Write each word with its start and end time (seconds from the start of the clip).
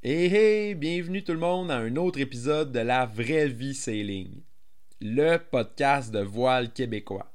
Hey 0.00 0.32
hey, 0.32 0.74
bienvenue 0.76 1.24
tout 1.24 1.32
le 1.32 1.40
monde 1.40 1.72
à 1.72 1.78
un 1.78 1.96
autre 1.96 2.20
épisode 2.20 2.70
de 2.70 2.78
La 2.78 3.04
Vraie 3.04 3.48
Vie 3.48 3.74
Sailing, 3.74 4.42
le 5.00 5.38
podcast 5.38 6.12
de 6.12 6.20
voile 6.20 6.72
québécois. 6.72 7.32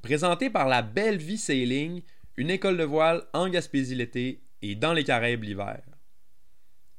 Présenté 0.00 0.50
par 0.50 0.68
La 0.68 0.82
Belle 0.82 1.16
Vie 1.16 1.36
Sailing, 1.36 2.02
une 2.36 2.50
école 2.50 2.76
de 2.76 2.84
voile 2.84 3.24
en 3.32 3.48
Gaspésie 3.48 3.96
l'été 3.96 4.40
et 4.62 4.76
dans 4.76 4.92
les 4.92 5.02
Caraïbes 5.02 5.42
l'hiver. 5.42 5.82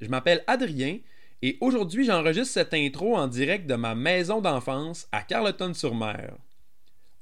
Je 0.01 0.09
m'appelle 0.09 0.43
Adrien 0.45 0.97
et 1.41 1.57
aujourd'hui 1.61 2.03
j'enregistre 2.03 2.55
cette 2.55 2.73
intro 2.73 3.15
en 3.15 3.27
direct 3.27 3.65
de 3.65 3.75
ma 3.75 3.95
maison 3.95 4.41
d'enfance 4.41 5.07
à 5.13 5.21
Carleton-sur-Mer. 5.21 6.35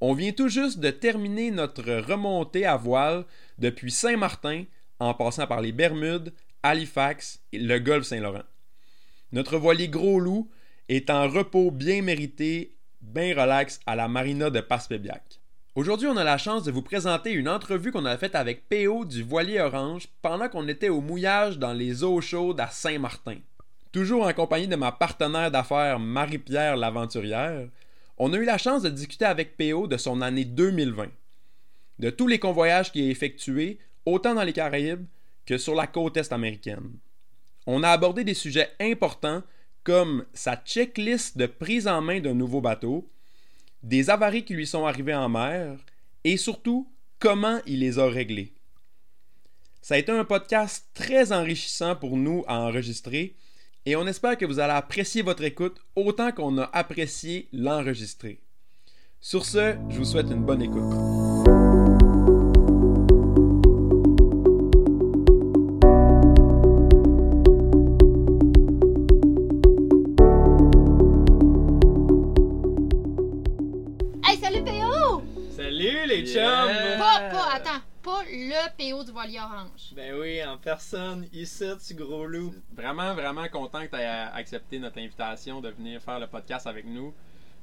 On 0.02 0.16
vient 0.16 0.32
tout 0.32 0.50
juste 0.50 0.80
de 0.80 0.90
terminer 0.90 1.52
notre 1.52 2.02
remontée 2.02 2.66
à 2.66 2.78
voile 2.78 3.26
depuis 3.60 3.92
Saint-Martin 3.92 4.64
en 5.00 5.14
passant 5.14 5.46
par 5.46 5.62
les 5.62 5.72
Bermudes, 5.72 6.34
Halifax 6.68 7.40
et 7.54 7.60
le 7.60 7.80
golfe 7.80 8.08
Saint-Laurent. 8.08 8.44
Notre 9.32 9.58
voilier 9.58 9.88
Gros 9.88 10.20
Loup 10.20 10.50
est 10.90 11.10
en 11.10 11.30
repos 11.30 11.72
bien 11.72 12.02
mérité, 12.02 12.76
bien 13.00 13.30
relax 13.30 13.80
à 13.86 13.96
la 13.96 14.10
marina 14.10 14.50
de 14.50 14.60
Passepébiac. 14.60 15.40
Aujourd'hui, 15.76 16.08
on 16.08 16.18
a 16.18 16.26
la 16.26 16.38
chance 16.38 16.66
de 16.66 16.72
vous 16.72 16.82
présenter 16.82 17.32
une 17.32 17.48
entrevue 17.48 17.94
qu'on 17.94 18.04
a 18.04 18.18
faite 18.18 18.36
avec 18.36 18.68
PO 18.68 19.06
du 19.06 19.24
Voilier 19.24 19.62
Orange 19.62 20.10
pendant 20.22 20.50
qu'on 20.50 20.68
était 20.68 20.90
au 20.90 21.00
mouillage 21.00 21.58
dans 21.58 21.72
les 21.72 22.04
eaux 22.04 22.20
chaudes 22.20 22.60
à 22.60 22.68
Saint-Martin. 22.68 23.38
Toujours 23.94 24.26
en 24.26 24.34
compagnie 24.34 24.68
de 24.68 24.76
ma 24.76 24.92
partenaire 24.92 25.52
d'affaires 25.52 26.00
Marie-Pierre 26.00 26.76
l'aventurière, 26.76 27.70
on 28.18 28.34
a 28.34 28.38
eu 28.38 28.44
la 28.44 28.58
chance 28.58 28.82
de 28.82 28.90
discuter 28.90 29.24
avec 29.24 29.56
PO 29.56 29.88
de 29.88 29.96
son 29.96 30.22
année 30.22 30.44
2020, 30.44 31.06
de 32.00 32.10
tous 32.10 32.28
les 32.28 32.40
convoyages 32.40 32.92
qu'il 32.92 33.08
a 33.08 33.10
effectués, 33.10 33.80
autant 34.06 34.36
dans 34.36 34.44
les 34.44 34.52
Caraïbes 34.52 35.06
que 35.48 35.58
sur 35.58 35.74
la 35.74 35.88
côte 35.88 36.18
est 36.18 36.32
américaine. 36.32 36.92
On 37.66 37.82
a 37.82 37.90
abordé 37.90 38.24
des 38.24 38.36
sujets 38.36 38.70
importants 38.80 39.42
comme 39.84 40.26
sa 40.34 40.58
checklist 40.58 41.38
de 41.38 41.48
prise 41.48 41.88
en 41.88 42.02
main 42.02 42.20
d'un 42.20 42.34
nouveau 42.34 42.62
bateau, 42.62 43.10
des 43.82 44.10
avaries 44.10 44.44
qui 44.44 44.54
lui 44.54 44.68
sont 44.68 44.86
arrivées 44.86 45.16
en 45.16 45.30
mer 45.30 45.80
et 46.24 46.38
surtout 46.38 46.92
comment 47.20 47.60
il 47.66 47.80
les 47.80 47.98
a 47.98 48.06
réglées. 48.08 48.54
Ça 49.82 49.96
a 49.96 49.98
été 49.98 50.12
un 50.12 50.26
podcast 50.26 50.90
très 50.94 51.32
enrichissant 51.32 51.96
pour 51.96 52.18
nous 52.18 52.44
à 52.48 52.60
enregistrer 52.60 53.36
et 53.86 53.96
on 53.96 54.06
espère 54.06 54.38
que 54.38 54.46
vous 54.46 54.60
allez 54.60 54.74
apprécier 54.74 55.22
votre 55.22 55.44
écoute 55.44 55.80
autant 55.96 56.34
qu'on 56.34 56.58
a 56.58 56.70
apprécié 56.74 57.48
l'enregistrer. 57.54 58.42
Sur 59.22 59.46
ce, 59.46 59.78
je 59.90 59.98
vous 59.98 60.06
souhaite 60.06 60.30
une 60.30 60.44
bonne 60.44 60.62
écoute. 60.62 61.57
Yeah. 76.38 76.98
Pas, 76.98 77.30
pas, 77.30 77.54
attends, 77.56 77.82
pas 78.04 78.24
le 78.30 78.70
PO 78.78 79.04
du 79.04 79.12
voilier 79.12 79.40
orange. 79.40 79.94
Ben 79.96 80.14
oui, 80.16 80.44
en 80.44 80.58
personne, 80.58 81.28
ici, 81.34 81.66
tu 81.86 81.94
gros 81.96 82.26
loup. 82.26 82.54
Vraiment, 82.76 83.14
vraiment 83.14 83.48
content 83.50 83.82
que 83.86 83.92
tu 83.92 83.96
aies 83.98 84.06
accepté 84.34 84.80
notre 84.80 85.00
invitation 85.00 85.62
de 85.62 85.70
venir 85.70 86.02
faire 86.02 86.20
le 86.20 86.28
podcast 86.28 86.68
avec 86.68 86.86
nous. 86.86 87.14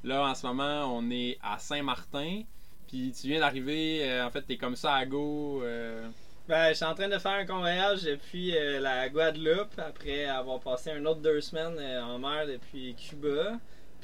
Là, 0.02 0.22
en 0.28 0.34
ce 0.34 0.46
moment, 0.46 0.94
on 0.96 1.10
est 1.10 1.38
à 1.42 1.58
Saint-Martin. 1.58 2.42
Puis 2.88 3.12
tu 3.18 3.28
viens 3.28 3.40
d'arriver, 3.40 4.00
euh, 4.08 4.26
en 4.26 4.30
fait, 4.30 4.42
t'es 4.42 4.56
comme 4.58 4.76
ça 4.76 4.94
à 4.94 5.06
go. 5.06 5.62
euh, 5.64 6.06
Ben, 6.46 6.68
je 6.68 6.74
suis 6.74 6.84
en 6.84 6.94
train 6.94 7.08
de 7.08 7.18
faire 7.18 7.32
un 7.32 7.46
convoyage 7.46 8.02
depuis 8.02 8.54
euh, 8.56 8.78
la 8.80 9.08
Guadeloupe, 9.08 9.78
après 9.78 10.26
avoir 10.26 10.60
passé 10.60 10.90
un 10.90 11.04
autre 11.06 11.20
deux 11.20 11.40
semaines 11.40 11.76
euh, 11.78 12.02
en 12.02 12.18
mer 12.18 12.46
depuis 12.46 12.94
Cuba. 12.94 13.58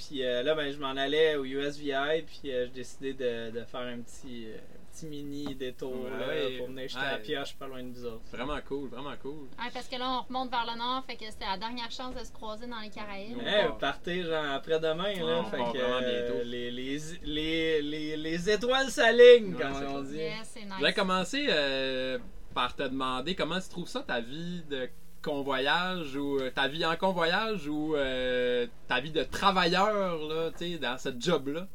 Puis 0.09 0.25
euh, 0.25 0.43
là, 0.43 0.55
ben, 0.55 0.73
je 0.73 0.79
m'en 0.79 0.97
allais 0.97 1.37
au 1.37 1.45
USVI, 1.45 2.23
puis 2.27 2.51
euh, 2.53 2.65
j'ai 2.67 2.71
décidé 2.73 3.13
de, 3.15 3.51
de 3.51 3.65
faire 3.65 3.81
un 3.81 3.99
petit, 4.01 4.47
euh, 4.47 4.57
petit 4.93 5.05
mini 5.07 5.55
détour 5.55 6.09
là, 6.09 6.27
Ouais. 6.29 6.57
pour 6.59 6.69
venir 6.69 6.89
jeter 6.89 7.01
la 7.05 7.17
Ouais. 7.17 7.23
pioche 7.23 7.55
pas 7.57 7.67
loin 7.67 7.83
de 7.83 7.93
vous 7.93 8.07
autres. 8.07 8.23
Vraiment 8.33 8.59
cool, 8.67 8.89
vraiment 8.89 9.15
cool. 9.21 9.43
Ouais, 9.59 9.71
parce 9.75 9.89
que 9.89 9.97
là, 9.97 10.07
on 10.09 10.23
remonte 10.27 10.51
vers 10.51 10.67
le 10.73 10.79
nord, 10.79 11.05
fait 11.07 11.17
que 11.17 11.25
c'était 11.31 11.45
la 11.45 11.59
dernière 11.59 11.91
chance 11.91 12.15
de 12.15 12.25
se 12.25 12.33
croiser 12.33 12.67
dans 12.67 12.81
les 12.81 12.89
Caraïbes. 12.91 13.37
Ouais. 13.37 13.45
Hey, 13.47 13.69
partez 13.79 14.23
genre 14.23 14.45
après-demain, 14.53 15.05
Ouais, 15.15 15.21
là. 15.21 15.41
on 15.41 15.45
fait 15.45 15.57
part 15.59 15.73
que 15.73 15.79
vraiment 15.79 16.01
euh, 16.03 16.45
les, 16.45 16.71
les, 16.71 16.99
les, 17.25 17.83
les, 17.83 18.17
les 18.17 18.51
étoiles 18.51 18.89
s'alignent, 18.91 19.55
Ouais, 19.55 19.61
comme 19.63 19.85
on 19.97 20.01
dit. 20.03 20.17
Nice. 20.17 20.55
Je 20.79 20.83
vais 20.85 20.93
commencer 20.95 21.47
euh, 21.51 22.19
par 22.55 22.75
te 22.75 22.83
demander 22.85 23.35
comment 23.35 23.61
tu 23.61 23.69
trouves 23.69 23.89
ça 23.89 24.01
ta 24.01 24.21
vie 24.21 24.63
de 24.69 24.89
convoyage 25.23 26.17
ou 26.17 26.39
euh, 26.39 26.51
ta 26.51 26.69
vie 26.69 26.85
en 26.85 26.97
convoyage 26.97 27.67
ou 27.69 27.95
euh, 27.95 28.67
ta 28.89 29.01
vie 29.01 29.11
de 29.11 29.23
travailleur 29.23 30.19
là, 30.29 30.51
dans 30.81 30.99
ce 30.99 31.09
job 31.19 31.49
là. 31.49 31.67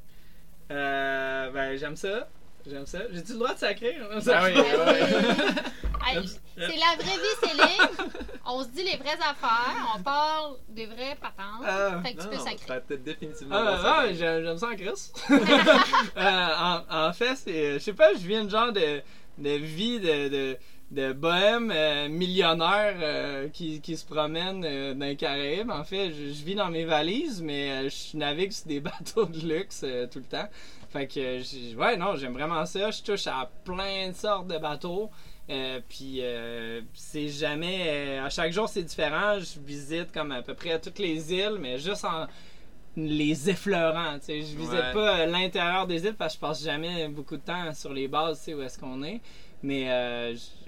Euh, 0.71 1.51
ben, 1.51 1.77
j'aime 1.77 1.95
ça. 1.95 2.27
J'aime 2.67 2.87
ça. 2.87 2.99
J'ai-tu 3.11 3.33
le 3.33 3.37
droit 3.39 3.53
de 3.53 3.59
sacrer? 3.59 3.97
Ben 3.99 4.17
oui, 4.17 4.23
Ben 4.25 4.43
ouais. 4.43 6.23
C'est 6.57 6.77
la 6.77 6.95
vraie 6.95 7.17
vie, 7.17 7.35
c'est 7.41 7.53
ligne. 7.53 8.09
On 8.45 8.63
se 8.63 8.69
dit 8.69 8.83
les 8.83 8.95
vraies 8.95 9.19
affaires, 9.19 9.93
on 9.97 10.01
parle 10.01 10.55
des 10.69 10.85
vraies 10.85 11.17
patentes. 11.19 11.65
Ah, 11.65 11.99
fait 12.03 12.13
que 12.13 12.21
tu 12.21 12.27
peux 12.29 12.37
sacrer. 12.37 12.65
ça 12.67 12.79
peut 12.79 12.97
définitivement. 12.97 13.55
Ah, 13.57 13.81
ah, 13.83 14.13
j'aime 14.13 14.43
j'aime 14.45 14.57
ça 14.57 14.67
en 14.67 14.75
Chris. 14.75 15.11
Euh, 16.17 16.49
en, 16.57 17.07
en 17.07 17.13
fait, 17.13 17.35
c'est, 17.35 17.73
je 17.73 17.79
sais 17.79 17.93
pas, 17.93 18.13
je 18.13 18.25
viens 18.25 18.45
de 18.45 18.49
genre 18.49 18.71
de, 18.71 19.01
de 19.37 19.49
vie 19.49 19.99
de, 19.99 20.29
de, 20.29 20.57
de 20.91 21.13
bohème 21.13 21.71
euh, 21.75 22.07
millionnaire 22.09 22.95
euh, 23.01 23.49
qui, 23.49 23.81
qui 23.81 23.97
se 23.97 24.05
promène 24.05 24.63
euh, 24.63 24.93
dans 24.93 25.05
les 25.05 25.15
Caraïbes. 25.15 25.71
En 25.71 25.83
fait, 25.83 26.11
je, 26.11 26.31
je 26.31 26.43
vis 26.43 26.55
dans 26.55 26.69
mes 26.69 26.85
valises, 26.85 27.41
mais 27.41 27.89
je 27.89 28.15
navigue 28.17 28.51
sur 28.51 28.67
des 28.67 28.79
bateaux 28.81 29.25
de 29.25 29.39
luxe 29.39 29.83
tout 30.11 30.19
le 30.19 30.25
temps. 30.25 30.47
Fait 30.89 31.07
que, 31.07 31.75
ouais, 31.75 31.97
non, 31.97 32.15
j'aime 32.15 32.33
vraiment 32.33 32.65
ça. 32.65 32.91
Je 32.91 33.01
touche 33.01 33.27
à 33.27 33.49
plein 33.63 34.09
de 34.09 34.15
sortes 34.15 34.47
de 34.47 34.57
bateaux. 34.57 35.09
Puis 35.89 36.21
c'est 36.93 37.27
jamais 37.29 38.17
à 38.17 38.29
chaque 38.29 38.51
jour 38.51 38.67
c'est 38.67 38.81
différent 38.81 39.37
je 39.39 39.59
visite 39.59 40.11
comme 40.11 40.31
à 40.31 40.41
peu 40.41 40.55
près 40.55 40.79
toutes 40.81 40.97
les 40.97 41.31
îles 41.31 41.57
mais 41.59 41.77
juste 41.77 42.03
en 42.03 42.25
les 42.97 43.47
effleurant 43.47 44.17
tu 44.17 44.25
sais 44.25 44.41
je 44.41 44.57
visite 44.57 44.71
Ouais. 44.73 44.91
pas 44.93 45.25
l'intérieur 45.27 45.85
des 45.85 46.03
îles 46.03 46.15
parce 46.15 46.33
que 46.33 46.37
je 46.37 46.47
passe 46.47 46.63
jamais 46.63 47.07
beaucoup 47.09 47.37
de 47.37 47.43
temps 47.43 47.71
sur 47.75 47.93
les 47.93 48.07
bases 48.07 48.39
tu 48.39 48.45
sais 48.45 48.53
où 48.55 48.61
est-ce 48.63 48.79
qu'on 48.79 49.03
est 49.03 49.21
mais 49.61 49.87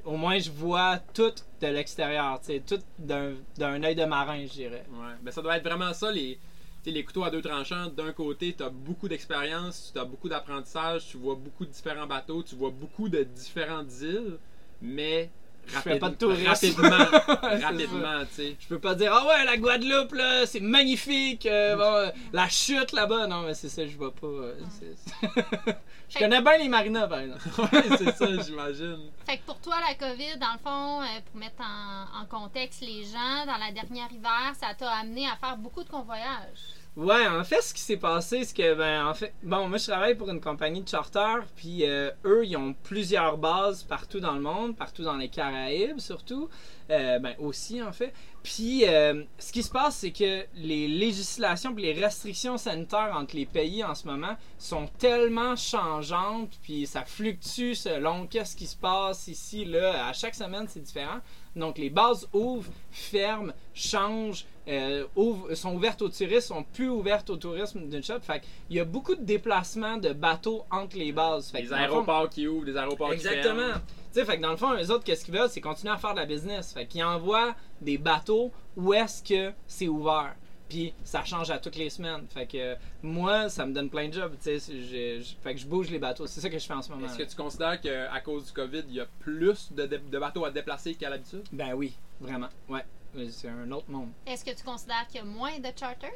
au 0.08 0.16
moins 0.16 0.40
je 0.40 0.50
vois 0.50 0.98
tout 1.14 1.34
de 1.62 1.68
l'extérieur 1.68 2.40
tout 2.66 2.80
d'un 2.98 3.84
œil 3.84 3.96
de 3.96 4.06
marin 4.06 4.46
je 4.46 4.54
dirais 4.54 4.86
Ouais, 4.90 5.14
ben 5.22 5.32
ça 5.32 5.42
doit 5.42 5.58
être 5.58 5.64
vraiment 5.64 5.94
ça, 5.94 6.12
les, 6.12 6.40
les 6.86 7.04
couteaux 7.04 7.24
à 7.24 7.30
deux 7.30 7.42
tranchants. 7.42 7.88
D'un 7.90 8.14
côté, 8.14 8.54
tu 8.54 8.64
as 8.64 8.70
beaucoup 8.70 9.10
d'expérience, 9.10 9.92
tu 9.94 10.00
as 10.00 10.06
beaucoup 10.06 10.30
d'apprentissage, 10.30 11.08
tu 11.08 11.18
vois 11.18 11.36
beaucoup 11.36 11.66
de 11.66 11.72
différents 11.72 12.08
bateaux, 12.08 12.42
tu 12.42 12.56
vois 12.56 12.72
beaucoup 12.72 13.10
de 13.10 13.24
différentes 13.24 13.92
îles, 14.02 14.38
mais 14.82 15.30
Je 15.68 15.78
fais 15.80 16.00
pas 16.00 16.10
de 16.10 16.16
tourisme. 16.16 16.48
rapidement, 16.48 16.88
rapidement, 17.62 18.20
tu 18.30 18.36
sais. 18.36 18.56
je 18.60 18.68
peux 18.68 18.80
pas 18.80 18.96
dire 18.96 19.12
ah 19.14 19.26
ouais 19.28 19.46
la 19.46 19.58
Guadeloupe 19.58 20.14
là 20.14 20.46
c'est 20.46 20.60
magnifique 20.62 21.46
euh, 21.46 21.76
bon, 21.76 21.84
euh, 21.94 22.10
la 22.34 22.48
chute 22.48 22.92
là-bas 22.94 23.28
non 23.28 23.42
mais 23.42 23.54
c'est 23.54 23.70
ça 23.70 23.86
je 23.86 23.96
vois 23.98 24.14
pas 24.14 24.28
euh, 24.28 24.56
c'est- 24.80 25.28
je 26.10 26.20
connais 26.20 26.42
bien 26.42 26.58
les 26.58 26.70
marinas 26.70 27.08
par 27.08 27.20
exemple 27.20 27.42
Ouais, 27.60 27.98
c'est 27.98 28.16
ça, 28.16 28.26
j'imagine. 28.42 29.10
Fait 29.26 29.38
que 29.40 29.46
pour 29.46 29.60
toi, 29.60 29.76
la 29.86 29.94
COVID, 29.96 30.38
dans 30.40 30.54
le 30.54 30.60
fond, 30.64 31.02
euh, 31.02 31.06
pour 31.30 31.38
mettre 31.40 31.62
en, 31.62 32.22
en 32.22 32.26
contexte 32.26 32.80
les 32.82 33.04
gens, 33.04 33.46
dans 33.46 33.58
la 33.58 33.72
dernière 33.74 34.10
hiver, 34.12 34.54
ça 34.58 34.74
t'a 34.78 34.90
amené 34.92 35.28
à 35.28 35.36
faire 35.36 35.58
beaucoup 35.58 35.84
de 35.84 35.90
convoyages. 35.90 36.64
Ouais, 36.98 37.28
en 37.28 37.44
fait, 37.44 37.62
ce 37.62 37.76
qui 37.76 37.82
s'est 37.82 37.98
passé, 37.98 38.44
c'est 38.44 38.58
que, 38.58 38.74
ben, 38.74 39.06
en 39.06 39.14
fait, 39.14 39.32
bon, 39.44 39.70
moi, 39.70 39.78
je 39.78 39.86
travaille 39.86 40.16
pour 40.16 40.32
une 40.32 40.42
compagnie 40.42 40.82
de 40.82 40.90
charter, 40.90 41.46
puis 41.56 41.86
euh, 41.86 42.10
eux, 42.26 42.44
ils 42.44 42.58
ont 42.58 42.74
plusieurs 42.74 43.38
bases 43.38 43.84
partout 43.84 44.20
dans 44.20 44.34
le 44.34 44.42
monde, 44.42 44.76
partout 44.76 45.04
dans 45.04 45.16
les 45.16 45.30
Caraïbes, 45.30 46.00
surtout, 46.00 46.50
euh, 46.90 47.20
ben, 47.20 47.36
aussi, 47.38 47.84
en 47.84 47.92
fait. 47.92 48.16
Puis, 48.42 48.88
euh, 48.88 49.24
ce 49.38 49.52
qui 49.52 49.62
se 49.62 49.70
passe, 49.70 49.98
c'est 49.98 50.10
que 50.10 50.44
les 50.56 50.88
législations 50.88 51.76
puis 51.76 51.84
les 51.84 51.94
restrictions 51.94 52.58
sanitaires 52.58 53.14
entre 53.14 53.36
les 53.36 53.46
pays 53.46 53.84
en 53.84 53.94
ce 53.94 54.08
moment 54.08 54.36
sont 54.58 54.88
tellement 54.98 55.56
changeantes, 55.56 56.58
puis 56.64 56.88
ça 56.88 57.06
fluctue 57.06 57.76
selon 57.76 58.26
qu'est-ce 58.26 58.56
qui 58.56 58.66
se 58.66 58.76
passe 58.76 59.28
ici, 59.28 59.66
là. 59.66 60.08
À 60.08 60.14
chaque 60.14 60.34
semaine, 60.34 60.66
c'est 60.68 60.82
différent. 60.82 61.20
Donc, 61.56 61.78
les 61.78 61.92
bases 61.92 62.28
ouvrent, 62.34 62.72
ferment, 62.90 63.54
changent, 63.76 64.46
euh, 64.68 65.06
ouvrent- 65.16 65.54
sont 65.56 65.74
ouvertes 65.76 66.02
aux 66.02 66.10
touristes, 66.10 66.48
sont 66.48 66.64
plus 66.64 66.90
ouvertes 66.90 67.30
au 67.30 67.38
tourisme 67.38 67.88
d'une 67.88 68.04
shot. 68.04 68.20
Fait 68.22 68.42
qu'il 68.68 68.76
y 68.78 68.80
a 68.80 68.86
beaucoup 68.86 69.16
de 69.16 69.24
déplacements 69.24 69.98
de 69.98 70.14
bateaux 70.14 70.64
entre 70.72 70.98
les 70.98 71.12
bases. 71.12 71.52
Fait 71.52 71.62
Des 71.62 71.68
fond- 71.68 71.76
aéroports 71.76 72.30
qui 72.30 72.48
ouvrent, 72.48 72.66
des 72.66 72.76
aéroports 72.78 73.10
qui 73.10 73.16
Exactement. 73.16 73.56
ferment. 73.56 73.74
Tu 74.14 74.20
sais, 74.20 74.26
fait 74.26 74.38
que 74.38 74.42
dans 74.42 74.52
le 74.52 74.58
fond, 74.58 74.74
les 74.74 74.90
autres, 74.92 75.04
qu'est-ce 75.04 75.24
qu'ils 75.26 75.34
veulent, 75.36 75.50
c'est 75.50 75.62
continuer 75.62 75.94
à 75.94 75.98
faire 75.98 76.14
de 76.14 76.20
la 76.20 76.26
business. 76.26 76.74
Fait 76.74 76.86
qu'ils 76.86 77.04
envoient 77.04 77.56
des 77.82 77.98
bateaux 77.98 78.52
où 78.76 78.94
est-ce 78.94 79.22
que 79.24 79.54
c'est 79.68 79.88
ouvert. 79.88 80.36
Puis 80.70 80.94
ça 81.06 81.24
change 81.24 81.50
à 81.50 81.60
toutes 81.60 81.78
les 81.78 81.90
semaines. 81.90 82.26
Fait 82.34 82.46
que 82.46 82.58
euh, 82.58 82.76
moi, 83.02 83.48
ça 83.48 83.66
me 83.66 83.74
donne 83.74 83.90
plein 83.90 84.10
de 84.10 84.14
jobs. 84.14 84.34
Tu 84.44 84.60
sais, 84.60 84.74
je- 84.74 85.22
je- 85.24 85.36
fait 85.42 85.54
que 85.54 85.62
je 85.62 85.66
bouge 85.66 85.90
les 85.90 86.00
bateaux. 86.00 86.28
C'est 86.28 86.42
ça 86.42 86.50
que 86.50 86.60
je 86.60 86.66
fais 86.66 86.74
en 86.74 86.82
ce 86.82 86.92
moment. 86.92 87.06
Est-ce 87.06 87.18
que 87.18 87.24
tu 87.24 87.36
considères 87.38 87.80
qu'à 87.80 88.20
cause 88.20 88.48
du 88.48 88.52
COVID, 88.52 88.84
il 88.90 88.96
y 88.96 89.00
a 89.00 89.06
plus 89.20 89.72
de, 89.72 89.86
de 89.86 90.20
bateaux 90.20 90.44
à 90.44 90.52
déplacer 90.52 90.94
qu'à 90.96 91.10
l'habitude? 91.10 91.44
Ben 91.54 91.74
oui, 91.74 91.94
vraiment. 92.20 92.50
Ouais. 92.68 92.84
Euh, 93.16 93.28
C'est 93.30 93.50
un 93.50 93.72
autre 93.72 93.90
monde. 93.90 94.10
Est-ce 94.26 94.44
que 94.44 94.52
tu 94.56 94.64
considères 94.64 95.08
qu'il 95.08 95.18
y 95.18 95.24
a 95.24 95.26
moins 95.26 95.58
de 95.60 95.70
charter? 95.78 96.12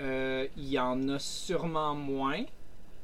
Euh, 0.00 0.46
Il 0.56 0.68
y 0.68 0.78
en 0.78 1.08
a 1.08 1.18
sûrement 1.18 1.94
moins. 1.94 2.42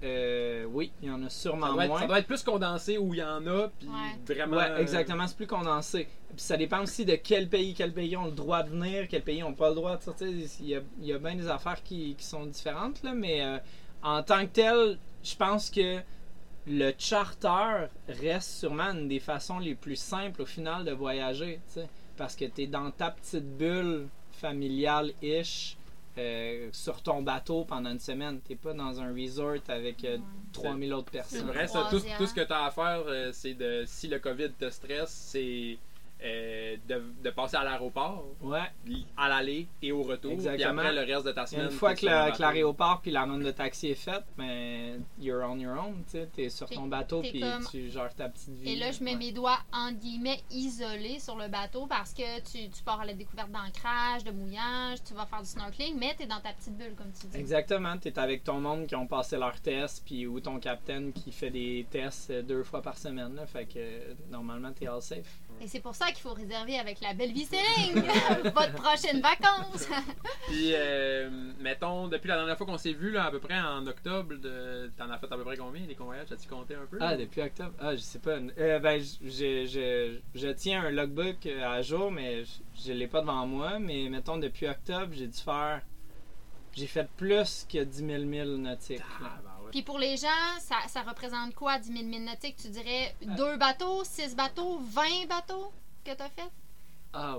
Euh, 0.04 0.64
oui, 0.66 0.92
il 1.02 1.08
y 1.08 1.10
en 1.10 1.20
a 1.24 1.28
Ça 1.28 1.40
sûrement 1.40 1.72
doit, 1.72 1.84
être, 1.84 1.90
moins. 1.90 2.00
ça 2.00 2.06
doit 2.06 2.18
être 2.20 2.26
plus 2.28 2.42
condensé 2.44 2.98
où 2.98 3.14
il 3.14 3.18
y 3.18 3.22
en 3.22 3.44
a, 3.48 3.68
puis 3.68 3.88
Ouais. 3.88 4.34
vraiment. 4.34 4.56
Ouais, 4.56 4.80
exactement, 4.80 5.26
c'est 5.26 5.36
plus 5.36 5.46
condensé. 5.48 6.06
Puis 6.28 6.38
ça 6.40 6.56
dépend 6.56 6.82
aussi 6.82 7.04
de 7.04 7.16
quel 7.16 7.48
pays, 7.48 7.74
quel 7.74 7.92
pays 7.92 8.16
ont 8.16 8.26
le 8.26 8.30
droit 8.30 8.62
de 8.62 8.70
venir, 8.70 9.08
quel 9.08 9.22
pays 9.22 9.42
ont 9.42 9.54
pas 9.54 9.70
le 9.70 9.74
droit 9.74 9.96
de 9.96 10.02
sortir. 10.02 10.28
Il 10.28 10.66
y 10.68 10.76
a, 10.76 10.80
il 11.00 11.06
y 11.06 11.12
a 11.12 11.18
bien 11.18 11.34
des 11.34 11.48
affaires 11.48 11.82
qui, 11.82 12.14
qui 12.14 12.24
sont 12.24 12.46
différentes, 12.46 13.02
là, 13.02 13.12
mais 13.12 13.42
euh, 13.44 13.58
en 14.04 14.22
tant 14.22 14.42
que 14.46 14.52
tel, 14.52 14.98
je 15.24 15.34
pense 15.34 15.68
que 15.68 15.98
le 16.68 16.92
charter 16.96 17.86
reste 18.08 18.50
sûrement 18.60 18.92
une 18.92 19.08
des 19.08 19.18
façons 19.20 19.58
les 19.58 19.74
plus 19.74 19.96
simples 19.96 20.42
au 20.42 20.46
final 20.46 20.84
de 20.84 20.92
voyager, 20.92 21.60
parce 22.18 22.36
que 22.36 22.44
tu 22.44 22.62
es 22.62 22.66
dans 22.66 22.90
ta 22.90 23.10
petite 23.12 23.56
bulle 23.56 24.08
familiale-ish. 24.32 25.76
euh, 26.18 26.68
sur 26.72 27.00
ton 27.00 27.22
bateau 27.22 27.64
pendant 27.64 27.90
une 27.92 28.00
semaine. 28.00 28.40
T'es 28.40 28.56
pas 28.56 28.72
dans 28.72 29.00
un 29.00 29.14
resort 29.14 29.58
avec 29.68 30.04
euh, 30.04 30.16
Ouais. 30.16 30.22
3000 30.52 30.92
autres 30.94 31.10
C'est 31.12 31.18
personnes. 31.18 31.46
vrai, 31.46 31.68
ça. 31.68 31.86
Tout, 31.90 32.00
tout 32.18 32.26
ce 32.26 32.34
que 32.34 32.40
tu 32.40 32.52
as 32.52 32.64
à 32.64 32.70
faire, 32.72 33.04
euh, 33.06 33.30
c'est 33.32 33.54
de. 33.54 33.84
Si 33.86 34.08
le 34.08 34.18
COVID 34.18 34.50
te 34.58 34.68
stresse, 34.68 35.10
c'est 35.10 35.78
euh, 36.22 36.76
de, 36.88 37.02
de 37.22 37.30
passer 37.30 37.56
à 37.56 37.64
l'aéroport, 37.64 38.24
Ouais. 38.42 38.58
à 39.16 39.28
l'aller 39.28 39.68
et 39.82 39.92
au 39.92 40.02
retour. 40.02 40.32
Exactement. 40.32 40.56
Puis 40.80 40.86
après, 40.88 40.92
le 41.06 41.12
reste 41.12 41.26
de 41.26 41.32
ta 41.32 41.46
semaine. 41.46 41.66
Une 41.66 41.70
fois 41.70 41.94
que 41.94 42.04
l'aéroport 42.06 43.00
puis 43.00 43.10
la 43.10 43.24
run 43.24 43.38
de 43.38 43.50
taxi 43.50 43.88
est 43.88 43.94
faite, 43.94 44.24
ben, 44.36 45.02
you're 45.20 45.42
on 45.48 45.58
your 45.58 45.72
own, 45.78 46.02
tu 46.04 46.12
sais, 46.12 46.28
t'es 46.34 46.48
sur 46.48 46.68
ton 46.68 46.86
bateau 46.88 47.20
puis 47.20 47.40
comme- 47.40 47.64
tu 47.70 47.88
gères 47.90 48.14
ta 48.14 48.28
petite 48.28 48.50
vie. 48.58 48.72
Et 48.72 48.76
là, 48.76 48.90
je 48.90 49.02
mets 49.04 49.12
Ouais. 49.12 49.16
mes 49.18 49.32
doigts 49.32 49.58
en 49.72 49.92
guillemets 49.92 50.40
isolés 50.50 51.18
sur 51.20 51.36
le 51.36 51.48
bateau 51.48 51.86
parce 51.86 52.12
que 52.12 52.40
tu, 52.40 52.68
tu 52.68 52.82
pars 52.82 53.00
à 53.00 53.04
la 53.06 53.14
découverte 53.14 53.50
d'ancrage, 53.50 54.24
de 54.24 54.30
mouillage, 54.32 54.98
tu 55.04 55.14
vas 55.14 55.24
faire 55.26 55.40
du 55.40 55.48
snorkeling, 55.48 55.96
mais 55.98 56.14
tu 56.16 56.24
es 56.24 56.26
dans 56.26 56.40
ta 56.40 56.52
petite 56.52 56.76
bulle, 56.76 56.94
comme 56.96 57.12
tu 57.12 57.26
dis. 57.28 57.36
Exactement, 57.36 57.96
t'es 57.96 58.18
avec 58.18 58.44
ton 58.44 58.60
monde 58.60 58.86
qui 58.86 58.94
ont 58.96 59.06
passé 59.06 59.36
leur 59.36 59.60
test, 59.60 60.02
puis 60.04 60.26
ou 60.26 60.40
ton 60.40 60.58
capitaine 60.58 61.12
qui 61.12 61.30
fait 61.32 61.50
des 61.50 61.86
tests 61.90 62.30
euh, 62.30 62.42
deux 62.42 62.62
fois 62.64 62.82
par 62.82 62.98
semaine, 62.98 63.34
là, 63.34 63.46
fait 63.46 63.66
que 63.66 63.78
euh, 63.78 64.14
normalement 64.30 64.72
t'es 64.72 64.86
all 64.88 65.00
safe. 65.02 65.38
Et 65.60 65.66
c'est 65.66 65.80
pour 65.80 65.94
ça 65.94 66.06
qu'il 66.06 66.20
faut 66.20 66.34
réserver 66.34 66.78
avec 66.78 67.00
la 67.00 67.14
belle 67.14 67.32
vie 67.32 67.44
Sailing 67.44 68.02
votre 68.44 68.72
prochaine 68.74 69.20
vacances. 69.20 69.88
Puis, 70.48 70.70
euh, 70.72 71.28
mettons, 71.60 72.08
depuis 72.08 72.28
la 72.28 72.36
dernière 72.36 72.56
fois 72.56 72.66
qu'on 72.66 72.78
s'est 72.78 72.92
vu, 72.92 73.10
là, 73.10 73.24
à 73.24 73.30
peu 73.30 73.40
près 73.40 73.58
en 73.58 73.86
octobre, 73.86 74.34
de... 74.36 74.90
t'en 74.96 75.10
as 75.10 75.18
fait 75.18 75.32
à 75.32 75.36
peu 75.36 75.44
près 75.44 75.56
combien 75.56 75.84
des 75.86 75.94
convoyages? 75.94 76.30
As-tu 76.30 76.48
compté 76.48 76.74
un 76.74 76.86
peu? 76.86 76.98
Ah, 77.00 77.16
depuis 77.16 77.42
octobre? 77.42 77.72
Ah, 77.80 77.96
je 77.96 78.00
sais 78.00 78.20
pas. 78.20 78.38
Euh, 78.58 78.78
ben, 78.78 79.00
je, 79.00 79.66
je, 79.66 80.18
je 80.34 80.48
tiens 80.48 80.84
un 80.84 80.90
logbook 80.90 81.44
euh, 81.46 81.68
à 81.68 81.82
jour, 81.82 82.10
mais 82.12 82.44
je, 82.44 82.50
je 82.86 82.92
l'ai 82.92 83.08
pas 83.08 83.20
devant 83.20 83.46
moi. 83.46 83.78
Mais 83.78 84.08
mettons, 84.08 84.38
depuis 84.38 84.68
octobre, 84.68 85.12
j'ai 85.12 85.26
dû 85.26 85.38
faire. 85.38 85.82
J'ai 86.74 86.86
fait 86.86 87.08
plus 87.16 87.66
que 87.68 87.82
10 87.82 88.06
000 88.06 88.24
milles 88.24 88.56
nautiques. 88.56 89.00
Ah, 89.22 89.40
ouais. 89.68 89.72
Puis 89.72 89.82
pour 89.82 89.98
les 89.98 90.16
gens, 90.16 90.58
ça, 90.60 90.76
ça 90.88 91.02
représente 91.02 91.54
quoi 91.54 91.78
10 91.78 91.92
000 91.92 92.04
milles 92.04 92.24
nautiques? 92.24 92.56
Tu 92.56 92.68
dirais 92.68 93.14
Euh. 93.26 93.34
deux 93.36 93.56
bateaux, 93.56 94.02
six 94.04 94.34
bateaux, 94.34 94.78
20 94.78 95.26
bateaux 95.28 95.72
que 96.04 96.12
tu 96.14 96.22
as 96.22 96.28
fait? 96.28 96.50
Ah, 97.12 97.36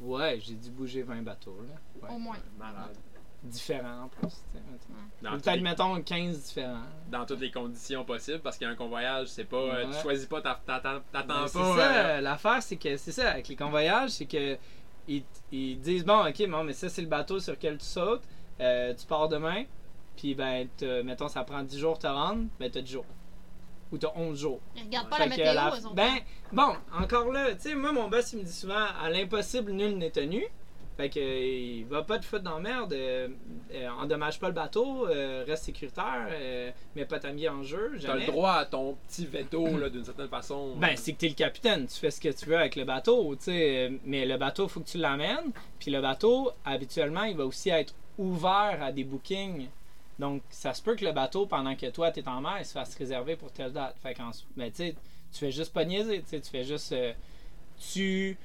ouais, 0.00 0.40
j'ai 0.42 0.54
dû 0.54 0.70
bouger 0.70 1.02
20 1.02 1.22
bateaux, 1.22 1.58
là. 1.68 2.06
Ouais. 2.08 2.14
Au 2.14 2.18
moins. 2.18 2.36
Malade. 2.58 2.96
Différents, 3.44 4.04
en 4.04 4.08
plus. 4.08 4.28
Peut-être, 5.20 5.56
les- 5.56 5.60
mettons, 5.62 6.00
15 6.02 6.42
différents. 6.44 6.82
dans 7.10 7.26
toutes 7.26 7.40
les 7.40 7.50
conditions 7.50 8.04
possibles, 8.04 8.38
parce 8.40 8.56
qu'un 8.56 8.76
convoyage, 8.76 9.28
c'est 9.28 9.44
pas. 9.44 9.56
euh, 9.56 9.92
tu 9.92 10.00
choisis 10.00 10.26
pas, 10.26 10.40
t'a- 10.40 10.60
t'attends 10.64 11.00
Ben, 11.12 11.22
pas. 11.24 11.48
c'est 11.48 11.58
euh, 11.58 11.76
ça, 11.76 12.20
l'affaire, 12.20 12.62
c'est 12.62 12.76
que 12.76 12.96
c'est 12.96 13.10
ça, 13.12 13.30
avec 13.32 13.48
les 13.48 13.56
convoyages, 13.56 14.10
c'est 14.10 14.26
que 14.26 14.56
ils, 15.08 15.24
ils 15.50 15.80
disent 15.80 16.04
bon, 16.04 16.24
ok, 16.28 16.48
bon, 16.48 16.62
mais 16.62 16.72
ça, 16.72 16.88
c'est 16.88 17.02
le 17.02 17.08
bateau 17.08 17.40
sur 17.40 17.54
lequel 17.54 17.78
tu 17.78 17.84
sautes, 17.84 18.22
euh, 18.60 18.94
tu 18.94 19.04
pars 19.06 19.28
demain, 19.28 19.64
puis 20.16 20.34
ben, 20.34 20.68
mettons, 21.04 21.28
ça 21.28 21.44
prend 21.44 21.62
10 21.62 21.78
jours 21.78 21.96
de 21.96 22.02
te 22.02 22.06
rendre, 22.06 22.44
ben, 22.58 22.70
t'as 22.70 22.80
10 22.80 22.92
jours. 22.92 23.06
Ou 23.90 23.98
t'as 23.98 24.12
11 24.16 24.38
jours. 24.38 24.60
Ils 24.76 24.84
regardent 24.84 25.10
pas 25.10 25.16
Fait 25.16 25.28
la 25.28 25.28
météo, 25.28 25.54
la-. 25.54 25.72
Ben, 25.94 26.14
bon, 26.50 26.74
encore 26.98 27.30
là, 27.30 27.54
tu 27.54 27.60
sais, 27.60 27.74
moi, 27.74 27.92
mon 27.92 28.08
boss, 28.08 28.32
il 28.32 28.38
me 28.38 28.44
dit 28.44 28.52
souvent, 28.52 28.86
à 29.02 29.10
l'impossible, 29.10 29.72
nul 29.72 29.98
n'est 29.98 30.10
tenu. 30.10 30.46
Fait 30.96 31.08
que, 31.08 31.20
il 31.20 31.84
va 31.86 32.02
pas 32.02 32.18
te 32.18 32.24
foutre 32.26 32.42
dans 32.42 32.58
la 32.58 32.60
merde, 32.60 32.92
euh, 32.92 33.28
euh, 33.72 33.88
endommage 33.88 34.38
pas 34.38 34.48
le 34.48 34.54
bateau, 34.54 35.08
euh, 35.08 35.42
reste 35.46 35.64
sécuritaire, 35.64 36.28
euh, 36.30 36.70
mets 36.94 37.06
pas 37.06 37.18
ta 37.18 37.30
vie 37.30 37.48
en 37.48 37.62
jeu, 37.62 37.92
T'as 38.00 38.14
le 38.14 38.26
droit 38.26 38.52
à 38.52 38.66
ton 38.66 38.96
petit 39.08 39.24
veto, 39.24 39.78
là, 39.78 39.88
d'une 39.88 40.04
certaine 40.04 40.28
façon. 40.28 40.74
Ben, 40.76 40.94
c'est 40.96 41.14
que 41.14 41.18
t'es 41.18 41.28
le 41.28 41.34
capitaine, 41.34 41.86
tu 41.86 41.98
fais 41.98 42.10
ce 42.10 42.20
que 42.20 42.28
tu 42.28 42.44
veux 42.44 42.58
avec 42.58 42.76
le 42.76 42.84
bateau, 42.84 43.34
tu 43.36 43.44
sais. 43.44 43.90
Mais 44.04 44.26
le 44.26 44.36
bateau, 44.36 44.68
faut 44.68 44.80
que 44.80 44.88
tu 44.88 44.98
l'amènes. 44.98 45.52
Puis 45.78 45.90
le 45.90 46.02
bateau, 46.02 46.50
habituellement, 46.64 47.24
il 47.24 47.36
va 47.36 47.46
aussi 47.46 47.70
être 47.70 47.94
ouvert 48.18 48.78
à 48.82 48.92
des 48.92 49.04
bookings. 49.04 49.68
Donc, 50.18 50.42
ça 50.50 50.74
se 50.74 50.82
peut 50.82 50.94
que 50.94 51.04
le 51.04 51.12
bateau, 51.12 51.46
pendant 51.46 51.74
que 51.74 51.86
toi, 51.90 52.10
t'es 52.10 52.26
en 52.28 52.40
mer, 52.40 52.56
il 52.58 52.64
se 52.64 52.72
fasse 52.72 52.94
réserver 52.96 53.36
pour 53.36 53.50
telle 53.52 53.72
date. 53.72 53.96
Fait 54.02 54.14
qu'en 54.14 54.30
ben, 54.56 54.70
tu 54.70 54.76
sais, 54.76 54.94
tu 55.32 55.38
fais 55.38 55.50
juste 55.50 55.72
pas 55.72 55.84
niaiser, 55.84 56.22
tu. 56.28 56.40
Tu 56.40 56.50
fais 56.50 56.64
juste. 56.64 56.92
euh, 56.92 57.12
tu 57.92 58.36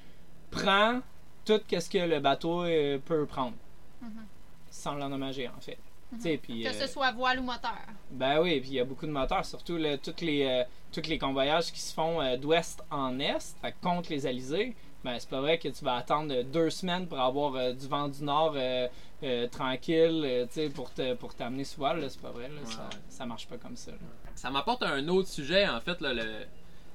prends 0.50 1.02
tout 1.46 1.62
ce 1.69 1.90
que 1.90 1.98
le 1.98 2.19
bateau 2.19 2.64
euh, 2.64 2.98
peut 3.00 3.25
prendre. 3.25 3.54
Mhm. 4.02 4.25
Sans 4.69 4.96
l'endommager, 4.96 5.48
en 5.50 5.60
fait. 5.60 5.78
Mhm. 6.12 6.19
Tu 6.22 6.38
puis. 6.38 6.64
Que 6.64 6.69
euh, 6.69 6.74
ce 6.74 6.88
soit 6.88 7.12
voile 7.12 7.40
ou 7.40 7.44
moteur. 7.44 7.78
ben 8.12 8.42
oui, 8.42 8.60
puis 8.62 8.70
il 8.70 8.75
y 8.75 8.80
a 8.80 8.86
beaucoup 8.86 9.06
de 9.06 9.12
moteurs, 9.12 9.46
surtout 9.46 9.78
là, 9.78 9.98
tous 9.98 10.22
les 10.22 10.44
euh, 10.46 10.63
tous 10.92 11.08
les 11.08 11.18
convoyages 11.20 11.72
qui 11.72 11.81
se 11.81 11.94
font 11.94 12.22
euh, 12.22 12.38
d'ouest 12.38 12.81
en 12.90 13.20
est, 13.20 13.56
fait 13.62 13.75
contre 13.81 14.10
les 14.12 14.25
alizés. 14.25 14.75
Ben 15.04 15.18
c'est 15.20 15.30
pas 15.30 15.42
vrai 15.42 15.58
que 15.60 15.70
tu 15.70 15.86
vas 15.86 15.96
attendre 15.96 16.34
euh, 16.34 16.44
deux 16.44 16.70
semaines 16.70 17.08
pour 17.08 17.20
avoir 17.20 17.56
euh, 17.56 17.72
du 17.74 17.88
vent 17.88 18.08
du 18.10 18.24
nord 18.24 18.54
euh, 18.56 18.88
euh, 19.24 19.48
tranquille, 19.48 20.24
euh, 20.26 20.46
tu 20.48 20.54
sais, 20.54 20.70
pour 20.70 20.92
te 20.94 21.14
pour 21.14 21.34
t'amener 21.36 21.64
sous 21.64 21.78
voile, 21.78 22.02
là, 22.02 22.10
c'est 22.10 22.22
pas 22.22 22.32
vrai, 22.32 22.50
là, 22.50 22.62
Ouais, 22.62 22.72
ça, 22.72 22.90
ça 23.10 23.26
marche 23.26 23.48
pas 23.48 23.58
comme 23.58 23.76
ça. 23.78 23.92
là. 23.92 23.98
Ça 24.36 24.50
m'apporte 24.50 24.84
un 24.84 25.08
autre 25.08 25.30
sujet, 25.30 25.68
en 25.68 25.80
fait. 25.80 26.02
Là, 26.02 26.14
le... 26.14 26.24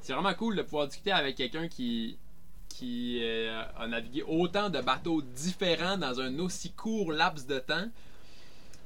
C'est 0.01 0.13
vraiment 0.13 0.35
cool 0.35 0.57
de 0.57 0.63
pouvoir 0.63 0.89
discuter 0.89 1.13
avec 1.13 1.37
quelqu'un 1.37 1.69
qui, 1.69 2.19
qui 2.69 3.21
euh, 3.23 3.63
a 3.79 3.87
navigué 3.87 4.23
autant 4.27 4.69
de 4.69 4.81
bateaux 4.81 5.23
différents 5.23 5.97
dans 5.97 6.21
un 6.21 6.39
aussi 6.41 6.73
court 6.73 7.13
laps 7.13 7.47
de 7.47 7.61
temps. 7.61 7.87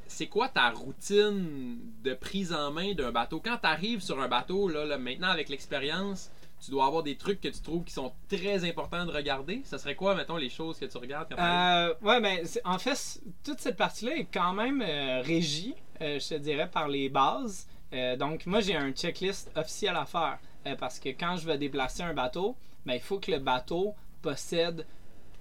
C'est 0.09 0.29
quoi 0.29 0.49
ta 0.49 0.71
routine 0.71 1.79
de 2.05 2.15
prise 2.15 2.53
en 2.53 2.71
main 2.71 2.93
d'un 2.95 3.11
bateau? 3.13 3.41
Quand 3.45 3.57
tu 3.61 3.67
arrives 3.67 4.03
sur 4.03 4.21
un 4.21 4.29
bateau, 4.29 4.69
là, 4.69 4.85
là, 4.85 4.99
maintenant 4.99 5.29
avec 5.29 5.49
l'expérience, 5.49 6.31
tu 6.61 6.71
dois 6.71 6.87
avoir 6.87 7.03
des 7.03 7.17
trucs 7.17 7.41
que 7.41 7.49
tu 7.49 7.61
trouves 7.61 7.85
qui 7.85 7.93
sont 7.93 8.13
très 8.29 8.69
importants 8.69 9.05
de 9.05 9.13
regarder. 9.13 9.63
Ça 9.65 9.79
serait 9.79 9.95
quoi, 9.95 10.15
mettons, 10.15 10.37
les 10.37 10.49
choses 10.49 10.79
que 10.79 10.87
tu 10.87 10.97
regardes 10.99 11.29
quand? 11.29 11.43
Euh, 11.43 11.95
ouais, 12.03 12.21
ben, 12.21 12.47
en 12.65 12.79
fait, 12.79 13.21
toute 13.45 13.61
cette 13.61 13.77
partie-là 13.77 14.17
est 14.17 14.29
quand 14.33 14.53
même 14.53 14.83
euh, 14.83 15.21
régie, 15.23 15.75
euh, 16.01 16.19
je 16.19 16.29
te 16.29 16.35
dirais, 16.35 16.69
par 16.71 16.89
les 16.89 17.09
bases. 17.09 17.69
Euh, 17.93 18.17
donc, 18.17 18.47
moi, 18.47 18.61
j'ai 18.61 18.75
un 18.75 18.93
checklist 18.93 19.51
officiel 19.57 19.97
à 19.97 20.07
faire. 20.07 20.39
parce 20.79 20.99
que 20.99 21.11
quand 21.11 21.37
je 21.37 21.47
vais 21.47 21.59
déplacer 21.59 22.03
un 22.03 22.15
bateau, 22.15 22.57
ben, 22.85 22.95
il 22.95 23.01
faut 23.01 23.21
que 23.21 23.31
le 23.31 23.39
bateau 23.39 23.95
possède 24.23 24.87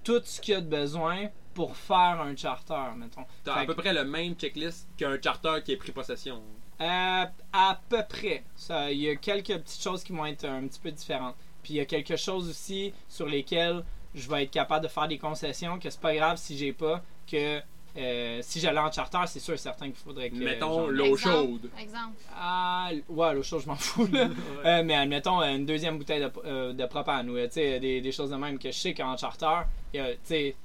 tout 0.04 0.22
ce 0.24 0.40
qu'il 0.40 0.54
a 0.56 0.62
de 0.62 0.68
besoin 0.68 1.30
pour 1.56 1.76
faire 1.76 2.22
un 2.22 2.36
charter, 2.36 2.96
mettons. 2.98 3.26
T'as 3.44 3.56
à 3.56 3.66
peu 3.66 3.74
près 3.74 3.94
le 3.94 4.04
même 4.04 4.36
checklist 4.36 4.88
qu'un 4.98 5.20
charter 5.20 5.64
qui 5.64 5.72
est 5.72 5.78
pris 5.78 5.92
possession. 5.92 6.44
Euh, 6.82 7.26
à 7.54 7.80
peu 7.90 8.04
près. 8.08 8.44
Il 8.92 8.98
y 8.98 9.10
a 9.10 9.16
quelques 9.16 9.58
petites 9.58 9.82
choses 9.82 10.04
qui 10.04 10.12
vont 10.12 10.26
être 10.26 10.46
un 10.46 10.68
petit 10.68 10.80
peu 10.80 10.92
différentes. 10.92 11.36
Puis 11.64 11.74
il 11.74 11.78
y 11.78 11.80
a 11.80 11.86
quelque 11.86 12.16
chose 12.16 12.50
aussi 12.50 12.94
sur 13.08 13.28
lesquelles 13.28 13.84
je 14.14 14.30
vais 14.30 14.44
être 14.44 14.52
capable 14.52 14.84
de 14.84 14.90
faire 14.90 15.08
des 15.08 15.18
concessions 15.18 15.80
que 15.80 15.90
c'est 15.90 16.00
pas 16.00 16.16
grave 16.16 16.38
si 16.38 16.58
j'ai 16.58 16.74
pas 16.74 17.02
que 17.30 17.62
euh, 17.98 18.40
si 18.42 18.60
j'allais 18.60 18.80
en 18.80 18.92
charter, 18.92 19.20
c'est 19.28 19.40
sûr 19.40 19.54
et 19.54 19.58
certain 19.58 19.86
qu'il 19.86 19.96
faudrait 19.96 20.30
que 20.30 20.36
Mettons 20.36 20.88
l'eau 20.88 21.16
chaude. 21.16 21.70
Exemple. 21.80 22.16
Ah, 22.36 22.90
ouais, 23.08 23.34
l'eau 23.34 23.42
chaude, 23.42 23.62
je 23.62 23.68
m'en 23.68 23.76
fous 23.76 24.08
là. 24.12 24.28
Euh, 24.66 24.84
mais 24.84 24.96
admettons 24.96 25.42
une 25.42 25.66
deuxième 25.66 25.98
bouteille 25.98 26.20
de, 26.20 26.32
euh, 26.46 26.74
de 26.74 26.86
propane 26.88 27.30
ou 27.30 27.36
tu 27.36 27.52
sais, 27.52 27.80
des, 27.80 28.02
des 28.02 28.12
choses 28.12 28.32
de 28.32 28.36
même 28.36 28.60
que 28.60 28.70
je 28.70 28.78
sais 28.78 28.94
qu'en 28.94 29.16
charter, 29.16 29.62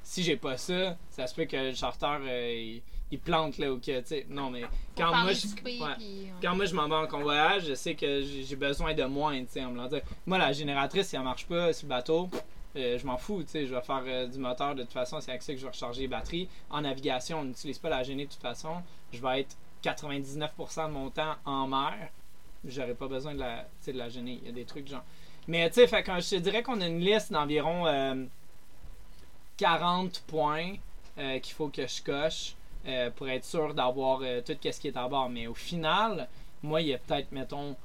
si 0.03 0.23
j'ai 0.23 0.37
pas 0.37 0.57
ça, 0.57 0.97
ça 1.11 1.27
se 1.27 1.35
peut 1.35 1.45
que 1.45 1.57
le 1.57 1.75
charter 1.75 2.19
euh, 2.23 2.53
il, 2.53 2.83
il 3.11 3.19
plante 3.19 3.59
là 3.59 3.73
ou 3.73 3.79
que 3.79 4.01
tu 4.01 4.07
sais, 4.07 4.27
non 4.29 4.51
mais 4.51 4.63
quand 4.97 5.15
moi 5.15 5.33
je 5.33 5.47
ouais. 5.65 5.81
ouais. 5.81 6.33
quand 6.41 6.55
moi 6.55 6.65
je 6.65 6.75
m'en 6.75 6.89
vais 6.89 6.95
en 6.95 7.07
convoyage, 7.07 7.67
je 7.67 7.75
sais 7.75 7.95
que 7.95 8.23
j'ai 8.23 8.57
besoin 8.57 8.95
de 8.95 9.05
moins, 9.05 9.39
tu 9.41 9.47
sais. 9.51 9.65
Moi, 10.27 10.39
la 10.39 10.53
génératrice, 10.53 11.09
si 11.09 11.17
elle 11.17 11.23
marche 11.23 11.47
pas 11.47 11.73
sur 11.73 11.87
le 11.87 11.91
bateau, 11.91 12.29
euh, 12.77 12.99
je 12.99 13.07
m'en 13.07 13.17
fous, 13.17 13.43
tu 13.43 13.49
sais, 13.49 13.67
je 13.67 13.75
vais 13.75 13.81
faire 13.81 14.03
euh, 14.07 14.27
du 14.27 14.39
moteur 14.39 14.75
de 14.75 14.83
toute 14.83 14.93
façon, 14.93 15.21
c'est 15.21 15.31
avec 15.31 15.43
ça 15.43 15.53
que 15.53 15.59
je 15.59 15.65
vais 15.65 15.73
recharger 15.73 16.03
les 16.03 16.09
batteries. 16.09 16.49
En 16.71 16.83
navigation, 16.83 17.41
on 17.41 17.45
n'utilise 17.45 17.79
pas 17.79 17.89
la 17.89 18.03
gênée 18.03 18.27
de 18.27 18.31
toute 18.31 18.43
façon. 18.43 18.77
Je 19.13 19.21
vais 19.21 19.41
être 19.41 19.57
99% 19.83 20.87
de 20.87 20.93
mon 20.93 21.11
temps 21.11 21.35
en 21.45 21.67
mer. 21.67 22.11
J'aurais 22.65 22.95
pas 22.95 23.09
besoin 23.09 23.35
de 23.35 23.41
la, 23.41 23.67
de 23.87 23.93
la 23.93 24.09
gênée. 24.09 24.39
Il 24.43 24.47
y 24.47 24.51
a 24.51 24.53
des 24.53 24.65
trucs 24.65 24.87
genre. 24.87 25.03
Mais 25.49 25.69
tu 25.71 25.77
sais, 25.77 25.87
fait 25.87 26.03
quand 26.03 26.21
je 26.21 26.31
te 26.31 26.37
dirais 26.37 26.63
qu'on 26.63 26.81
a 26.81 26.87
une 26.87 27.01
liste 27.01 27.33
d'environ 27.33 27.87
euh, 27.87 28.25
40 29.57 30.23
points 30.27 30.75
euh, 31.19 31.39
qu'il 31.39 31.55
faut 31.55 31.69
que 31.69 31.87
je 31.87 32.03
coche 32.03 32.55
euh, 32.87 33.11
pour 33.11 33.29
être 33.29 33.45
sûr 33.45 33.75
d'avoir 33.75 34.21
euh, 34.23 34.41
tout 34.41 34.55
ce 34.63 34.81
qui 34.81 34.89
est 34.89 34.97
à 34.97 35.07
bord. 35.09 35.29
Mais 35.29 35.47
au 35.47 35.55
final, 35.55 36.29
moi, 36.63 36.81
il 36.81 36.89
y 36.89 36.95
a 36.95 36.99
peut-être, 36.99 37.33
mettons, 37.33 37.77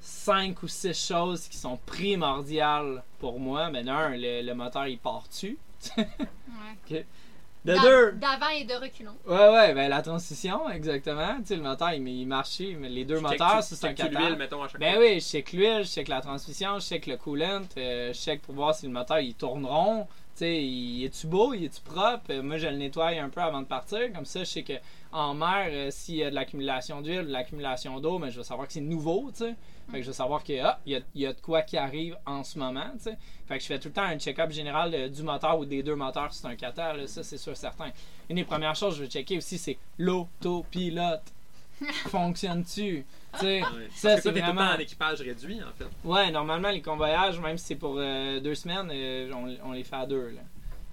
cinq 0.00 0.62
ou 0.62 0.68
six 0.68 0.94
choses 1.06 1.48
qui 1.48 1.56
sont 1.56 1.78
primordiales 1.86 3.02
pour 3.18 3.40
moi. 3.40 3.70
Mais 3.70 3.82
d'un, 3.84 4.10
le, 4.10 4.42
le 4.42 4.54
moteur 4.54 4.86
il 4.86 4.98
part 4.98 5.24
dessus. 5.28 5.58
Ouais. 5.96 7.06
De 7.64 7.74
deux, 7.74 8.12
D'avant 8.12 8.48
et 8.50 8.64
de 8.64 8.72
reculons. 8.74 9.16
ouais, 9.26 9.48
ouais, 9.50 9.74
ben 9.74 9.90
la 9.90 10.00
transmission, 10.00 10.70
exactement. 10.70 11.36
Tu 11.40 11.46
sais, 11.46 11.56
le 11.56 11.62
moteur 11.62 11.92
il, 11.92 12.06
il 12.06 12.24
marchait, 12.24 12.76
mais 12.78 12.88
les 12.88 13.04
deux 13.04 13.18
moteurs, 13.20 13.62
c'est 13.64 13.74
un 13.84 13.88
checkes-tu 13.88 14.10
4 14.10 14.12
l'huile, 14.22 14.36
mettons, 14.38 14.62
à 14.62 14.68
chaque 14.68 14.80
Ben 14.80 14.94
fois? 14.94 15.02
oui, 15.02 15.14
je 15.20 15.26
check 15.26 15.52
l'huile, 15.52 15.80
je 15.82 15.88
check 15.90 16.06
la 16.08 16.20
transmission, 16.20 16.78
je 16.78 16.84
check 16.86 17.06
le 17.06 17.16
coolant, 17.16 17.62
euh, 17.76 18.12
je 18.12 18.18
check 18.18 18.40
pour 18.42 18.54
voir 18.54 18.74
si 18.76 18.86
le 18.86 18.92
moteur 18.92 19.18
il 19.18 19.34
tourne 19.34 19.66
rond. 19.66 20.06
Tu 20.06 20.27
sais, 20.38 20.62
il 20.62 21.04
est-tu 21.04 21.26
beau, 21.26 21.54
il 21.54 21.64
est-tu 21.64 21.80
propre? 21.80 22.30
Euh, 22.30 22.42
moi, 22.42 22.58
je 22.58 22.66
le 22.66 22.76
nettoie 22.76 23.08
un 23.08 23.28
peu 23.28 23.40
avant 23.40 23.60
de 23.60 23.66
partir. 23.66 24.12
Comme 24.12 24.24
ça, 24.24 24.40
je 24.40 24.44
sais 24.44 24.62
que 24.62 24.74
en 25.12 25.34
mer, 25.34 25.68
euh, 25.70 25.90
s'il 25.90 26.16
y 26.16 26.24
a 26.24 26.30
de 26.30 26.34
l'accumulation 26.34 27.00
d'huile, 27.00 27.26
de 27.26 27.32
l'accumulation 27.32 27.98
d'eau, 28.00 28.18
mais 28.18 28.30
je 28.30 28.38
vais 28.38 28.44
savoir 28.44 28.66
que 28.66 28.72
c'est 28.72 28.80
nouveau, 28.80 29.30
tu. 29.36 29.44
Fait 29.90 29.98
que 29.98 30.02
je 30.02 30.08
vais 30.08 30.16
savoir 30.16 30.44
que 30.44 30.60
ah, 30.60 30.78
y, 30.86 30.94
a, 31.26 31.32
de 31.32 31.40
quoi 31.40 31.62
qui 31.62 31.78
arrive 31.78 32.16
en 32.26 32.44
ce 32.44 32.58
moment. 32.58 32.92
Fait 32.98 33.56
que 33.56 33.62
je 33.62 33.66
fais 33.66 33.78
tout 33.78 33.88
le 33.88 33.94
temps 33.94 34.02
un 34.02 34.18
check-up 34.18 34.50
général 34.50 35.10
du 35.10 35.22
moteur 35.22 35.58
ou 35.58 35.64
des 35.64 35.82
deux 35.82 35.94
moteurs 35.94 36.32
si 36.32 36.42
c'est 36.42 36.46
un 36.48 36.56
cater, 36.56 36.92
là, 36.94 37.06
ça 37.06 37.22
c'est 37.22 37.38
sûr 37.38 37.56
certain. 37.56 37.90
Une 38.28 38.36
des 38.36 38.44
premières 38.44 38.74
choses 38.74 38.94
que 38.94 38.98
je 38.98 39.04
vais 39.04 39.10
checker 39.10 39.38
aussi, 39.38 39.56
c'est 39.56 39.78
l'autopilote. 39.96 41.32
Fonctionne-tu? 42.08 43.04
Tu 43.34 43.38
sais, 43.40 43.60
Ouais. 43.62 43.88
ça 43.94 44.10
Parce 44.10 44.22
que 44.22 44.32
c'est 44.32 44.40
vraiment. 44.40 44.62
en 44.62 44.78
équipage 44.78 45.20
réduit, 45.20 45.60
en 45.62 45.72
fait. 45.76 45.86
Ouais, 46.04 46.30
normalement, 46.30 46.70
les 46.70 46.82
convoyages, 46.82 47.38
même 47.40 47.58
si 47.58 47.66
c'est 47.66 47.74
pour 47.76 47.96
euh, 47.98 48.40
deux 48.40 48.54
semaines, 48.54 48.90
euh, 48.92 49.30
on, 49.34 49.70
on 49.70 49.72
les 49.72 49.84
fait 49.84 49.96
à 49.96 50.06
deux. 50.06 50.30
Là. 50.30 50.40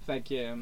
Fait 0.06 0.20
que. 0.20 0.34
euh, 0.34 0.56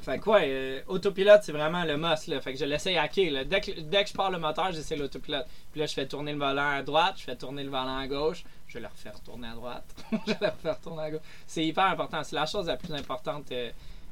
fait 0.00 0.18
que, 0.18 0.30
ouais, 0.30 0.84
autopilote, 0.88 1.42
c'est 1.42 1.52
vraiment 1.52 1.84
le 1.84 1.98
must. 1.98 2.26
Là. 2.28 2.40
Fait 2.40 2.54
que 2.54 2.58
je 2.58 2.64
l'essaye 2.64 2.96
hacker. 2.96 3.30
Là. 3.30 3.44
Dès, 3.44 3.60
que, 3.60 3.78
dès 3.78 4.02
que 4.04 4.08
je 4.08 4.14
pars 4.14 4.30
le 4.30 4.38
moteur, 4.38 4.72
j'essaie 4.72 4.96
l'autopilote. 4.96 5.46
Puis 5.70 5.80
là, 5.80 5.86
je 5.86 5.92
fais 5.92 6.06
tourner 6.08 6.32
le 6.32 6.38
volant 6.38 6.70
à 6.70 6.82
droite, 6.82 7.16
je 7.18 7.24
fais 7.24 7.36
tourner 7.36 7.62
le 7.62 7.68
volant 7.68 7.98
à 7.98 8.06
gauche, 8.06 8.42
je 8.68 8.78
le 8.78 8.86
refais 8.86 9.10
retourner 9.10 9.48
à 9.48 9.52
droite, 9.54 9.84
je 10.26 10.32
le 10.40 10.46
refais 10.48 10.70
retourner 10.70 11.02
à 11.02 11.10
gauche. 11.10 11.20
C'est 11.46 11.64
hyper 11.66 11.84
important. 11.84 12.24
C'est 12.24 12.36
la 12.36 12.46
chose 12.46 12.66
la 12.68 12.76
plus 12.78 12.94
importante. 12.94 13.52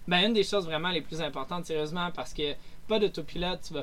ben, 0.06 0.26
une 0.26 0.34
des 0.34 0.44
choses 0.44 0.66
vraiment 0.66 0.90
les 0.90 1.00
plus 1.00 1.22
importantes, 1.22 1.64
sérieusement, 1.64 2.10
parce 2.14 2.34
que 2.34 2.52
pas 2.86 2.98
d'autopilote, 2.98 3.60
tu 3.66 3.72
vas, 3.72 3.82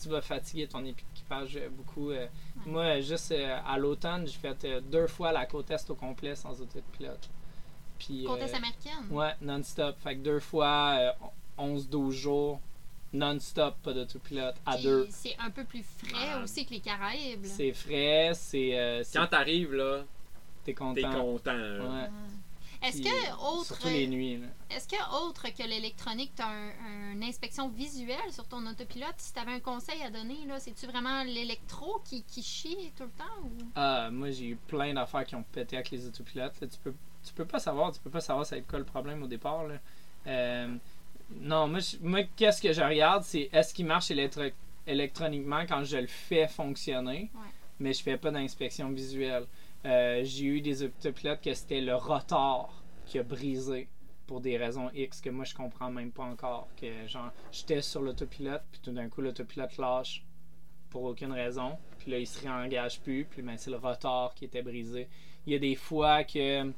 tu 0.00 0.08
vas 0.08 0.20
fatiguer 0.20 0.66
ton 0.66 0.84
équipage 0.84 1.56
euh, 1.56 1.68
beaucoup. 1.70 2.10
euh. 2.10 2.26
Moi, 2.66 2.82
euh, 2.82 3.00
juste 3.02 3.32
euh, 3.32 3.58
à 3.66 3.78
l'automne, 3.78 4.26
j'ai 4.26 4.38
fait 4.38 4.64
euh, 4.64 4.80
deux 4.80 5.06
fois 5.06 5.32
la 5.32 5.46
côte 5.46 5.70
est 5.70 5.90
au 5.90 5.94
complet 5.94 6.34
sans 6.36 6.60
autopilote. 6.60 7.28
Puis, 7.98 8.24
Côte 8.24 8.40
euh, 8.40 8.46
est 8.46 8.54
américaine? 8.54 9.06
Ouais, 9.10 9.34
non-stop. 9.40 9.96
Fait 10.02 10.14
que 10.16 10.20
deux 10.20 10.40
fois, 10.40 10.96
euh, 10.98 11.12
11-12 11.58 12.10
jours, 12.12 12.60
non-stop, 13.12 13.74
pas 13.82 13.92
d'autopilote, 13.92 14.54
à 14.66 14.74
Puis 14.74 14.82
deux. 14.84 15.06
C'est 15.10 15.36
un 15.38 15.50
peu 15.50 15.64
plus 15.64 15.82
frais 15.82 16.40
aussi 16.42 16.64
que 16.64 16.70
les 16.74 16.80
Caraïbes. 16.80 17.44
C'est 17.44 17.72
frais, 17.72 18.30
c'est. 18.34 18.78
euh, 18.78 19.02
Quand 19.12 19.26
t'arrives, 19.26 19.72
là, 19.74 20.04
t'es 20.64 20.74
content. 20.74 20.94
t'es 20.94 21.02
content. 21.02 21.52
Ouais. 21.52 22.08
Est-ce 22.82 23.02
que 23.02 23.08
euh, 23.08 23.36
autre 23.50 23.64
Surtout 23.66 23.88
les 23.88 24.06
nuits. 24.06 24.40
est-ce 24.70 24.86
que 24.86 24.96
autre 25.26 25.48
que 25.52 25.62
l'électronique, 25.66 26.32
tu 26.36 26.42
as 26.42 26.52
une 27.12 27.24
inspection 27.24 27.68
visuelle 27.68 28.30
sur 28.32 28.46
ton 28.46 28.64
autopilote? 28.66 29.14
Si 29.16 29.32
tu 29.32 29.40
avais 29.40 29.52
un 29.52 29.60
conseil 29.60 30.00
à 30.02 30.10
donner 30.10 30.36
là, 30.46 30.60
c'est-tu 30.60 30.86
vraiment 30.86 31.24
l'électro 31.24 32.00
qui, 32.04 32.22
qui 32.22 32.42
chie 32.42 32.92
tout 32.96 33.04
le 33.04 33.10
temps 33.10 33.24
ou? 33.42 33.50
Ah, 33.74 34.10
moi, 34.12 34.30
j'ai 34.30 34.46
eu 34.50 34.56
plein 34.56 34.94
d'affaires 34.94 35.24
qui 35.24 35.34
ont 35.34 35.42
pété 35.42 35.76
avec 35.76 35.90
les 35.90 36.06
autopilotes. 36.06 36.60
là. 36.60 36.66
Tu 36.68 36.78
peux, 36.78 36.94
tu 37.26 37.32
peux 37.32 37.44
pas 37.46 37.58
savoir, 37.58 37.92
tu 37.92 37.98
peux 38.00 38.10
pas 38.10 38.20
savoir 38.20 38.46
ça 38.46 38.54
va 38.54 38.60
être 38.60 38.68
quoi 38.68 38.78
le 38.78 38.84
problème 38.84 39.22
au 39.22 39.26
départ. 39.26 39.64
Là. 39.64 39.74
Euh, 40.28 40.76
non, 41.40 41.66
moi, 41.66 41.80
moi, 42.00 42.22
qu'est-ce 42.36 42.62
que 42.62 42.72
je 42.72 42.80
regarde, 42.82 43.24
c'est 43.24 43.48
est-ce 43.52 43.74
qu'il 43.74 43.86
marche 43.86 44.10
électro- 44.10 44.52
électroniquement 44.86 45.64
quand 45.68 45.84
je 45.84 45.96
le 45.96 46.06
fais 46.06 46.46
fonctionner, 46.48 47.30
Ouais. 47.34 47.40
mais 47.80 47.92
je 47.92 48.02
fais 48.02 48.16
pas 48.16 48.30
d'inspection 48.30 48.88
visuelle. 48.90 49.46
Euh, 49.84 50.20
j'ai 50.24 50.44
eu 50.46 50.60
des 50.60 50.82
autopilotes 50.82 51.40
que 51.40 51.54
c'était 51.54 51.80
le 51.80 51.94
rotor 51.94 52.82
qui 53.06 53.18
a 53.18 53.22
brisé 53.22 53.88
pour 54.26 54.40
des 54.40 54.58
raisons 54.58 54.90
X 54.92 55.20
que 55.20 55.30
moi 55.30 55.44
je 55.44 55.54
comprends 55.54 55.90
même 55.90 56.10
pas 56.12 56.24
encore. 56.24 56.68
Que 56.76 57.06
genre, 57.06 57.30
j'étais 57.52 57.80
sur 57.80 58.02
l'autopilote, 58.02 58.62
puis 58.70 58.80
tout 58.82 58.92
d'un 58.92 59.08
coup 59.08 59.20
l'autopilote 59.22 59.76
lâche 59.78 60.24
pour 60.90 61.04
aucune 61.04 61.32
raison, 61.32 61.78
puis 61.98 62.10
là 62.10 62.18
il 62.18 62.26
se 62.26 62.40
réengage 62.40 63.00
plus, 63.00 63.24
puis 63.24 63.42
ben, 63.42 63.56
c'est 63.56 63.70
le 63.70 63.76
rotor 63.76 64.34
qui 64.34 64.44
était 64.46 64.62
brisé. 64.62 65.08
Il 65.46 65.52
y 65.52 65.56
a 65.56 65.58
des 65.58 65.74
fois 65.74 66.24
que 66.24 66.72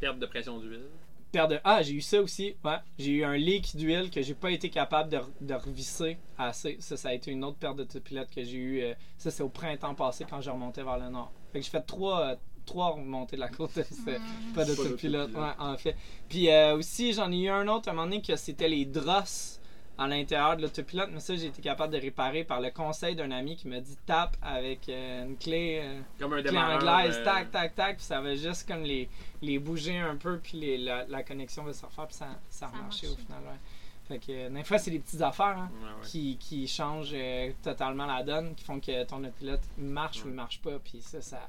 Perte 0.00 0.18
de 0.18 0.26
pression 0.26 0.58
d'huile. 0.60 0.86
perte 1.32 1.50
de 1.50 1.60
ah 1.64 1.82
j'ai 1.82 1.94
eu 1.94 2.00
ça 2.00 2.20
aussi 2.20 2.54
ouais 2.64 2.76
j'ai 2.98 3.12
eu 3.12 3.24
un 3.24 3.36
leak 3.36 3.74
d'huile 3.76 4.10
que 4.10 4.22
j'ai 4.22 4.34
pas 4.34 4.50
été 4.50 4.70
capable 4.70 5.10
de, 5.10 5.18
de 5.40 5.54
revisser 5.54 6.18
assez 6.38 6.76
ça 6.80 6.96
ça 6.96 7.08
a 7.08 7.12
été 7.14 7.30
une 7.32 7.42
autre 7.44 7.58
perte 7.58 7.76
d'autopilote 7.76 8.30
que 8.30 8.42
j'ai 8.44 8.58
eu 8.58 8.80
euh, 8.82 8.94
ça 9.16 9.30
c'est 9.30 9.42
au 9.42 9.48
printemps 9.48 9.94
passé 9.94 10.24
quand 10.28 10.40
je 10.40 10.50
remontais 10.50 10.82
vers 10.84 10.98
le 10.98 11.08
nord 11.08 11.32
fait 11.54 11.60
que 11.60 11.64
j'ai 11.64 11.70
fait 11.70 11.86
trois 11.86 12.20
euh, 12.20 12.36
trois 12.66 12.90
remontées 12.90 13.36
de 13.36 13.40
la 13.40 13.48
côte 13.48 13.70
Hmm. 14.06 14.52
pas 14.54 14.64
d'autopilote 14.64 15.32
ouais 15.34 15.50
en 15.58 15.76
fait 15.78 15.96
puis 16.28 16.50
euh, 16.50 16.76
aussi 16.76 17.12
j'en 17.14 17.30
ai 17.32 17.38
eu 17.44 17.48
un 17.48 17.66
autre 17.68 17.88
à 17.88 17.92
un 17.92 17.94
moment 17.94 18.06
donné 18.08 18.20
que 18.22 18.36
c'était 18.36 18.68
les 18.68 18.84
drosses 18.84 19.60
à 19.96 20.08
l'intérieur 20.08 20.56
de 20.56 20.62
l'autopilote 20.62 21.10
mais 21.12 21.20
ça 21.20 21.36
j'ai 21.36 21.46
été 21.46 21.62
capable 21.62 21.92
de 21.92 21.98
réparer 22.00 22.42
par 22.42 22.60
le 22.60 22.70
conseil 22.70 23.14
d'un 23.14 23.30
ami 23.30 23.54
qui 23.56 23.68
m'a 23.68 23.80
dit 23.80 23.96
tape 24.06 24.36
avec 24.42 24.88
euh, 24.88 25.24
une 25.26 25.36
clé 25.36 25.80
euh, 25.84 26.00
Comme 26.18 26.32
un 26.32 26.78
clé 26.78 26.88
anglaise, 26.88 27.16
euh, 27.18 27.24
tac, 27.24 27.50
tac, 27.52 27.74
tac, 27.76 27.96
puis 27.98 28.04
ça 28.04 28.20
va 28.20 28.34
juste 28.34 28.66
comme 28.66 28.82
les, 28.82 29.08
les 29.40 29.58
bouger 29.60 29.98
un 29.98 30.16
peu, 30.16 30.38
puis 30.38 30.58
les- 30.58 30.78
la, 30.78 31.04
la 31.06 31.22
connexion 31.22 31.62
va 31.62 31.72
se 31.72 31.84
refaire, 31.86 32.06
puis 32.08 32.16
ça, 32.16 32.26
ça 32.50 32.66
a 32.66 32.70
Ça 32.70 32.76
a 32.76 32.82
marché 32.82 33.06
au 33.06 33.14
final. 33.16 33.38
Ouais. 33.44 33.58
Fait 34.06 34.18
que, 34.18 34.26
euh, 34.30 34.50
des 34.50 34.64
fois, 34.64 34.76
c'est 34.76 34.90
des 34.90 34.98
petites 34.98 35.22
affaires 35.22 35.56
hein, 35.58 35.70
ouais. 35.82 36.06
qui, 36.06 36.36
qui 36.38 36.68
changent 36.68 37.12
euh, 37.14 37.50
totalement 37.62 38.04
la 38.04 38.22
donne, 38.22 38.54
qui 38.54 38.62
font 38.62 38.78
que 38.78 39.04
ton 39.04 39.22
pilote 39.38 39.62
marche 39.78 40.22
ou 40.24 40.28
il 40.28 40.34
marche 40.34 40.60
pas, 40.60 40.78
puis 40.84 41.00
ça, 41.00 41.22
ça, 41.22 41.40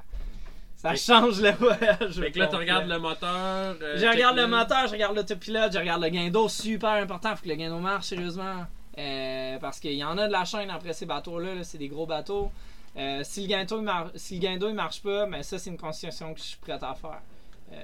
ça 0.77 0.91
Fait- 0.91 0.95
change 0.97 1.41
le 1.41 1.51
voyage. 1.51 2.13
Fait 2.19 2.31
que 2.31 2.39
là, 2.39 2.47
tu 2.47 2.55
regardes 2.55 2.87
le 2.87 2.97
moteur. 2.97 3.75
euh, 3.81 3.97
Je 3.97 4.05
regarde 4.05 4.37
le 4.37 4.47
moteur, 4.47 4.87
je 4.87 4.93
regarde 4.93 5.17
l'autopilote, 5.17 5.73
je 5.73 5.79
regarde 5.79 6.01
le 6.01 6.09
gain 6.09 6.29
d'eau, 6.29 6.47
super 6.47 6.91
important, 6.91 7.35
faut 7.35 7.43
que 7.43 7.49
le 7.49 7.55
gain 7.55 7.69
d'eau 7.69 7.79
marche 7.79 8.05
sérieusement. 8.05 8.65
Euh, 8.97 9.57
parce 9.59 9.81
qu'il 9.81 9.91
y 9.91 10.03
en 10.05 10.17
a 10.17 10.27
de 10.27 10.31
la 10.31 10.45
chaîne 10.45 10.69
après 10.69 10.93
ces 10.93 11.05
bateaux-là, 11.05 11.55
là, 11.55 11.63
c'est 11.65 11.77
des 11.77 11.89
gros 11.89 12.05
bateaux. 12.05 12.51
Si 13.23 13.41
le 13.41 13.47
gain 13.47 13.65
d'eau 13.65 13.83
si 14.15 14.39
le 14.39 14.71
marche 14.73 15.01
pas, 15.03 15.25
ben 15.25 15.43
ça 15.43 15.59
c'est 15.59 15.69
une 15.69 15.77
concession 15.77 16.33
que 16.33 16.39
je 16.39 16.45
suis 16.45 16.57
prête 16.57 16.81
à 16.81 16.93
faire. 16.93 17.19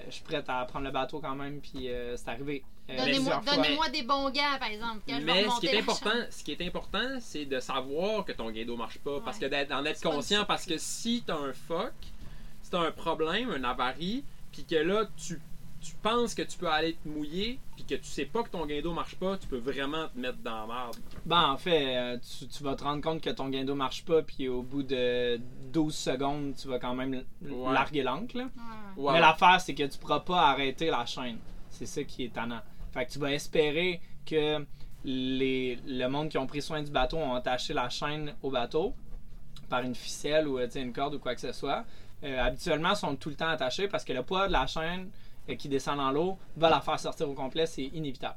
Je 0.08 0.12
suis 0.12 0.24
prête 0.24 0.48
à 0.48 0.64
prendre 0.64 0.86
le 0.86 0.92
bateau 0.92 1.20
quand 1.20 1.36
même, 1.36 1.60
puis 1.60 1.90
c'est 2.16 2.30
arrivé. 2.30 2.64
Euh, 2.90 2.98
Donnez-moi 3.46 3.90
des 3.90 4.04
bons 4.04 4.30
gars, 4.32 4.58
par 4.60 4.68
exemple. 4.70 5.00
quand 5.08 5.20
je 5.20 5.26
vais 5.26 5.34
Mais 5.34 5.50
ce 5.50 5.60
qui 5.60 5.68
est 5.68 5.80
important, 5.80 6.10
ce 6.30 6.44
qui 6.44 6.52
est 6.52 6.62
important, 6.68 7.18
c'est 7.20 7.46
de 7.46 7.60
savoir 7.60 8.26
que 8.26 8.32
ton 8.34 8.50
guido 8.52 8.76
marche 8.76 8.98
pas, 9.00 9.20
parce 9.24 9.38
que 9.40 9.46
d'en 9.46 9.86
être 9.86 10.04
une 10.06 10.12
conscient, 10.12 10.46
parce 10.46 10.66
que 10.66 10.78
si 10.78 11.24
t'as 11.26 11.38
un 11.38 11.54
fuck, 11.54 11.94
si 12.62 12.70
t'as 12.72 12.80
un 12.82 12.92
problème, 12.92 13.52
un 13.52 13.64
avarie, 13.64 14.24
puis 14.52 14.66
que 14.66 14.76
là 14.76 15.06
tu, 15.16 15.40
tu 15.82 15.94
penses 16.04 16.36
que 16.36 16.42
tu 16.42 16.58
peux 16.58 16.68
aller 16.68 16.94
te 16.94 17.08
mouiller, 17.08 17.60
puis 17.76 17.86
que 17.86 17.96
tu 17.96 18.04
sais 18.06 18.26
pas 18.26 18.44
que 18.44 18.50
ton 18.50 18.66
guido 18.66 18.92
marche 18.94 19.16
pas, 19.16 19.38
tu 19.38 19.48
peux 19.48 19.58
vraiment 19.58 20.08
te 20.10 20.20
mettre 20.20 20.38
dans 20.40 20.68
la 20.68 20.68
merde. 20.68 20.98
Ben, 21.26 21.42
en 21.52 21.58
fait, 21.58 21.96
euh, 21.96 22.18
tu, 22.40 22.48
tu 22.48 22.64
vas 22.64 22.76
te 22.76 22.84
rendre 22.84 23.02
compte 23.02 23.22
que 23.22 23.30
ton 23.30 23.48
gain 23.50 23.64
d'eau 23.64 23.74
marche 23.76 24.04
pas, 24.04 24.22
puis 24.22 24.48
au 24.50 24.62
bout 24.62 24.84
de 24.84 25.40
12 25.72 25.96
secondes, 25.96 26.56
tu 26.56 26.68
vas 26.68 26.78
quand 26.80 26.94
même 26.94 27.24
Ouais. 27.42 27.74
larguer 27.74 28.04
l'encre. 28.04 28.38
là. 28.38 28.44
Ouais. 28.44 29.04
Ouais, 29.04 29.14
Mais 29.14 29.20
l'affaire, 29.22 29.60
c'est 29.62 29.74
que 29.74 29.84
tu 29.84 29.98
pourras 29.98 30.20
pas 30.20 30.50
arrêter 30.50 30.88
la 30.92 31.06
chaîne. 31.06 31.38
C'est 31.70 31.86
ça 31.86 32.04
qui 32.04 32.26
est 32.26 32.34
tannant. 32.34 32.60
Fait 32.94 33.06
que 33.06 33.12
tu 33.12 33.20
vas 33.20 33.32
espérer 33.32 34.02
que 34.26 34.66
les, 35.04 35.80
le 35.88 36.08
monde 36.08 36.30
qui 36.30 36.38
ont 36.38 36.48
pris 36.48 36.62
soin 36.62 36.82
du 36.82 36.92
bateau 36.92 37.18
ont 37.18 37.34
attaché 37.34 37.74
la 37.74 37.90
chaîne 37.90 38.34
au 38.44 38.52
bateau 38.52 38.94
par 39.70 39.82
une 39.82 39.96
ficelle 39.96 40.48
ou 40.48 40.60
euh, 40.60 40.68
une 40.76 40.94
corde 40.94 41.16
ou 41.16 41.20
quoi 41.20 41.34
que 41.34 41.42
ce 41.42 41.52
soit. 41.54 41.86
Euh, 42.24 42.40
habituellement, 42.40 42.92
ils 42.92 42.96
sont 42.98 43.16
tout 43.16 43.30
le 43.30 43.36
temps 43.36 43.50
attachés 43.50 43.88
parce 43.88 44.04
que 44.04 44.14
le 44.14 44.22
poids 44.24 44.48
de 44.48 44.52
la 44.52 44.68
chaîne 44.68 45.10
euh, 45.50 45.56
qui 45.56 45.70
descend 45.70 45.98
dans 45.98 46.12
l'eau 46.12 46.38
va 46.56 46.70
la 46.70 46.82
faire 46.82 47.00
sortir 47.00 47.30
au 47.30 47.34
complet, 47.34 47.66
c'est 47.66 47.84
inévitable. 47.86 48.36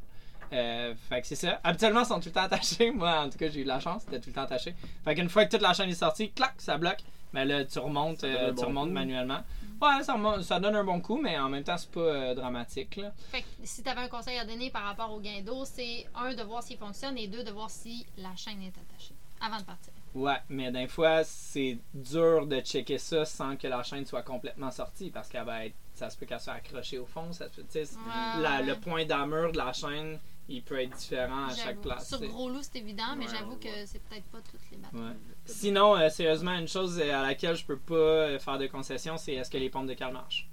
Euh, 0.52 0.94
fait 1.08 1.20
que 1.20 1.26
c'est 1.26 1.36
ça. 1.36 1.60
Habituellement, 1.64 2.00
ils 2.00 2.06
sont 2.06 2.20
tout 2.20 2.28
le 2.28 2.32
temps 2.32 2.42
attachés. 2.42 2.90
Moi, 2.94 3.10
en 3.20 3.28
tout 3.28 3.38
cas, 3.38 3.48
j'ai 3.50 3.60
eu 3.60 3.64
de 3.64 3.68
la 3.68 3.80
chance, 3.80 4.02
c'était 4.04 4.20
tout 4.20 4.30
le 4.30 4.34
temps 4.34 4.42
attaché. 4.42 4.74
Fait 5.04 5.14
qu'une 5.14 5.28
fois 5.28 5.44
que 5.44 5.50
toute 5.50 5.62
la 5.62 5.74
chaîne 5.74 5.90
est 5.90 5.94
sortie, 5.94 6.30
clac, 6.30 6.54
ça 6.58 6.78
bloque. 6.78 7.02
Mais 7.32 7.44
là, 7.44 7.64
tu 7.64 7.78
remontes, 7.80 8.18
tu 8.20 8.26
bon 8.52 8.66
remontes 8.66 8.88
coup. 8.88 8.94
manuellement. 8.94 9.40
Ouais, 9.80 10.02
ça, 10.02 10.16
ça 10.42 10.60
donne 10.60 10.76
un 10.76 10.84
bon 10.84 11.00
coup, 11.00 11.20
mais 11.20 11.38
en 11.38 11.48
même 11.48 11.64
temps, 11.64 11.76
c'est 11.76 11.90
pas 11.90 12.00
euh, 12.00 12.34
dramatique. 12.34 12.96
Là. 12.96 13.12
Fait 13.30 13.42
que 13.42 13.46
si 13.64 13.82
tu 13.82 13.88
avais 13.88 14.02
un 14.02 14.08
conseil 14.08 14.38
à 14.38 14.44
donner 14.44 14.70
par 14.70 14.84
rapport 14.84 15.12
au 15.12 15.20
gain 15.20 15.40
d'eau, 15.44 15.64
c'est 15.64 16.06
un, 16.14 16.34
de 16.34 16.42
voir 16.42 16.62
s'il 16.62 16.78
fonctionne 16.78 17.18
et 17.18 17.26
deux, 17.28 17.42
de 17.44 17.50
voir 17.50 17.70
si 17.70 18.06
la 18.18 18.34
chaîne 18.36 18.62
est 18.62 18.68
attachée 18.78 19.14
avant 19.40 19.58
de 19.58 19.64
partir. 19.64 19.92
Ouais, 20.14 20.40
mais 20.48 20.70
des 20.70 20.86
fois, 20.86 21.24
c'est 21.24 21.76
dur 21.92 22.46
de 22.46 22.60
checker 22.60 22.98
ça 22.98 23.24
sans 23.24 23.56
que 23.56 23.66
la 23.66 23.82
chaîne 23.82 24.06
soit 24.06 24.22
complètement 24.22 24.70
sortie 24.70 25.10
parce 25.10 25.28
qu'elle 25.28 25.44
va 25.44 25.66
être. 25.66 25.74
Ça 25.94 26.08
se 26.10 26.16
peut 26.16 26.26
qu'elle 26.26 26.40
soit 26.40 26.54
accrochée 26.54 26.98
au 26.98 27.06
fond. 27.06 27.32
Ça 27.32 27.48
se 27.48 27.60
peut, 27.60 27.62
Ouais, 27.72 28.42
la- 28.42 28.58
ouais. 28.60 28.62
Le 28.66 28.76
point 28.76 29.04
d'armure 29.04 29.52
de 29.52 29.58
la 29.58 29.72
chaîne, 29.72 30.18
il 30.48 30.62
peut 30.62 30.80
être 30.80 30.96
différent 30.96 31.46
à 31.46 31.54
chaque 31.54 31.66
J'avoue. 31.66 31.80
place. 31.82 32.08
Sur 32.08 32.20
tu 32.20 32.28
gros 32.28 32.48
loup, 32.50 32.60
c'est 32.62 32.78
évident, 32.78 33.16
mais 33.16 33.26
Ouais, 33.26 33.32
j'avoue 33.36 33.52
ouais, 33.52 33.58
que 33.60 33.86
c'est 33.86 34.02
peut-être 34.02 34.24
pas 34.26 34.38
toutes 34.40 34.60
les 34.70 34.76
bateaux. 34.78 34.98
Ouais. 34.98 35.16
Sinon, 35.46 35.96
euh, 35.96 36.08
sérieusement, 36.10 36.52
une 36.58 36.68
chose 36.68 37.00
à 37.00 37.22
laquelle 37.22 37.56
je 37.56 37.64
peux 37.64 37.78
pas 37.78 37.94
euh, 37.94 38.38
faire 38.38 38.58
de 38.58 38.66
concession, 38.66 39.16
c'est 39.16 39.34
est-ce 39.34 39.50
que 39.50 39.56
les 39.58 39.70
pompes 39.70 39.86
de 39.88 39.94
cale 39.94 40.12
marchent? 40.12 40.48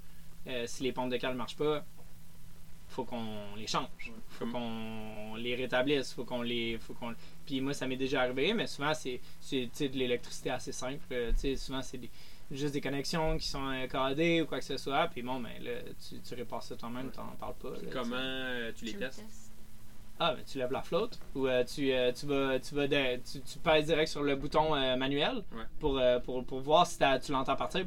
Euh, 0.48 0.66
si 0.66 0.84
les 0.84 0.92
pompes 0.92 1.12
de 1.12 1.18
cale 1.18 1.36
marchent 1.36 1.56
pas, 1.58 1.84
faut 2.88 3.06
qu'on 3.06 3.56
les 3.56 3.68
change. 3.68 3.88
Faut 4.30 4.46
Comme- 4.46 4.52
qu'on 4.54 5.36
les 5.36 5.56
rétablisse. 5.56 6.14
Faut 6.14 6.26
qu'on 6.26 6.42
les. 6.42 6.78
Faut 6.78 6.94
qu'on... 6.94 7.14
Puis 7.46 7.62
moi, 7.62 7.74
ça 7.74 7.88
m'est 7.88 7.96
déjà 7.96 8.22
arrivé, 8.22 8.54
mais 8.54 8.68
souvent, 8.68 8.94
c'est, 8.94 9.22
c'est 9.40 9.70
tu 9.72 9.78
sais, 9.78 9.90
de 9.90 9.98
l'électricité 9.98 10.50
assez 10.50 10.72
simple. 10.74 11.00
Euh, 11.12 11.32
tu 11.32 11.40
sais, 11.40 11.56
souvent, 11.56 11.82
c'est 11.82 11.98
des, 12.00 12.10
juste 12.52 12.74
des 12.74 12.82
connexions 12.82 13.38
qui 13.38 13.48
sont 13.48 13.66
euh, 13.70 13.88
codées 13.88 14.42
ou 14.42 14.46
quoi 14.46 14.60
que 14.60 14.66
ce 14.66 14.76
soit. 14.78 15.08
Puis 15.08 15.22
bon, 15.22 15.40
ben 15.40 15.52
là, 15.64 15.72
tu, 16.10 16.20
tu 16.20 16.34
répares 16.36 16.64
ça 16.64 16.76
toi-même, 16.76 17.06
Ouais. 17.08 17.12
t'en 17.14 17.28
parles 17.40 17.56
pas. 17.62 17.70
là, 17.70 17.78
Comment 17.94 18.10
tu- 18.18 18.22
euh, 18.22 18.72
tu 18.76 18.86
les 18.86 18.92
Tu 18.94 18.98
testes? 19.00 19.24
Ah, 20.20 20.36
ben 20.36 20.44
tu 20.46 20.60
lèves 20.60 20.72
la 20.72 20.84
flotte 20.84 21.20
ou 21.34 21.48
euh, 21.48 21.64
tu, 21.64 21.92
euh, 21.92 22.12
tu 22.12 22.28
vas, 22.28 22.60
tu, 22.60 22.76
vas 22.76 22.88
de- 22.88 23.16
tu, 23.18 23.42
tu 23.42 23.58
pèses 23.60 23.88
direct 23.88 24.08
sur 24.12 24.22
le 24.22 24.36
bouton 24.36 24.76
euh, 24.76 24.96
manuel 24.96 25.38
Ouais. 25.52 25.64
pour, 25.80 25.98
euh, 25.98 26.20
pour, 26.20 26.46
pour 26.46 26.60
voir 26.60 26.86
si 26.86 27.00
tu 27.24 27.32
l'entends 27.32 27.56
partir. 27.56 27.86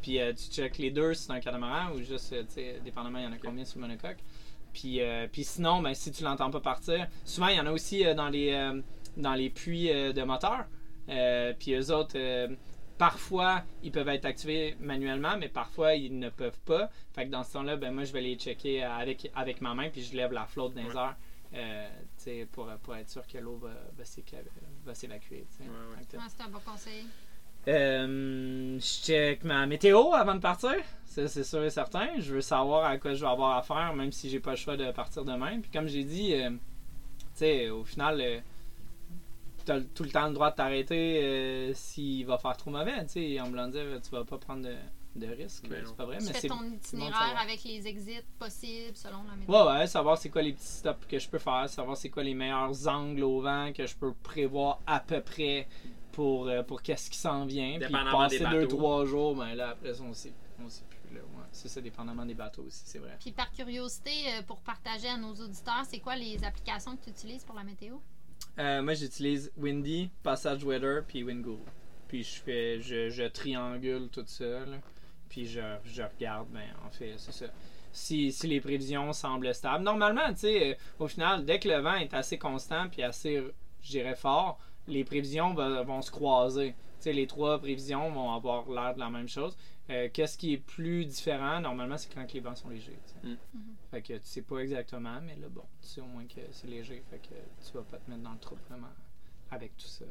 Puis 0.00 0.18
tu 0.36 0.50
checkes 0.52 0.78
les 0.78 0.90
deux 0.90 1.14
si 1.14 1.24
c'est 1.26 1.32
un 1.32 1.40
catamaran 1.40 1.92
ou 1.94 1.98
juste, 2.02 2.30
tu 2.30 2.44
sais, 2.54 2.80
dépendamment, 2.84 3.18
il 3.18 3.24
y 3.24 3.26
en 3.28 3.32
a 3.32 3.36
combien 3.38 3.64
sur 3.64 3.78
le 3.80 3.86
monocoque. 3.86 4.16
Puis, 4.72 5.00
euh, 5.02 5.28
puis 5.30 5.44
sinon, 5.44 5.80
ben, 5.82 5.94
si 5.94 6.10
tu 6.10 6.24
l'entends 6.24 6.50
pas 6.50 6.60
partir, 6.60 7.06
souvent 7.24 7.48
il 7.48 7.56
y 7.56 7.60
en 7.60 7.66
a 7.66 7.72
aussi 7.72 8.02
dans, 8.14 8.28
les, 8.30 8.72
dans 9.16 9.34
les 9.34 9.50
puits 9.50 9.88
de 9.88 10.22
moteur. 10.22 10.64
Puis 11.58 11.74
eux 11.74 11.92
autres, 11.94 12.16
parfois, 13.02 13.62
ils 13.82 13.90
peuvent 13.90 14.08
être 14.10 14.26
activés 14.26 14.76
manuellement, 14.78 15.36
mais 15.36 15.48
parfois, 15.48 15.94
ils 15.94 16.16
ne 16.16 16.28
peuvent 16.28 16.60
pas. 16.64 16.88
Fait 17.14 17.24
que 17.26 17.30
dans 17.30 17.42
ce 17.42 17.54
temps-là, 17.54 17.74
ben, 17.76 17.92
moi, 17.92 18.04
je 18.04 18.12
vais 18.12 18.20
les 18.20 18.36
checker 18.36 18.84
avec, 18.84 19.28
avec 19.34 19.60
ma 19.60 19.74
main, 19.74 19.88
puis 19.90 20.02
je 20.04 20.16
lève 20.16 20.30
la 20.32 20.46
flotte 20.46 20.74
dans 20.74 20.82
les 20.82 20.86
Ouais. 20.94 21.10
euh, 21.54 21.88
sais, 22.16 22.46
pour, 22.52 22.68
pour 22.84 22.94
être 22.94 23.10
sûr 23.10 23.26
que 23.26 23.38
l'eau 23.38 23.56
va, 23.56 23.70
va 23.98 24.94
s'évacuer. 24.94 25.44
Ouais, 25.60 26.04
c'est 26.28 26.42
un 26.44 26.48
bon 26.48 26.60
conseil. 26.64 27.04
euh, 27.66 28.78
je 28.78 28.84
check 29.04 29.42
ma 29.42 29.66
météo 29.66 30.12
avant 30.12 30.36
de 30.36 30.40
partir. 30.40 30.74
Ça, 31.04 31.26
c'est 31.26 31.44
sûr 31.44 31.64
et 31.64 31.70
certain. 31.70 32.08
Je 32.20 32.34
veux 32.34 32.40
savoir 32.40 32.84
à 32.84 32.98
quoi 32.98 33.14
je 33.14 33.20
vais 33.24 33.30
avoir 33.30 33.56
affaire, 33.56 33.94
même 33.96 34.12
si 34.12 34.30
j'ai 34.30 34.38
pas 34.40 34.52
le 34.52 34.56
choix 34.56 34.76
de 34.76 34.90
partir 34.92 35.24
demain. 35.24 35.60
Puis 35.60 35.70
comme 35.72 35.88
j'ai 35.88 36.04
dit, 36.04 36.34
euh, 36.34 36.50
tu 36.50 36.56
sais, 37.34 37.68
au 37.68 37.82
final, 37.84 38.20
euh, 38.20 38.40
t'as 39.64 39.80
tout 39.80 40.02
le 40.04 40.10
temps 40.10 40.26
le 40.28 40.34
droit 40.34 40.50
de 40.50 40.56
t'arrêter 40.56 41.20
euh, 41.22 41.74
s'il 41.74 42.26
va 42.26 42.38
faire 42.38 42.56
trop 42.56 42.70
mauvais. 42.70 43.04
Tu 43.06 43.12
sais, 43.12 43.40
en 43.40 43.48
voulant 43.48 43.68
dire, 43.68 43.84
tu 44.02 44.10
vas 44.10 44.24
pas 44.24 44.38
prendre 44.38 44.62
de, 44.62 44.74
de 45.16 45.26
risques. 45.26 45.68
Ben 45.68 45.84
c'est 45.86 45.96
pas 45.96 46.04
vrai, 46.04 46.18
Tu 46.18 46.24
mais 46.24 46.32
fais 46.32 46.40
c'est 46.40 46.48
ton 46.48 46.62
itinéraire 46.64 47.38
avec 47.40 47.62
les 47.64 47.86
exits 47.86 48.22
possibles 48.38 48.96
selon 48.96 49.22
la 49.24 49.36
météo. 49.36 49.54
Ouais, 49.54 49.72
ouais, 49.72 49.86
savoir 49.86 50.18
c'est 50.18 50.28
quoi 50.30 50.42
les 50.42 50.52
petits 50.52 50.66
stops 50.66 51.06
que 51.06 51.18
je 51.18 51.28
peux 51.28 51.38
faire, 51.38 51.68
savoir 51.68 51.96
c'est 51.96 52.10
quoi 52.10 52.22
les 52.22 52.34
meilleurs 52.34 52.88
angles 52.88 53.22
au 53.24 53.40
vent 53.40 53.72
que 53.72 53.86
je 53.86 53.94
peux 53.96 54.12
prévoir 54.12 54.80
à 54.86 55.00
peu 55.00 55.20
près 55.20 55.66
pour, 56.12 56.48
euh, 56.48 56.62
pour 56.62 56.82
qu'est-ce 56.82 57.10
qui 57.10 57.18
s'en 57.18 57.44
vient. 57.46 57.78
Puis 57.80 57.92
passer 57.92 58.44
deux, 58.50 58.68
trois 58.68 59.04
jours, 59.04 59.34
ben 59.34 59.54
là, 59.54 59.70
après 59.70 59.94
ça, 59.94 60.02
on 60.02 60.12
sait, 60.12 60.32
on 60.62 60.68
sait 60.68 60.84
plus. 60.88 61.16
Là, 61.16 61.20
ouais. 61.20 61.44
C'est 61.52 61.68
ça, 61.68 61.80
dépendamment 61.80 62.24
des 62.24 62.34
bateaux 62.34 62.64
aussi, 62.66 62.82
c'est 62.84 62.98
vrai. 62.98 63.16
Puis 63.20 63.32
par 63.32 63.50
curiosité, 63.52 64.10
euh, 64.28 64.42
pour 64.42 64.60
partager 64.60 65.08
à 65.08 65.16
nos 65.18 65.34
auditeurs, 65.34 65.82
c'est 65.86 65.98
quoi 66.00 66.16
les 66.16 66.42
applications 66.44 66.96
que 66.96 67.04
tu 67.04 67.10
utilises 67.10 67.44
pour 67.44 67.54
la 67.54 67.64
météo? 67.64 67.96
Euh, 68.58 68.82
moi, 68.82 68.94
j'utilise 68.94 69.50
Windy, 69.56 70.10
Passage 70.22 70.64
Weather, 70.64 71.04
puis 71.06 71.22
Wingoo. 71.22 71.60
Puis 72.08 72.22
je 72.22 72.40
fais, 72.40 72.80
je, 72.80 73.26
triangule 73.28 74.08
tout 74.10 74.24
ça, 74.26 74.64
puis 75.28 75.46
je, 75.46 75.60
regarde, 76.02 76.48
ben, 76.50 76.60
en 76.86 76.90
fait, 76.90 77.14
c'est 77.16 77.32
ça. 77.32 77.46
Si, 77.92 78.32
si 78.32 78.46
les 78.46 78.60
prévisions 78.60 79.12
semblent 79.12 79.54
stables. 79.54 79.84
Normalement, 79.84 80.28
tu 80.32 80.40
sais, 80.40 80.70
euh, 80.70 80.74
au 80.98 81.08
final, 81.08 81.44
dès 81.44 81.58
que 81.58 81.68
le 81.68 81.78
vent 81.78 81.94
est 81.94 82.14
assez 82.14 82.38
constant 82.38 82.88
puis 82.88 83.02
assez, 83.02 83.42
je 83.82 83.90
dirais, 83.90 84.14
fort, 84.14 84.58
les 84.86 85.04
prévisions 85.04 85.54
vont 85.54 86.02
se 86.02 86.10
croiser. 86.10 86.70
Tu 86.70 86.76
sais, 87.00 87.12
les 87.12 87.26
trois 87.26 87.58
prévisions 87.58 88.10
vont 88.10 88.32
avoir 88.32 88.68
l'air 88.70 88.94
de 88.94 89.00
la 89.00 89.10
même 89.10 89.28
chose. 89.28 89.56
Euh, 89.90 90.08
Qu'est-ce 90.12 90.38
qui 90.38 90.52
est 90.54 90.58
plus 90.58 91.04
différent, 91.06 91.60
normalement, 91.60 91.98
c'est 91.98 92.12
quand 92.12 92.26
que 92.26 92.32
les 92.34 92.40
vents 92.40 92.54
sont 92.54 92.68
légers. 92.68 92.98
tu 93.06 93.12
sais. 93.12 93.26
Mm. 93.28 93.38
Mhm. 93.54 93.74
Fait 93.90 94.02
que 94.02 94.12
tu 94.14 94.20
sais 94.24 94.42
pas 94.42 94.58
exactement, 94.58 95.20
mais 95.22 95.34
là, 95.36 95.48
bon, 95.50 95.64
tu 95.82 95.88
sais 95.88 96.00
au 96.00 96.06
moins 96.06 96.24
que 96.26 96.40
c'est 96.52 96.68
léger. 96.68 97.02
Fait 97.10 97.18
que 97.18 97.34
tu 97.66 97.72
vas 97.74 97.82
pas 97.82 97.98
te 97.98 98.08
mettre 98.10 98.22
dans 98.22 98.32
le 98.32 98.38
trouble 98.38 98.60
vraiment 98.68 98.88
avec 99.50 99.76
tout 99.76 99.86
ça. 99.86 100.04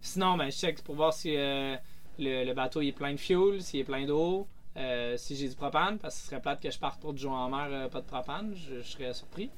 Sinon, 0.00 0.36
ben, 0.36 0.50
je 0.50 0.56
check 0.56 0.82
pour 0.82 0.96
voir 0.96 1.12
si 1.12 1.36
euh, 1.36 1.76
le, 2.18 2.44
le 2.44 2.54
bateau 2.54 2.80
il 2.80 2.88
est 2.88 2.92
plein 2.92 3.12
de 3.12 3.18
fuel, 3.18 3.62
s'il 3.62 3.80
est 3.80 3.84
plein 3.84 4.04
d'eau, 4.04 4.48
euh, 4.76 5.16
si 5.16 5.36
j'ai 5.36 5.48
du 5.48 5.54
propane, 5.54 5.98
parce 5.98 6.16
que 6.16 6.20
ce 6.22 6.26
serait 6.28 6.40
plate 6.40 6.60
que 6.60 6.70
je 6.70 6.78
parte 6.78 7.00
pour 7.00 7.12
du 7.12 7.22
jour 7.22 7.32
en 7.32 7.48
mer, 7.48 7.68
euh, 7.70 7.88
pas 7.88 8.00
de 8.00 8.06
propane, 8.06 8.54
je, 8.56 8.76
je 8.76 8.82
serais 8.82 9.12
surpris. 9.14 9.50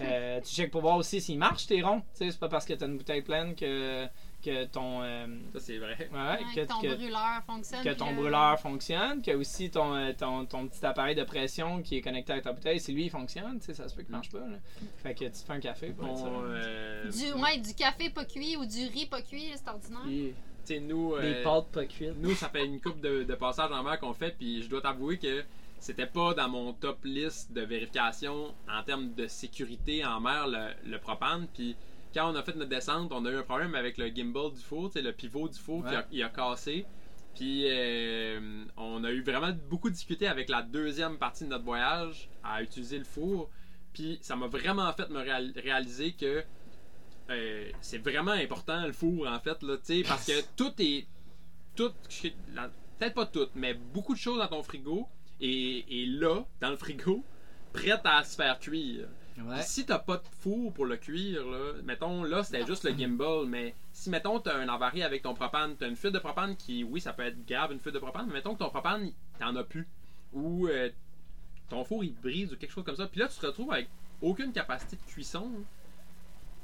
Euh, 0.00 0.40
tu 0.40 0.52
checkes 0.52 0.72
pour 0.72 0.80
voir 0.80 0.96
aussi 0.96 1.20
s'il 1.20 1.38
marche 1.38 1.68
tes 1.68 1.80
ronds. 1.80 2.00
Tu 2.00 2.24
sais, 2.24 2.30
c'est 2.32 2.40
pas 2.40 2.48
parce 2.48 2.64
que 2.64 2.72
tu 2.72 2.82
as 2.82 2.86
une 2.88 2.96
bouteille 2.96 3.22
pleine 3.22 3.54
que, 3.54 4.06
que 4.44 4.64
ton. 4.66 5.02
euh, 5.02 5.26
Ça, 5.54 5.60
c'est 5.60 5.78
vrai. 5.78 5.96
ouais, 6.12 6.18
Ouais, 6.18 6.38
que, 6.54 6.60
que 6.60 6.66
ton 6.66 6.80
que- 6.80 6.94
brûleur 6.94 7.42
fonctionne. 7.46 7.82
que 7.84 7.94
ton 7.94 8.10
le- 8.10 8.16
brûleur 8.16 8.60
fonctionne, 8.60 9.22
que 9.22 9.30
aussi 9.32 9.70
ton, 9.70 9.94
euh, 9.94 10.12
ton, 10.12 10.44
ton 10.46 10.68
petit 10.68 10.84
appareil 10.84 11.14
de 11.14 11.24
pression 11.24 11.82
qui 11.82 11.96
est 11.96 12.00
connecté 12.00 12.32
à 12.34 12.40
ta 12.40 12.52
bouteille, 12.52 12.78
si 12.80 12.92
lui 12.92 13.04
il 13.06 13.10
fonctionne, 13.10 13.58
tu 13.58 13.66
sais, 13.66 13.74
ça 13.74 13.88
se 13.88 13.94
peut 13.94 14.02
qu'il 14.02 14.12
marche 14.12 14.30
pas. 14.30 14.38
là. 14.40 14.56
Fait 14.98 15.14
que 15.14 15.24
tu 15.24 15.30
te 15.30 15.38
fais 15.38 15.52
un 15.54 15.60
café 15.60 15.88
pour 15.90 16.06
être 16.08 16.18
sûr. 16.18 16.26
On, 16.32 16.42
euh, 16.44 17.10
Du, 17.10 17.32
ouais, 17.42 17.58
du 17.58 17.74
café 17.74 18.10
pas 18.10 18.24
cuit 18.24 18.56
ou 18.56 18.64
du 18.66 18.86
riz 18.86 19.06
pas 19.06 19.22
cuit, 19.22 19.50
c'est 19.54 19.68
ordinaire. 19.68 20.00
Puis, 20.04 20.34
tu 20.66 20.74
sais, 20.74 20.80
nous, 20.80 21.16
Des 21.20 21.24
euh, 21.26 21.42
pâtes 21.44 21.68
pas 21.72 21.84
cuites. 21.86 22.16
nous, 22.18 22.34
ça 22.34 22.48
fait 22.48 22.64
une 22.66 22.80
coupe 22.80 23.00
de, 23.00 23.22
de 23.24 23.34
passages 23.34 23.72
en 23.72 23.82
mer 23.82 23.98
qu'on 24.00 24.14
fait, 24.14 24.34
puis 24.38 24.62
je 24.62 24.68
dois 24.68 24.80
t'avouer 24.80 25.18
que 25.18 25.44
c'était 25.80 26.06
pas 26.06 26.32
dans 26.32 26.48
mon 26.48 26.72
top 26.72 27.04
list 27.04 27.52
de 27.52 27.60
vérification 27.60 28.54
en 28.70 28.82
termes 28.82 29.12
de 29.14 29.26
sécurité 29.26 30.04
en 30.04 30.20
mer, 30.20 30.46
le, 30.46 30.90
le 30.90 30.98
propane. 30.98 31.46
Puis 31.52 31.76
quand 32.14 32.32
on 32.32 32.36
a 32.36 32.42
fait 32.42 32.54
notre 32.54 32.70
descente, 32.70 33.10
on 33.12 33.24
a 33.26 33.30
eu 33.30 33.36
un 33.36 33.42
problème 33.42 33.74
avec 33.74 33.98
le 33.98 34.06
gimbal 34.08 34.52
du 34.52 34.60
four, 34.60 34.90
le 34.94 35.10
pivot 35.10 35.48
du 35.48 35.58
four 35.58 35.82
qui 35.84 35.94
a, 35.96 36.06
il 36.12 36.22
a 36.22 36.28
cassé. 36.28 36.86
Puis 37.34 37.64
euh, 37.66 38.64
on 38.76 39.02
a 39.02 39.10
eu 39.10 39.22
vraiment 39.22 39.52
beaucoup 39.68 39.90
discuté 39.90 40.28
avec 40.28 40.48
la 40.48 40.62
deuxième 40.62 41.18
partie 41.18 41.44
de 41.44 41.48
notre 41.50 41.64
voyage 41.64 42.28
à 42.44 42.62
utiliser 42.62 42.98
le 42.98 43.04
four. 43.04 43.50
Puis 43.92 44.18
ça 44.22 44.36
m'a 44.36 44.46
vraiment 44.46 44.92
fait 44.92 45.08
me 45.10 45.18
réal- 45.20 45.52
réaliser 45.58 46.12
que 46.12 46.44
euh, 47.30 47.70
c'est 47.80 47.98
vraiment 47.98 48.32
important 48.32 48.86
le 48.86 48.92
four 48.92 49.26
en 49.26 49.40
fait 49.40 49.62
là, 49.62 49.76
parce 50.06 50.26
que 50.26 50.40
tout 50.56 50.72
est 50.78 51.06
tout 51.74 51.90
peut-être 52.98 53.14
pas 53.14 53.26
tout, 53.26 53.48
mais 53.56 53.74
beaucoup 53.74 54.14
de 54.14 54.18
choses 54.18 54.38
dans 54.38 54.46
ton 54.46 54.62
frigo 54.62 55.08
est, 55.40 55.84
est 55.90 56.06
là 56.06 56.44
dans 56.60 56.70
le 56.70 56.76
frigo 56.76 57.24
prête 57.72 58.02
à 58.04 58.22
se 58.22 58.36
faire 58.36 58.58
cuire. 58.60 59.08
Ouais. 59.36 59.62
Si 59.62 59.84
t'as 59.84 59.98
pas 59.98 60.16
de 60.16 60.22
four 60.40 60.72
pour 60.72 60.86
le 60.86 60.96
cuire, 60.96 61.44
là, 61.46 61.72
mettons, 61.82 62.22
là, 62.22 62.44
c'était 62.44 62.64
juste 62.64 62.84
le 62.84 62.96
gimbal, 62.96 63.46
mais 63.46 63.74
si, 63.92 64.08
mettons, 64.08 64.38
t'as 64.38 64.56
un 64.56 64.68
avarie 64.68 65.02
avec 65.02 65.22
ton 65.22 65.34
propane, 65.34 65.74
t'as 65.76 65.88
une 65.88 65.96
fuite 65.96 66.12
de 66.12 66.20
propane 66.20 66.56
qui, 66.56 66.84
oui, 66.84 67.00
ça 67.00 67.12
peut 67.12 67.24
être 67.24 67.44
grave, 67.44 67.72
une 67.72 67.80
fuite 67.80 67.94
de 67.94 67.98
propane, 67.98 68.26
mais 68.28 68.34
mettons 68.34 68.54
que 68.54 68.60
ton 68.60 68.70
propane, 68.70 69.10
t'en 69.40 69.56
as 69.56 69.64
plus. 69.64 69.88
Ou 70.32 70.68
euh, 70.68 70.88
ton 71.68 71.84
four, 71.84 72.04
il 72.04 72.14
brise 72.14 72.52
ou 72.52 72.56
quelque 72.56 72.70
chose 72.70 72.84
comme 72.84 72.96
ça. 72.96 73.06
Puis 73.06 73.20
là, 73.20 73.28
tu 73.28 73.38
te 73.38 73.46
retrouves 73.46 73.72
avec 73.72 73.88
aucune 74.22 74.52
capacité 74.52 74.96
de 74.96 75.10
cuisson. 75.10 75.50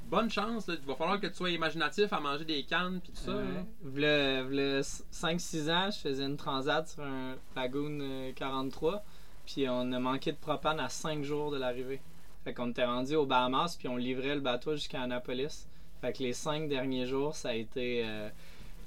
Bonne 0.05 0.29
chance, 0.29 0.67
là. 0.67 0.75
il 0.79 0.85
va 0.85 0.95
falloir 0.95 1.19
que 1.19 1.27
tu 1.27 1.35
sois 1.35 1.51
imaginatif 1.51 2.11
à 2.11 2.19
manger 2.19 2.45
des 2.45 2.63
cannes, 2.63 2.99
puis 3.01 3.11
tout 3.11 3.21
ça. 3.21 3.33
là. 3.33 3.65
Ouais. 3.83 4.43
V'là, 4.43 4.81
5-6 4.81 5.69
ans, 5.71 5.89
je 5.91 5.99
faisais 5.99 6.25
une 6.25 6.37
transat 6.37 6.87
sur 6.87 7.03
un 7.03 7.35
Lagoon 7.55 7.99
euh, 8.01 8.31
43. 8.33 9.03
Puis 9.45 9.67
on 9.69 9.91
a 9.91 9.99
manqué 9.99 10.31
de 10.31 10.37
propane 10.37 10.79
à 10.79 10.89
5 10.89 11.23
jours 11.23 11.51
de 11.51 11.57
l'arrivée. 11.57 12.01
Fait 12.43 12.53
qu'on 12.53 12.69
était 12.71 12.85
rendu 12.85 13.15
aux 13.15 13.25
Bahamas, 13.25 13.75
puis 13.77 13.87
on 13.87 13.97
livrait 13.97 14.35
le 14.35 14.41
bateau 14.41 14.73
jusqu'à 14.75 15.01
Annapolis. 15.01 15.67
Fait 16.01 16.11
que 16.13 16.23
les 16.23 16.33
5 16.33 16.67
derniers 16.67 17.05
jours, 17.05 17.35
ça 17.35 17.49
a 17.49 17.53
été 17.53 18.01
euh, 18.03 18.29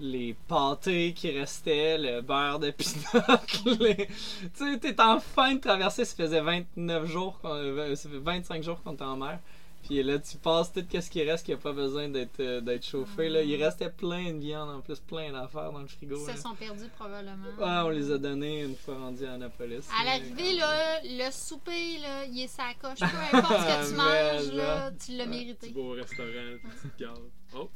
les 0.01 0.35
pâtés 0.49 1.12
qui 1.14 1.31
restaient, 1.31 1.97
le 1.99 2.21
beurre 2.21 2.59
de 2.59 2.71
pinot. 2.73 3.77
les- 3.81 4.07
Tu 4.07 4.11
sais, 4.55 4.79
t'es 4.81 5.01
en 5.01 5.21
fin 5.21 5.55
de 5.55 5.61
traversée, 5.61 6.05
ça 6.05 6.17
faisait 6.17 6.40
29 6.40 7.07
jours, 7.07 7.38
qu'on- 7.40 7.55
euh, 7.55 7.95
ça 7.95 8.09
fait 8.09 8.19
25 8.19 8.62
jours 8.64 8.83
qu'on 8.83 8.95
était 8.95 9.05
en 9.05 9.17
mer. 9.17 9.38
Puis 9.85 10.03
là, 10.03 10.18
tu 10.18 10.38
passes 10.38 10.73
tout 10.73 10.83
ce 10.90 11.11
qui 11.11 11.23
reste 11.23 11.44
qui 11.44 11.53
a 11.53 11.59
pas 11.59 11.73
besoin 11.73 12.09
d'être 12.09 12.40
euh, 12.40 12.61
d'être 12.62 12.87
chauffé. 12.87 13.29
Là. 13.29 13.42
Il 13.42 13.62
restait 13.62 13.90
plein 13.90 14.33
de 14.33 14.38
viande, 14.38 14.70
en 14.70 14.81
plus, 14.81 14.99
plein 14.99 15.31
d'affaires 15.31 15.73
dans 15.73 15.81
le 15.81 15.87
frigo. 15.87 16.16
Ils 16.23 16.27
là. 16.27 16.37
se 16.37 16.42
sont 16.42 16.55
perdus 16.55 16.88
probablement. 16.97 17.49
Ah, 17.61 17.85
on 17.85 17.90
les 17.90 18.11
a 18.11 18.16
donnés 18.16 18.62
une 18.62 18.77
fois 18.77 18.97
rendus 18.97 19.27
à 19.27 19.35
Annapolis. 19.35 19.87
À 20.01 20.05
l'arrivée, 20.05 20.55
là, 20.55 21.01
le 21.05 21.31
souper, 21.31 21.99
là, 21.99 22.25
il 22.25 22.40
est 22.40 22.49
sa 22.49 22.73
coche. 22.81 22.99
Peu 22.99 23.05
importe 23.37 23.61
ce 23.61 23.66
que 23.66 23.90
tu 23.90 23.97
manges, 23.97 24.49
Mais, 24.51 24.57
là, 24.57 24.90
tu 24.92 25.12
l'as 25.12 25.25
Petit 25.25 25.31
mérité. 25.31 25.68
beau 25.70 25.90
restaurant, 25.90 26.29
petite 26.29 26.97
carte. 26.97 27.20
Oh. 27.55 27.68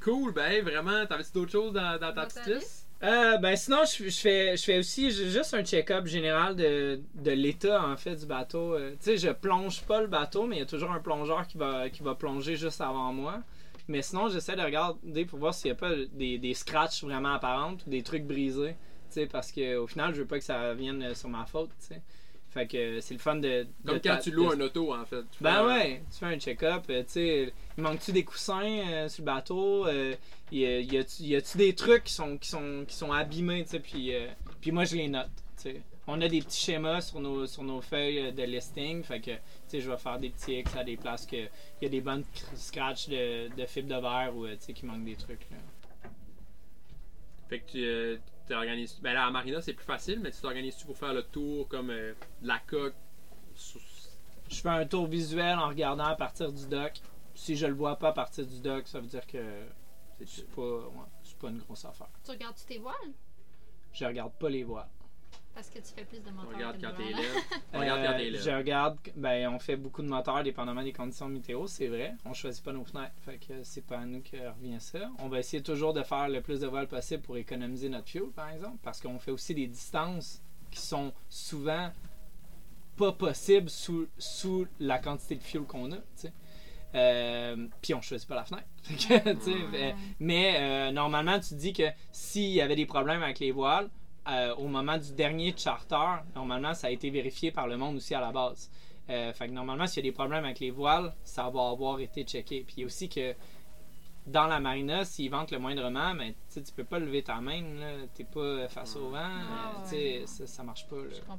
Cool, 0.00 0.32
ben 0.32 0.50
hey, 0.50 0.60
vraiment, 0.62 1.06
t'avais-tu 1.06 1.32
d'autres 1.32 1.52
choses 1.52 1.72
dans, 1.72 1.98
dans 2.00 2.12
ta 2.12 2.26
petite 2.26 2.46
liste? 2.46 2.87
Euh, 3.04 3.36
ben 3.38 3.54
sinon, 3.54 3.84
je, 3.84 4.10
fais, 4.10 4.56
je 4.56 4.64
fais 4.64 4.78
aussi 4.78 5.12
ju- 5.12 5.30
juste 5.30 5.54
un 5.54 5.62
check-up 5.64 6.06
général 6.06 6.56
de, 6.56 7.00
de 7.14 7.30
l'état 7.30 7.84
en 7.86 7.96
fait 7.96 8.16
du 8.16 8.26
bateau. 8.26 8.74
Euh, 8.74 8.90
tu 8.92 8.96
sais, 9.04 9.16
je 9.18 9.30
plonge 9.30 9.82
pas 9.82 10.00
le 10.00 10.08
bateau, 10.08 10.46
mais 10.46 10.56
il 10.56 10.58
y 10.58 10.62
a 10.62 10.66
toujours 10.66 10.90
un 10.90 10.98
plongeur 10.98 11.46
qui 11.46 11.58
va, 11.58 11.88
qui 11.90 12.02
va 12.02 12.16
plonger 12.16 12.56
juste 12.56 12.80
avant 12.80 13.12
moi. 13.12 13.40
Mais 13.86 14.02
sinon, 14.02 14.28
j'essaie 14.28 14.56
de 14.56 14.62
regarder 14.62 15.24
pour 15.26 15.38
voir 15.38 15.54
s'il 15.54 15.68
n'y 15.70 15.72
a 15.72 15.80
pas 15.80 15.92
des, 16.12 16.38
des 16.38 16.54
scratchs 16.54 17.04
vraiment 17.04 17.34
apparentes 17.34 17.86
ou 17.86 17.90
des 17.90 18.02
trucs 18.02 18.24
brisés. 18.24 18.72
Tu 19.10 19.14
sais, 19.14 19.26
parce 19.26 19.52
qu'au 19.52 19.86
final, 19.86 20.12
je 20.14 20.20
veux 20.22 20.26
pas 20.26 20.38
que 20.38 20.44
ça 20.44 20.74
vienne 20.74 21.14
sur 21.14 21.28
ma 21.28 21.46
faute. 21.46 21.70
Fait 22.58 22.66
que 22.66 23.00
c'est 23.00 23.14
le 23.14 23.20
fun 23.20 23.36
de. 23.36 23.68
Comme 23.86 23.98
de 23.98 24.08
quand 24.08 24.18
tu 24.18 24.32
loues 24.32 24.48
de- 24.50 24.56
un 24.56 24.60
auto, 24.66 24.92
en 24.92 25.04
fait. 25.04 25.22
Tu 25.30 25.42
Ben 25.44 25.64
ouais, 25.64 26.02
tu 26.10 26.18
fais 26.18 26.26
un 26.26 26.38
check-up. 26.40 26.82
euh, 26.90 27.02
tu 27.04 27.10
sais, 27.12 27.52
il 27.76 27.82
manque-tu 27.84 28.10
des 28.10 28.24
coussins 28.24 28.64
euh, 28.90 29.08
sur 29.08 29.22
le 29.22 29.26
bateau? 29.26 29.86
Euh, 29.86 30.16
y 30.50 30.64
a- 30.66 30.80
y 30.80 30.96
a-tu 30.96 31.36
a-tu 31.36 31.56
des 31.56 31.74
trucs 31.76 32.02
qui 32.04 32.12
sont, 32.12 32.36
qui 32.36 32.48
sont, 32.48 32.84
qui 32.88 32.96
sont 32.96 33.12
abîmés? 33.12 33.62
tu 33.62 33.70
sais, 33.70 33.78
Puis, 33.80 34.12
euh, 34.12 34.26
puis 34.60 34.72
moi, 34.72 34.84
je 34.84 34.96
les 34.96 35.06
note. 35.06 35.28
tu 35.56 35.62
sais. 35.70 35.82
On 36.08 36.20
a 36.20 36.26
des 36.26 36.40
petits 36.40 36.60
schémas 36.60 37.00
sur 37.02 37.20
nos, 37.20 37.46
sur 37.46 37.62
nos 37.62 37.80
feuilles 37.80 38.32
de 38.32 38.42
listing. 38.42 39.04
Fait 39.04 39.20
que 39.20 39.30
tu 39.30 39.38
sais, 39.68 39.80
je 39.80 39.88
vais 39.88 39.98
faire 39.98 40.18
des 40.18 40.30
petits 40.30 40.58
X 40.58 40.74
à 40.74 40.82
des 40.82 40.96
places 40.96 41.26
que 41.26 41.36
il 41.36 41.82
y 41.82 41.86
a 41.86 41.88
des 41.90 42.00
bonnes 42.00 42.22
cr- 42.34 42.56
scratchs 42.56 43.08
de, 43.08 43.54
de 43.54 43.66
fibre 43.66 43.88
de 43.94 44.00
verre 44.00 44.32
ou 44.34 44.46
euh, 44.46 44.54
tu 44.56 44.64
sais, 44.66 44.72
qui 44.72 44.84
manquent 44.84 45.04
des 45.04 45.14
trucs. 45.16 45.46
Là. 45.52 45.58
Fait 47.48 47.60
que 47.60 47.70
tu 47.70 47.84
euh, 47.84 48.16
t'organises. 48.48 48.98
Ben 49.02 49.12
là, 49.14 49.26
à 49.26 49.30
Marina, 49.30 49.60
c'est 49.62 49.72
plus 49.74 49.84
facile, 49.84 50.20
mais 50.20 50.30
tu 50.30 50.40
t'organises-tu 50.40 50.84
pour 50.86 50.96
faire 50.96 51.12
le 51.14 51.22
tour 51.22 51.68
comme 51.68 51.90
euh, 51.90 52.14
de 52.42 52.48
la 52.48 52.58
coque 52.58 52.94
sous- 53.54 53.78
Je 54.48 54.56
fais 54.60 54.68
un 54.68 54.86
tour 54.86 55.06
visuel 55.06 55.58
en 55.58 55.68
regardant 55.68 56.04
à 56.04 56.16
partir 56.16 56.52
du 56.52 56.66
dock. 56.66 56.94
Si 57.34 57.54
je 57.56 57.66
le 57.66 57.74
vois 57.74 57.96
pas 57.96 58.08
à 58.08 58.12
partir 58.12 58.46
du 58.46 58.60
dock, 58.60 58.86
ça 58.88 59.00
veut 59.00 59.06
dire 59.06 59.26
que 59.26 59.38
c'est 60.26 60.48
pas, 60.50 60.62
ouais, 60.62 61.06
c'est 61.22 61.38
pas 61.38 61.48
une 61.50 61.58
grosse 61.58 61.84
affaire. 61.84 62.08
Tu 62.24 62.30
regardes-tu 62.32 62.64
tes 62.64 62.78
voiles? 62.78 63.12
Je 63.92 64.04
regarde 64.04 64.32
pas 64.32 64.48
les 64.48 64.64
voiles. 64.64 64.88
Parce 65.58 65.70
que 65.70 65.78
tu 65.80 65.92
fais 65.92 66.04
plus 66.04 66.20
de 66.20 66.28
On 66.28 66.32
moteur 66.34 66.54
regarde 66.54 66.76
que 66.76 66.80
de 66.82 66.86
quand 66.86 66.94
t'es 66.96 67.12
voile. 67.12 67.22
là. 67.24 67.40
On 67.74 67.78
regarde 67.80 68.00
quand 68.06 68.16
t'es 68.16 68.28
Euh, 68.28 68.30
là. 68.30 68.38
je 68.38 68.50
regarde, 68.50 68.98
ben 69.16 69.48
on 69.52 69.58
fait 69.58 69.74
beaucoup 69.76 70.02
de 70.02 70.06
moteurs 70.08 70.44
dépendamment 70.44 70.84
des 70.84 70.92
conditions 70.92 71.28
météo, 71.28 71.66
c'est 71.66 71.88
vrai. 71.88 72.14
On 72.24 72.32
choisit 72.32 72.62
pas 72.64 72.72
nos 72.72 72.84
fenêtres, 72.84 73.12
fait 73.24 73.38
que 73.38 73.64
c'est 73.64 73.84
pas 73.84 73.98
à 73.98 74.04
nous 74.06 74.20
que 74.22 74.36
revient 74.36 74.80
ça. 74.80 75.10
On 75.18 75.28
va 75.28 75.40
essayer 75.40 75.60
toujours 75.60 75.92
de 75.94 76.04
faire 76.04 76.28
le 76.28 76.40
plus 76.42 76.60
de 76.60 76.68
vols 76.68 76.86
possible 76.86 77.22
pour 77.24 77.36
économiser 77.36 77.88
notre 77.88 78.08
fuel, 78.08 78.28
par 78.36 78.50
exemple, 78.50 78.78
parce 78.84 79.00
qu'on 79.00 79.18
fait 79.18 79.32
aussi 79.32 79.52
des 79.52 79.66
distances 79.66 80.40
qui 80.70 80.78
sont 80.80 81.12
souvent 81.28 81.90
pas 82.96 83.10
possibles 83.12 83.68
sous, 83.70 84.06
sous 84.16 84.66
la 84.78 84.98
quantité 85.00 85.34
de 85.34 85.42
fuel 85.42 85.64
qu'on 85.64 85.90
a, 85.90 85.96
tu 85.96 86.02
sais. 86.14 86.32
Euh, 86.94 87.66
Puis 87.82 87.94
on 87.94 88.00
choisit 88.00 88.28
pas 88.28 88.36
la 88.36 88.44
fenêtre. 88.44 88.66
Que, 88.88 89.12
Ouais. 89.72 89.92
euh, 89.92 89.92
mais 90.20 90.54
euh, 90.58 90.90
normalement, 90.92 91.38
tu 91.40 91.54
dis 91.54 91.72
que 91.72 91.82
s'il 92.12 92.50
y 92.50 92.60
avait 92.60 92.76
des 92.76 92.86
problèmes 92.86 93.22
avec 93.22 93.40
les 93.40 93.50
voiles, 93.50 93.90
euh, 94.28 94.54
au 94.56 94.66
moment 94.68 94.98
du 94.98 95.12
dernier 95.12 95.54
charter, 95.56 96.22
normalement, 96.34 96.74
ça 96.74 96.88
a 96.88 96.90
été 96.90 97.10
vérifié 97.10 97.50
par 97.50 97.66
le 97.66 97.76
monde 97.76 97.96
aussi 97.96 98.14
à 98.14 98.20
la 98.20 98.30
base. 98.32 98.70
Euh, 99.10 99.32
fait 99.32 99.48
que 99.48 99.52
normalement, 99.52 99.86
s'il 99.86 100.04
y 100.04 100.08
a 100.08 100.10
des 100.10 100.14
problèmes 100.14 100.44
avec 100.44 100.60
les 100.60 100.70
voiles, 100.70 101.14
ça 101.24 101.48
va 101.48 101.68
avoir 101.70 101.98
été 102.00 102.24
checké. 102.24 102.64
Puis 102.66 102.84
aussi 102.84 103.08
que 103.08 103.34
dans 104.26 104.46
la 104.46 104.60
marina, 104.60 105.04
s'ils 105.06 105.30
ventent 105.30 105.50
le 105.50 105.58
moindrement, 105.58 106.12
mais 106.14 106.32
tu 106.32 106.36
sais, 106.48 106.62
tu 106.62 106.72
peux 106.72 106.84
pas 106.84 106.98
lever 106.98 107.22
ta 107.22 107.40
main, 107.40 107.62
là. 107.62 107.92
t'es 108.14 108.24
pas 108.24 108.68
face 108.68 108.96
au 108.96 109.08
vent, 109.08 109.16
Ah, 109.18 109.72
euh, 109.82 109.88
tu 109.88 109.94
ouais. 109.94 110.22
ça, 110.26 110.46
ça 110.46 110.62
marche 110.62 110.86
pas. 110.88 110.96
là. 110.96 111.04
Je 111.10 111.20
comprends. 111.20 111.38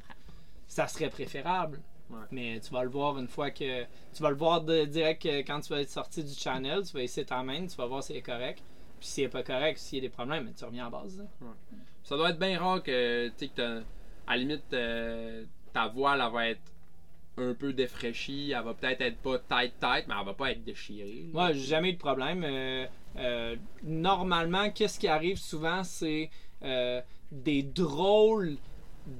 Ça 0.67 0.87
serait 0.87 1.09
préférable. 1.09 1.79
Ouais. 2.09 2.17
Mais 2.31 2.59
tu 2.59 2.71
vas 2.71 2.81
le 2.83 2.89
voir 2.89 3.19
une 3.19 3.27
fois 3.27 3.51
que. 3.51 3.83
Tu 3.83 4.23
vas 4.23 4.31
le 4.31 4.35
voir 4.35 4.61
de- 4.61 4.85
direct 4.85 5.21
que 5.21 5.39
quand 5.41 5.59
tu 5.59 5.69
vas 5.71 5.81
être 5.81 5.91
sorti 5.91 6.23
du 6.23 6.33
channel, 6.33 6.81
tu 6.83 6.93
vas 6.93 7.03
essayer 7.03 7.23
ta 7.25 7.43
main, 7.43 7.67
tu 7.67 7.75
vas 7.75 7.85
voir 7.85 8.01
si 8.03 8.13
elle 8.13 8.17
est 8.17 8.21
correct. 8.23 8.63
Puis 8.99 9.07
s'il 9.09 9.23
n'est 9.25 9.29
pas 9.29 9.43
correct, 9.43 9.77
s'il 9.77 9.99
y 9.99 10.01
a 10.01 10.09
des 10.09 10.13
problèmes, 10.13 10.45
ben, 10.45 10.53
tu 10.57 10.65
reviens 10.65 10.87
à 10.87 10.89
base. 10.89 11.23
Ça 12.09 12.17
doit 12.17 12.31
être 12.31 12.39
bien 12.39 12.57
rare 12.57 12.81
que, 12.81 13.27
tu 13.27 13.33
sais, 13.37 13.47
que 13.49 13.83
à 14.25 14.31
la 14.31 14.37
limite, 14.37 14.73
euh, 14.73 15.43
ta 15.73 15.85
voile, 15.89 16.23
elle 16.25 16.33
va 16.33 16.47
être 16.49 16.71
un 17.37 17.53
peu 17.53 17.71
défraîchie. 17.71 18.49
Elle 18.49 18.63
va 18.63 18.73
peut-être 18.73 19.01
être 19.01 19.17
pas 19.19 19.37
tight-tight, 19.37 20.07
mais 20.07 20.15
elle 20.19 20.25
va 20.25 20.33
pas 20.33 20.49
être 20.49 20.63
déchirée. 20.63 21.29
Moi, 21.31 21.53
j'ai 21.53 21.67
jamais 21.67 21.91
eu 21.91 21.93
de 21.93 21.99
problème. 21.99 22.43
Euh, 22.43 22.87
euh, 23.17 23.55
normalement, 23.83 24.71
qu'est-ce 24.71 24.97
qui 24.99 25.07
arrive 25.07 25.37
souvent, 25.37 25.83
c'est 25.83 26.31
des 27.31 27.61
drôles 27.61 28.57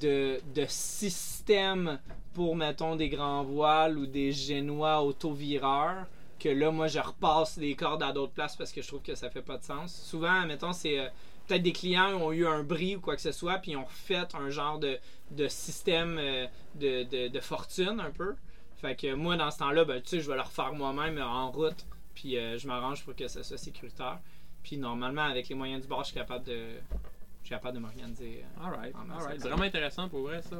de, 0.02 0.39
de 0.56 0.65
systèmes 0.67 1.99
pour, 2.34 2.56
mettons, 2.56 2.95
des 2.95 3.10
grands 3.10 3.43
voiles 3.43 3.99
ou 3.99 4.08
des 4.08 4.32
génois 4.32 5.04
autovireurs. 5.04 6.08
Que 6.39 6.49
là, 6.49 6.71
moi, 6.71 6.88
je 6.88 6.97
repasse 6.97 7.58
les 7.58 7.75
cordes 7.75 8.02
à 8.02 8.12
d'autres 8.13 8.34
places 8.34 8.56
parce 8.56 8.71
que 8.71 8.82
je 8.82 8.88
trouve 8.88 9.04
que 9.04 9.13
ça 9.13 9.30
fait 9.30 9.43
pas 9.43 9.60
de 9.60 9.63
sens. 9.63 9.93
Souvent, 9.93 10.43
mettons, 10.47 10.73
c'est 10.73 11.12
peut-être 11.49 11.63
des 11.63 11.73
clients 11.73 12.13
ont 12.21 12.31
eu 12.31 12.45
un 12.47 12.63
bris 12.63 12.95
ou 12.95 13.01
quoi 13.01 13.15
que 13.15 13.21
ce 13.21 13.31
soit, 13.31 13.57
puis 13.57 13.71
ils 13.71 13.77
ont 13.77 13.85
refait 13.85 14.27
un 14.35 14.49
genre 14.49 14.79
de, 14.79 14.97
de 15.31 15.47
système 15.47 16.17
euh, 16.19 16.45
de, 16.75 17.03
de, 17.03 17.27
de 17.27 17.39
fortune 17.39 17.99
un 17.99 18.12
peu. 18.12 18.35
Fait 18.77 18.95
que 18.95 19.13
moi, 19.13 19.35
dans 19.35 19.51
ce 19.51 19.57
temps-là, 19.57 19.83
ben, 19.83 20.01
tu 20.01 20.09
sais, 20.09 20.19
je 20.21 20.29
vais 20.29 20.35
le 20.35 20.41
refaire 20.41 20.73
moi-même 20.73 21.17
euh, 21.17 21.25
en 21.25 21.51
route. 21.51 21.85
Puis 22.15 22.38
euh, 22.38 22.57
je 22.57 22.67
m'arrange 22.67 23.03
pour 23.03 23.15
que 23.15 23.27
ça 23.27 23.43
soit 23.43 23.57
sécuritaire. 23.57 24.19
Puis 24.63 24.77
normalement, 24.77 25.23
avec 25.23 25.49
les 25.49 25.55
moyens 25.55 25.81
du 25.81 25.88
bord, 25.88 26.01
je 26.03 26.12
suis 26.12 26.15
capable 26.15 26.45
de, 26.45 26.53
je 27.41 27.45
suis 27.45 27.49
capable 27.49 27.75
de 27.75 27.81
m'organiser. 27.81 28.43
euh. 28.43 28.65
Alright, 28.65 28.93
alright. 28.95 29.41
Vraiment 29.41 29.63
intéressant 29.63 30.07
pour 30.09 30.21
vrai, 30.21 30.41
ça. 30.41 30.57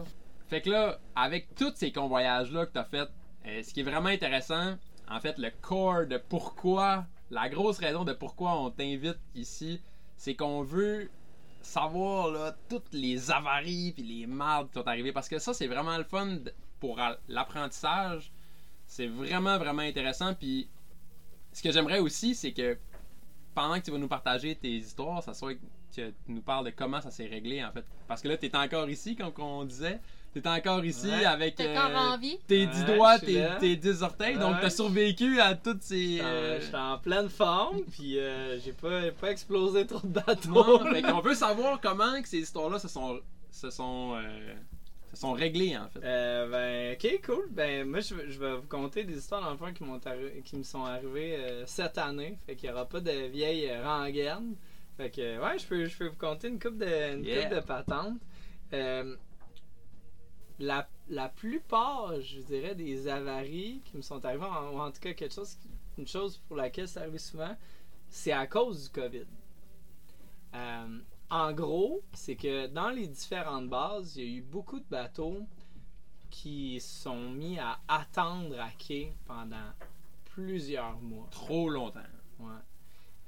Fait 0.48 0.62
que 0.62 0.70
là, 0.70 1.00
avec 1.16 1.54
tous 1.56 1.74
ces 1.76 1.92
convoyages-là 1.92 2.66
que 2.66 2.72
t'as 2.74 2.84
fait, 2.86 3.08
euh, 3.46 3.62
ce 3.62 3.74
qui 3.74 3.82
est 3.82 3.84
vraiment 3.84 4.10
intéressant, 4.10 4.78
en 5.10 5.20
fait, 5.20 5.38
le 5.38 5.52
core 5.62 6.08
de 6.08 6.18
pourquoi, 6.18 7.06
la 7.30 7.50
grosse 7.50 7.78
raison 7.78 8.04
de 8.04 8.14
pourquoi 8.14 8.60
on 8.60 8.70
t'invite 8.72 9.20
ici, 9.36 9.80
c'est 10.20 10.36
qu'on 10.36 10.64
veut 10.64 11.10
savoir 11.62 12.54
toutes 12.68 12.92
les 12.92 13.32
avaries 13.32 13.94
puis 13.94 14.04
les 14.04 14.28
mardes 14.28 14.68
qui 14.68 14.74
sont 14.74 14.88
arrivées. 14.88 15.14
Parce 15.14 15.30
que 15.30 15.40
ça, 15.40 15.54
c'est 15.54 15.68
vraiment 15.68 15.98
le 15.98 16.04
fun 16.04 16.40
pour 16.82 17.00
l'apprentissage. 17.30 18.30
C'est 18.86 19.08
vraiment, 19.08 19.58
vraiment 19.58 19.82
intéressant. 19.82 20.34
Puis 20.34 20.68
ce 21.54 21.64
que 21.64 21.72
j'aimerais 21.72 22.00
aussi, 22.00 22.36
c'est 22.36 22.52
que 22.52 22.78
pendant 23.56 23.80
que 23.80 23.86
tu 23.86 23.92
vas 23.92 23.98
nous 23.98 24.10
partager 24.10 24.56
tes 24.56 24.76
histoires, 24.76 25.24
ça 25.24 25.34
soit 25.34 25.56
que 25.56 25.60
tu 25.94 26.14
nous 26.28 26.42
parles 26.42 26.66
de 26.66 26.72
comment 26.72 27.00
ça 27.00 27.12
s'est 27.12 27.28
réglé 27.28 27.64
en 27.64 27.72
fait. 27.72 27.86
Parce 28.06 28.22
que 28.22 28.28
là, 28.28 28.38
tu 28.38 28.48
es 28.48 28.56
encore 28.58 28.90
ici, 28.90 29.16
comme 29.16 29.32
on 29.38 29.64
disait. 29.64 30.02
Tu 30.34 30.40
es 30.40 30.48
encore 30.48 30.86
ici 30.86 31.08
Ouais. 31.08 31.26
avec 31.26 31.56
T'es 31.56 31.68
euh, 31.68 31.76
encore 31.80 32.00
en 32.14 32.18
vie? 32.18 32.38
tes 32.48 32.66
Ouais, 32.68 32.72
10 32.72 32.86
doigts, 32.86 33.18
tes, 33.20 33.48
tes 33.60 33.76
10 33.76 34.04
orteils. 34.04 34.38
Donc, 34.38 34.54
Ouais. 34.54 34.60
tu 34.60 34.66
as 34.68 34.70
survécu 34.70 35.40
à 35.42 35.56
toutes 35.56 35.82
ces. 35.82 36.18
J'étais 36.18 36.24
en- 36.24 36.28
euh, 36.28 36.60
J'étais 36.62 36.78
en 36.78 36.98
pleine 37.00 37.30
forme, 37.30 37.82
puis 37.92 38.20
euh, 38.20 38.60
j'ai 38.60 38.74
pas, 38.74 39.12
pas 39.20 39.32
explosé 39.32 39.88
trop 39.88 40.06
de 40.06 40.14
bateaux. 40.20 40.80
Qu'on 40.80 41.22
veut 41.24 41.34
savoir 41.34 41.82
comment 41.82 42.22
que 42.22 42.28
ces 42.28 42.40
histoires-là 42.40 42.78
se 42.78 42.88
sont, 42.88 43.20
se 43.50 43.72
sont, 43.72 44.14
euh, 44.18 44.54
se 45.12 45.20
sont 45.20 45.34
réglées 45.34 45.76
en 45.76 45.88
fait. 45.90 46.00
Euh, 46.04 46.48
ben, 46.48 46.96
ok, 46.96 47.22
cool. 47.26 47.48
Ben, 47.50 47.88
moi, 47.90 48.00
je, 48.02 48.14
vais- 48.14 48.30
je 48.30 48.40
vais 48.40 48.56
vous 48.56 48.68
conter 48.68 49.04
des 49.06 49.18
histoires 49.18 49.42
dans 49.42 49.50
le 49.52 49.58
fond 49.58 49.74
qui, 49.74 49.84
qui 50.44 50.56
me 50.58 50.64
sont 50.64 50.86
arrivées 50.86 51.38
euh, 51.40 51.64
cette 51.66 51.98
année. 51.98 52.38
Fait 52.46 52.56
qu'il 52.56 52.70
y 52.70 52.72
aura 52.72 52.86
pas 52.86 53.00
de 53.00 53.28
vieilles 53.32 53.68
euh, 53.72 53.84
rengaines. 53.84 54.54
Fait 54.96 55.10
que, 55.10 55.40
ouais, 55.40 55.58
je 55.58 55.66
peux, 55.66 55.86
je 55.86 55.98
peux 55.98 56.08
vous 56.10 56.18
conter 56.18 56.50
une 56.50 56.60
coupe 56.60 56.78
de, 56.78 57.16
une 57.16 57.24
Yeah. 57.26 57.50
de 57.50 57.60
patentes. 57.62 58.20
Euh, 58.74 59.16
la, 60.60 60.88
la 61.10 61.30
plupart, 61.30 62.20
je 62.22 62.40
dirais, 62.42 62.76
des 62.76 63.08
avaries 63.08 63.82
qui 63.86 63.98
me 63.98 64.02
sont 64.02 64.24
arrivées, 64.26 64.46
en- 64.46 64.72
ou 64.72 64.80
en 64.80 64.92
tout 64.92 65.00
cas 65.00 65.14
quelque 65.14 65.34
chose, 65.34 65.58
une 65.98 66.08
chose 66.08 66.38
pour 66.48 66.58
laquelle 66.58 66.88
c'est 66.88 67.00
arrivé 67.00 67.18
souvent, 67.18 67.56
c'est 68.10 68.32
à 68.32 68.48
cause 68.48 68.84
du 68.86 68.90
COVID. 68.90 69.26
Euh, 70.56 71.00
en 71.30 71.54
gros, 71.54 72.02
c'est 72.14 72.36
que 72.36 72.68
dans 72.68 72.90
les 72.90 73.08
différentes 73.08 73.70
bases, 73.70 74.16
il 74.18 74.24
y 74.24 74.28
a 74.36 74.38
eu 74.38 74.42
beaucoup 74.42 74.80
de 74.80 74.86
bateaux 74.90 75.46
qui 76.30 76.80
sont 76.80 77.30
mis 77.30 77.60
à 77.60 77.80
attendre 77.88 78.60
à 78.60 78.70
quai 78.72 79.14
pendant 79.26 79.74
plusieurs 80.26 81.00
mois. 81.02 81.28
Trop 81.32 81.70
longtemps. 81.70 82.00
Ouais. 82.40 82.48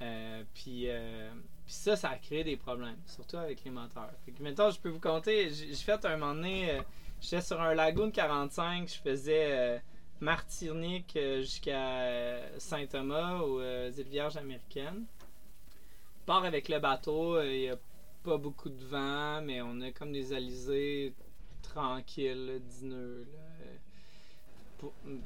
Euh, 0.02 0.44
puis, 0.54 0.86
euh, 0.88 1.32
puis 1.66 1.74
ça, 1.74 1.96
ça 1.96 2.10
a 2.10 2.18
créé 2.18 2.44
des 2.44 2.58
problèmes, 2.58 2.98
surtout 3.06 3.38
avec 3.38 3.64
les 3.64 3.72
moteurs. 3.72 4.10
Fait 4.26 4.32
que 4.32 4.38
je 4.44 4.80
peux 4.80 4.90
vous 4.90 5.00
compter, 5.00 5.52
j'ai 5.52 5.68
j'ai 5.68 5.76
fait 5.76 6.04
un 6.06 6.18
moment 6.18 6.34
donné, 6.34 6.72
euh, 6.72 6.82
j'étais 7.22 7.42
sur 7.42 7.62
un 7.62 7.74
Lagoon 7.74 8.12
45, 8.12 8.90
je 8.90 8.96
faisais 8.96 9.52
euh, 9.52 9.80
Martinique 10.20 11.16
euh, 11.16 11.42
jusqu'à 11.42 12.02
euh, 12.02 12.50
Saint-Thomas 12.60 13.40
aux 13.40 13.60
euh, 13.60 13.92
îles 13.98 14.08
Vierges 14.08 14.38
américaines. 14.38 15.06
Je 16.20 16.26
pars 16.26 16.46
avec 16.46 16.70
le 16.70 16.80
bateau, 16.80 17.42
il 17.42 17.60
n'y 17.62 17.70
a 17.70 17.78
pas 18.24 18.38
beaucoup 18.38 18.70
de 18.70 18.84
vent, 18.86 19.42
mais 19.42 19.62
on 19.62 19.82
a 19.82 19.92
comme 19.92 20.12
des 20.12 20.34
alizés 20.34 21.14
tranquilles, 21.62 22.46
là, 22.46 22.60
10 22.60 22.84
nœuds. 22.86 23.26
là, 23.34 23.40
euh, 23.40 23.51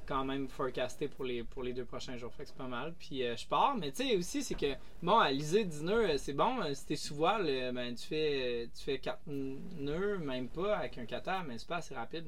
quand 0.06 0.24
même 0.26 0.48
forecasté 0.48 1.08
pour 1.08 1.26
les, 1.26 1.44
pour 1.44 1.64
les 1.64 1.74
deux 1.74 1.86
prochains 1.86 2.18
jours. 2.18 2.34
Fait 2.34 2.44
que 2.44 2.50
c'est 2.50 2.58
pas 2.58 2.68
mal. 2.68 2.94
Puis 3.00 3.24
euh, 3.24 3.36
je 3.36 3.48
pars, 3.48 3.76
mais 3.76 3.92
tu 3.92 4.08
sais 4.08 4.16
aussi, 4.16 4.44
c'est 4.44 4.56
que, 4.56 4.74
bon, 5.02 5.18
à 5.18 5.26
Alizé, 5.26 5.66
10 5.66 5.84
nœuds, 5.84 6.18
c'est 6.18 6.34
bon. 6.34 6.62
euh, 6.62 6.74
Si 6.74 6.86
t'es 6.86 6.96
sous 6.96 7.16
voile, 7.16 7.46
euh, 7.48 7.72
ben, 7.72 7.94
tu 7.96 8.06
fais, 8.06 8.70
tu 8.76 8.84
fais 8.84 9.00
4 9.00 9.20
nœuds, 9.28 10.18
même 10.20 10.48
pas 10.50 10.78
avec 10.78 10.98
un 10.98 11.06
kata, 11.06 11.44
mais 11.48 11.58
c'est 11.58 11.68
pas 11.68 11.78
assez 11.78 11.96
rapide. 11.96 12.26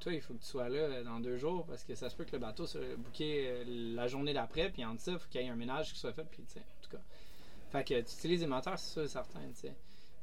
Toi, 0.00 0.14
il 0.14 0.20
faut 0.20 0.34
que 0.34 0.40
tu 0.40 0.46
sois 0.46 0.68
là 0.68 1.02
dans 1.04 1.20
deux 1.20 1.36
jours 1.36 1.64
parce 1.64 1.84
que 1.84 1.94
ça 1.94 2.10
se 2.10 2.16
peut 2.16 2.24
que 2.24 2.32
le 2.32 2.38
bateau 2.38 2.66
soit 2.66 2.80
euh, 2.80 3.64
la 3.94 4.08
journée 4.08 4.32
d'après, 4.32 4.68
puis 4.70 4.84
en 4.84 4.98
ça, 4.98 5.12
il 5.12 5.18
faut 5.18 5.28
qu'il 5.30 5.42
y 5.42 5.44
ait 5.44 5.48
un 5.48 5.54
ménage 5.54 5.92
qui 5.92 5.98
soit 6.00 6.12
fait, 6.12 6.24
puis 6.24 6.42
tu 6.52 6.58
en 6.58 6.62
tout 6.82 6.90
cas. 6.96 7.02
Fait 7.70 7.84
que 7.84 7.94
tu 8.00 8.12
utilises 8.14 8.40
les 8.40 8.46
moteurs, 8.48 8.78
c'est 8.78 8.92
sûr 8.92 9.02
et 9.02 9.08
certain. 9.08 9.40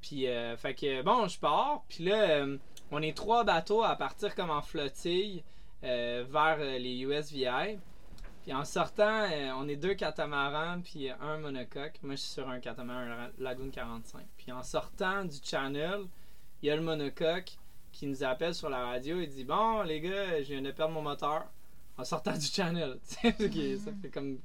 Puis, 0.02 0.28
euh, 0.28 0.56
fait 0.58 0.74
que, 0.76 1.02
bon, 1.02 1.28
je 1.28 1.40
pars, 1.40 1.84
puis 1.90 2.06
là, 2.06 2.46
on 2.92 3.02
est 3.02 3.16
trois 3.16 3.44
bateaux 3.44 3.84
à 3.84 3.96
partir 3.96 4.36
comme 4.36 4.50
en 4.50 4.62
flottille 4.62 5.44
vers 5.82 6.58
euh, 6.60 6.78
les 6.78 7.00
USVI. 7.02 7.78
Puis 8.44 8.54
en 8.54 8.64
sortant, 8.66 9.24
euh, 9.32 9.52
on 9.58 9.68
est 9.68 9.76
deux 9.76 9.94
catamarans 9.96 10.82
puis 10.82 11.10
un 11.10 11.38
monocoque. 11.38 12.00
Moi, 12.04 12.16
je 12.16 12.22
suis 12.22 12.32
sur 12.32 12.50
un 12.50 12.60
catamaran 12.60 13.28
Lagoon 13.38 13.70
45. 13.70 14.26
Puis 14.38 14.52
en 14.52 14.64
sortant 14.64 15.26
du 15.26 15.38
channel, 15.44 16.02
il 16.62 16.68
y 16.68 16.72
a 16.72 16.76
le 16.76 16.82
monocoque 16.82 17.52
qui 17.92 18.08
nous 18.08 18.24
appelle 18.24 18.54
sur 18.56 18.70
la 18.70 18.86
radio 18.86 19.20
et 19.20 19.28
dit 19.28 19.44
Bon, 19.44 19.82
les 19.84 20.00
gars, 20.00 20.42
je 20.42 20.54
viens 20.54 20.62
de 20.62 20.72
perdre 20.72 20.94
mon 20.94 21.02
moteur. 21.02 21.46
En 21.98 22.04
sortant 22.06 22.32
du 22.34 22.46
channel. 22.46 22.98
Ça 23.04 23.32
fait 23.32 24.10
comme 24.14 24.38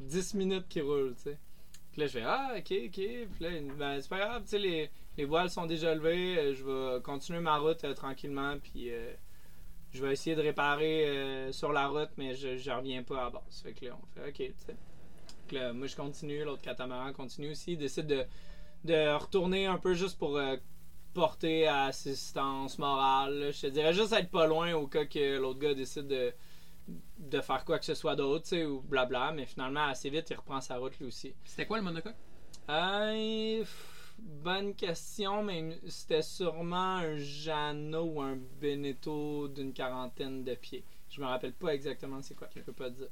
10 0.00 0.34
minutes 0.34 0.66
qu'il 0.68 0.82
roule. 0.82 1.14
Puis 1.22 2.00
là, 2.00 2.06
je 2.06 2.12
fais 2.12 2.22
Ah, 2.26 2.50
ok, 2.56 2.72
ok. 2.86 2.90
Puis 2.92 3.28
là, 3.40 3.50
ben, 3.78 4.00
c'est 4.00 4.08
pas 4.08 4.18
grave, 4.18 4.42
les, 4.54 4.90
les 5.16 5.24
voiles 5.24 5.50
sont 5.50 5.66
déjà 5.66 5.94
levées. 5.94 6.36
euh, 6.36 6.54
Je 6.54 6.64
vais 6.64 7.00
continuer 7.02 7.38
ma 7.40 7.58
route 7.58 7.82
euh, 7.84 7.94
tranquillement. 7.94 8.56
Puis. 8.58 8.90
euh, 8.90 9.12
je 9.96 10.04
vais 10.04 10.12
essayer 10.12 10.36
de 10.36 10.42
réparer 10.42 11.06
euh, 11.08 11.52
sur 11.52 11.72
la 11.72 11.88
route, 11.88 12.10
mais 12.16 12.34
je, 12.34 12.56
je 12.56 12.70
reviens 12.70 13.02
pas 13.02 13.26
à 13.26 13.30
base. 13.30 13.60
Fait 13.62 13.72
que 13.72 13.86
là, 13.86 13.96
on 14.00 14.06
fait 14.06 14.28
OK, 14.28 14.34
tu 14.36 14.54
sais. 14.66 14.76
Là, 15.52 15.72
moi, 15.72 15.86
je 15.86 15.96
continue, 15.96 16.44
l'autre 16.44 16.62
catamaran 16.62 17.12
continue 17.12 17.50
aussi. 17.50 17.72
Il 17.72 17.78
décide 17.78 18.06
de, 18.06 18.24
de 18.84 19.14
retourner 19.16 19.66
un 19.66 19.78
peu 19.78 19.94
juste 19.94 20.18
pour 20.18 20.36
euh, 20.36 20.56
porter 21.14 21.66
assistance 21.68 22.78
morale. 22.78 23.38
là. 23.38 23.50
Je 23.52 23.60
te 23.62 23.66
dirais 23.68 23.94
juste 23.94 24.12
être 24.12 24.30
pas 24.30 24.46
loin 24.46 24.74
au 24.74 24.86
cas 24.86 25.04
que 25.06 25.38
l'autre 25.38 25.58
gars 25.60 25.72
décide 25.74 26.08
de, 26.08 26.32
de 27.18 27.40
faire 27.40 27.64
quoi 27.64 27.78
que 27.78 27.84
ce 27.84 27.94
soit 27.94 28.16
d'autre, 28.16 28.42
tu 28.42 28.48
sais, 28.50 28.64
ou 28.66 28.80
blabla. 28.82 29.32
Mais 29.32 29.46
finalement, 29.46 29.84
assez 29.84 30.10
vite, 30.10 30.28
il 30.30 30.36
reprend 30.36 30.60
sa 30.60 30.78
route 30.78 30.98
lui 30.98 31.06
aussi. 31.06 31.34
C'était 31.44 31.66
quoi 31.66 31.78
le 31.78 31.84
monocoque? 31.84 32.16
Euh, 32.68 33.58
pff, 33.60 33.95
bonne 34.18 34.74
question, 34.74 35.42
mais 35.42 35.78
c'était 35.88 36.22
sûrement 36.22 36.96
un 36.96 37.16
Jano 37.16 38.02
ou 38.02 38.20
un 38.22 38.36
Beneteau 38.60 39.48
d'une 39.48 39.72
quarantaine 39.72 40.44
de 40.44 40.54
pieds. 40.54 40.84
Je 41.10 41.20
me 41.20 41.26
rappelle 41.26 41.52
pas 41.52 41.74
exactement 41.74 42.20
c'est 42.22 42.34
quoi, 42.34 42.48
je 42.54 42.60
peux 42.60 42.72
pas 42.72 42.90
dire. 42.90 43.08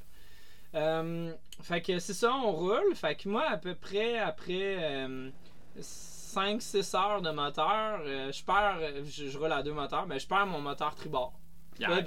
Euh, 0.74 1.32
fait 1.62 1.80
que 1.82 1.98
c'est 1.98 2.14
ça, 2.14 2.34
on 2.34 2.50
roule. 2.52 2.94
Fait 2.94 3.14
que 3.14 3.28
moi, 3.28 3.44
à 3.48 3.56
peu 3.56 3.74
près 3.74 4.18
après 4.18 5.06
5-6 5.78 6.96
heures 6.96 7.22
de 7.22 7.30
moteur, 7.30 8.00
euh, 8.04 8.32
je 8.32 8.44
perds, 8.44 9.04
je, 9.04 9.28
je 9.28 9.38
roule 9.38 9.52
à 9.52 9.62
deux 9.62 9.72
moteurs, 9.72 10.06
mais 10.06 10.18
je 10.18 10.26
perds 10.26 10.46
mon 10.46 10.60
moteur 10.60 10.94
tribord. 10.94 11.32
Yeah. 11.78 12.02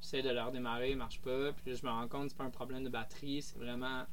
J'essaie 0.00 0.22
de 0.22 0.30
le 0.30 0.40
redémarrer, 0.40 0.90
il 0.90 0.96
marche 0.96 1.20
pas. 1.20 1.52
Puis 1.52 1.70
là, 1.70 1.76
je 1.80 1.86
me 1.86 1.90
rends 1.90 2.08
compte 2.08 2.24
que 2.24 2.28
c'est 2.30 2.38
pas 2.38 2.44
un 2.44 2.50
problème 2.50 2.84
de 2.84 2.88
batterie, 2.88 3.42
c'est 3.42 3.58
vraiment. 3.58 4.04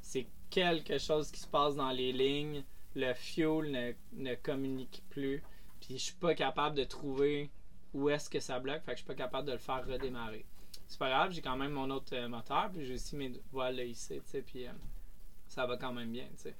C'est 0.00 0.26
quelque 0.50 0.98
chose 0.98 1.30
qui 1.30 1.40
se 1.40 1.46
passe 1.46 1.76
dans 1.76 1.90
les 1.90 2.12
lignes. 2.12 2.64
Le 2.94 3.14
fuel 3.14 3.70
ne, 3.70 3.92
ne 4.12 4.34
communique 4.34 5.02
plus. 5.10 5.42
Puis 5.80 5.98
je 5.98 6.04
suis 6.04 6.14
pas 6.14 6.34
capable 6.34 6.76
de 6.76 6.84
trouver 6.84 7.50
où 7.94 8.08
est-ce 8.08 8.30
que 8.30 8.40
ça 8.40 8.58
bloque. 8.58 8.82
Fait 8.82 8.92
que 8.92 8.98
je 8.98 9.04
suis 9.04 9.06
pas 9.06 9.14
capable 9.14 9.48
de 9.48 9.52
le 9.52 9.58
faire 9.58 9.86
redémarrer. 9.86 10.44
C'est 10.86 10.98
pas 10.98 11.08
grave, 11.08 11.32
j'ai 11.32 11.40
quand 11.40 11.56
même 11.56 11.72
mon 11.72 11.90
autre 11.90 12.14
euh, 12.14 12.28
moteur. 12.28 12.70
Puis 12.72 12.84
j'ai 12.84 12.94
aussi 12.94 13.16
mes 13.16 13.32
voiles 13.50 13.80
ici, 13.80 14.14
tu 14.14 14.30
sais. 14.30 14.42
Puis 14.42 14.66
euh, 14.66 14.72
ça 15.48 15.66
va 15.66 15.76
quand 15.76 15.92
même 15.92 16.10
bien, 16.10 16.26
tu 16.36 16.42
sais. 16.42 16.54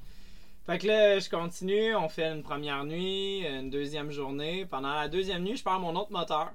Fait 0.65 0.79
que 0.79 0.87
là, 0.87 1.19
je 1.19 1.29
continue. 1.29 1.97
On 1.97 2.09
fait 2.09 2.31
une 2.33 2.43
première 2.43 2.85
nuit, 2.85 3.45
une 3.45 3.69
deuxième 3.69 4.13
journée. 4.13 4.65
Pendant 4.65 4.95
la 4.95 5.09
deuxième 5.09 5.43
nuit, 5.43 5.57
je 5.57 5.65
perds 5.65 5.81
mon 5.81 5.97
autre 5.97 6.13
moteur. 6.13 6.53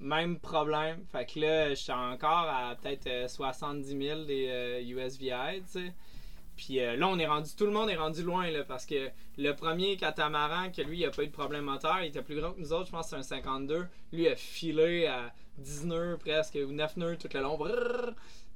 Même 0.00 0.38
problème. 0.38 1.04
Fait 1.10 1.24
que 1.24 1.40
là, 1.40 1.70
je 1.70 1.74
suis 1.76 1.92
encore 1.92 2.48
à 2.48 2.74
peut-être 2.74 3.06
euh, 3.06 3.28
70 3.28 3.88
000 3.88 4.24
des 4.24 4.48
euh. 4.48 4.80
Puis 6.56 6.80
euh, 6.80 6.96
là, 6.96 7.08
on 7.08 7.18
est 7.18 7.26
rendu, 7.26 7.50
tout 7.56 7.64
le 7.66 7.72
monde 7.72 7.90
est 7.90 7.96
rendu 7.96 8.22
loin, 8.22 8.50
là, 8.50 8.64
parce 8.64 8.86
que 8.86 9.10
le 9.38 9.52
premier 9.52 9.96
catamaran, 9.96 10.70
que 10.70 10.82
lui, 10.82 10.98
il 11.00 11.04
a 11.04 11.10
pas 11.10 11.22
eu 11.22 11.28
de 11.28 11.32
problème 11.32 11.64
moteur, 11.64 12.00
il 12.02 12.08
était 12.08 12.22
plus 12.22 12.36
grand 12.36 12.52
que 12.52 12.60
nous 12.60 12.72
autres, 12.72 12.86
je 12.86 12.92
pense 12.92 13.08
c'est 13.08 13.16
un 13.16 13.22
52. 13.22 13.86
Lui, 14.12 14.28
a 14.28 14.36
filé 14.36 15.06
à 15.06 15.32
10 15.58 15.86
nœuds 15.86 16.18
presque, 16.18 16.56
ou 16.56 16.72
9 16.72 16.96
nœuds 16.98 17.16
tout 17.16 17.28
le 17.32 17.40
long. 17.40 17.58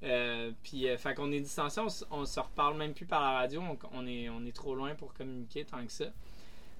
Euh, 0.02 0.52
puis, 0.62 0.88
euh, 0.88 0.98
fait 0.98 1.14
qu'on 1.14 1.32
est 1.32 1.40
distancié, 1.40 1.82
on, 1.82 2.16
on 2.18 2.24
se 2.26 2.38
reparle 2.38 2.76
même 2.76 2.92
plus 2.92 3.06
par 3.06 3.22
la 3.22 3.38
radio, 3.38 3.62
on, 3.62 3.78
on 3.92 4.06
est, 4.06 4.28
on 4.28 4.44
est 4.44 4.54
trop 4.54 4.74
loin 4.74 4.94
pour 4.94 5.14
communiquer 5.14 5.64
tant 5.64 5.84
que 5.84 5.92
ça. 5.92 6.06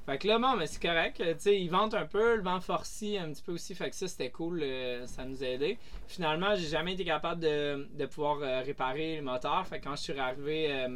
Fait 0.06 0.18
que 0.18 0.28
là, 0.28 0.38
bon, 0.38 0.54
mais 0.56 0.68
c'est 0.68 0.80
correct. 0.80 1.20
euh, 1.20 1.34
Tu 1.34 1.40
sais, 1.40 1.60
ils 1.60 1.74
un 1.74 2.06
peu, 2.06 2.36
le 2.36 2.42
vent 2.42 2.60
forci 2.60 3.18
un 3.18 3.32
petit 3.32 3.42
peu 3.42 3.52
aussi. 3.52 3.74
Fait 3.74 3.90
que 3.90 3.96
ça, 3.96 4.06
c'était 4.06 4.30
cool. 4.30 4.62
euh, 4.62 5.04
ça 5.06 5.24
nous 5.24 5.42
a 5.42 5.48
aidé. 5.48 5.78
Finalement, 6.06 6.54
j'ai 6.54 6.68
jamais 6.68 6.92
été 6.94 7.04
capable 7.04 7.40
de, 7.40 7.88
de 7.92 8.06
pouvoir 8.06 8.38
euh, 8.40 8.60
réparer 8.60 9.16
le 9.16 9.22
moteur. 9.22 9.66
Fait 9.66 9.80
que 9.80 9.84
quand 9.84 9.96
je 9.96 10.02
suis 10.02 10.18
arrivé 10.18 10.86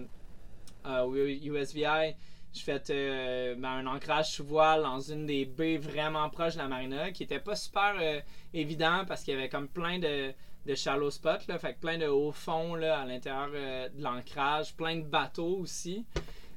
au 0.85 1.15
USVI, 1.17 2.15
j'ai 2.53 2.63
fait 2.63 2.89
ben, 3.59 3.69
un 3.69 3.87
ancrage 3.87 4.31
sous 4.31 4.45
voile 4.45 4.83
dans 4.83 5.01
une 5.01 5.27
des 5.27 5.45
baies 5.45 5.77
vraiment 5.77 6.31
proches 6.31 6.55
de 6.55 6.59
la 6.61 6.69
marina, 6.69 7.11
qui 7.11 7.25
était 7.25 7.41
pas 7.41 7.57
super 7.57 7.95
évident 8.55 9.05
parce 9.07 9.25
qu'il 9.25 9.35
y 9.35 9.37
avait 9.37 9.49
comme 9.49 9.69
plein 9.69 9.99
de, 9.99 10.33
de 10.67 10.75
shallow 10.75 11.11
spots, 11.11 11.41
fait 11.59 11.75
que 11.75 11.81
plein 11.81 11.99
de 11.99 12.07
hauts 12.07 12.33
fonds 12.33 12.75
à 12.75 13.05
l'intérieur 13.05 13.51
de 13.51 14.03
l'ancrage, 14.03 14.75
plein 14.75 14.97
de 14.97 15.05
bateaux 15.05 15.59
aussi. 15.61 16.07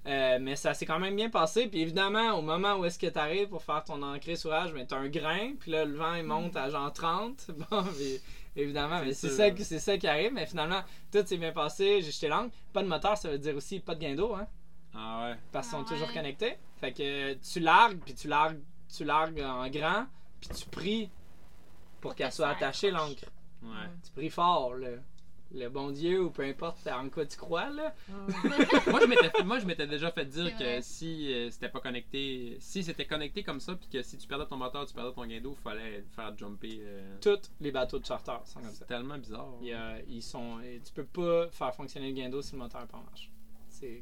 Euh, 0.05 0.37
mais 0.41 0.55
ça 0.57 0.73
s'est 0.73 0.85
quand 0.85 0.99
même 0.99 1.15
bien 1.15 1.29
passé. 1.29 1.67
Puis 1.67 1.81
évidemment, 1.81 2.33
au 2.33 2.41
moment 2.41 2.75
où 2.75 2.85
est-ce 2.85 2.99
que 2.99 3.07
tu 3.07 3.17
arrives 3.17 3.47
pour 3.47 3.63
faire 3.63 3.83
ton 3.83 4.01
ancré 4.01 4.35
sourage, 4.35 4.73
ben, 4.73 4.85
tu 4.85 4.93
as 4.93 4.97
un 4.97 5.07
grain. 5.07 5.53
Puis 5.59 5.71
là, 5.71 5.85
le 5.85 5.95
vent, 5.95 6.15
il 6.15 6.23
monte 6.23 6.55
à 6.57 6.69
genre 6.69 6.91
30. 6.91 7.51
Bon, 7.71 7.83
puis, 7.83 8.19
évidemment, 8.55 8.97
C'est 8.99 9.05
mais 9.05 9.13
c'est 9.13 9.29
ça, 9.29 9.45
c'est 9.63 9.79
ça 9.79 9.97
qui 9.97 10.07
arrive. 10.07 10.33
Mais 10.33 10.45
finalement, 10.45 10.81
tout 11.11 11.25
s'est 11.25 11.37
bien 11.37 11.53
passé. 11.53 12.01
J'ai 12.01 12.11
jeté 12.11 12.27
l'angle. 12.27 12.51
Pas 12.73 12.83
de 12.83 12.87
moteur, 12.87 13.17
ça 13.17 13.29
veut 13.29 13.37
dire 13.39 13.55
aussi 13.55 13.79
pas 13.79 13.95
de 13.95 14.01
gain 14.01 14.15
d'eau. 14.15 14.33
Hein, 14.35 14.47
Ah 14.93 15.27
ouais. 15.29 15.35
parce 15.51 15.67
qu'ils 15.69 15.77
sont 15.77 15.85
Ah 15.87 15.89
toujours 15.93 16.11
connectés. 16.13 16.57
Fait 16.81 16.91
que 16.91 17.33
tu 17.35 17.59
largues, 17.61 17.99
puis 17.99 18.13
tu 18.13 18.27
largues, 18.27 18.59
tu 18.95 19.05
largues 19.05 19.41
en 19.41 19.67
grand. 19.69 20.05
Puis 20.41 20.49
tu 20.49 20.65
pries 20.69 21.09
pour 22.01 22.11
Pour 22.11 22.15
qu'elle 22.15 22.27
que 22.27 22.35
soit 22.35 22.49
attachée, 22.49 22.91
l'encre. 22.91 23.23
Ouais. 23.63 23.89
Tu 24.03 24.11
pries 24.11 24.29
fort, 24.29 24.73
là. 24.75 24.89
Le 25.55 25.69
bon 25.69 25.91
Dieu, 25.91 26.19
ou 26.23 26.31
peu 26.31 26.41
importe 26.43 26.87
en 26.87 27.09
quoi 27.09 27.25
tu 27.27 27.37
crois, 27.37 27.69
là. 27.69 27.93
moi, 28.87 28.99
je 29.01 29.05
m'étais, 29.05 29.43
moi, 29.43 29.59
je 29.59 29.65
m'étais 29.67 29.85
déjà 29.85 30.11
fait 30.11 30.25
dire 30.25 30.57
que 30.57 30.81
si 30.81 31.31
euh, 31.31 31.51
c'était 31.51 31.69
pas 31.69 31.79
connecté, 31.79 32.57
si 32.59 32.83
c'était 32.83 33.05
connecté 33.05 33.43
comme 33.43 33.59
ça, 33.59 33.75
puis 33.75 33.87
que 33.87 34.01
si 34.01 34.17
tu 34.17 34.27
perdais 34.27 34.47
ton 34.47 34.57
moteur, 34.57 34.85
tu 34.87 34.93
perdais 34.95 35.13
ton 35.13 35.25
gain 35.27 35.39
d'eau, 35.41 35.55
fallait 35.63 36.03
faire 36.15 36.35
jumper. 36.35 36.79
euh, 36.81 37.17
Tous 37.21 37.39
les 37.61 37.71
bateaux 37.71 37.99
de 37.99 38.05
charter 38.05 38.31
sont 38.45 38.61
comme 38.61 38.69
ça. 38.71 38.77
C'est 38.79 38.85
tellement 38.87 39.17
bizarre. 39.19 39.53
Il 39.61 39.71
a- 39.73 40.01
ils 40.07 40.23
sont, 40.23 40.59
et 40.61 40.81
tu 40.83 40.91
peux 40.91 41.05
pas 41.05 41.47
faire 41.51 41.73
fonctionner 41.75 42.07
le 42.09 42.15
guindo 42.15 42.41
si 42.41 42.53
le 42.53 42.57
moteur 42.57 42.81
est 42.81 42.87
pas 42.87 42.97
en 42.97 43.03
marche. 43.03 43.29
C'est, 43.69 44.01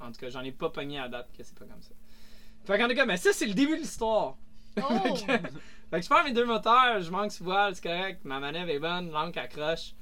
en 0.00 0.12
tout 0.12 0.20
cas, 0.20 0.30
j'en 0.30 0.42
ai 0.42 0.52
pas 0.52 0.70
pogné 0.70 1.00
à 1.00 1.08
date 1.08 1.30
que 1.36 1.42
c'est 1.42 1.58
pas 1.58 1.64
comme 1.64 1.82
ça. 1.82 1.90
Fait 2.64 2.78
qu'en 2.78 2.88
tout 2.88 2.94
cas, 2.94 3.06
mais 3.06 3.16
ça 3.16 3.32
c'est 3.32 3.46
le 3.46 3.54
début 3.54 3.74
de 3.76 3.80
l'histoire. 3.80 4.36
Oh! 4.78 5.14
fait 5.16 5.38
que 5.90 6.00
je 6.02 6.08
perds 6.08 6.24
mes 6.24 6.32
deux 6.32 6.46
moteurs, 6.46 7.00
je 7.00 7.10
manque 7.10 7.32
sous 7.32 7.42
voile, 7.44 7.74
c'est 7.74 7.82
correct. 7.82 8.20
Ma 8.24 8.38
manœuvre 8.40 8.70
est 8.70 8.78
bonne, 8.78 9.10
l'encre 9.10 9.38
accroche. 9.40 9.94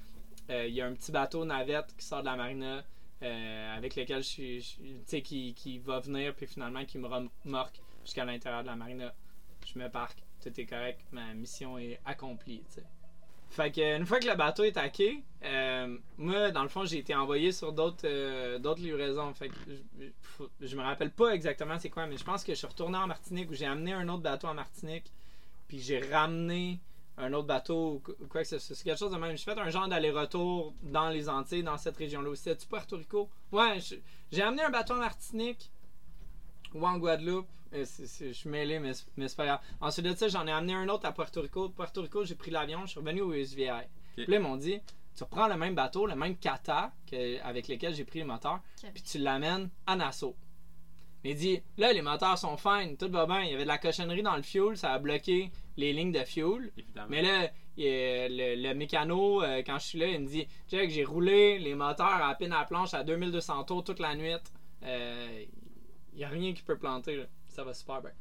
Euh, 0.50 0.66
Il 0.66 0.74
y 0.74 0.81
a 0.81 0.87
un 0.87 0.92
petit 0.94 1.12
bateau 1.12 1.44
navette 1.44 1.94
qui 1.96 2.05
sort 2.05 2.20
de 2.20 2.26
la 2.26 2.37
marina 2.37 2.83
euh, 3.22 3.76
avec 3.76 3.94
lequel 3.96 4.22
je 4.22 4.28
suis, 4.28 4.76
tu 4.78 4.94
sais, 5.07 5.22
qui, 5.22 5.55
qui 5.55 5.78
va 5.78 6.00
venir 6.00 6.35
puis 6.35 6.46
finalement 6.46 6.85
qui 6.85 6.98
me 6.98 7.07
remorque 7.07 7.81
jusqu'à 8.05 8.24
l'intérieur 8.24 8.62
de 8.62 8.66
la 8.66 8.76
marina. 8.76 9.14
Je 9.64 9.78
me 9.78 9.88
parque, 9.88 10.18
tout 10.42 10.61
est 10.61 10.66
correct, 10.66 11.00
ma 11.12 11.33
mission 11.35 11.78
est 11.78 12.00
accomplie, 12.05 12.64
tu 12.68 12.81
sais. 12.81 12.85
Fait 13.50 13.70
que 13.70 13.96
une 13.98 14.07
fois 14.07 14.18
que 14.18 14.26
le 14.26 14.35
bateau 14.35 14.64
est 14.64 14.78
hacké, 14.78 15.22
euh, 15.44 15.98
moi 16.16 16.50
dans 16.50 16.62
le 16.62 16.70
fond 16.70 16.87
j'ai 16.87 16.98
été 16.98 17.14
envoyé 17.14 17.52
sur 17.52 17.72
d'autres 17.74 18.57
d'autres 18.57 18.81
livraisons. 18.81 19.33
Fait 19.35 19.50
que 19.50 19.55
je, 19.68 20.66
je 20.66 20.74
me 20.76 20.83
rappelle 20.83 21.11
pas 21.11 21.35
exactement 21.35 21.78
c'est 21.78 21.90
quoi, 21.90 22.07
mais 22.07 22.16
je 22.16 22.24
pense 22.24 22.44
que 22.44 22.52
je 22.52 22.59
suis 22.59 22.66
retourné 22.66 22.96
en 22.96 23.07
Martinique 23.07 23.50
où 23.50 23.55
j'ai 23.55 23.66
amené 23.66 23.92
un 23.92 24.09
autre 24.09 24.22
bateau 24.22 24.48
en 24.48 24.55
Martinique, 24.55 25.12
puis 25.68 25.78
j'ai 25.78 26.00
ramené 26.00 26.81
un 27.18 27.33
autre 27.35 27.46
bateau 27.46 27.94
ou 27.94 27.98
qu- 28.01 28.12
ou 28.22 28.27
quoi 28.27 28.42
que 28.42 28.48
ce 28.48 28.59
soit. 28.59 28.75
C'est 28.75 28.85
quelque 28.85 28.98
chose 28.98 29.12
de 29.12 29.16
même. 29.18 29.37
J'ai 29.37 29.44
fait 29.44 29.59
un 29.59 29.70
genre 29.70 29.87
d'aller-retour 29.88 30.75
dans 30.83 31.09
les 31.11 31.29
Antilles, 31.29 31.62
dans 31.62 31.77
cette 31.77 31.96
région-là 31.96 32.31
aussi. 32.31 32.44
C'était-tu 32.44 32.66
Puerto 32.68 32.96
Rico? 32.96 33.29
Ouais, 33.53 33.79
j'ai 34.31 34.42
amené 34.42 34.62
un 34.62 34.70
bateau 34.70 34.94
en 34.94 34.98
Martinique 34.98 35.70
ou 36.75 36.87
en 36.87 36.98
Guadeloupe. 36.98 37.46
Euh, 37.75 37.85
je 38.20 38.33
suis 38.33 38.48
mêlé, 38.51 38.79
mais, 38.79 38.92
c'est- 38.94 39.07
mais 39.16 39.29
c'est 39.29 39.37
pas 39.37 39.46
grave. 39.46 39.61
Ensuite 39.81 40.07
de 40.07 40.14
ça, 40.14 40.29
j'en 40.29 40.46
ai 40.46 40.53
amené 40.53 40.75
un 40.75 40.88
autre 40.88 41.07
à 41.07 41.12
Puerto 41.12 41.40
Rico. 41.40 41.68
De 41.68 41.72
Puerto 41.72 42.03
Rico, 42.03 42.25
j'ai 42.25 42.35
pris 42.35 42.51
l'avion, 42.51 42.83
je 42.85 42.90
suis 42.90 43.01
revenu 43.01 43.22
au 43.22 43.33
USVI. 43.33 43.70
Puis 44.14 44.27
là, 44.27 44.37
ils 44.37 44.42
m'ont 44.42 44.57
dit 44.57 44.79
tu 45.16 45.25
reprends 45.25 45.46
le 45.48 45.57
même 45.57 45.75
bateau, 45.75 46.07
le 46.07 46.14
même 46.16 46.37
kata 46.37 46.92
que- 47.11 47.40
avec 47.42 47.68
lequel 47.68 47.94
j'ai 47.94 48.05
pris 48.05 48.20
les 48.20 48.25
moteurs, 48.25 48.61
puis 48.94 49.03
tu 49.03 49.18
l'amènes 49.18 49.68
à 49.87 49.94
Nassau. 49.96 50.35
Mais 51.25 51.31
il 51.31 51.37
dit 51.37 51.62
là, 51.79 51.92
les 51.92 52.01
moteurs 52.03 52.37
sont 52.38 52.57
fines, 52.57 52.96
tout 52.96 53.11
va 53.11 53.27
bien. 53.27 53.42
Il 53.42 53.51
y 53.51 53.55
avait 53.55 53.62
de 53.64 53.68
la 53.68 53.79
cochonnerie 53.79 54.22
dans 54.22 54.37
le 54.37 54.42
fuel, 54.42 54.77
ça 54.77 54.92
a 54.92 54.98
bloqué 54.98 55.51
les 55.76 55.92
lignes 55.92 56.12
de 56.12 56.24
fuel. 56.24 56.70
Évidemment. 56.76 57.06
Mais 57.11 57.22
là, 57.22 57.50
il 57.76 57.87
a 57.87 58.28
le, 58.28 58.54
le 58.68 58.74
mécano, 58.74 59.42
euh, 59.42 59.62
quand 59.64 59.78
je 59.78 59.87
suis 59.87 59.98
là, 59.98 60.06
il 60.08 60.20
me 60.20 60.26
dit 60.26 60.46
Jack, 60.68 60.90
j'ai 60.90 61.04
roulé 61.04 61.58
les 61.58 61.74
moteurs 61.74 62.22
à 62.22 62.35
peine 62.35 62.52
à 62.52 62.61
la 62.61 62.64
planche 62.66 62.92
à 62.94 63.02
2200 63.04 63.64
tours 63.64 63.85
toute 63.85 63.98
la 64.00 64.14
nuit. 64.14 64.32
Euh, 64.85 65.44
Il 66.12 66.18
n'y 66.18 66.24
a 66.24 66.28
rien 66.28 66.52
qui 66.52 66.62
peut 66.62 66.76
planter, 66.76 67.16
là. 67.16 67.24
ça 67.48 67.64
va 67.64 67.72
super 67.74 68.02
bien. 68.02 68.12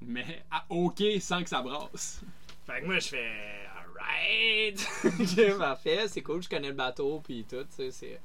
Mais 0.00 0.42
ah, 0.50 0.64
ok 0.70 1.02
sans 1.20 1.42
que 1.42 1.48
ça 1.48 1.60
brasse. 1.62 2.22
Fait 2.66 2.80
que 2.80 2.86
moi, 2.86 2.98
je 2.98 3.08
fais 3.08 3.30
Alright! 3.76 5.58
Parfait, 5.58 6.08
c'est 6.08 6.22
cool, 6.22 6.42
je 6.42 6.48
connais 6.48 6.68
le 6.68 6.74
bateau, 6.74 7.20
puis 7.24 7.44
tout, 7.48 7.66
c'est. 7.70 7.90
c'est- 7.90 8.20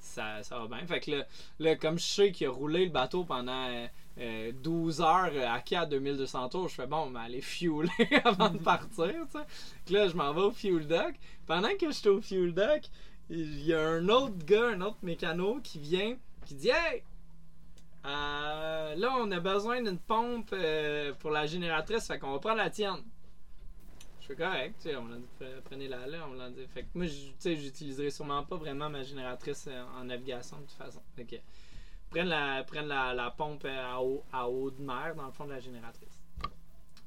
Ça, 0.00 0.42
ça 0.42 0.58
va 0.58 0.66
bien. 0.66 0.84
Fait 0.86 0.98
que 1.00 1.12
là, 1.12 1.24
là, 1.60 1.76
comme 1.76 1.96
je 1.98 2.04
sais 2.04 2.32
qu'il 2.32 2.48
a 2.48 2.50
roulé 2.50 2.84
le 2.86 2.90
bateau 2.90 3.22
pendant 3.24 3.68
euh, 3.70 3.86
euh, 4.18 4.52
12 4.52 5.00
heures 5.00 5.30
euh, 5.32 5.46
à 5.48 5.60
4 5.60 5.88
2200 5.88 6.48
tours, 6.50 6.68
je 6.68 6.74
fais 6.74 6.86
bon, 6.86 7.10
ben, 7.10 7.20
aller 7.20 7.40
fueler 7.40 7.90
avant 8.24 8.50
de 8.50 8.58
partir, 8.58 9.14
là, 9.90 10.08
je 10.08 10.14
m'en 10.14 10.32
vais 10.32 10.42
au 10.42 10.50
fuel 10.50 10.86
dock. 10.86 11.14
Pendant 11.46 11.70
que 11.78 11.86
je 11.86 11.92
suis 11.96 12.08
au 12.08 12.20
fuel 12.20 12.52
dock, 12.52 12.82
il 13.30 13.62
y 13.64 13.72
a 13.72 13.80
un 13.80 14.08
autre 14.08 14.44
gars, 14.44 14.68
un 14.70 14.80
autre 14.80 14.98
mécano 15.02 15.60
qui 15.62 15.78
vient, 15.78 16.16
qui 16.46 16.54
dit 16.54 16.70
Hey! 16.70 17.02
euh, 18.06 18.94
là, 18.94 19.14
on 19.18 19.30
a 19.30 19.40
besoin 19.40 19.82
d'une 19.82 19.98
pompe 19.98 20.50
euh, 20.52 21.12
pour 21.18 21.30
la 21.30 21.46
génératrice, 21.46 22.06
fait 22.06 22.18
qu'on 22.18 22.32
va 22.32 22.38
prendre 22.38 22.56
la 22.56 22.70
tienne. 22.70 23.02
Je 24.20 24.26
fais 24.26 24.36
correct, 24.36 24.74
tu 24.80 24.88
sais, 24.88 24.96
on 24.96 25.06
l'a 25.08 25.16
dit, 25.16 25.28
pre- 25.40 25.60
prenez-la 25.64 26.06
là, 26.06 26.18
on 26.30 26.34
l'a 26.34 26.50
dit. 26.50 26.66
Que 26.74 26.80
moi, 26.94 27.06
tu 27.06 27.12
sais, 27.38 27.56
j'utiliserai 27.56 28.10
sûrement 28.10 28.42
pas 28.44 28.56
vraiment 28.56 28.88
ma 28.88 29.02
génératrice 29.02 29.66
euh, 29.68 29.82
en 30.00 30.04
navigation 30.04 30.56
de 30.58 30.62
toute 30.62 30.72
façon. 30.72 31.02
Que, 32.10 32.14
prenne 32.14 32.28
la, 32.28 32.64
prenne 32.64 32.88
la, 32.88 33.34
pompe 33.36 33.64
euh, 33.64 33.92
à 33.92 34.02
eau, 34.02 34.24
à 34.32 34.48
eau 34.48 34.70
de 34.70 34.82
mer 34.82 35.14
dans 35.16 35.26
le 35.26 35.32
fond 35.32 35.44
de 35.44 35.50
la 35.50 35.60
génératrice. 35.60 36.20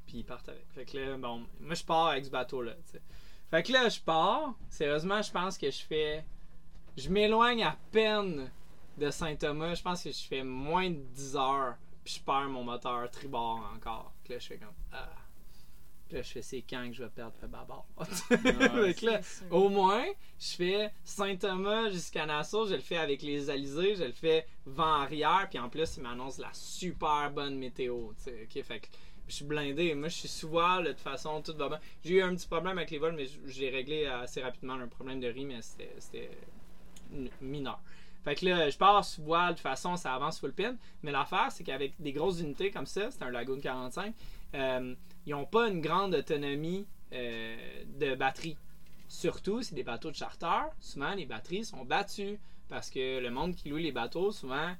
Puis 0.07 0.19
ils 0.19 0.25
partent 0.25 0.49
avec. 0.49 0.65
Fait 0.73 0.85
que 0.85 0.97
là, 0.97 1.17
bon, 1.17 1.45
moi 1.59 1.75
je 1.75 1.83
pars 1.83 2.07
avec 2.07 2.25
ce 2.25 2.29
bateau-là. 2.29 2.73
Fait 3.49 3.63
que 3.63 3.71
là, 3.71 3.89
je 3.89 3.99
pars. 3.99 4.53
Sérieusement, 4.69 5.21
je 5.21 5.31
pense 5.31 5.57
que 5.57 5.69
je 5.69 5.83
fais. 5.83 6.25
Je 6.97 7.09
m'éloigne 7.09 7.63
à 7.63 7.75
peine 7.91 8.51
de 8.97 9.09
Saint-Thomas, 9.09 9.73
je 9.73 9.81
pense 9.81 10.03
que 10.03 10.11
je 10.11 10.23
fais 10.23 10.43
moins 10.43 10.89
de 10.91 10.99
10 11.15 11.35
heures, 11.35 11.75
puis 12.03 12.13
je 12.15 12.21
perds 12.21 12.49
mon 12.49 12.63
moteur 12.63 13.09
tribord 13.09 13.67
encore. 13.75 14.13
Puis 14.23 14.33
là, 14.33 14.39
je 14.39 14.47
fais 14.47 14.57
comme. 14.57 14.73
Ah. 14.91 15.09
Puis 16.13 16.19
là, 16.19 16.21
je 16.21 16.31
fais 16.31 16.41
c'est 16.43 16.61
quand 16.61 16.87
que 16.87 16.93
je 16.93 17.03
vais 17.03 17.09
perdre 17.09 17.33
le. 17.41 18.05
Fait 18.85 18.93
que 18.93 19.05
là, 19.07 19.19
au 19.49 19.69
moins, 19.69 20.05
je 20.39 20.55
fais 20.55 20.91
Saint-Thomas 21.03 21.89
jusqu'à 21.89 22.27
Nassau, 22.27 22.67
je 22.67 22.75
le 22.75 22.81
fais 22.81 22.97
avec 22.97 23.23
les 23.23 23.49
alizés, 23.49 23.95
je 23.95 24.03
le 24.03 24.11
fais 24.11 24.45
vent 24.67 25.01
arrière, 25.01 25.47
puis 25.49 25.57
en 25.57 25.69
plus, 25.69 25.97
il 25.97 26.03
m'annonce 26.03 26.37
la 26.37 26.51
super 26.53 27.31
bonne 27.31 27.57
météo. 27.57 28.11
tu 28.17 28.25
sais, 28.25 28.43
ok? 28.43 28.63
Fait 28.63 28.79
que 28.81 28.87
je 29.27 29.33
suis 29.33 29.45
blindé. 29.45 29.95
Moi, 29.95 30.07
je 30.09 30.13
suis 30.13 30.27
sous 30.27 30.49
voile, 30.49 30.83
de 30.83 30.91
toute 30.91 31.01
façon, 31.01 31.41
tout 31.41 31.55
va 31.57 31.69
bien. 31.69 31.79
J'ai 32.05 32.13
eu 32.17 32.21
un 32.21 32.35
petit 32.35 32.47
problème 32.47 32.77
avec 32.77 32.91
les 32.91 32.99
vols, 32.99 33.15
mais 33.15 33.25
j'ai 33.47 33.71
réglé 33.71 34.05
assez 34.05 34.43
rapidement 34.43 34.73
un 34.73 34.87
problème 34.87 35.19
de 35.19 35.29
riz, 35.29 35.45
mais 35.45 35.61
c'était 35.63 36.29
mineur. 37.41 37.79
Fait 38.23 38.35
que 38.35 38.45
là, 38.45 38.69
je 38.69 38.77
pars 38.77 39.03
sous 39.03 39.23
voile, 39.23 39.49
de 39.49 39.53
toute 39.53 39.63
façon, 39.63 39.95
ça 39.95 40.13
avance 40.13 40.39
full 40.39 40.53
pin. 40.53 40.75
Mais 41.01 41.11
l'affaire, 41.11 41.51
c'est 41.51 41.63
qu'avec 41.63 41.99
des 41.99 42.13
grosses 42.13 42.39
unités 42.39 42.69
comme 42.69 42.85
ça, 42.85 43.09
c'est 43.09 43.23
un 43.23 43.31
Lagoon 43.31 43.59
45, 43.59 44.13
euh, 44.53 44.95
ils 45.25 45.31
n'ont 45.31 45.45
pas 45.45 45.69
une 45.69 45.81
grande 45.81 46.15
autonomie 46.15 46.85
euh, 47.13 47.83
de 47.99 48.15
batterie. 48.15 48.57
Surtout, 49.07 49.61
c'est 49.61 49.75
des 49.75 49.83
bateaux 49.83 50.11
de 50.11 50.15
charter. 50.15 50.69
Souvent, 50.79 51.13
les 51.13 51.25
batteries 51.25 51.65
sont 51.65 51.85
battues 51.85 52.39
parce 52.69 52.89
que 52.89 53.19
le 53.19 53.29
monde 53.29 53.55
qui 53.55 53.69
loue 53.69 53.77
les 53.77 53.91
bateaux, 53.91 54.31
souvent, 54.31 54.73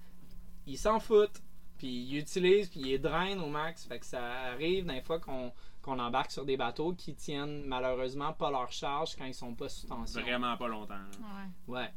ils 0.65 0.77
s'en 0.77 0.99
foutent. 0.99 1.41
Puis 1.77 1.87
ils 1.87 2.17
utilisent, 2.17 2.69
puis 2.69 2.79
ils 2.79 2.87
les 2.87 2.99
drainent 2.99 3.41
au 3.41 3.49
max. 3.49 3.85
Fait 3.85 3.99
que 3.99 4.05
ça 4.05 4.23
arrive 4.23 4.85
des 4.85 5.01
fois 5.01 5.19
qu'on 5.19 5.51
qu'on 5.83 5.99
embarque 5.99 6.31
sur 6.31 6.45
des 6.45 6.55
bateaux 6.55 6.93
qui 6.93 7.13
tiennent 7.13 7.65
malheureusement 7.65 8.31
pas 8.31 8.49
leur 8.49 8.71
charge 8.71 9.17
quand 9.17 9.25
ils 9.25 9.33
sont 9.33 9.53
pas 9.53 9.67
sous 9.67 9.85
tension. 9.85 10.21
Vraiment 10.21 10.55
pas 10.55 10.69
longtemps. 10.69 10.95
Ouais. 11.67 11.93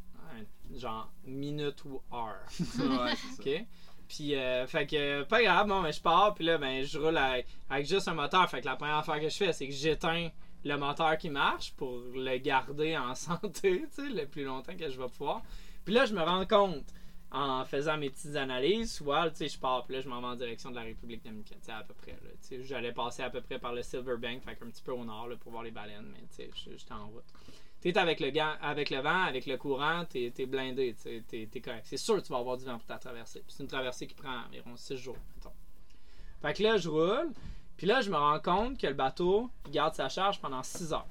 Genre 0.75 1.09
minute 1.25 1.85
ou 1.85 2.03
heure. 2.13 2.45
ouais, 2.51 3.15
c'est 3.15 3.45
ça. 3.45 3.61
OK? 3.61 3.67
Puis, 4.09 4.35
euh, 4.35 4.67
fait 4.67 4.87
que, 4.87 5.23
pas 5.25 5.43
grave, 5.43 5.69
bon, 5.69 5.81
mais 5.81 5.93
je 5.93 6.01
pars, 6.01 6.35
puis 6.35 6.45
là, 6.45 6.59
ben, 6.59 6.85
je 6.85 6.99
roule 6.99 7.17
avec, 7.17 7.87
juste 7.87 8.09
un 8.09 8.15
moteur. 8.15 8.49
Fait 8.49 8.61
que 8.61 8.67
la 8.67 8.77
première 8.77 8.97
affaire 8.97 9.21
que 9.21 9.29
je 9.29 9.37
fais, 9.37 9.53
c'est 9.53 9.67
que 9.67 9.75
j'éteins 9.75 10.31
le 10.65 10.77
moteur 10.77 11.17
qui 11.17 11.31
marche 11.31 11.73
pour 11.75 11.99
le 12.15 12.39
garder 12.39 12.97
en 12.97 13.15
santé, 13.17 13.85
le 13.99 14.25
plus 14.27 14.45
longtemps 14.45 14.77
que 14.77 14.89
je 14.89 15.01
vais 15.01 15.09
pouvoir. 15.09 15.43
Puis 15.85 15.95
là, 15.95 16.05
je 16.05 16.15
me 16.15 16.23
rends 16.23 16.47
compte, 16.47 16.93
en 17.33 17.65
faisant 17.65 17.99
mes 17.99 18.11
petites 18.11 18.37
analyses, 18.37 18.95
soit, 18.95 19.31
tu 19.31 19.37
sais, 19.37 19.49
je 19.49 19.59
pars, 19.59 19.85
puis 19.85 19.97
là, 19.97 20.01
je 20.01 20.09
m'en 20.09 20.21
vais 20.21 20.27
en 20.27 20.37
direction 20.37 20.71
de 20.71 20.77
la 20.77 20.83
République 20.83 21.25
dominicaine, 21.25 21.59
tu 21.59 21.67
sais, 21.67 21.73
à 21.73 21.83
peu 21.83 21.95
près. 21.95 22.13
Tu 22.13 22.37
sais, 22.41 22.65
j'allais 22.65 22.93
passer 22.93 23.23
à 23.23 23.31
peu 23.31 23.41
près 23.41 23.59
par 23.59 23.73
le 23.73 23.83
Silverbank, 23.83 24.43
fait 24.43 24.57
qu'un 24.57 24.71
petit 24.71 24.83
peu 24.83 24.93
au 24.93 25.05
nord, 25.05 25.29
pour 25.41 25.53
voir 25.53 25.65
les 25.65 25.71
baleines, 25.71 26.13
mais, 26.13 26.21
tu 26.29 26.51
sais, 26.51 26.51
j'étais 26.55 26.93
en 26.93 27.09
route. 27.09 27.25
T'es 27.93 27.99
avec 27.99 28.19
le, 28.19 28.31
gant, 28.31 28.53
avec 28.61 28.91
le 28.91 28.99
vent, 28.99 29.23
avec 29.23 29.47
le 29.47 29.57
courant, 29.57 30.05
t'es 30.07 30.33
es 30.37 30.47
blindé, 30.47 30.95
t'es 31.29 31.61
correct. 31.61 31.83
C'est 31.85 31.97
sûr 31.97 32.17
que 32.17 32.21
tu 32.21 32.33
vas 32.33 32.39
avoir 32.39 32.57
du 32.57 32.65
vent 32.65 32.79
pour 32.79 32.87
ta 32.87 32.99
traversée. 32.99 33.45
C'est 33.47 33.63
une 33.63 33.69
traversée 33.69 34.09
qui 34.09 34.15
prend 34.15 34.41
environ 34.49 34.77
6 34.77 34.97
jours. 34.97 35.17
mettons. 35.37 35.53
Fait 36.43 36.53
que 36.53 36.63
là, 36.65 36.77
je 36.79 36.89
roule. 36.89 37.33
Puis 37.77 37.87
là, 37.87 38.01
je 38.01 38.11
me 38.11 38.17
rends 38.17 38.41
compte 38.41 38.77
que 38.79 38.89
le 38.89 38.95
bateau, 38.95 39.51
il 39.67 39.71
garde 39.71 39.95
sa 39.95 40.09
charge 40.09 40.41
pendant 40.41 40.65
6 40.65 40.93
heures. 40.93 41.07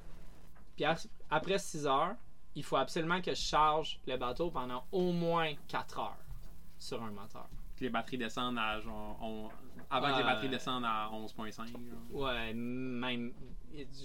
Puis 0.76 0.84
après 1.30 1.58
6 1.58 1.86
heures, 1.86 2.14
il 2.54 2.62
faut 2.62 2.76
absolument 2.76 3.22
que 3.22 3.30
je 3.32 3.40
charge 3.40 3.98
le 4.06 4.16
bateau 4.18 4.50
pendant 4.50 4.84
au 4.92 5.12
moins 5.12 5.54
4 5.68 5.98
heures 5.98 6.16
sur 6.78 7.02
un 7.02 7.10
moteur. 7.10 7.48
Que 7.76 7.84
les 7.84 7.90
batteries 7.90 8.18
descendent 8.18 8.58
à 8.58 8.80
genre. 8.80 9.18
on- 9.22 9.48
avant 9.90 10.12
que 10.12 10.18
les 10.18 10.24
batteries 10.24 10.48
descendent 10.50 10.84
à 10.84 11.08
11.5. 11.12 11.68
genre. 11.68 11.78
Ouais, 12.10 12.52
même. 12.52 13.32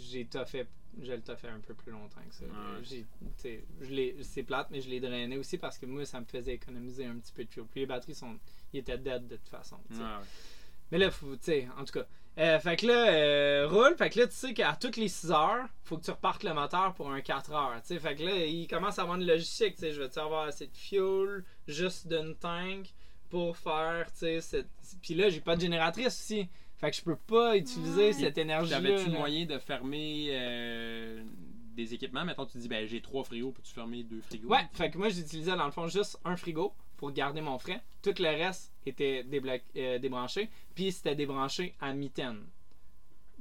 J'ai 0.10 0.27
fait. 0.45 0.67
Je 1.01 1.12
le 1.13 1.21
fait 1.21 1.47
un 1.47 1.60
peu 1.60 1.73
plus 1.73 1.91
longtemps 1.91 2.21
que 2.27 2.36
ça. 2.36 2.43
Ouais. 2.45 2.84
Je 3.82 3.89
l'ai- 3.91 4.17
C'est 4.23 4.43
plate, 4.43 4.67
mais 4.71 4.82
je 4.82 4.89
l'ai 4.89 4.99
drainé 4.99 5.38
aussi 5.38 5.58
parce 5.58 5.77
que 5.77 5.86
moi, 5.86 6.06
ça 6.06 6.19
me 6.19 6.25
faisait 6.25 6.54
économiser 6.54 7.06
un 7.06 7.15
petit 7.17 7.32
peu 7.32 7.43
de 7.45 7.49
fuel. 7.49 7.65
Puis 7.71 7.82
les 7.82 7.86
batteries 7.86 8.15
sont. 8.15 8.38
Ils 8.73 8.80
étaient 8.80 8.97
dead 8.97 9.27
de 9.27 9.36
toute 9.38 9.49
façon. 9.49 9.77
Ouais, 9.91 9.97
ouais. 9.97 10.25
Mais 10.91 10.97
là, 10.97 11.10
faut, 11.12 11.36
tu 11.38 11.43
sais, 11.43 11.67
en 11.77 11.86
tout 11.86 11.93
cas. 11.93 12.06
Euh, 12.38 12.60
fait 12.60 12.77
que 12.77 12.88
là, 12.88 13.08
euh, 13.13 13.67
roule. 13.69 13.95
Fait 13.97 14.10
que 14.10 14.19
là, 14.19 14.27
tu 14.27 14.34
sais 14.34 14.54
qu'à 14.54 14.75
toutes 14.80 14.95
les 14.97 15.10
6 15.10 15.32
heures, 15.32 15.65
faut 15.84 15.97
que 15.97 16.04
tu 16.06 16.12
repartes 16.12 16.43
le 16.43 16.54
moteur 16.54 16.93
pour 16.93 17.12
un 17.12 17.19
4 17.21 17.51
heures. 17.51 17.82
Fait 17.84 18.15
que 18.15 18.23
là, 18.23 18.45
il 18.45 18.67
commence 18.67 18.99
à 18.99 19.04
avoir 19.04 19.17
une 19.17 19.25
logistique. 19.25 19.75
Tu 19.75 19.82
sais, 19.82 19.91
je 19.93 20.01
vais-tu 20.01 20.19
avoir 20.19 20.43
assez 20.47 20.67
de 20.67 20.75
fuel, 20.77 21.43
juste 21.67 22.08
d'une 22.08 22.36
tank 22.36 22.93
pour 23.30 23.56
faire, 23.58 24.12
tu 24.12 24.19
sais, 24.19 24.41
cette... 24.41 24.69
Puis 25.01 25.13
là, 25.13 25.30
j'ai 25.30 25.39
pas 25.41 25.56
de 25.56 25.62
génératrice 25.62 26.08
aussi. 26.08 26.49
Fait 26.82 26.91
que 26.91 26.98
je 26.98 27.02
peux 27.04 27.15
pas 27.15 27.56
utiliser 27.58 28.08
Ouais. 28.08 28.13
cette 28.13 28.38
énergie-là. 28.38 28.78
T'avais-tu 28.82 29.10
moyen 29.12 29.46
de 29.46 29.58
fermer 29.60 30.30
euh, 30.32 31.24
des 31.76 31.94
équipements? 31.94 32.26
Mettons, 32.26 32.46
tu 32.48 32.58
dis, 32.58 32.67
ben 32.67 32.86
j'ai 32.88 33.02
trois 33.02 33.24
frigos, 33.24 33.52
peux-tu 33.52 33.72
fermer 33.72 34.04
deux 34.04 34.22
frigos? 34.22 34.50
Ouais, 34.50 34.67
fait 34.74 34.89
que 34.89 34.98
moi, 34.98 35.10
j'utilisais 35.10 35.56
dans 35.56 35.65
le 35.65 35.72
fond 35.72 35.88
juste 35.88 36.20
un 36.26 36.36
frigo 36.36 36.74
pour 36.98 37.12
garder 37.12 37.41
mon 37.41 37.58
frais. 37.60 37.82
Tout 38.02 38.13
le 38.20 38.28
reste 38.30 38.74
était 38.86 39.24
euh, 39.78 40.00
débranché. 40.00 40.50
Puis 40.76 40.91
c'était 40.91 41.15
débranché 41.15 41.76
à 41.80 41.94
mitaine. 41.94 42.41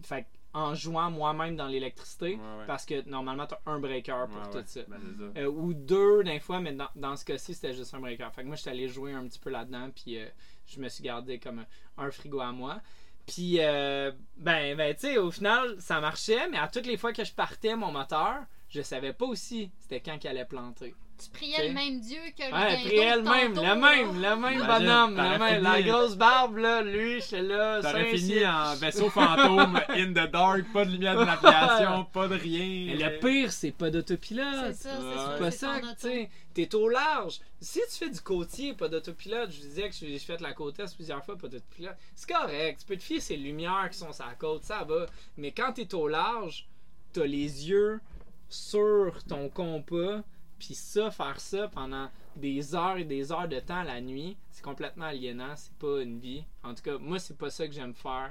Fait 0.03 0.23
que 0.23 0.27
en 0.53 0.75
jouant 0.75 1.13
moi-même 1.13 1.55
dans 1.55 1.69
l'électricité, 1.69 2.35
Ouais, 2.35 2.41
ouais. 2.59 2.67
parce 2.67 2.85
que 2.85 3.09
normalement, 3.09 3.47
tu 3.47 3.55
as 3.55 3.61
un 3.71 3.79
breaker 3.79 4.27
pour 4.29 4.41
Ouais, 4.43 4.51
tout 4.51 4.57
ouais. 4.59 4.65
ça. 4.67 4.81
Ben, 4.89 4.99
ça. 5.35 5.41
Euh, 5.41 5.47
ou 5.47 5.73
deux 5.73 6.25
d'un 6.25 6.41
fois, 6.41 6.59
mais 6.61 6.73
dans, 6.73 6.89
dans 6.97 7.15
ce 7.15 7.25
cas-ci, 7.25 7.55
c'était 7.55 7.73
juste 7.73 7.95
un 7.95 8.01
breaker. 8.01 8.29
Fait 8.35 8.43
que 8.43 8.49
moi, 8.49 8.57
j'étais 8.57 8.71
allé 8.71 8.89
jouer 8.89 9.13
un 9.13 9.25
petit 9.29 9.39
peu 9.39 9.49
là-dedans, 9.51 9.91
puis 9.95 10.19
euh, 10.19 10.27
je 10.67 10.81
me 10.81 10.89
suis 10.89 11.05
gardé 11.05 11.39
comme 11.39 11.65
un 11.99 12.11
frigo 12.11 12.41
à 12.41 12.51
moi. 12.51 12.81
Puis, 13.31 13.59
euh, 13.61 14.11
ben, 14.39 14.77
ben 14.77 14.93
tu 14.93 15.03
sais, 15.03 15.17
au 15.17 15.31
final, 15.31 15.77
ça 15.79 16.01
marchait, 16.01 16.49
mais 16.49 16.59
à 16.59 16.67
toutes 16.67 16.87
les 16.87 16.97
fois 16.97 17.13
que 17.13 17.23
je 17.23 17.33
partais 17.33 17.77
mon 17.77 17.93
moteur, 17.93 18.39
je 18.69 18.83
savais 18.83 19.13
pas 19.13 19.25
aussi 19.25 19.71
c'était 19.79 20.01
quand 20.01 20.19
qu'il 20.19 20.31
allait 20.31 20.45
planter. 20.45 20.97
Tu 21.23 21.31
priais 21.31 21.69
le 21.69 21.75
même 21.75 22.01
Dieu 22.01 22.19
que 22.37 22.43
le 22.43 22.53
Ouais, 22.55 22.85
de 22.85 22.91
le 22.91 23.23
même, 23.23 23.55
le 23.55 23.81
même, 23.81 24.23
le 24.23 24.37
même 24.37 24.55
Imagine, 24.55 24.67
bonhomme, 24.87 25.15
t'aurais 25.17 25.33
le 25.33 25.39
même, 25.39 25.63
la 25.63 25.75
fini- 25.77 25.89
grosse 25.91 26.17
barbe, 26.17 26.57
là, 26.57 26.83
lui, 26.83 27.21
j'étais 27.21 27.43
là, 27.43 27.81
T'aurais 27.83 28.17
fini 28.17 28.47
en 28.47 28.75
vaisseau 28.77 29.11
fantôme, 29.11 29.81
in 29.91 30.13
the 30.13 30.31
dark, 30.31 30.65
pas 30.73 30.85
de 30.85 30.91
lumière 30.93 31.19
de 31.19 31.25
navigation, 31.25 32.05
pas 32.13 32.29
de 32.29 32.35
rien. 32.35 32.95
Mais 32.97 33.11
le 33.11 33.19
pire, 33.19 33.53
c'est 33.53 33.73
pas 33.73 33.91
d'autopilote. 33.91 34.47
C'est 34.69 34.89
ça, 34.89 34.91
c'est 34.99 35.05
Ouais. 35.07 35.15
ça. 35.15 35.33
C'est 35.35 35.39
pas 35.45 35.51
c'est 35.51 35.59
ça, 35.59 35.81
ton 35.81 35.95
tu 35.95 36.01
sais. 36.01 36.31
T'es 36.55 36.75
au 36.75 36.89
large. 36.89 37.39
Si 37.61 37.79
tu 37.91 37.97
fais 38.05 38.11
du 38.11 38.21
côtier, 38.21 38.75
pas 38.75 38.89
d'autopilote, 38.89 39.51
je 39.53 39.61
disais 39.61 39.89
que 39.89 39.95
j'ai 39.95 40.19
fait 40.19 40.41
la 40.41 40.53
côte 40.53 40.81
est 40.81 40.95
plusieurs 40.97 41.25
fois, 41.25 41.37
pas 41.37 41.47
d'autopilote. 41.49 41.95
C'est 42.17 42.29
correct. 42.29 42.81
Tu 42.81 42.87
peux 42.87 42.97
te 42.97 43.03
fier 43.05 43.21
ces 43.21 43.37
lumières 43.37 43.89
qui 43.91 43.99
sont 43.99 44.13
sur 44.13 44.25
la 44.27 44.35
côte, 44.35 44.65
ça 44.65 44.83
va. 44.85 45.07
Mais 45.37 45.53
quand 45.53 45.73
t'es 45.75 45.95
au 45.95 46.09
large, 46.09 46.67
t'as 47.13 47.25
les 47.25 47.69
yeux 47.69 48.01
sur 48.49 49.13
ton 49.29 49.49
compas. 49.49 50.23
Puis 50.61 50.75
ça, 50.75 51.11
faire 51.11 51.41
ça 51.41 51.67
pendant 51.69 52.09
des 52.37 52.75
heures 52.77 52.97
et 52.99 53.05
des 53.05 53.33
heures 53.33 53.49
de 53.49 53.59
temps 53.59 53.83
la 53.83 54.01
nuit, 54.01 54.37
c'est 54.51 54.63
complètement 54.63 55.07
aliénant. 55.07 55.55
C'est 55.57 55.73
pas 55.75 56.03
une 56.03 56.21
vie. 56.21 56.45
En 56.63 56.75
tout 56.75 56.83
cas, 56.83 56.99
moi, 56.99 57.19
c'est 57.19 57.37
pas 57.37 57.51
ça 57.51 57.67
que 57.67 57.73
j'aime 57.75 57.95
faire 57.95 58.31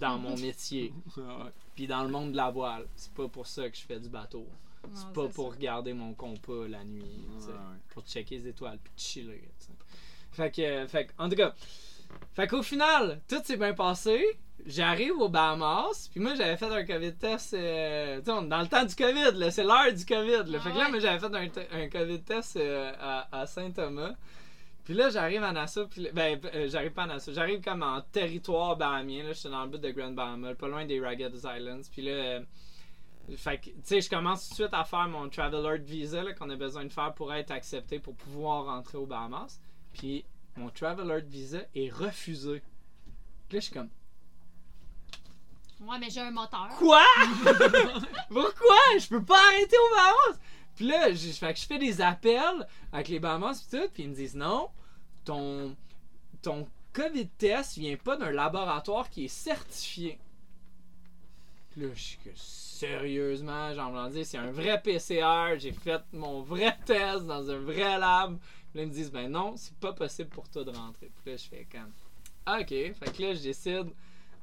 dans 0.00 0.18
mon 0.18 0.36
métier. 0.38 0.92
Puis 1.74 1.86
dans 1.86 2.02
le 2.02 2.08
monde 2.08 2.32
de 2.32 2.36
la 2.36 2.50
voile, 2.50 2.86
c'est 2.96 3.12
pas 3.12 3.28
pour 3.28 3.46
ça 3.46 3.68
que 3.70 3.76
je 3.76 3.82
fais 3.82 4.00
du 4.00 4.08
bateau. 4.08 4.46
C'est 4.94 5.12
pas 5.12 5.28
pour 5.28 5.50
ça. 5.50 5.56
regarder 5.56 5.92
mon 5.92 6.14
compas 6.14 6.66
la 6.68 6.82
nuit, 6.84 7.02
Ouais, 7.28 7.46
ouais. 7.46 7.52
pour 7.88 8.04
checker 8.04 8.38
les 8.38 8.48
étoiles 8.48 8.78
puis 8.82 8.92
chiller. 8.96 9.42
Fait 10.32 10.50
que, 10.50 10.86
fait 10.86 11.12
en 11.18 11.28
tout 11.28 11.36
cas, 11.36 11.54
fait 12.34 12.46
qu'au 12.46 12.62
final, 12.62 13.20
tout 13.28 13.42
s'est 13.44 13.56
bien 13.56 13.74
passé. 13.74 14.24
J'arrive 14.64 15.12
aux 15.20 15.28
Bahamas, 15.28 16.08
puis 16.10 16.18
moi 16.18 16.34
j'avais 16.34 16.56
fait 16.56 16.66
un 16.66 16.84
COVID 16.84 17.14
test, 17.16 17.54
euh, 17.54 18.18
tu 18.18 18.24
sais, 18.24 18.30
on 18.32 18.42
dans 18.42 18.60
le 18.60 18.66
temps 18.66 18.84
du 18.84 18.94
COVID, 18.94 19.38
là, 19.38 19.50
c'est 19.50 19.62
l'heure 19.62 19.92
du 19.92 20.04
COVID. 20.04 20.50
Là. 20.50 20.58
Ah 20.58 20.60
fait 20.60 20.70
que 20.72 20.78
là, 20.78 20.84
ouais. 20.86 20.90
moi 20.90 20.98
j'avais 20.98 21.18
fait 21.18 21.66
un, 21.72 21.82
un 21.82 21.88
COVID 21.88 22.22
test 22.22 22.56
euh, 22.56 22.92
à, 22.98 23.40
à 23.40 23.46
Saint-Thomas. 23.46 24.14
Puis 24.84 24.94
là, 24.94 25.10
j'arrive 25.10 25.42
à 25.42 25.52
Nassau, 25.52 25.86
puis 25.88 26.02
là- 26.02 26.10
ben, 26.12 26.40
euh, 26.54 26.68
j'arrive 26.68 26.92
pas 26.92 27.02
à 27.02 27.06
Nassau, 27.06 27.32
j'arrive 27.32 27.60
comme 27.60 27.82
en 27.82 28.00
territoire 28.00 28.76
bahamien, 28.76 29.24
là, 29.24 29.32
j'étais 29.32 29.50
dans 29.50 29.62
le 29.64 29.68
bout 29.68 29.78
de 29.78 29.90
Grand 29.90 30.12
Bahama, 30.12 30.54
pas 30.54 30.68
loin 30.68 30.84
des 30.84 31.00
Ragged 31.00 31.34
Islands. 31.34 31.82
Puis 31.92 32.02
là, 32.02 32.12
euh, 32.12 32.40
fait 33.36 33.58
que, 33.58 33.64
tu 33.64 33.72
sais, 33.82 34.00
je 34.00 34.08
commence 34.08 34.44
tout 34.44 34.50
de 34.50 34.54
suite 34.54 34.74
à 34.74 34.84
faire 34.84 35.08
mon 35.08 35.28
Traveler 35.28 35.78
Visa 35.78 36.22
là, 36.22 36.32
qu'on 36.32 36.48
a 36.50 36.56
besoin 36.56 36.84
de 36.84 36.92
faire 36.92 37.12
pour 37.14 37.34
être 37.34 37.50
accepté 37.50 37.98
pour 37.98 38.14
pouvoir 38.14 38.66
rentrer 38.66 38.98
aux 38.98 39.06
Bahamas. 39.06 39.60
Puis 39.92 40.24
mon 40.56 40.70
Traveler 40.70 41.20
Visa 41.20 41.58
est 41.74 41.92
refusé. 41.92 42.62
Puis 43.48 43.56
là, 43.56 43.60
je 43.60 43.64
suis 43.66 43.72
comme, 43.74 43.90
Ouais, 45.80 45.98
mais 45.98 46.10
j'ai 46.10 46.20
un 46.20 46.30
moteur. 46.30 46.68
Quoi? 46.78 47.04
Pourquoi? 48.28 48.76
Je 48.98 49.08
peux 49.08 49.22
pas 49.22 49.38
arrêter 49.48 49.76
aux 49.76 49.94
Bahamas! 49.94 50.40
Puis 50.74 50.86
là, 50.86 51.12
je, 51.12 51.30
fait 51.30 51.54
que 51.54 51.60
je 51.60 51.66
fais 51.66 51.78
des 51.78 52.00
appels 52.00 52.66
avec 52.92 53.08
les 53.08 53.18
Bahamas 53.18 53.62
pis 53.62 53.76
tout, 53.76 53.88
puis 53.92 54.02
ils 54.04 54.10
me 54.10 54.14
disent 54.14 54.36
non, 54.36 54.68
ton, 55.24 55.74
ton 56.42 56.68
COVID 56.92 57.28
test 57.28 57.78
vient 57.78 57.96
pas 57.96 58.16
d'un 58.16 58.30
laboratoire 58.30 59.08
qui 59.08 59.24
est 59.24 59.28
certifié. 59.28 60.18
Puis 61.70 61.82
là, 61.82 61.88
je 61.94 62.00
suis 62.00 62.18
que 62.18 62.30
sérieusement, 62.34 63.74
j'en 63.74 64.08
dire, 64.08 64.24
c'est 64.24 64.38
un 64.38 64.50
vrai 64.50 64.80
PCR, 64.82 65.58
j'ai 65.58 65.72
fait 65.72 66.02
mon 66.12 66.42
vrai 66.42 66.76
test 66.84 67.26
dans 67.26 67.50
un 67.50 67.58
vrai 67.58 67.98
lab. 67.98 68.38
Puis 68.70 68.78
là, 68.78 68.82
ils 68.82 68.88
me 68.88 68.92
disent, 68.92 69.10
ben 69.10 69.30
non, 69.30 69.54
c'est 69.56 69.74
pas 69.76 69.92
possible 69.92 70.28
pour 70.28 70.48
toi 70.48 70.64
de 70.64 70.70
rentrer. 70.70 71.10
Puis 71.22 71.32
là, 71.32 71.36
je 71.36 71.48
fais 71.48 71.66
comme, 71.70 71.92
ok. 72.60 72.68
Fait 72.68 73.16
que 73.16 73.22
là, 73.22 73.34
je 73.34 73.42
décide 73.42 73.90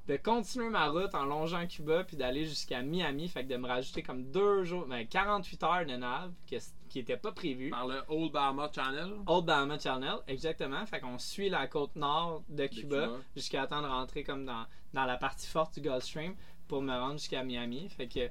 de 0.08 0.18
continuer 0.18 0.70
ma 0.70 0.90
route 0.90 1.16
en 1.16 1.26
longeant 1.26 1.66
Cuba 1.66 2.04
puis 2.04 2.18
d'aller 2.18 2.46
jusqu'à 2.46 2.82
Miami. 2.82 3.28
Fait 3.30 3.44
que 3.44 3.50
de 3.50 3.58
me 3.58 3.68
rajouter 3.68 4.04
comme 4.04 4.26
deux 4.32 4.64
jours, 4.64 4.86
ben 4.86 5.08
48 5.08 5.64
heures 5.64 5.86
de 5.86 5.96
nav 5.96 6.32
qui 6.46 7.00
n'était 7.00 7.18
pas 7.18 7.32
prévu. 7.32 7.70
Par 7.70 7.88
le 7.88 8.02
Old 8.10 8.32
Bahama 8.32 8.70
Channel. 8.74 9.14
Old 9.26 9.46
Bahama 9.46 9.80
Channel, 9.80 10.18
exactement. 10.28 10.86
Fait 10.86 11.00
qu'on 11.00 11.18
suit 11.18 11.50
la 11.50 11.68
côte 11.68 11.96
nord 11.96 12.44
de 12.50 12.68
Cuba, 12.68 13.06
Cuba. 13.06 13.18
jusqu'à 13.36 13.66
temps 13.68 13.82
de 13.82 13.88
rentrer 13.88 14.24
comme 14.24 14.46
dans, 14.46 14.66
dans 14.94 15.06
la 15.06 15.18
partie 15.18 15.48
forte 15.48 15.76
du 15.76 15.82
Gulf 15.82 16.04
Stream 16.04 16.36
pour 16.68 16.82
me 16.82 16.94
rendre 16.94 17.14
jusqu'à 17.14 17.44
Miami. 17.44 17.88
Fait 17.90 18.08
que 18.08 18.30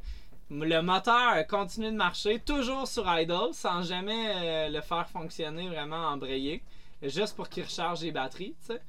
le 0.50 0.80
moteur 0.82 1.28
a 1.28 1.44
continué 1.44 1.90
de 1.90 1.96
marcher, 1.96 2.38
toujours 2.40 2.86
sur 2.86 3.04
idle, 3.18 3.52
sans 3.52 3.82
jamais 3.82 4.32
euh, 4.34 4.68
le 4.68 4.80
faire 4.82 5.08
fonctionner 5.08 5.68
vraiment 5.68 6.08
embrayé, 6.08 6.62
juste 7.02 7.34
pour 7.34 7.48
qu'il 7.48 7.64
recharge 7.64 8.02
les 8.02 8.12
batteries, 8.12 8.54
tu 8.60 8.74
sais. 8.74 8.82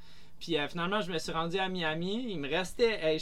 Puis 0.43 0.57
euh, 0.57 0.67
finalement, 0.67 0.99
je 0.99 1.09
me 1.09 1.17
suis 1.19 1.31
rendu 1.31 1.57
à 1.57 1.69
Miami. 1.69 2.25
Il 2.27 2.37
me 2.37 2.49
restait, 2.49 3.17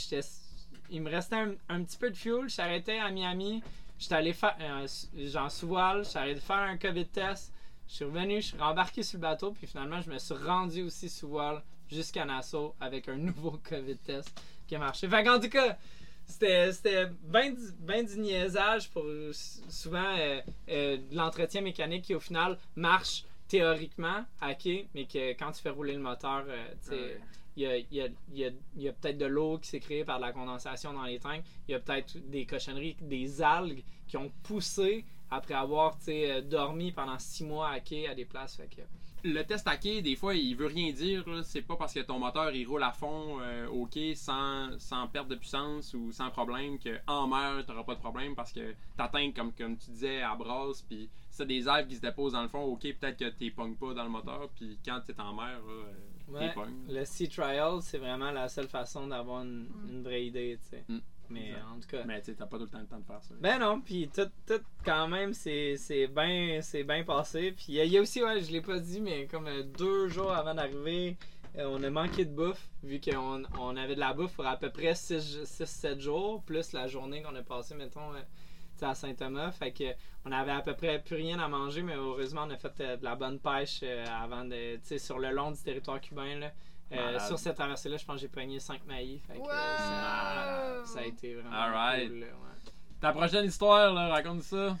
il 0.90 1.02
me 1.02 1.08
restait 1.08 1.36
un, 1.68 1.84
petit 1.84 1.96
peu 1.96 2.10
de 2.10 2.16
fuel. 2.16 2.48
Je 2.48 2.54
s'arrêtais 2.54 2.98
à 2.98 3.10
Miami. 3.12 3.62
J'étais 3.96 4.16
allé 4.16 4.32
faire, 4.32 4.56
euh, 4.60 5.48
sous 5.48 5.68
voile, 5.68 6.04
j'étais 6.04 6.18
allé 6.18 6.34
faire 6.34 6.56
un 6.56 6.76
COVID 6.76 7.06
test. 7.06 7.52
Je 7.86 7.94
suis 7.94 8.04
revenu, 8.04 8.40
je 8.40 8.46
suis 8.48 8.58
rembarqué 8.58 9.04
sur 9.04 9.18
le 9.18 9.22
bateau, 9.22 9.52
puis 9.52 9.68
finalement, 9.68 10.00
je 10.00 10.10
me 10.10 10.18
suis 10.18 10.34
rendu 10.34 10.82
aussi 10.82 11.08
sous 11.08 11.28
voile 11.28 11.62
jusqu'à 11.88 12.24
Nassau 12.24 12.74
avec 12.80 13.08
un 13.08 13.16
nouveau 13.28 13.60
COVID 13.68 13.98
test 13.98 14.42
qui 14.66 14.74
a 14.74 14.80
marché. 14.80 15.06
Fait 15.06 15.22
qu'en 15.22 15.38
tout 15.38 15.48
cas, 15.48 15.78
c'était 16.26 17.06
ben, 17.22 17.54
du- 17.54 18.18
niaisage 18.18 18.90
pour 18.90 19.04
souvent 19.32 20.16
euh, 20.18 20.40
euh, 20.68 20.96
l'entretien 21.12 21.60
mécanique 21.60 22.06
qui 22.06 22.16
au 22.16 22.20
final 22.20 22.58
marche 22.74 23.24
théoriquement 23.56 24.24
à 24.40 24.54
quai, 24.54 24.88
mais 24.94 25.04
que 25.04 25.32
quand 25.32 25.52
tu 25.52 25.60
fais 25.60 25.68
rouler 25.70 25.92
le 25.92 26.00
moteur, 26.00 26.44
euh, 26.48 26.66
Ouais. 26.90 27.20
il 27.56 27.62
y 27.62 27.66
a, 27.66 27.76
il 27.76 27.86
y 27.92 28.00
a- 28.00 28.06
il 28.32 28.38
y 28.38 28.44
a- 28.46 28.50
il 28.76 28.82
y 28.82 28.88
a 28.88 28.92
peut-être 28.94 29.18
de 29.18 29.26
l'eau 29.26 29.58
qui 29.58 29.68
s'est 29.68 29.80
créée 29.80 30.04
par 30.04 30.16
de 30.16 30.22
la 30.24 30.32
condensation 30.32 30.94
dans 30.94 31.02
les 31.04 31.18
tanks. 31.18 31.44
Il 31.68 31.72
y 31.72 31.74
a 31.74 31.80
peut-être 31.80 32.16
des 32.30 32.46
cochonneries, 32.46 32.96
des 33.02 33.42
algues 33.42 33.84
qui 34.08 34.16
ont 34.16 34.32
poussé 34.42 35.04
après 35.30 35.52
avoir 35.54 35.98
euh, 36.08 36.40
dormi 36.40 36.92
pendant 36.92 37.18
six 37.18 37.44
mois 37.44 37.68
à 37.68 37.80
quai 37.80 38.08
à 38.08 38.14
des 38.14 38.24
places. 38.24 38.56
Fait 38.56 38.68
que, 38.74 38.80
Le 39.24 39.42
test 39.44 39.68
à 39.68 39.76
quai, 39.76 40.02
des 40.02 40.16
fois, 40.16 40.34
il 40.34 40.56
veut 40.56 40.66
rien 40.66 40.90
dire. 40.92 41.24
C'est 41.44 41.62
pas 41.62 41.76
parce 41.76 41.94
que 41.94 42.00
ton 42.00 42.18
moteur 42.18 42.50
il 42.56 42.66
roule 42.66 42.82
à 42.82 42.90
fond 42.90 43.38
euh, 43.40 43.68
au 43.68 43.86
quai 43.86 44.14
sans, 44.16 44.76
sans 44.80 45.06
perte 45.06 45.28
de 45.28 45.36
puissance 45.36 45.94
ou 45.94 46.10
sans 46.10 46.30
problème 46.30 46.76
qu'en 46.80 47.28
mer, 47.28 47.64
t'auras 47.64 47.84
pas 47.84 47.94
de 47.94 48.00
problème 48.00 48.34
parce 48.34 48.52
que 48.52 48.74
ta 48.96 49.06
tank, 49.08 49.36
comme, 49.36 49.52
comme 49.52 49.76
tu 49.76 49.90
disais, 49.90 50.22
à 50.22 50.34
brasse. 50.34 50.82
Puis 50.82 51.08
si 51.32 51.38
t'as 51.38 51.44
des 51.46 51.66
algues 51.66 51.88
qui 51.88 51.96
se 51.96 52.00
déposent 52.02 52.34
dans 52.34 52.42
le 52.42 52.48
fond, 52.48 52.60
ok, 52.62 52.82
peut-être 52.82 53.16
que 53.18 53.28
t'es 53.30 53.50
pognes 53.50 53.74
pas 53.74 53.92
dans 53.94 54.04
le 54.04 54.10
moteur. 54.10 54.48
Puis 54.54 54.78
quand 54.84 55.00
t'es 55.04 55.18
en 55.20 55.32
mer, 55.34 55.58
là, 55.66 55.72
euh, 55.72 55.82
Ouais. 56.28 56.54
le 56.88 57.04
Sea 57.04 57.28
Trial, 57.28 57.80
c'est 57.82 57.98
vraiment 57.98 58.30
la 58.30 58.48
seule 58.48 58.68
façon 58.68 59.06
d'avoir 59.08 59.42
une, 59.42 59.64
Mm. 59.64 59.88
une 59.90 60.02
vraie 60.02 60.24
idée. 60.26 60.58
tu 60.62 60.68
sais. 60.76 60.84
Mm. 60.88 60.98
Mais 61.30 61.48
Exact. 61.48 61.62
en 61.74 61.80
tout 61.80 61.88
cas. 61.88 62.04
Mais 62.04 62.20
tu 62.22 62.34
t'as 62.34 62.46
pas 62.46 62.58
tout 62.58 62.64
le 62.64 62.70
temps 62.70 62.78
le 62.80 62.86
temps 62.86 62.98
de 62.98 63.04
faire 63.04 63.22
ça. 63.22 63.34
Ben 63.40 63.58
non, 63.58 63.80
puis 63.80 64.08
tout, 64.14 64.28
tout 64.46 64.60
quand 64.84 65.08
même, 65.08 65.32
c'est 65.32 65.76
c'est 65.78 66.06
bien 66.06 66.60
c'est 66.62 66.84
bien 66.84 67.02
passé. 67.04 67.52
Puis 67.52 67.64
il 67.68 67.74
y 67.76 67.80
a- 67.80 67.84
il 67.84 67.92
y, 67.92 67.96
a 67.98 68.02
aussi, 68.02 68.22
ouais, 68.22 68.40
je 68.42 68.52
l'ai 68.52 68.60
pas 68.60 68.78
dit, 68.78 69.00
mais 69.00 69.26
comme 69.26 69.46
euh, 69.46 69.62
deux 69.62 70.08
jours 70.08 70.30
avant 70.32 70.54
d'arriver, 70.54 71.16
euh, 71.56 71.64
on 71.70 71.82
a 71.82 71.90
manqué 71.90 72.24
de 72.26 72.34
bouffe, 72.34 72.68
vu 72.82 73.00
qu'on 73.00 73.42
on 73.58 73.76
avait 73.76 73.94
de 73.94 74.00
la 74.00 74.12
bouffe 74.12 74.34
pour 74.34 74.46
à 74.46 74.56
peu 74.58 74.70
près 74.70 74.94
6-7 74.94 76.00
jours, 76.00 76.42
plus 76.44 76.72
la 76.72 76.86
journée 76.86 77.22
qu'on 77.22 77.34
a 77.34 77.42
passée, 77.42 77.74
mettons, 77.74 78.12
euh, 78.14 78.20
tu 78.20 78.51
à 78.80 78.94
Saint-Thomas. 78.94 79.52
Fait 79.52 79.72
que 79.72 79.84
on 80.24 80.32
avait 80.32 80.52
à 80.52 80.60
peu 80.60 80.74
près 80.74 80.98
plus 81.00 81.16
rien 81.16 81.38
à 81.38 81.48
manger, 81.48 81.82
mais 81.82 81.94
heureusement, 81.96 82.44
on 82.46 82.50
a 82.50 82.56
fait 82.56 82.72
euh, 82.80 82.96
de 82.96 83.04
la 83.04 83.14
bonne 83.16 83.38
pêche 83.40 83.80
euh, 83.82 84.04
avant 84.22 84.44
de, 84.44 84.76
tu 84.76 84.80
sais, 84.84 84.98
sur 84.98 85.18
le 85.18 85.30
long 85.30 85.50
du 85.50 85.60
territoire 85.62 86.00
cubain, 86.00 86.38
là. 86.38 86.50
Euh, 86.92 87.18
sur 87.20 87.38
cette 87.38 87.56
traversée-là, 87.56 87.96
je 87.96 88.04
pense 88.04 88.16
que 88.16 88.20
j'ai 88.22 88.28
pogné 88.28 88.60
5 88.60 88.84
maillis. 88.86 89.18
Fait 89.26 89.34
que, 89.34 89.38
Wow! 89.38 89.48
ça, 89.48 90.82
ça 90.84 90.98
a 91.00 91.04
été 91.04 91.34
vraiment 91.34 91.50
cool. 91.50 92.20
là, 92.20 92.26
ouais. 92.26 92.72
Ta 93.00 93.12
prochaine 93.12 93.46
histoire, 93.46 93.92
là, 93.94 94.08
raconte 94.08 94.42
ça. 94.42 94.76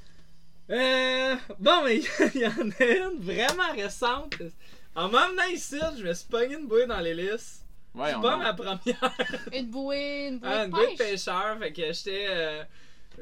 Euh, 0.70 1.36
bon, 1.58 1.82
mais 1.84 1.98
il 2.34 2.40
y 2.40 2.46
en 2.46 2.50
a 2.50 2.84
une 2.84 3.18
vraiment 3.20 3.72
récente. 3.74 4.34
En 4.94 5.08
m'emmenant 5.08 5.46
ici, 5.52 5.78
je 5.98 6.04
me 6.06 6.12
suis 6.12 6.28
pogné 6.28 6.54
une 6.56 6.66
bouée 6.68 6.86
dans 6.86 7.00
l'hélice. 7.00 7.64
Ouais, 7.94 8.12
C'est 8.14 8.20
pas 8.20 8.36
ma 8.36 8.52
première. 8.54 9.16
Une 9.52 9.70
bouée, 9.70 10.28
une 10.28 10.38
bouée 10.38 10.48
Ah, 10.50 10.60
de 10.60 10.64
une 10.66 10.70
bouée 10.70 10.92
de 10.92 10.96
pêche. 10.98 11.10
pêcheur. 11.10 11.58
Fait 11.58 11.72
que 11.72 11.92
j'étais. 11.92 12.26
euh, 12.28 12.62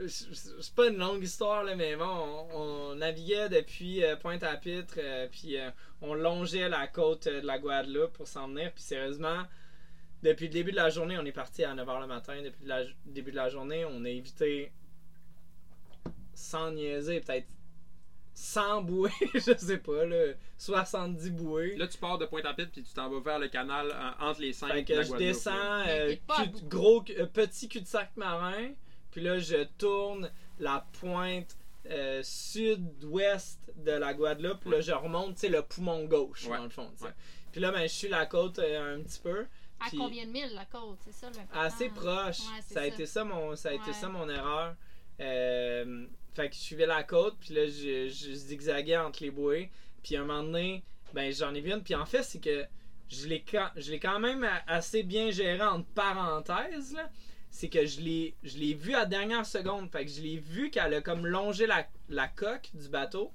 c'est 0.06 0.74
pas 0.74 0.88
une 0.88 0.96
longue 0.98 1.22
histoire, 1.22 1.64
là, 1.64 1.74
mais 1.76 1.96
bon, 1.96 2.04
on, 2.04 2.56
on 2.60 2.94
naviguait 2.94 3.48
depuis 3.48 4.04
euh, 4.04 4.16
Pointe-à-Pitre, 4.16 4.94
euh, 4.98 5.28
puis 5.30 5.56
euh, 5.58 5.70
on 6.02 6.14
longeait 6.14 6.68
la 6.68 6.86
côte 6.86 7.26
de 7.28 7.40
la 7.46 7.58
Guadeloupe 7.58 8.12
pour 8.12 8.28
s'en 8.28 8.48
venir. 8.48 8.72
Puis 8.72 8.82
sérieusement, 8.82 9.42
depuis 10.22 10.46
le 10.46 10.52
début 10.52 10.70
de 10.72 10.76
la 10.76 10.90
journée, 10.90 11.16
on 11.18 11.24
est 11.24 11.32
parti 11.32 11.64
à 11.64 11.74
9h 11.74 12.00
le 12.00 12.06
matin. 12.06 12.34
Depuis 12.42 12.64
le 12.66 12.86
début 13.06 13.30
de 13.30 13.36
la 13.36 13.48
journée, 13.48 13.84
on 13.84 14.04
a 14.04 14.08
évité, 14.08 14.72
sans 16.34 16.70
niaiser, 16.72 17.20
peut-être 17.20 17.48
100 18.34 18.82
bouées, 18.82 19.10
je 19.34 19.54
sais 19.56 19.78
pas, 19.78 20.04
là, 20.06 20.32
70 20.56 21.30
bouées. 21.32 21.76
Là, 21.76 21.86
tu 21.88 21.98
pars 21.98 22.16
de 22.16 22.24
Pointe-à-Pitre 22.26 22.70
puis 22.72 22.82
tu 22.82 22.94
t'en 22.94 23.10
vas 23.10 23.20
vers 23.20 23.38
le 23.38 23.48
canal 23.48 23.90
euh, 23.90 24.10
entre 24.24 24.40
les 24.40 24.52
cinq 24.52 24.68
Fait 24.72 24.82
de 24.82 24.88
que 24.88 24.92
la 24.94 25.02
je 25.02 25.08
Guadeloupe, 25.08 25.28
descends, 25.32 25.80
euh, 25.88 26.14
cul- 26.36 26.66
gros, 26.68 27.04
euh, 27.18 27.26
petit 27.26 27.68
cul-de-sac 27.68 28.16
marin, 28.16 28.70
puis 29.10 29.20
là 29.22 29.38
je 29.38 29.64
tourne 29.78 30.30
la 30.58 30.86
pointe 31.00 31.56
euh, 31.90 32.22
sud-ouest 32.22 33.72
de 33.76 33.92
la 33.92 34.14
Guadeloupe, 34.14 34.60
puis 34.60 34.70
là 34.70 34.80
je 34.80 34.92
remonte, 34.92 35.34
tu 35.34 35.40
sais, 35.42 35.48
le 35.48 35.62
poumon 35.62 36.04
gauche, 36.04 36.46
Ouais. 36.46 36.56
dans 36.58 36.64
le 36.64 36.70
fond. 36.70 36.90
Ouais. 37.02 37.10
Puis 37.52 37.60
là, 37.60 37.72
ben, 37.72 37.82
je 37.82 37.88
suis 37.94 38.08
la 38.08 38.26
côte 38.26 38.58
euh, 38.60 38.96
un 38.96 39.02
petit 39.02 39.18
peu. 39.20 39.46
À 39.80 39.88
Puis- 39.88 39.98
combien 39.98 40.24
de 40.26 40.30
milles 40.30 40.52
la 40.54 40.66
côte, 40.66 40.98
c'est 41.04 41.12
ça 41.12 41.28
le 41.30 41.58
Assez 41.58 41.88
proche. 41.88 42.38
Ouais, 42.40 42.60
ça 42.62 42.80
a 42.80 42.82
ça. 42.82 42.86
été 42.86 43.06
ça 43.06 43.24
mon, 43.24 43.56
ça 43.56 43.70
a 43.70 43.72
été 43.72 43.92
ça 43.92 44.08
mon 44.08 44.28
erreur. 44.28 44.76
Euh, 45.20 46.06
fait 46.34 46.48
que 46.48 46.54
je 46.54 46.60
suivais 46.60 46.86
la 46.86 47.02
côte, 47.02 47.36
puis 47.40 47.54
là 47.54 47.66
je, 47.66 48.08
je 48.08 48.32
zigzaguais 48.34 48.96
entre 48.98 49.22
les 49.22 49.30
bouées. 49.30 49.70
Puis 50.02 50.16
à 50.16 50.20
un 50.20 50.24
moment 50.24 50.42
donné, 50.42 50.84
ben 51.12 51.32
j'en 51.32 51.54
ai 51.54 51.60
vu 51.60 51.72
une. 51.72 51.82
Puis 51.82 51.94
en 51.94 52.06
fait, 52.06 52.22
c'est 52.22 52.40
que 52.40 52.64
je 53.08 53.26
l'ai 53.26 53.42
quand, 53.42 53.68
je 53.76 53.90
l'ai 53.90 53.98
quand 53.98 54.20
même 54.20 54.44
a- 54.44 54.62
assez 54.66 55.02
bien 55.02 55.30
géré 55.30 55.62
entre 55.62 55.86
parenthèses. 55.88 56.92
là. 56.94 57.08
C'est 57.50 57.68
que 57.68 57.84
je 57.84 58.00
l'ai, 58.00 58.34
je 58.42 58.58
l'ai 58.58 58.74
vu 58.74 58.94
à 58.94 59.00
la 59.00 59.06
dernière 59.06 59.44
seconde. 59.44 59.90
Fait 59.90 60.04
que 60.04 60.10
je 60.10 60.22
l'ai 60.22 60.38
vu 60.38 60.70
qu'elle 60.70 60.94
a 60.94 61.00
comme 61.00 61.26
longé 61.26 61.66
la, 61.66 61.86
la 62.08 62.28
coque 62.28 62.70
du 62.74 62.88
bateau. 62.88 63.32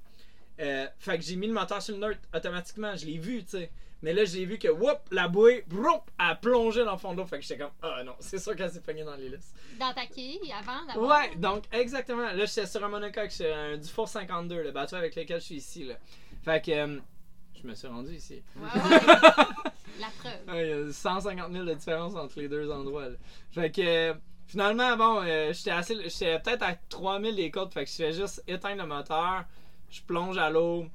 Euh, 0.59 0.87
fait 0.99 1.17
que 1.17 1.23
j'ai 1.23 1.35
mis 1.35 1.47
le 1.47 1.53
moteur 1.53 1.81
sur 1.81 1.95
le 1.95 1.99
neutre 1.99 2.21
automatiquement. 2.33 2.95
Je 2.95 3.05
l'ai 3.05 3.17
vu, 3.17 3.43
tu 3.43 3.57
sais. 3.57 3.71
Mais 4.01 4.13
là, 4.13 4.23
j'ai 4.23 4.45
vu 4.45 4.59
que, 4.59 4.67
whoop, 4.67 4.99
la 5.11 5.27
bouée, 5.27 5.63
broup, 5.67 6.11
a 6.17 6.35
plongé 6.35 6.83
dans 6.85 6.91
le 6.91 6.97
fond 6.97 7.13
de 7.13 7.17
l'eau. 7.17 7.25
Fait 7.25 7.37
que 7.39 7.43
j'étais 7.43 7.57
comme, 7.57 7.71
ah 7.81 8.03
non, 8.03 8.13
c'est 8.19 8.37
sûr 8.37 8.55
qu'elle 8.55 8.69
s'est 8.69 8.81
pognée 8.81 9.03
dans 9.03 9.15
l'hélice. 9.15 9.53
Dans 9.79 9.93
ta 9.93 10.05
quille, 10.05 10.53
avant 10.53 10.85
d'abord. 10.85 11.09
Ouais, 11.09 11.35
donc 11.37 11.63
exactement. 11.71 12.31
Là, 12.31 12.45
j'étais 12.45 12.67
sur 12.67 12.83
un 12.83 12.89
monocoque, 12.89 13.31
c'est 13.31 13.51
un 13.51 13.77
Dufour 13.77 14.07
52, 14.07 14.63
le 14.63 14.71
bateau 14.71 14.95
avec 14.95 15.15
lequel 15.15 15.39
je 15.39 15.45
suis 15.45 15.55
ici. 15.55 15.85
Là. 15.85 15.95
Fait 16.43 16.63
que 16.63 16.71
euh, 16.71 16.99
je 17.65 17.69
me 17.71 17.75
suis 17.75 17.87
rendu 17.87 18.13
ici. 18.13 18.41
La 19.99 20.07
preuve. 20.19 20.61
Il 20.61 20.67
y 20.67 20.89
a 20.89 20.93
150 20.93 21.51
000 21.51 21.65
de 21.65 21.73
différence 21.73 22.15
entre 22.15 22.39
les 22.39 22.47
deux 22.47 22.69
endroits. 22.69 23.09
là. 23.09 23.15
Fait 23.51 23.71
que 23.71 23.81
euh, 23.81 24.13
finalement, 24.45 24.95
bon, 24.97 25.21
euh, 25.23 25.51
j'étais 25.53 25.71
assez, 25.71 25.95
j'étais 26.09 26.37
peut-être 26.39 26.63
à 26.63 26.75
3000 26.89 27.35
des 27.35 27.49
côtes. 27.49 27.73
Fait 27.73 27.85
que 27.85 27.89
je 27.89 27.95
fais 27.95 28.13
juste 28.13 28.43
éteindre 28.47 28.83
le 28.83 28.87
moteur, 28.87 29.45
je 29.89 30.01
plonge 30.01 30.37
à 30.37 30.49
l'eau. 30.49 30.85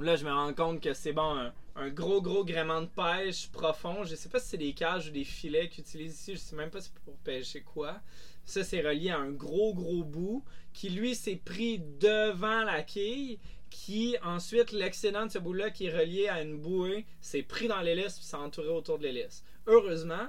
Là, 0.00 0.16
je 0.16 0.24
me 0.24 0.32
rends 0.32 0.54
compte 0.54 0.80
que 0.80 0.94
c'est 0.94 1.12
bon, 1.12 1.36
un, 1.36 1.52
un 1.76 1.88
gros, 1.88 2.22
gros 2.22 2.44
gréement 2.44 2.80
de 2.80 2.86
pêche 2.86 3.48
profond. 3.50 4.04
Je 4.04 4.14
sais 4.14 4.28
pas 4.28 4.38
si 4.38 4.48
c'est 4.48 4.56
des 4.56 4.72
cages 4.72 5.08
ou 5.08 5.10
des 5.10 5.24
filets 5.24 5.68
qu'ils 5.68 5.82
utilisent 5.82 6.14
ici. 6.14 6.32
Je 6.34 6.38
sais 6.38 6.56
même 6.56 6.70
pas 6.70 6.80
si 6.80 6.90
c'est 6.94 7.04
pour 7.04 7.16
pêcher 7.18 7.62
quoi. 7.62 8.00
Ça, 8.44 8.64
c'est 8.64 8.80
relié 8.80 9.10
à 9.10 9.18
un 9.18 9.30
gros, 9.30 9.74
gros 9.74 10.04
bout 10.04 10.42
qui, 10.72 10.88
lui, 10.88 11.14
s'est 11.14 11.40
pris 11.44 11.80
devant 12.00 12.62
la 12.62 12.82
quille. 12.82 13.38
Qui, 13.70 14.16
ensuite, 14.22 14.72
l'excédent 14.72 15.26
de 15.26 15.30
ce 15.30 15.38
bout-là, 15.38 15.70
qui 15.70 15.86
est 15.86 15.96
relié 15.96 16.28
à 16.28 16.40
une 16.42 16.58
bouée, 16.58 17.06
s'est 17.20 17.42
pris 17.42 17.68
dans 17.68 17.80
l'hélice 17.80 18.16
puis 18.16 18.24
s'est 18.24 18.36
entouré 18.36 18.68
autour 18.68 18.98
de 18.98 19.04
l'hélice. 19.04 19.44
Heureusement, 19.66 20.28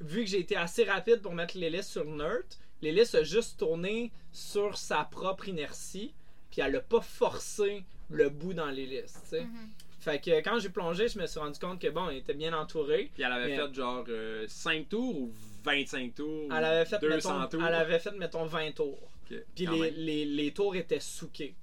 vu 0.00 0.24
que 0.24 0.30
j'ai 0.30 0.40
été 0.40 0.56
assez 0.56 0.84
rapide 0.84 1.22
pour 1.22 1.32
mettre 1.32 1.56
l'hélice 1.58 1.88
sur 1.88 2.04
le 2.04 2.10
neutre, 2.10 2.56
l'hélice 2.82 3.14
a 3.14 3.22
juste 3.22 3.58
tourné 3.58 4.12
sur 4.32 4.76
sa 4.76 5.04
propre 5.04 5.48
inertie, 5.48 6.12
puis 6.50 6.60
elle 6.60 6.76
a 6.76 6.80
pas 6.80 7.00
forcé 7.00 7.84
le 8.10 8.28
bout 8.28 8.54
dans 8.54 8.70
l'hélice, 8.70 9.14
tu 9.24 9.28
sais. 9.30 9.40
Mhm. 9.44 9.68
Fait 10.00 10.20
que 10.20 10.30
quand 10.42 10.58
j'ai 10.60 10.68
plongé, 10.68 11.08
je 11.08 11.18
me 11.18 11.26
suis 11.26 11.40
rendu 11.40 11.58
compte 11.58 11.80
que 11.80 11.88
bon, 11.88 12.08
il 12.10 12.18
était 12.18 12.32
bien 12.34 12.56
entouré. 12.56 13.10
Puis 13.14 13.22
elle 13.24 13.32
avait 13.32 13.48
Mais- 13.48 13.56
fait 13.56 13.74
genre 13.74 14.06
5 14.46 14.88
tours 14.88 15.16
ou 15.22 15.32
25 15.64 16.14
tours 16.14 16.44
Elle 16.56 16.64
avait 16.64 16.84
fait, 16.84 16.98
200 17.00 17.40
mettons, 17.40 17.48
tours? 17.58 17.66
elle 17.66 17.74
avait 17.74 17.98
fait, 17.98 18.12
mettons, 18.12 18.46
20 18.46 18.72
tours. 18.72 19.10
Puis 19.26 19.66
les, 19.66 19.90
les, 19.90 20.24
les 20.24 20.52
tours 20.52 20.76
étaient 20.76 21.00
soukés. 21.00 21.54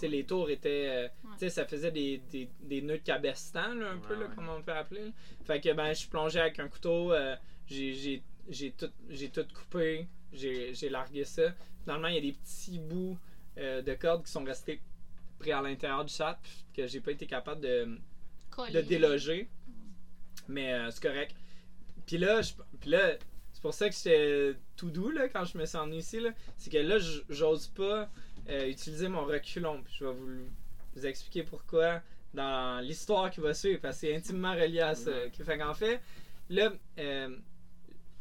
Les 0.00 0.24
tours 0.24 0.50
étaient. 0.50 0.86
euh, 0.88 1.08
tu 1.34 1.38
sais, 1.40 1.50
ça 1.50 1.64
faisait 1.66 1.90
des, 1.92 2.18
des, 2.30 2.48
des 2.62 2.82
nœuds 2.82 2.98
de 2.98 3.02
cabestan, 3.02 3.74
là, 3.74 3.90
un 3.90 3.98
peu, 3.98 4.14
là, 4.14 4.26
ouais. 4.26 4.34
comme 4.34 4.48
on 4.48 4.62
peut 4.62 4.72
appeler. 4.72 5.04
là. 5.06 5.10
Fait 5.44 5.60
que, 5.60 5.72
ben, 5.72 5.88
je 5.92 5.98
suis 6.00 6.08
plongé 6.08 6.40
avec 6.40 6.58
un 6.58 6.68
couteau. 6.68 7.12
euh, 7.12 7.36
j'ai- 7.66 7.94
j'ai 7.94 8.22
j'ai 8.48 8.72
tout, 8.72 8.90
j'ai 9.08 9.28
tout 9.30 9.46
coupé. 9.54 10.06
J'ai 10.32 10.74
j'ai 10.74 10.88
largué 10.88 11.24
ça. 11.24 11.52
Finalement, 11.84 12.08
il 12.08 12.14
y 12.14 12.18
a 12.18 12.20
des 12.20 12.32
petits 12.32 12.78
bouts 12.80 13.16
euh, 13.58 13.82
de 13.82 13.94
cordes 13.94 14.24
qui 14.24 14.32
sont 14.32 14.42
restés 14.44 14.80
pris 15.38 15.52
à 15.52 15.60
l'intérieur 15.62 16.04
du 16.04 16.12
chat 16.12 16.38
que 16.74 16.86
j'ai 16.86 17.00
pas 17.00 17.12
été 17.12 17.26
capable 17.26 17.60
de, 17.60 17.98
de 18.72 18.80
déloger. 18.80 19.48
Mais 20.48 20.72
euh, 20.72 20.90
c'est 20.90 21.02
correct. 21.02 21.34
Puis 22.06 22.18
là, 22.18 22.42
je, 22.42 22.52
puis 22.80 22.90
là, 22.90 23.12
c'est 23.52 23.62
pour 23.62 23.74
ça 23.74 23.88
que 23.88 23.94
j'étais 23.94 24.54
tout 24.76 24.90
doux 24.90 25.10
là, 25.10 25.28
quand 25.28 25.44
je 25.44 25.56
me 25.56 25.64
suis 25.66 25.78
emmené 25.78 25.98
ici. 25.98 26.18
C'est 26.56 26.70
que 26.70 26.78
là, 26.78 26.96
j'ose 27.28 27.68
pas 27.68 28.10
euh, 28.48 28.68
utiliser 28.68 29.08
mon 29.08 29.24
reculon. 29.24 29.82
Puis 29.82 29.96
je 30.00 30.04
vais 30.04 30.12
vous, 30.12 30.46
vous 30.94 31.06
expliquer 31.06 31.42
pourquoi 31.42 32.02
dans 32.34 32.82
l'histoire 32.82 33.30
qui 33.30 33.40
va 33.40 33.52
suivre, 33.54 33.80
parce 33.80 33.96
que 33.96 34.06
c'est 34.06 34.16
intimement 34.16 34.52
relié 34.52 34.80
à 34.80 34.94
ça. 34.94 35.10
Ok, 35.26 35.44
Fait 35.44 35.58
qu'en 35.58 35.74
fait, 35.74 36.00
là, 36.48 36.72
euh, 36.98 37.36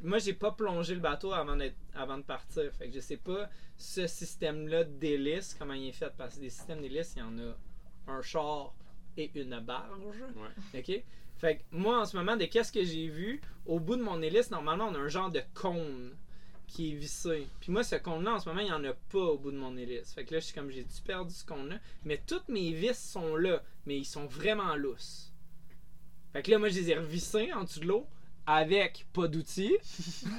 moi, 0.02 0.18
j'ai 0.18 0.34
pas 0.34 0.52
plongé 0.52 0.96
le 0.96 1.00
bateau 1.00 1.32
avant, 1.34 1.58
avant 1.96 2.18
de 2.18 2.24
partir. 2.24 2.72
Fait 2.74 2.88
que 2.88 2.96
je 2.96 3.00
sais 3.00 3.18
pas 3.18 3.50
ce 3.78 4.08
système-là 4.08 4.84
d'hélice, 4.84 5.56
comment 5.58 5.74
il 5.74 5.90
est 5.90 5.94
fait. 5.94 6.12
Parce 6.18 6.36
que 6.36 6.42
des 6.42 6.50
systèmes 6.50 6.82
d'hélice, 6.82 7.14
il 7.16 7.20
y 7.20 7.22
en 7.22 7.38
a 7.40 7.56
un 8.12 8.22
char 8.22 8.74
et 9.18 9.32
une 9.36 9.60
barge. 9.60 10.24
Ouais. 10.36 10.80
OK? 10.80 11.04
Fait 11.38 11.58
que 11.58 11.62
moi, 11.72 12.02
en 12.02 12.06
ce 12.06 12.16
moment, 12.18 12.36
de 12.36 12.46
qu'est-ce 12.46 12.72
que 12.72 12.84
j'ai 12.84 13.08
vu, 13.08 13.42
au 13.66 13.80
bout 13.80 13.96
de 13.96 14.04
mon 14.04 14.22
hélice, 14.22 14.52
normalement, 14.52 14.88
on 14.92 14.96
a 14.96 15.00
un 15.00 15.08
genre 15.08 15.32
de 15.32 15.42
cône 15.54 16.16
qui 16.72 16.92
est 16.92 16.96
vissé. 16.96 17.48
Puis 17.60 17.72
moi, 17.72 17.84
ce 17.84 17.96
cône-là, 17.96 18.36
en 18.36 18.40
ce 18.40 18.48
moment, 18.48 18.62
il 18.62 18.68
n'y 18.68 18.72
en 18.72 18.84
a 18.86 18.94
pas 19.12 19.20
au 19.20 19.38
bout 19.38 19.52
de 19.52 19.58
mon 19.58 19.76
hélice. 19.78 20.14
Fait 20.14 20.24
que 20.24 20.34
là, 20.34 20.40
je 20.40 20.46
suis 20.46 20.54
comme, 20.56 20.70
j'ai-tu 20.72 21.02
perdu 21.06 21.34
ce 21.34 21.46
cône-là? 21.46 21.76
Mais 22.06 22.22
toutes 22.26 22.48
mes 22.48 22.72
vis 22.72 22.98
sont 22.98 23.36
là, 23.36 23.62
mais 23.86 23.98
ils 23.98 24.06
sont 24.06 24.26
vraiment 24.26 24.76
lousses. 24.76 25.32
Fait 26.34 26.42
que 26.42 26.52
là, 26.52 26.58
moi, 26.60 26.70
je 26.70 26.80
les 26.80 26.92
ai 26.92 26.96
revissés 26.96 27.52
en 27.54 27.64
dessous 27.64 27.82
de 27.82 27.88
l'eau 27.88 28.08
avec 28.48 29.06
pas 29.14 29.28
d'outils. 29.28 29.76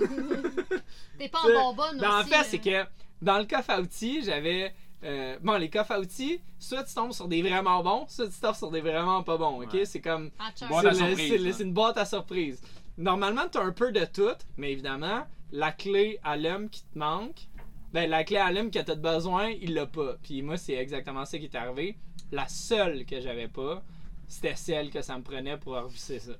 T'es 1.18 1.28
pas 1.28 1.38
en 1.40 1.72
bonbonne 1.74 1.98
Ben, 1.98 2.10
en 2.10 2.20
aussi. 2.20 2.28
fait, 2.30 2.36
là. 2.36 2.44
c'est 2.44 2.58
que 2.58 2.84
dans 3.20 3.38
le 3.38 3.44
coffre 3.44 3.70
à 3.70 3.80
outils, 3.80 4.24
j'avais. 4.24 4.74
euh, 5.04 5.36
bon, 5.42 5.56
les 5.56 5.68
coffres 5.70 5.92
à 5.92 6.00
outils, 6.00 6.40
soit 6.58 6.84
tu 6.84 6.94
tombes 6.94 7.12
sur 7.12 7.28
des 7.28 7.42
vraiment 7.42 7.82
bons, 7.82 8.06
soit 8.08 8.28
tu 8.28 8.40
tombes 8.40 8.54
sur 8.54 8.70
des 8.70 8.80
vraiment 8.80 9.22
pas 9.22 9.36
bons. 9.36 9.62
Ok? 9.62 9.74
Ouais. 9.74 9.84
C'est 9.84 10.00
comme. 10.00 10.30
Ah, 10.38 10.50
hein. 10.62 11.14
c'est 11.16 11.60
une 11.62 11.72
boîte 11.72 11.98
à 11.98 12.04
surprise. 12.04 12.60
Normalement, 12.98 13.48
tu 13.50 13.58
as 13.58 13.62
un 13.62 13.72
peu 13.72 13.92
de 13.92 14.04
tout, 14.04 14.36
mais 14.56 14.72
évidemment, 14.72 15.26
la 15.52 15.70
clé 15.72 16.18
à 16.24 16.36
l'homme 16.36 16.68
qui 16.68 16.82
te 16.84 16.98
manque, 16.98 17.48
ben 17.92 18.08
la 18.08 18.24
clé 18.24 18.38
à 18.38 18.50
l'homme 18.50 18.70
que 18.70 18.78
tu 18.78 18.90
as 18.90 18.94
besoin, 18.94 19.50
il 19.50 19.74
l'a 19.74 19.86
pas. 19.86 20.16
Puis 20.22 20.42
moi, 20.42 20.56
c'est 20.56 20.74
exactement 20.74 21.24
ça 21.24 21.38
qui 21.38 21.44
est 21.44 21.54
arrivé. 21.54 21.96
La 22.30 22.48
seule 22.48 23.04
que 23.04 23.20
j'avais 23.20 23.48
pas, 23.48 23.82
c'était 24.26 24.56
celle 24.56 24.90
que 24.90 25.02
ça 25.02 25.16
me 25.18 25.22
prenait 25.22 25.58
pour 25.58 25.74
revisser 25.74 26.18
ça. 26.18 26.32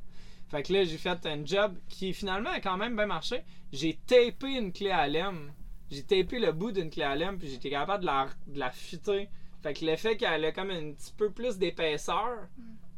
Fait 0.50 0.62
que 0.62 0.72
là, 0.72 0.84
j'ai 0.84 0.96
fait 0.98 1.24
un 1.26 1.44
job 1.44 1.76
qui 1.88 2.12
finalement 2.14 2.50
a 2.50 2.60
quand 2.60 2.76
même 2.76 2.96
bien 2.96 3.06
marché. 3.06 3.42
J'ai 3.72 3.98
tapé 4.06 4.56
une 4.58 4.72
clé 4.72 4.90
à 4.90 5.06
lème. 5.08 5.52
J'ai 5.90 6.02
tapé 6.02 6.38
le 6.38 6.52
bout 6.52 6.72
d'une 6.72 6.88
clé 6.90 7.02
à 7.02 7.14
lème, 7.14 7.38
puis 7.38 7.48
j'étais 7.48 7.70
capable 7.70 8.00
de 8.02 8.06
la, 8.06 8.28
de 8.46 8.58
la 8.58 8.70
fitter. 8.70 9.28
Fait 9.62 9.74
que 9.74 9.84
l'effet 9.84 10.16
qu'elle 10.16 10.44
a 10.44 10.52
comme 10.52 10.70
un 10.70 10.92
petit 10.92 11.12
peu 11.16 11.30
plus 11.30 11.58
d'épaisseur, 11.58 12.48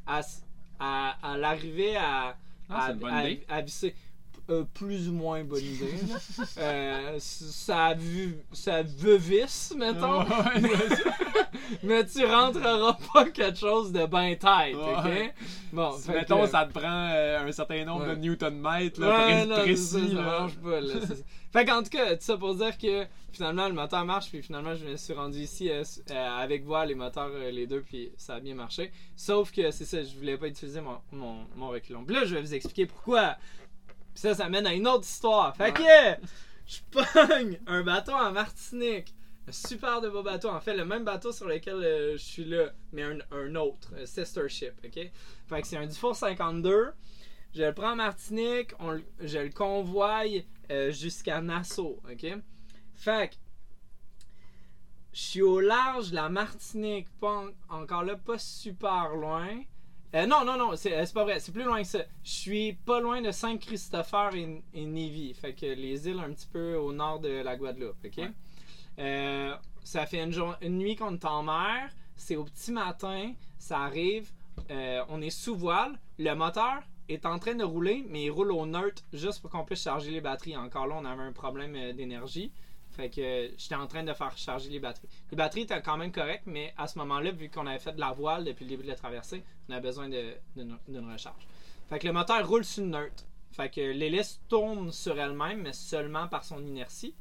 à, 0.07 0.21
s- 0.21 0.45
à, 0.79 1.17
à 1.33 1.37
l'arrivée 1.37 1.97
à, 1.97 2.37
Ah, 2.71 2.87
à, 2.87 2.93
à- 3.17 3.23
à 3.49 3.61
visser. 3.63 3.95
Euh, 4.51 4.65
plus 4.75 5.09
ou 5.09 5.13
moins 5.15 5.43
bonne 5.43 5.65
idée. 5.65 5.95
Euh, 6.59 7.17
ça 7.19 7.87
a 7.87 7.95
vu 7.95 8.37
ça 8.53 8.83
veut 8.83 9.17
vis, 9.17 9.73
mettons. 9.77 10.21
Ouais, 10.23 10.29
Mais 11.83 12.05
tu 12.07 12.25
rentreras 12.25 12.97
pas 13.13 13.25
quelque 13.31 13.59
chose 13.59 13.91
de 13.93 14.05
bien 14.07 14.35
tête, 14.35 14.75
ok? 14.77 15.33
Bon, 15.73 15.93
Si, 15.97 16.03
fait 16.07 16.13
que- 16.13 16.19
mettons, 16.19 16.47
ça 16.47 16.67
te 16.67 16.73
prend 16.79 17.11
euh, 17.13 17.47
un 17.47 17.53
certain 17.53 17.85
nombre 17.85 18.07
Ouais. 18.09 18.17
de 18.17 18.21
newton-mètres, 18.21 19.01
pré- 19.01 19.47
précis. 19.63 19.85
ça, 19.87 19.99
ça 20.09 20.15
là. 20.15 20.23
marche 20.23 20.57
pas, 20.57 20.81
là. 20.81 21.01
Ça. 21.01 21.15
fait 21.53 21.65
qu'en 21.65 21.83
tout 21.83 21.91
cas, 21.91 22.11
tout 22.17 22.23
ça 22.23 22.37
pour 22.37 22.55
dire 22.55 22.77
que 22.79 23.07
finalement 23.33 23.67
le 23.69 23.75
moteur 23.75 24.05
marche, 24.05 24.29
puis 24.29 24.43
finalement 24.43 24.75
je 24.75 24.85
me 24.85 24.97
suis 24.97 25.13
rendu 25.15 25.39
ici 25.39 25.71
avec 26.15 26.65
voile 26.65 26.89
les 26.89 26.95
moteurs, 26.95 27.31
les 27.51 27.67
deux, 27.67 27.81
puis 27.83 28.13
ça 28.17 28.35
a 28.35 28.41
bien 28.41 28.55
marché. 28.55 28.93
Sauf 29.17 29.51
que 29.51 29.71
c'est 29.71 29.85
ça, 29.87 30.03
je 30.03 30.15
voulais 30.17 30.37
pas 30.37 30.47
utiliser 30.49 30.81
mon, 30.81 30.99
mon, 31.13 31.47
mon 31.57 31.69
reculon. 31.69 32.05
Puis 32.05 32.15
là, 32.15 32.25
je 32.25 32.35
vais 32.35 32.43
vous 32.43 32.55
expliquer 32.55 32.87
pourquoi. 32.87 33.37
Puis 34.15 34.21
ça, 34.21 34.35
ça 34.35 34.49
mène 34.49 34.67
à 34.67 34.73
une 34.73 34.87
autre 34.87 35.05
histoire. 35.05 35.55
Fait 35.57 35.73
que 35.73 35.83
je 36.67 36.79
pogne 36.91 37.59
un 37.67 37.83
bateau 37.83 38.13
en 38.13 38.31
Martinique. 38.33 39.15
Un 39.47 39.53
super 39.53 40.01
de 40.01 40.09
beau 40.09 40.23
bateau. 40.23 40.49
En 40.49 40.61
fait, 40.61 40.75
le 40.75 40.87
même 40.87 41.05
bateau 41.05 41.31
sur 41.33 41.47
lequel 41.47 41.75
euh, 41.75 42.13
je 42.13 42.23
suis 42.23 42.45
là, 42.47 42.73
mais 42.93 43.03
un, 43.03 43.19
un 43.31 43.55
autre, 43.57 43.91
un 44.01 44.07
sister 44.07 44.49
ship, 44.49 44.73
ok? 44.85 45.11
Fait 45.49 45.61
que 45.61 45.67
c'est 45.67 45.77
un 45.77 45.87
Dufour 45.87 46.17
52. 46.17 46.93
Je 47.55 47.63
le 47.63 47.73
prends 47.75 47.93
en 47.93 47.97
Martinique, 47.97 48.73
on 48.81 48.99
je 49.21 49.39
le 49.39 49.51
convoie 49.51 50.23
euh, 50.71 50.91
jusqu'à 50.91 51.41
Nassau, 51.43 52.01
ok? 52.11 52.27
Fait 52.95 53.29
que 53.31 53.35
je 55.13 55.21
suis 55.21 55.43
au 55.43 55.61
large 55.61 56.11
de 56.11 56.15
la 56.17 56.29
Martinique, 56.29 57.09
pas 57.21 57.45
en- 57.69 57.77
encore 57.81 58.03
là, 58.03 58.17
pas 58.17 58.39
super 58.39 59.11
loin. 59.11 59.49
Euh, 60.15 60.27
non, 60.27 60.45
non, 60.45 60.57
non, 60.57 60.77
c'est 60.77 60.95
euh, 60.97 61.05
c'est 61.05 61.13
pas 61.13 61.25
vrai, 61.25 61.41
c'est 61.41 61.51
plus 61.51 61.65
loin 61.65 61.83
que 61.83 61.89
ça. 61.89 61.99
Je 62.23 62.31
suis 62.31 62.73
pas 62.75 63.01
loin 63.01 63.21
de 63.21 63.33
Saint-Christopher 63.33 64.35
et, 64.37 64.63
et 64.73 64.87
Névis, 64.87 65.35
fait 65.35 65.55
que 65.55 65.67
les 65.67 66.09
îles 66.09 66.21
un 66.21 66.33
petit 66.33 66.47
peu 66.47 66.77
au 66.77 66.93
nord 66.93 67.19
de 67.19 67.29
la 67.29 67.57
Guadeloupe, 67.57 67.97
ok? 68.05 68.17
Ouais. 68.19 68.31
Euh, 69.01 69.55
ça 69.83 70.07
fait 70.07 70.23
une, 70.23 70.33
jour- 70.33 70.55
une 70.63 70.79
nuit 70.79 70.95
qu'on 70.95 71.15
est 71.15 71.25
en 71.25 71.43
mer, 71.43 71.91
c'est 72.17 72.37
au 72.37 72.45
petit 72.45 72.71
matin, 72.71 73.33
ça 73.59 73.81
arrive, 73.81 74.31
euh, 74.71 75.03
on 75.09 75.21
est 75.21 75.31
sous 75.31 75.57
voile, 75.57 75.99
le 76.19 76.33
moteur 76.35 76.83
est 77.09 77.27
en 77.27 77.39
train 77.41 77.57
de 77.57 77.65
rouler, 77.65 78.05
mais 78.09 78.25
il 78.25 78.31
roule 78.31 78.53
au 78.53 78.67
neutre 78.67 79.03
juste 79.13 79.41
pour 79.43 79.51
qu'on 79.51 79.65
puisse 79.65 79.83
charger 79.83 80.13
les 80.13 80.21
batteries. 80.21 80.57
Encore 80.57 80.87
là, 80.87 80.95
on 80.97 81.05
avait 81.05 81.25
un 81.25 81.33
problème 81.33 81.93
d'énergie. 81.93 82.53
Fait 82.95 83.11
que 83.11 83.21
euh, 83.21 83.49
j'étais 83.57 83.75
en 83.75 83.87
train 83.89 84.05
de 84.05 84.13
faire 84.13 84.37
charger 84.39 84.71
les 84.71 84.79
batteries. 84.79 85.09
Les 85.31 85.37
batteries 85.37 85.63
étaient 85.63 85.83
quand 85.83 85.97
même 85.97 86.13
correctes, 86.13 86.47
mais 86.47 86.73
à 86.77 86.87
ce 86.87 86.99
moment-là, 86.99 87.33
vu 87.33 87.51
qu'on 87.51 87.67
avait 87.67 87.81
fait 87.81 87.93
de 87.93 88.01
la 88.01 88.13
voile 88.13 88.45
depuis 88.45 88.65
le 88.65 88.71
début 88.71 88.85
de 88.85 88.89
la 88.89 88.95
traversée, 88.95 89.43
on 89.69 89.73
avait 89.73 89.83
besoin 89.83 90.09
d'une 90.09 91.13
recharge. 91.13 91.47
Fait 91.89 91.99
que 91.99 92.07
le 92.07 92.13
moteur 92.13 92.47
roule 92.49 92.65
sur 92.65 92.85
le 92.85 92.91
neutre. 92.91 93.25
Fait 93.53 93.69
que 93.69 93.81
l'hélice 93.81 94.41
tourne 94.49 94.93
sur 94.93 95.19
elle-même, 95.19 95.63
mais 95.63 95.73
seulement 95.73 96.29
par 96.29 96.45
son 96.45 96.65
inertie. 96.65 97.15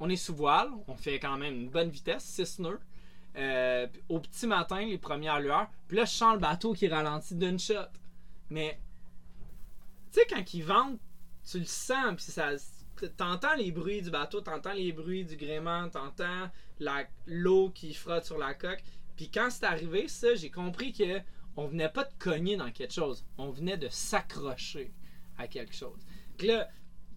On 0.00 0.08
est 0.08 0.16
sous 0.16 0.34
voile, 0.34 0.70
on 0.86 0.96
fait 0.96 1.18
quand 1.18 1.36
même 1.36 1.54
une 1.54 1.68
bonne 1.68 1.90
vitesse, 1.90 2.24
6 2.24 2.60
nœuds. 2.60 2.80
Euh, 3.36 3.86
au 4.08 4.18
petit 4.18 4.46
matin, 4.46 4.80
les 4.80 4.98
premières 4.98 5.40
lueurs. 5.40 5.68
Puis 5.86 5.96
là, 5.96 6.04
je 6.04 6.10
sens 6.10 6.34
le 6.34 6.40
bateau 6.40 6.72
qui 6.72 6.88
ralentit 6.88 7.34
d'une 7.34 7.58
shot. 7.58 7.74
Mais, 8.50 8.80
tu 10.12 10.20
sais, 10.20 10.26
quand 10.26 10.54
il 10.54 10.64
vente, 10.64 10.98
tu 11.48 11.60
le 11.60 11.64
sens, 11.64 12.14
puis 12.16 12.24
ça. 12.24 12.50
T'entends 13.06 13.54
les 13.54 13.72
bruits 13.72 14.02
du 14.02 14.10
bateau, 14.10 14.40
t'entends 14.40 14.72
les 14.72 14.92
bruits 14.92 15.24
du 15.24 15.36
gréement, 15.36 15.88
t'entends 15.88 16.50
l'eau 17.26 17.70
qui 17.70 17.94
frotte 17.94 18.24
sur 18.24 18.38
la 18.38 18.54
coque. 18.54 18.82
Puis 19.16 19.30
quand 19.30 19.48
c'est 19.50 19.64
arrivé, 19.64 20.08
ça, 20.08 20.34
j'ai 20.34 20.50
compris 20.50 20.92
que 20.92 21.20
on 21.56 21.66
venait 21.66 21.88
pas 21.88 22.04
de 22.04 22.12
cogner 22.18 22.56
dans 22.56 22.70
quelque 22.70 22.92
chose, 22.94 23.24
on 23.36 23.50
venait 23.50 23.76
de 23.76 23.88
s'accrocher 23.88 24.92
à 25.38 25.48
quelque 25.48 25.74
chose. 25.74 25.98
Puis 26.36 26.46
là, 26.48 26.68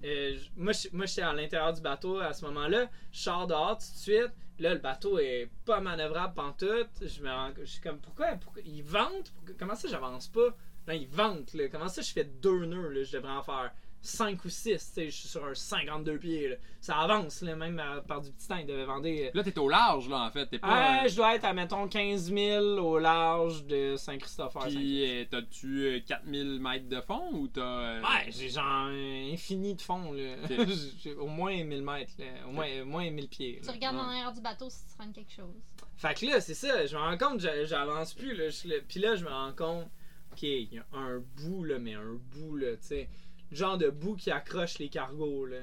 euh, 0.03 0.35
moi, 0.55 0.73
j'étais 0.73 1.21
à 1.21 1.31
l'intérieur 1.33 1.73
du 1.73 1.81
bateau 1.81 2.19
à 2.19 2.33
ce 2.33 2.43
moment-là. 2.45 2.89
Je 3.11 3.19
sors 3.19 3.45
dehors 3.45 3.77
tout 3.77 3.91
de 3.93 3.97
suite. 3.99 4.31
Là, 4.57 4.73
le 4.73 4.79
bateau 4.79 5.19
est 5.19 5.49
pas 5.65 5.79
manœuvrable 5.79 6.33
pantoute. 6.33 6.89
Je 7.01 7.21
me 7.21 7.29
je 7.59 7.65
suis 7.65 7.81
comme, 7.81 7.99
pourquoi, 7.99 8.31
pourquoi 8.37 8.61
il 8.65 8.81
vente? 8.83 9.31
Pourquoi- 9.35 9.55
Comment 9.59 9.75
ça, 9.75 9.87
j'avance 9.87 10.27
pas? 10.27 10.55
Là, 10.87 10.95
il 10.95 11.07
vente. 11.07 11.53
Là. 11.53 11.67
Comment 11.69 11.87
ça, 11.87 12.01
je 12.01 12.11
fais 12.11 12.23
deux 12.23 12.65
nœuds? 12.65 13.03
Je 13.03 13.11
devrais 13.11 13.31
en 13.33 13.43
faire? 13.43 13.71
5 14.03 14.43
ou 14.45 14.49
6. 14.49 14.93
Je 14.97 15.09
suis 15.09 15.27
sur 15.27 15.45
un 15.45 15.53
52 15.53 16.17
pieds. 16.17 16.49
là. 16.49 16.55
Ça 16.79 16.97
avance, 16.97 17.41
là, 17.43 17.55
même 17.55 17.79
à- 17.79 18.01
par 18.01 18.21
du 18.21 18.31
petit 18.31 18.47
temps. 18.47 18.57
Il 18.57 18.65
devait 18.65 18.85
vendre. 18.85 19.05
euh, 19.07 19.29
Là, 19.33 19.43
t'es 19.43 19.57
au 19.59 19.69
large, 19.69 20.09
là, 20.09 20.23
en 20.25 20.31
fait. 20.31 20.47
T'es 20.47 20.57
pas. 20.57 20.67
Ouais, 21.01 21.05
euh, 21.05 21.09
je 21.09 21.15
dois 21.15 21.35
être 21.35 21.45
à, 21.45 21.53
mettons, 21.53 21.87
15 21.87 22.33
000 22.33 22.63
au 22.79 22.97
large 22.97 23.63
de 23.65 23.95
Saint-Christopher. 23.97 24.63
Puis, 24.67 25.05
euh, 25.07 25.25
t'as-tu 25.29 25.85
euh, 25.85 25.99
4000 26.07 26.59
mètres 26.59 26.89
de 26.89 26.99
fond 27.01 27.29
ou 27.33 27.47
t'as. 27.47 27.61
euh, 27.61 28.01
Ouais, 28.01 28.31
j'ai 28.31 28.49
genre 28.49 28.87
euh, 28.89 29.33
infini 29.33 29.75
de 29.75 29.81
fond, 29.81 30.11
là. 30.13 30.35
Au 31.19 31.27
moins 31.27 31.63
1000 31.63 31.83
mètres, 31.83 32.13
là. 32.17 32.25
Au 32.47 32.51
moins, 32.51 32.67
au 32.81 32.85
moins 32.85 33.09
1000 33.11 33.27
pieds. 33.29 33.61
Tu 33.63 33.69
regardes 33.69 33.95
Ouais. 33.97 34.01
en 34.01 34.05
arrière 34.07 34.31
du 34.31 34.41
bateau 34.41 34.69
si 34.69 34.79
tu 34.87 34.93
rends 35.01 35.11
quelque 35.11 35.31
chose. 35.31 35.53
Fait 35.97 36.15
que 36.19 36.25
là, 36.25 36.41
c'est 36.41 36.55
ça, 36.55 36.85
je 36.87 36.95
me 36.95 37.01
rends 37.01 37.17
compte, 37.17 37.39
j'a- 37.41 37.63
j'avance 37.65 38.15
plus, 38.15 38.35
là. 38.35 38.45
Puis 38.87 38.99
là, 38.99 39.15
je 39.15 39.23
me 39.23 39.29
rends 39.29 39.53
compte, 39.53 39.87
ok, 40.31 40.41
il 40.41 40.73
y 40.73 40.79
a 40.79 40.85
un 40.97 41.19
bout, 41.37 41.63
là, 41.63 41.77
mais 41.77 41.93
un 41.93 42.15
bout, 42.33 42.57
là, 42.57 42.71
tu 42.77 42.87
sais. 42.87 43.09
Genre 43.51 43.77
de 43.77 43.89
bout 43.89 44.15
qui 44.15 44.31
accroche 44.31 44.79
les 44.79 44.87
cargos, 44.87 45.45
là, 45.45 45.57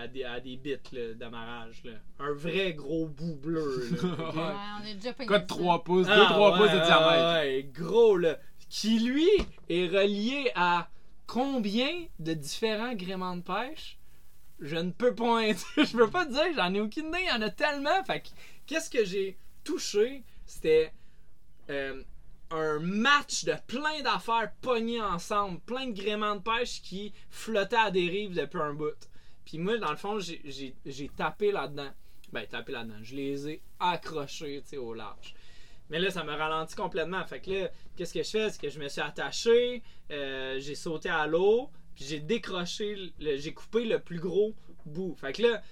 à 0.00 0.08
des, 0.08 0.24
à 0.24 0.40
des 0.40 0.56
bits, 0.56 0.76
là, 0.92 1.12
d'amarrage, 1.14 1.82
là. 1.84 1.92
Un 2.18 2.32
vrai 2.32 2.72
gros 2.72 3.06
bout 3.06 3.34
bleu, 3.36 3.90
là. 3.90 4.08
ok? 4.28 4.34
Ouais, 4.34 4.42
on 4.42 4.90
a 4.90 4.94
déjà 4.94 5.12
pas 5.12 5.26
Quoi 5.26 5.38
de 5.40 5.46
3 5.46 5.84
pouces, 5.84 6.06
2-3 6.06 6.10
Ah, 6.10 6.54
pouces 6.56 6.70
de 6.70 6.84
diamètre. 6.84 7.22
Ouais, 7.22 7.40
ouais, 7.40 7.70
gros 7.74 8.16
là. 8.16 8.38
Qui 8.70 8.98
lui 8.98 9.28
est 9.68 9.86
relié 9.88 10.50
à 10.54 10.88
combien 11.26 12.06
de 12.18 12.32
différents 12.32 12.94
gréements 12.94 13.36
de 13.36 13.42
pêche? 13.42 13.98
Je 14.60 14.76
ne 14.76 14.90
peux 14.90 15.14
pas 15.14 15.42
je 15.76 15.96
peux 15.96 16.08
pas 16.08 16.24
te 16.24 16.32
dire, 16.32 16.44
j'en 16.56 16.72
ai 16.72 16.80
aucune 16.80 17.08
idée, 17.08 17.18
il 17.22 17.28
y 17.28 17.30
en 17.32 17.42
a 17.42 17.50
tellement. 17.50 18.02
Fait 18.04 18.20
que, 18.20 18.28
qu'est-ce 18.66 18.88
que 18.88 19.04
j'ai 19.04 19.36
touché? 19.64 20.22
C'était 20.46 20.92
euh, 21.70 22.02
un 22.50 22.78
match 22.78 23.44
de 23.44 23.54
plein 23.66 24.02
d'affaires 24.02 24.52
pognées 24.60 25.00
ensemble, 25.00 25.60
plein 25.60 25.86
de 25.86 25.92
gréements 25.92 26.36
de 26.36 26.40
pêche 26.42 26.82
qui 26.82 27.12
flottaient 27.30 27.76
à 27.76 27.90
des 27.90 28.08
rives 28.08 28.34
depuis 28.34 28.60
un 28.60 28.74
bout. 28.74 29.08
Puis 29.44 29.58
moi, 29.58 29.78
dans 29.78 29.90
le 29.90 29.96
fond, 29.96 30.18
j'ai- 30.18 31.10
tapé 31.16 31.52
là-dedans. 31.52 31.90
Ben, 32.32 32.46
tapé 32.46 32.72
là-dedans. 32.72 32.98
Je 33.02 33.14
les 33.14 33.48
ai 33.48 33.62
accrochés, 33.78 34.60
tu 34.62 34.70
sais, 34.70 34.76
au 34.76 34.94
large. 34.94 35.34
Mais 35.90 35.98
là, 35.98 36.10
ça 36.10 36.24
me 36.24 36.32
ralentit 36.32 36.74
complètement. 36.74 37.24
Fait 37.26 37.40
que 37.40 37.50
là, 37.50 37.70
qu'est-ce 37.96 38.14
que 38.14 38.22
je 38.22 38.30
fais? 38.30 38.50
C'est 38.50 38.60
que 38.60 38.70
je 38.70 38.80
me 38.80 38.88
suis 38.88 39.02
attaché, 39.02 39.82
euh, 40.10 40.58
j'ai 40.58 40.74
sauté 40.74 41.08
à 41.10 41.26
l'eau, 41.26 41.70
puis 41.94 42.04
j'ai 42.06 42.20
décroché, 42.20 43.12
j'ai 43.20 43.52
coupé 43.54 43.84
le 43.84 43.98
plus 44.00 44.18
gros 44.18 44.54
bout. 44.86 45.14
Fait 45.14 45.32
que 45.32 45.42
là, 45.42 45.62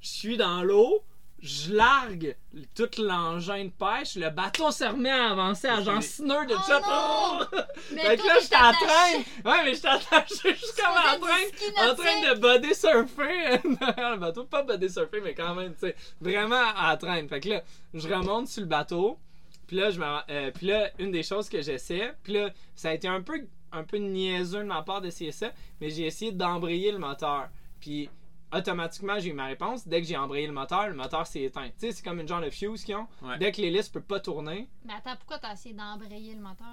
je 0.00 0.08
suis 0.08 0.36
dans 0.36 0.62
l'eau, 0.62 1.04
je 1.42 1.74
largue 1.74 2.36
tout 2.74 2.88
l'engin 2.98 3.64
de 3.64 3.70
pêche, 3.70 4.14
le 4.14 4.30
bateau 4.30 4.70
se 4.70 4.84
remet 4.84 5.10
à 5.10 5.30
avancer 5.32 5.66
à 5.66 5.82
genre 5.82 6.00
sneur 6.00 6.46
de 6.46 6.54
Oh! 6.54 7.42
Mais 7.92 8.02
Fait 8.02 8.16
que 8.16 8.26
là, 8.26 8.34
j'étais 8.40 8.56
en 8.56 8.72
train. 8.72 9.50
Ouais, 9.50 9.64
mais 9.64 9.74
j'étais 9.74 9.88
attaché. 9.88 10.54
Je 10.54 10.64
suis 10.64 10.76
comme 10.76 10.92
en 10.92 11.18
train, 11.18 11.90
en 11.90 11.94
train 11.94 12.34
de 12.34 12.38
body 12.38 12.74
surfer 12.74 13.60
derrière 13.64 14.10
le 14.12 14.18
bateau. 14.18 14.44
Pas 14.44 14.62
body 14.62 14.88
surfer, 14.88 15.20
mais 15.20 15.34
quand 15.34 15.54
même, 15.54 15.74
tu 15.74 15.80
sais, 15.80 15.96
vraiment 16.20 16.62
à 16.76 16.96
train. 16.96 17.26
Fait 17.26 17.40
que 17.40 17.48
là, 17.48 17.62
je 17.92 18.08
remonte 18.08 18.46
sur 18.46 18.62
le 18.62 18.68
bateau. 18.68 19.18
Puis 19.66 19.76
là, 19.76 19.90
je 19.90 19.98
me, 19.98 20.04
euh, 20.30 20.50
puis 20.52 20.66
là, 20.68 20.90
une 20.98 21.10
des 21.10 21.22
choses 21.22 21.48
que 21.48 21.60
j'essaie, 21.60 22.14
puis 22.22 22.34
là, 22.34 22.50
ça 22.74 22.90
a 22.90 22.92
été 22.92 23.08
un 23.08 23.20
peu, 23.20 23.46
un 23.72 23.82
peu 23.82 23.96
niaiseux 23.96 24.60
de 24.60 24.64
ma 24.64 24.82
part 24.82 25.00
d'essayer 25.00 25.32
ça, 25.32 25.50
mais 25.80 25.90
j'ai 25.90 26.06
essayé 26.06 26.30
d'embrayer 26.30 26.92
le 26.92 26.98
moteur. 26.98 27.48
Puis 27.80 28.08
automatiquement, 28.52 29.18
j'ai 29.18 29.30
eu 29.30 29.32
ma 29.32 29.46
réponse. 29.46 29.86
Dès 29.86 30.00
que 30.02 30.06
j'ai 30.06 30.16
embrayé 30.16 30.46
le 30.46 30.52
moteur, 30.52 30.88
le 30.88 30.94
moteur 30.94 31.26
s'est 31.26 31.42
éteint. 31.42 31.68
Tu 31.68 31.74
sais, 31.78 31.92
c'est 31.92 32.02
comme 32.04 32.20
une 32.20 32.28
genre 32.28 32.40
de 32.40 32.50
fuse 32.50 32.84
qu'ils 32.84 32.96
ont. 32.96 33.06
Ouais. 33.22 33.38
Dès 33.38 33.52
que 33.52 33.60
l'hélice 33.60 33.88
peut 33.88 34.00
pas 34.02 34.20
tourner, 34.20 34.68
Mais 34.84 34.94
attends, 34.94 35.16
pourquoi 35.16 35.38
t'as 35.38 35.52
essayé 35.54 35.74
d'embrayer 35.74 36.34
le 36.34 36.40
moteur 36.40 36.66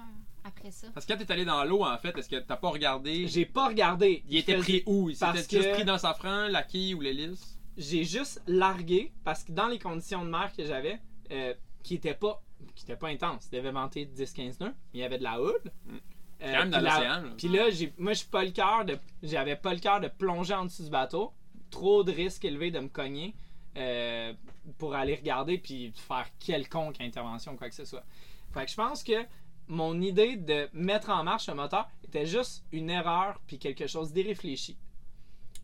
après 0.44 0.70
ça? 0.70 0.88
Parce 0.92 1.06
que 1.06 1.12
quand 1.12 1.18
t'es 1.18 1.32
allé 1.32 1.44
dans 1.44 1.64
l'eau, 1.64 1.84
en 1.84 1.98
fait, 1.98 2.16
est-ce 2.16 2.28
que 2.28 2.36
t'as 2.36 2.56
pas 2.56 2.68
regardé? 2.70 3.26
J'ai 3.28 3.46
pas 3.46 3.68
regardé. 3.68 4.22
Il 4.28 4.36
était 4.36 4.56
pris 4.56 4.82
où? 4.86 5.10
Il 5.10 5.16
s'était 5.16 5.58
juste 5.58 5.72
pris 5.72 5.84
dans 5.84 5.98
sa 5.98 6.14
franc, 6.14 6.48
la 6.48 6.62
quille 6.62 6.94
ou 6.94 7.00
l'hélice? 7.00 7.58
J'ai 7.76 8.04
juste 8.04 8.42
largué 8.46 9.12
parce 9.24 9.44
que 9.44 9.52
dans 9.52 9.68
les 9.68 9.78
conditions 9.78 10.24
de 10.24 10.30
mer 10.30 10.52
que 10.56 10.64
j'avais, 10.64 11.00
euh, 11.30 11.54
qui 11.82 11.94
étaient 11.94 12.14
pas 12.14 12.42
qui 12.74 12.84
pas 12.94 13.08
intenses, 13.08 13.48
il 13.52 13.56
devait 13.56 13.70
vanter 13.70 14.04
10-15 14.04 14.60
nœuds, 14.60 14.66
mais 14.68 14.74
il 14.94 15.00
y 15.00 15.02
avait 15.04 15.18
de 15.18 15.22
la 15.22 15.40
houle. 15.40 15.60
Mm. 15.86 15.96
Euh, 16.42 16.52
Quand 16.52 16.58
même 16.60 16.70
dans 16.70 16.80
l'océan. 16.80 17.22
là. 17.22 17.28
Puis 17.36 17.48
là, 17.48 17.70
j'ai, 17.70 17.92
moi, 17.98 18.12
je 18.12 18.18
suis 18.20 18.28
pas 18.28 18.44
le 18.44 18.50
cœur 18.50 18.84
de, 18.84 18.98
j'avais 19.22 19.56
pas 19.56 19.74
le 19.74 19.80
cœur 19.80 20.00
de 20.00 20.08
plonger 20.08 20.54
en 20.54 20.64
dessous 20.64 20.84
du 20.84 20.90
bateau. 20.90 21.32
Trop 21.70 22.02
de 22.04 22.12
risques 22.12 22.44
élevés 22.44 22.70
de 22.70 22.80
me 22.80 22.88
cogner 22.88 23.34
euh, 23.76 24.32
pour 24.78 24.94
aller 24.94 25.14
regarder 25.14 25.58
puis 25.58 25.92
faire 25.94 26.26
quelconque 26.38 27.00
intervention, 27.00 27.56
quoi 27.56 27.68
que 27.68 27.74
ce 27.74 27.84
soit. 27.84 28.04
Fait 28.52 28.64
que 28.64 28.70
je 28.70 28.76
pense 28.76 29.02
que 29.04 29.24
mon 29.68 30.00
idée 30.00 30.36
de 30.36 30.68
mettre 30.72 31.10
en 31.10 31.22
marche 31.22 31.46
le 31.48 31.54
moteur 31.54 31.88
était 32.04 32.26
juste 32.26 32.64
une 32.72 32.90
erreur 32.90 33.40
puis 33.46 33.58
quelque 33.58 33.86
chose 33.86 34.12
d'irréfléchi. 34.12 34.76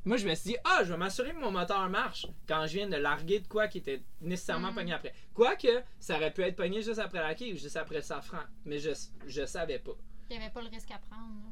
Moi, 0.04 0.18
je 0.18 0.28
me 0.28 0.34
suis 0.36 0.50
dit, 0.52 0.56
ah, 0.62 0.84
je 0.84 0.92
vais 0.92 0.96
m'assurer 0.98 1.32
que 1.32 1.40
mon 1.40 1.50
moteur 1.50 1.88
marche 1.88 2.28
quand 2.46 2.64
je 2.68 2.74
viens 2.74 2.88
de 2.88 2.94
larguer 2.94 3.40
de 3.40 3.48
quoi 3.48 3.66
qui 3.66 3.78
était 3.78 4.00
nécessairement 4.20 4.68
Mhm. 4.68 4.74
pogné 4.76 4.92
après. 4.92 5.12
Quoique, 5.34 5.82
ça 5.98 6.14
aurait 6.14 6.32
pu 6.32 6.42
être 6.42 6.54
pogné 6.54 6.80
juste 6.80 7.00
après 7.00 7.18
la 7.18 7.34
quille 7.34 7.54
ou 7.54 7.56
juste 7.56 7.76
après 7.76 7.96
le 7.96 8.02
safran, 8.02 8.38
mais 8.64 8.78
je, 8.78 8.90
je 9.26 9.44
savais 9.44 9.80
pas. 9.80 9.96
Il 10.30 10.36
n'y 10.38 10.44
avait 10.44 10.52
pas 10.52 10.62
le 10.62 10.68
risque 10.68 10.92
à 10.92 10.98
prendre. 10.98 11.34
là. 11.42 11.50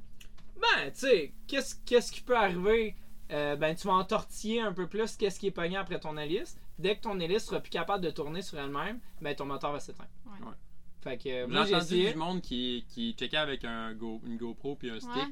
Ben, 0.60 0.92
tu 0.92 1.00
sais, 1.00 1.32
qu'est-ce, 1.48 1.74
qu'est-ce 1.84 2.12
qui 2.12 2.20
peut 2.20 2.36
arriver? 2.36 2.94
Euh, 3.34 3.56
ben, 3.56 3.74
tu 3.74 3.86
vas 3.88 3.94
entortiller 3.94 4.60
un 4.60 4.72
peu 4.72 4.86
plus 4.86 5.16
qu'est-ce 5.16 5.38
qui 5.40 5.48
est 5.48 5.50
pogné 5.50 5.76
après 5.76 5.98
ton 5.98 6.16
hélice. 6.16 6.56
Dès 6.78 6.96
que 6.96 7.02
ton 7.02 7.18
hélice 7.18 7.44
sera 7.44 7.60
plus 7.60 7.70
capable 7.70 8.02
de 8.04 8.10
tourner 8.10 8.42
sur 8.42 8.58
elle-même, 8.58 9.00
ben, 9.20 9.34
ton 9.34 9.44
moteur 9.44 9.72
va 9.72 9.80
s'éteindre. 9.80 10.08
Ouais. 10.26 10.46
Ouais. 10.46 10.54
Fait 11.02 11.18
que, 11.18 11.28
euh, 11.28 11.46
J'ai 11.46 11.52
moi, 11.52 11.64
j'ai 11.66 11.74
entendu 11.74 11.84
essayé. 11.94 12.12
du 12.12 12.18
monde 12.18 12.40
qui, 12.40 12.84
qui 12.88 13.12
checkait 13.14 13.36
avec 13.36 13.64
un 13.64 13.92
Go- 13.94 14.20
une 14.24 14.36
GoPro 14.36 14.76
puis 14.76 14.88
un 14.90 15.00
stick 15.00 15.10
Ouais, 15.14 15.26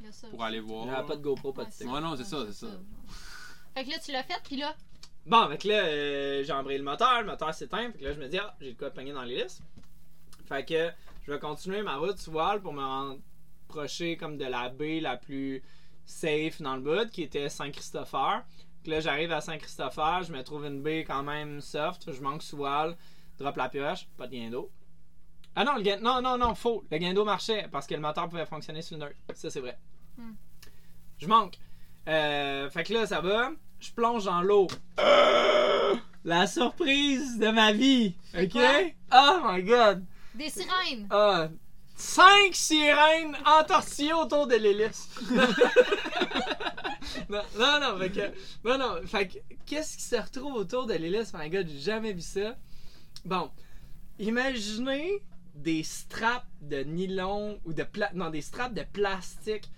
il 0.00 0.04
y 0.06 0.08
a 0.08 0.12
ça 0.12 0.28
pour 0.28 0.42
aller 0.44 0.60
voir. 0.60 0.86
J'avais 0.86 1.06
pas 1.06 1.16
de 1.16 1.22
GoPro, 1.22 1.52
pas 1.52 1.62
de 1.62 1.66
Ouais, 1.68 1.72
stick. 1.72 1.92
Ouais, 1.92 2.00
non, 2.00 2.16
c'est 2.16 2.24
ça, 2.24 2.44
c'est 2.46 2.52
ça. 2.66 2.68
Fait 3.74 3.84
que 3.84 3.90
là, 3.90 3.98
tu 3.98 4.12
l'as 4.12 4.22
fait, 4.22 4.40
puis 4.44 4.56
là, 4.56 4.74
Bon, 5.26 5.38
avec 5.38 5.64
là, 5.64 5.84
euh, 5.84 6.42
j'ai 6.44 6.52
embrayé 6.52 6.78
le 6.78 6.84
moteur, 6.84 7.20
le 7.20 7.26
moteur 7.26 7.52
s'éteint. 7.52 7.90
Fait 7.92 7.98
que 7.98 8.04
là, 8.04 8.12
je 8.12 8.20
me 8.20 8.28
dis, 8.28 8.38
ah, 8.38 8.54
j'ai 8.60 8.72
de 8.72 8.78
quoi 8.78 8.90
pogner 8.90 9.12
dans 9.12 9.24
l'hélice. 9.24 9.60
Fait 10.46 10.64
que 10.64 10.90
je 11.26 11.32
vais 11.32 11.38
continuer 11.38 11.82
ma 11.82 11.96
route 11.96 12.16
sous 12.18 12.30
voile 12.30 12.62
pour 12.62 12.72
me 12.72 12.82
rapprocher 13.68 14.16
comme 14.16 14.38
de 14.38 14.46
la 14.46 14.70
baie 14.70 15.00
la 15.00 15.16
plus 15.18 15.62
safe 16.08 16.60
dans 16.60 16.74
le 16.74 16.82
bout, 16.82 17.10
qui 17.10 17.22
était 17.22 17.48
Saint-Christopher. 17.48 18.42
Puis 18.82 18.90
là, 18.90 19.00
j'arrive 19.00 19.32
à 19.32 19.40
Saint-Christopher, 19.40 20.22
je 20.24 20.32
me 20.32 20.42
trouve 20.42 20.64
une 20.64 20.82
baie 20.82 21.04
quand 21.04 21.22
même 21.22 21.60
soft, 21.60 22.12
je 22.12 22.20
manque 22.22 22.42
sous 22.42 22.56
voile, 22.56 22.96
drop 23.38 23.56
la 23.56 23.68
pioche, 23.68 24.08
pas 24.16 24.26
de 24.26 24.32
gain 24.32 24.50
d'eau. 24.50 24.70
Ah 25.54 25.64
non, 25.64 25.74
le 25.76 25.82
gain... 25.82 25.98
non, 25.98 26.22
non, 26.22 26.38
non, 26.38 26.54
faux. 26.54 26.84
Le 26.90 26.98
gain 26.98 27.12
d'eau 27.12 27.24
marchait 27.24 27.66
parce 27.70 27.86
que 27.86 27.94
le 27.94 28.00
moteur 28.00 28.28
pouvait 28.28 28.46
fonctionner 28.46 28.82
sur 28.82 28.96
le 28.96 29.04
neutre. 29.04 29.16
Ça, 29.34 29.50
c'est 29.50 29.60
vrai. 29.60 29.78
Hmm. 30.16 30.34
Je 31.18 31.26
manque. 31.26 31.58
Euh, 32.08 32.70
fait 32.70 32.84
que 32.84 32.94
là, 32.94 33.06
ça 33.06 33.20
va. 33.20 33.50
Je 33.80 33.90
plonge 33.92 34.24
dans 34.24 34.40
l'eau. 34.40 34.68
La 36.24 36.46
surprise 36.46 37.38
de 37.38 37.48
ma 37.48 37.72
vie. 37.72 38.14
Ok? 38.34 38.52
quoi? 38.52 38.82
Oh 39.12 39.40
my 39.44 39.62
god. 39.62 40.04
des 40.34 40.48
sirènes! 40.48 41.06
Ah, 41.10 41.48
cinq 41.98 42.54
sirènes 42.54 43.36
entortillées 43.44 44.14
autour 44.14 44.46
de 44.46 44.54
l'hélice. 44.54 45.10
non, 47.28 47.42
non, 47.58 47.80
non, 47.80 47.98
fait 47.98 48.10
que, 48.10 48.32
non, 48.64 48.78
non, 48.78 49.06
fait 49.06 49.28
que, 49.28 49.38
qu'est-ce 49.66 49.96
qui 49.96 50.04
se 50.04 50.16
retrouve 50.16 50.54
autour 50.54 50.86
de 50.86 50.94
l'hélice? 50.94 51.34
My 51.34 51.50
god, 51.50 51.68
j'ai 51.68 51.80
jamais 51.80 52.12
vu 52.12 52.20
ça. 52.20 52.56
Bon, 53.24 53.50
imaginez 54.18 55.22
des 55.54 55.82
straps 55.82 56.46
de 56.60 56.84
nylon 56.84 57.60
ou 57.64 57.72
de 57.72 57.82
pla 57.82 58.10
non, 58.14 58.30
des 58.30 58.42
straps 58.42 58.74
de 58.74 58.84
plastique 58.84 59.68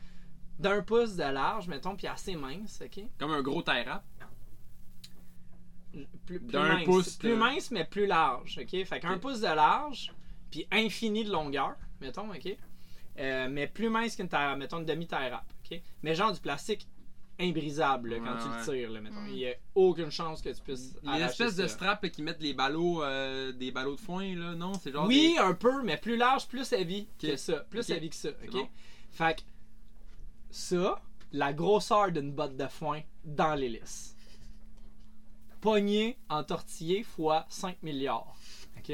d'un 0.59 0.83
pouce 0.83 1.17
de 1.17 1.25
large, 1.25 1.69
mettons, 1.69 1.97
puis 1.97 2.07
assez 2.07 2.37
mince, 2.37 2.83
ok? 2.85 3.03
Comme 3.19 3.33
un 3.33 3.41
gros 3.41 3.63
wrap. 3.67 4.05
Plus, 6.27 6.39
mince, 6.53 6.85
pouce 6.85 7.17
plus 7.17 7.35
mince, 7.35 7.71
mais 7.71 7.87
plus 7.87 8.07
large, 8.07 8.61
ok? 8.61 8.85
Fait 8.85 9.01
qu'un 9.01 9.17
pouce 9.17 9.41
de 9.41 9.47
large, 9.47 10.13
puis 10.51 10.67
infini 10.71 11.25
de 11.25 11.33
longueur, 11.33 11.77
mettons, 12.01 12.31
ok? 12.31 12.57
Euh, 13.19 13.49
mais 13.51 13.67
plus 13.67 13.89
mince 13.91 14.17
qu'une 14.17 14.29
taille, 14.29 14.57
mettons 14.57 14.79
une 14.79 14.87
demi-taille 14.87 15.31
rap, 15.31 15.45
ok? 15.71 15.81
Mais 16.03 16.15
genre 16.15 16.33
du 16.33 16.41
plastique 16.41 16.87
imbrisable 17.39 18.11
là, 18.11 18.17
quand 18.19 18.35
Ouais, 18.35 18.43
tu 18.43 18.49
ouais. 18.49 18.59
le 18.59 18.81
tires, 18.87 18.91
là, 18.91 19.01
mettons. 19.01 19.21
Mm. 19.23 19.29
Il 19.31 19.37
y 19.39 19.49
a 19.49 19.55
aucune 19.75 20.11
chance 20.11 20.43
que 20.43 20.51
tu 20.51 20.61
puisses. 20.63 20.95
Il 21.03 21.09
y 21.09 21.13
a 21.13 21.17
une 21.17 21.23
arracher 21.23 21.45
espèce 21.45 21.57
de 21.57 21.67
ça. 21.67 21.75
strap 21.75 22.03
là, 22.03 22.09
qui 22.11 22.23
mettent 22.23 22.43
les 22.43 22.53
ballots, 22.55 23.03
euh, 23.03 23.53
des 23.53 23.71
ballots 23.73 23.97
de 23.97 24.01
foin, 24.01 24.35
là, 24.37 24.55
non? 24.55 24.75
C'est 24.75 24.93
genre 24.93 25.07
Oui, 25.07 25.37
un 25.41 25.55
peu, 25.55 25.83
mais 25.83 25.97
plus 25.97 26.17
large, 26.17 26.47
plus 26.49 26.71
heavy 26.73 27.09
que 27.19 27.37
ça. 27.37 27.61
Plus 27.71 27.81
Ok. 27.91 27.97
heavy 27.97 28.11
que 28.11 28.17
ça, 28.17 28.29
ok? 28.45 28.51
bon. 28.53 28.69
Fait 29.11 29.37
que 29.39 29.43
ça, 30.51 31.01
la 31.33 31.53
grosseur 31.53 32.13
d'une 32.13 32.33
botte 32.33 32.57
de 32.57 32.67
foin 32.69 33.01
dans 33.25 33.55
l'hélice. 33.55 34.15
Pogné, 35.61 36.19
entortillé 36.29 37.03
fois 37.03 37.45
5 37.49 37.83
milliards. 37.83 38.35
OK? 38.79 38.93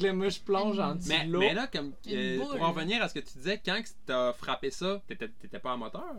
Là, 0.00 0.12
moi, 0.12 0.28
je 0.28 0.40
plonge 0.40 0.78
en 0.78 0.94
dessous 0.94 1.08
Mais, 1.08 1.26
de 1.26 1.32
l'eau. 1.32 1.40
mais 1.40 1.54
là, 1.54 1.66
comme, 1.66 1.92
Une 2.06 2.14
euh, 2.16 2.38
pour 2.38 2.62
en 2.62 2.72
revenir 2.72 3.02
à 3.02 3.08
ce 3.08 3.14
que 3.14 3.20
tu 3.20 3.38
disais, 3.38 3.60
quand 3.64 3.80
que 3.82 3.88
t'as 4.06 4.32
frappé 4.32 4.70
ça, 4.70 5.00
t'étais 5.08 5.58
pas 5.58 5.72
en 5.74 5.78
moteur? 5.78 6.14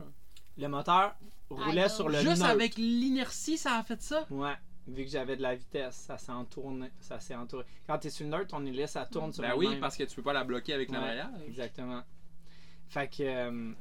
Le 0.57 0.67
moteur 0.67 1.15
roulait 1.49 1.89
sur 1.89 2.09
le 2.09 2.19
Juste 2.19 2.41
avec 2.43 2.75
l'inertie, 2.77 3.57
ça 3.57 3.77
a 3.77 3.83
fait 3.83 4.01
ça? 4.01 4.25
Ouais. 4.29 4.53
Vu 4.87 5.03
que 5.05 5.09
j'avais 5.11 5.35
de 5.37 5.41
la 5.43 5.55
vitesse, 5.55 5.95
ça 5.95 6.17
s'est 6.17 6.31
entourné. 6.31 6.89
Ça 6.99 7.19
s'est 7.19 7.35
entouré. 7.35 7.63
Quand 7.85 7.97
t'es 7.99 8.09
sur 8.09 8.25
le 8.25 8.31
neutre, 8.31 8.47
ton 8.47 8.65
hélice, 8.65 8.91
ça 8.91 9.05
tourne 9.05 9.31
sur 9.31 9.43
Ben 9.43 9.51
le 9.51 9.55
oui, 9.57 9.67
même. 9.69 9.79
parce 9.79 9.95
que 9.95 10.03
tu 10.03 10.15
peux 10.15 10.23
pas 10.23 10.33
la 10.33 10.43
bloquer 10.43 10.73
avec 10.73 10.89
Ouais, 10.89 10.95
l'embrayage. 10.95 11.29
Exactement. 11.47 12.01
Fait 12.89 13.07
que... 13.07 13.21
euh, 13.23 13.71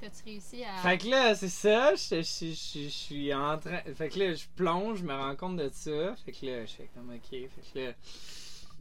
T'as-tu 0.00 0.24
réussi 0.24 0.64
à. 0.64 0.76
Fait 0.78 0.96
que 0.98 1.08
là, 1.08 1.34
c'est 1.34 1.48
ça, 1.50 1.94
je, 1.94 2.00
je- 2.16 2.22
je- 2.22 2.46
je- 2.54 2.84
je 2.84 2.88
suis 2.88 3.34
en 3.34 3.58
train. 3.58 3.80
Fait 3.94 4.08
que 4.08 4.18
là, 4.18 4.32
je 4.34 4.46
plonge, 4.56 4.98
je 5.00 5.04
me 5.04 5.12
rends 5.14 5.36
compte 5.36 5.56
de 5.58 5.68
ça. 5.72 6.16
Fait 6.24 6.32
que 6.32 6.46
là, 6.46 6.64
je 6.64 6.72
fais 6.72 6.90
comme 6.94 7.10
ok. 7.10 7.28
Fait 7.30 7.50
que 7.74 7.78
là, 7.78 7.92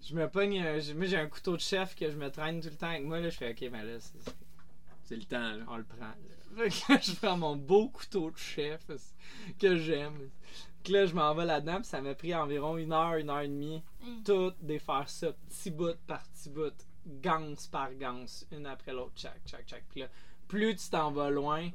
je 0.07 0.15
me 0.15 0.27
pogne. 0.29 0.59
un- 0.59 0.79
j'ai- 0.79 0.93
Moi, 0.93 1.05
j'ai 1.05 1.17
un 1.17 1.27
couteau 1.27 1.55
de 1.55 1.61
chef 1.61 1.95
que 1.95 2.09
je 2.09 2.15
me 2.17 2.29
traîne 2.31 2.61
tout 2.61 2.69
le 2.69 2.75
temps 2.75 2.89
avec 2.89 3.03
moi. 3.03 3.19
Là, 3.19 3.29
je 3.29 3.37
fais 3.37 3.51
ok, 3.51 3.69
ben 3.71 3.83
là, 3.83 3.99
c'est- 3.99 5.15
le 5.15 5.23
temps, 5.23 5.39
là. 5.55 5.63
on 5.67 5.77
le 5.77 5.83
prend. 5.83 6.13
Là. 6.57 6.65
Je 6.67 7.13
prends 7.15 7.37
mon 7.37 7.55
beau 7.55 7.89
couteau 7.89 8.31
de 8.31 8.37
chef 8.37 8.81
que 9.59 9.75
j'aime. 9.77 10.29
Là, 10.89 11.05
je 11.05 11.13
m'en 11.13 11.33
vais 11.35 11.45
là-dedans. 11.45 11.77
Puis 11.77 11.85
ça 11.85 12.01
m'a 12.01 12.15
pris 12.15 12.33
environ 12.35 12.77
une 12.77 12.91
heure, 12.93 13.15
une 13.15 13.29
heure 13.29 13.41
et 13.41 13.47
demie. 13.47 13.83
Hum. 14.03 14.23
Tout 14.23 14.51
défaire 14.61 15.07
ça, 15.09 15.31
petit 15.47 15.71
bout 15.71 15.95
par 16.07 16.23
petit 16.29 16.49
bout, 16.49 16.73
ganse 17.05 17.67
par 17.67 17.93
ganse, 17.95 18.45
une 18.51 18.65
après 18.65 18.93
l'autre, 18.93 19.13
chaque, 19.15 19.41
chaque, 19.45 19.67
chaque. 19.67 19.83
Puis 19.89 20.01
là, 20.01 20.07
plus 20.47 20.75
tu 20.75 20.89
t'en 20.89 21.11
vas 21.11 21.29
loin, 21.29 21.69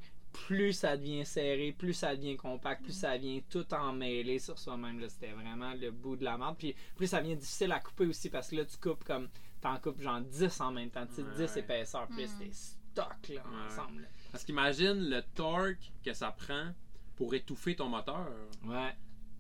plus 0.46 0.72
ça 0.72 0.96
devient 0.96 1.24
serré, 1.24 1.72
plus 1.72 1.94
ça 1.94 2.14
devient 2.16 2.36
compact, 2.36 2.82
plus 2.82 2.92
ça 2.92 3.16
devient 3.16 3.42
tout 3.48 3.66
emmêlé 3.72 4.38
sur 4.38 4.58
soi-même. 4.58 4.98
Là, 5.00 5.08
C'était 5.08 5.32
vraiment 5.32 5.72
le 5.74 5.90
bout 5.90 6.16
de 6.16 6.24
la 6.24 6.36
merde. 6.36 6.56
Puis 6.58 6.74
plus 6.96 7.06
ça 7.06 7.20
devient 7.22 7.36
difficile 7.36 7.72
à 7.72 7.80
couper 7.80 8.06
aussi 8.06 8.28
parce 8.30 8.50
que 8.50 8.56
là, 8.56 8.64
tu 8.64 8.76
coupes 8.76 9.04
comme. 9.04 9.28
T'en 9.60 9.78
coupes 9.78 10.00
genre 10.02 10.20
10 10.20 10.60
en 10.60 10.72
même 10.72 10.90
temps, 10.90 11.06
tu 11.06 11.14
sais, 11.14 11.22
Ouais, 11.22 11.34
10 11.46 11.54
ouais. 11.54 11.60
épaisseurs. 11.60 12.06
Puis 12.08 12.22
là, 12.22 12.26
Mm. 12.26 12.30
c'était 12.38 12.52
stock 12.52 13.28
là, 13.30 13.34
Ouais. 13.34 13.66
ensemble. 13.72 14.02
là. 14.02 14.08
Parce 14.30 14.44
qu'imagine 14.44 15.08
le 15.08 15.22
torque 15.34 15.90
que 16.04 16.12
ça 16.12 16.32
prend 16.32 16.72
pour 17.16 17.32
étouffer 17.34 17.74
ton 17.74 17.88
moteur. 17.88 18.28
Ouais. 18.66 18.94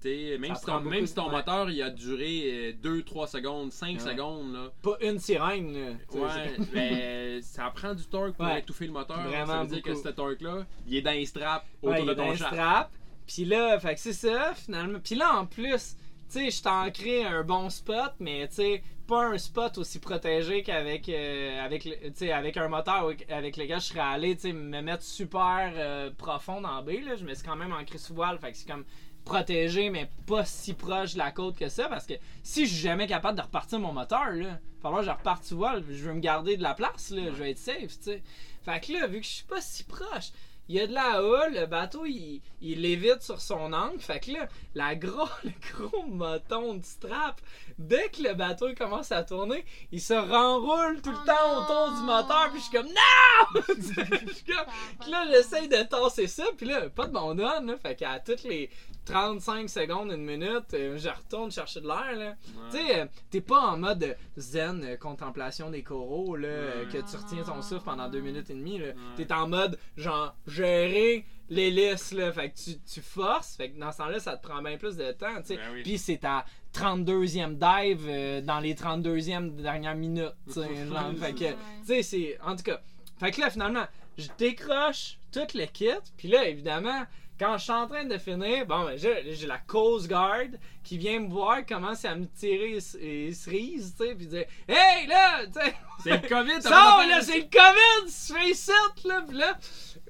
Même 0.04 0.54
Ça 0.54 0.60
si 0.60 0.66
ton, 0.66 0.80
même 0.80 1.06
si 1.06 1.14
ton 1.14 1.30
moteur 1.30 1.70
il 1.70 1.82
a 1.82 1.90
duré 1.90 2.76
2-3 2.82 3.26
secondes, 3.26 3.72
5 3.72 3.94
Ouais. 3.94 3.98
secondes, 3.98 4.52
là. 4.52 4.70
Pas 4.82 4.96
une 5.00 5.18
sirène, 5.18 5.98
Ouais, 6.12 6.56
mais 6.72 7.40
ça 7.42 7.70
prend 7.74 7.94
du 7.94 8.04
torque 8.06 8.32
pour 8.36 8.48
étouffer 8.48 8.86
le 8.86 8.92
moteur. 8.92 9.20
Vraiment 9.22 9.46
ça 9.46 9.62
veut 9.62 9.68
dire 9.68 9.82
que 9.82 9.94
ce 9.94 10.08
torque-là, 10.08 10.66
il 10.86 10.96
est 10.96 11.02
dans 11.02 11.12
les 11.12 11.26
straps 11.26 11.66
autour 11.82 12.04
de 12.06 12.14
ton 12.14 12.34
strap. 12.36 12.90
Puis 13.26 13.44
là, 13.46 13.78
fait 13.80 13.94
que 13.94 14.00
c'est 14.00 14.12
ça, 14.12 14.52
finalement. 14.54 14.98
Puis 15.02 15.14
là, 15.14 15.36
en 15.38 15.46
plus, 15.46 15.96
tu 16.30 16.40
sais, 16.40 16.50
je 16.50 16.62
t'ancrais 16.62 17.24
un 17.24 17.42
bon 17.42 17.70
spot, 17.70 18.12
mais 18.20 18.46
tu 18.48 18.54
sais, 18.56 18.82
pas 19.06 19.26
un 19.26 19.38
spot 19.38 19.76
aussi 19.78 19.98
protégé 19.98 20.62
qu'avec 20.62 21.08
euh, 21.10 21.62
avec, 21.64 21.86
avec 22.32 22.56
un 22.56 22.68
moteur 22.68 23.04
avec- 23.04 23.30
avec 23.30 23.56
lequel 23.58 23.78
je 23.80 23.84
serais 23.86 24.00
allé, 24.00 24.34
tu 24.34 24.42
sais, 24.42 24.52
me 24.52 24.80
mettre 24.80 25.02
super 25.02 25.72
euh, 25.76 26.10
profond 26.16 26.60
dans 26.62 26.82
B, 26.82 26.90
là. 27.06 27.14
Je 27.16 27.24
me 27.24 27.34
suis 27.34 27.44
quand 27.46 27.56
même 27.56 27.72
ancré 27.72 27.98
sous 27.98 28.14
voile, 28.14 28.38
fait 28.38 28.52
que 28.52 28.56
c'est 28.58 28.68
comme 28.68 28.84
protégé, 29.24 29.90
mais 29.90 30.08
pas 30.26 30.44
si 30.44 30.74
proche 30.74 31.14
de 31.14 31.18
la 31.18 31.30
côte 31.30 31.56
que 31.56 31.68
ça, 31.68 31.88
parce 31.88 32.06
que 32.06 32.14
si 32.42 32.66
je 32.66 32.72
suis 32.72 32.82
jamais 32.82 33.06
capable 33.06 33.36
de 33.38 33.42
repartir 33.42 33.78
mon 33.80 33.92
moteur, 33.92 34.30
là, 34.32 34.34
il 34.36 34.42
va 34.46 34.58
falloir 34.82 35.00
que 35.00 35.06
je 35.06 35.10
reparte 35.12 35.44
sous 35.44 35.56
voile, 35.56 35.82
je 35.88 36.04
veux 36.04 36.12
me 36.14 36.20
garder 36.20 36.56
de 36.56 36.62
la 36.62 36.74
place, 36.74 37.10
là, 37.10 37.22
je 37.26 37.42
vais 37.42 37.50
être 37.52 37.58
safe, 37.58 37.98
tu 37.98 38.02
sais. 38.02 38.22
Fait 38.64 38.80
que 38.80 38.92
là, 38.92 39.06
vu 39.06 39.20
que 39.20 39.26
je 39.26 39.32
suis 39.32 39.44
pas 39.44 39.60
si 39.60 39.84
proche, 39.84 40.30
il 40.66 40.76
y 40.76 40.80
a 40.80 40.86
de 40.86 40.94
la 40.94 41.22
houle, 41.22 41.52
le 41.54 41.66
bateau 41.66 42.06
il, 42.06 42.40
il 42.62 42.80
lévite 42.80 43.20
sur 43.20 43.38
son 43.42 43.70
angle. 43.74 44.00
Fait 44.00 44.18
que 44.18 44.30
là, 44.30 44.48
la 44.74 44.94
gros, 44.94 45.28
le 45.44 45.50
gros 45.74 46.04
moton 46.06 46.72
de 46.76 46.82
strap, 46.82 47.38
dès 47.76 48.08
que 48.08 48.22
le 48.22 48.32
bateau 48.32 48.68
commence 48.74 49.12
à 49.12 49.22
tourner, 49.24 49.62
il 49.92 50.00
se 50.00 50.14
renroule 50.14 51.02
tout 51.02 51.10
le 51.10 51.18
Oh 51.22 51.26
temps 51.26 51.54
non! 51.54 51.64
autour 51.64 51.96
du 51.98 52.02
moteur. 52.04 52.48
Puis 52.50 52.60
je 52.60 52.64
suis 52.64 52.72
comme 52.78 52.86
non! 52.86 53.60
Je 54.26 54.32
suis 54.32 54.44
comme- 54.44 55.10
là, 55.10 55.26
j'essaye 55.30 55.68
de 55.68 55.82
tasser 55.82 56.26
ça, 56.28 56.44
puis 56.56 56.64
là, 56.66 56.88
pas 56.88 57.08
de 57.08 57.12
bon 57.12 57.34
donne, 57.34 57.66
là. 57.66 57.76
Fait 57.76 57.94
qu'à 57.94 58.18
toutes 58.20 58.44
les 58.44 58.70
35 59.04 59.68
secondes, 59.68 60.10
une 60.10 60.24
minute, 60.24 60.72
euh, 60.74 60.96
je 60.98 61.08
retourne 61.08 61.50
chercher 61.50 61.80
de 61.80 61.86
l'air, 61.86 62.14
là. 62.16 62.34
Tu 62.70 62.78
sais, 62.78 63.00
euh, 63.00 63.06
t'es 63.30 63.40
pas 63.40 63.60
en 63.60 63.76
mode 63.76 64.16
zen, 64.36 64.82
euh, 64.84 64.96
contemplation 64.96 65.70
des 65.70 65.82
coraux, 65.82 66.36
là, 66.36 66.48
Ouais. 66.48 66.84
que 66.92 66.98
tu 66.98 67.16
retiens 67.16 67.42
ton 67.42 67.60
souffle 67.62 67.84
pendant 67.84 68.08
deux 68.08 68.20
minutes 68.20 68.50
et 68.50 68.54
demie, 68.54 68.78
là. 68.78 68.86
Ouais. 68.88 68.94
T'es 69.16 69.32
en 69.32 69.46
mode, 69.48 69.78
genre, 69.96 70.34
gérer 70.46 71.24
l'hélice, 71.50 72.12
là. 72.12 72.32
Fait 72.32 72.50
que 72.50 72.56
tu, 72.56 72.78
tu 72.80 73.00
forces, 73.00 73.56
fait 73.56 73.70
que 73.70 73.78
dans 73.78 73.92
ce 73.92 73.98
temps-là, 73.98 74.18
ça 74.20 74.36
te 74.36 74.46
prend 74.46 74.62
bien 74.62 74.76
plus 74.78 74.96
de 74.96 75.12
temps, 75.12 75.36
tu 75.40 75.48
sais. 75.48 75.56
Ben 75.56 75.62
oui. 75.74 75.82
Puis 75.82 75.98
c'est 75.98 76.18
ta 76.18 76.44
32e 76.72 77.54
dive 77.58 78.06
euh, 78.08 78.40
dans 78.40 78.60
les 78.60 78.74
32e 78.74 79.50
dernières 79.56 79.94
minutes, 79.96 80.34
tu 80.46 80.54
sais. 80.54 80.86
genre, 80.86 81.12
fait 81.20 81.32
que, 81.34 81.44
Ouais. 81.44 81.56
tu 81.80 81.86
sais, 81.86 82.02
c'est. 82.02 82.38
En 82.42 82.56
tout 82.56 82.62
cas. 82.62 82.80
Fait 83.18 83.30
que 83.30 83.40
là, 83.40 83.48
finalement, 83.50 83.84
je 84.18 84.26
décroche 84.38 85.18
tout 85.32 85.46
le 85.54 85.66
kit. 85.66 85.88
Puis 86.16 86.28
là, 86.28 86.46
évidemment, 86.48 87.04
quand 87.38 87.58
je 87.58 87.64
suis 87.64 87.72
en 87.72 87.86
train 87.86 88.04
de 88.04 88.16
finir, 88.18 88.66
bon, 88.66 88.84
ben, 88.84 88.96
j'ai 88.96 89.46
la 89.46 89.58
Coast 89.58 90.08
Guard 90.08 90.46
qui 90.82 90.98
vient 90.98 91.20
me 91.20 91.28
voir, 91.28 91.64
commence 91.66 92.04
à 92.04 92.14
me 92.14 92.26
tirer 92.26 92.78
les 93.00 93.32
cerises, 93.32 93.94
tu 93.98 94.06
sais, 94.06 94.14
puis 94.14 94.26
dire 94.26 94.44
Hey, 94.68 95.06
là, 95.06 95.46
tu 95.46 95.52
sais, 95.52 95.74
C'est 96.02 96.22
le 96.22 96.28
COVID, 96.28 96.62
t'as 96.62 96.70
ça, 96.70 96.94
pas 96.96 97.06
là, 97.06 97.20
c'est 97.22 97.38
le 97.38 97.44
COVID, 97.44 98.06
tu 98.06 98.32
fais 98.32 98.50
ici, 98.50 98.70
là, 99.04 99.24
puis 99.26 99.36
là, 99.36 99.58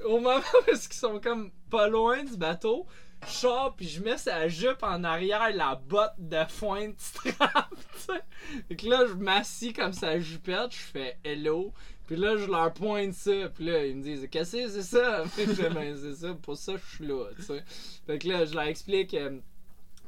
au 0.04 0.20
moment 0.20 0.38
où 0.38 0.70
ils 0.70 0.76
sont 0.76 1.20
comme 1.20 1.50
pas 1.70 1.88
loin 1.88 2.22
du 2.22 2.36
bateau, 2.36 2.86
je 3.26 3.32
sors 3.32 3.74
puis 3.74 3.88
je 3.88 4.02
mets 4.02 4.18
sa 4.18 4.48
jupe 4.48 4.82
en 4.82 5.02
arrière, 5.02 5.50
la 5.54 5.76
botte 5.76 6.14
de 6.18 6.44
foin 6.48 6.88
de 6.88 6.94
strap, 6.98 7.70
tu 7.70 8.12
sais. 8.12 8.24
Fait 8.68 8.76
que 8.76 8.86
là, 8.86 9.06
je 9.06 9.14
m'assis 9.14 9.72
comme 9.72 9.92
sa 9.92 10.18
jupette, 10.18 10.72
je 10.72 10.76
fais 10.76 11.18
hello. 11.24 11.72
Puis 12.06 12.16
là, 12.16 12.36
je 12.36 12.46
leur 12.46 12.72
pointe 12.72 13.14
ça. 13.14 13.48
Puis 13.54 13.64
là, 13.64 13.84
ils 13.86 13.96
me 13.96 14.02
disent, 14.02 14.28
qu'est-ce 14.30 14.56
que 14.56 14.68
c'est 14.68 14.82
ça? 14.82 15.24
Je 15.38 15.52
fais, 15.52 15.70
ben, 15.70 15.96
c'est 15.96 16.14
ça, 16.14 16.34
pour 16.34 16.56
ça, 16.56 16.74
je 16.76 16.96
suis 16.96 17.06
là, 17.06 17.26
tu. 17.36 17.54
Fait 18.06 18.18
que 18.18 18.28
là, 18.28 18.44
je 18.44 18.54
leur 18.54 18.64
explique 18.64 19.14
euh, 19.14 19.38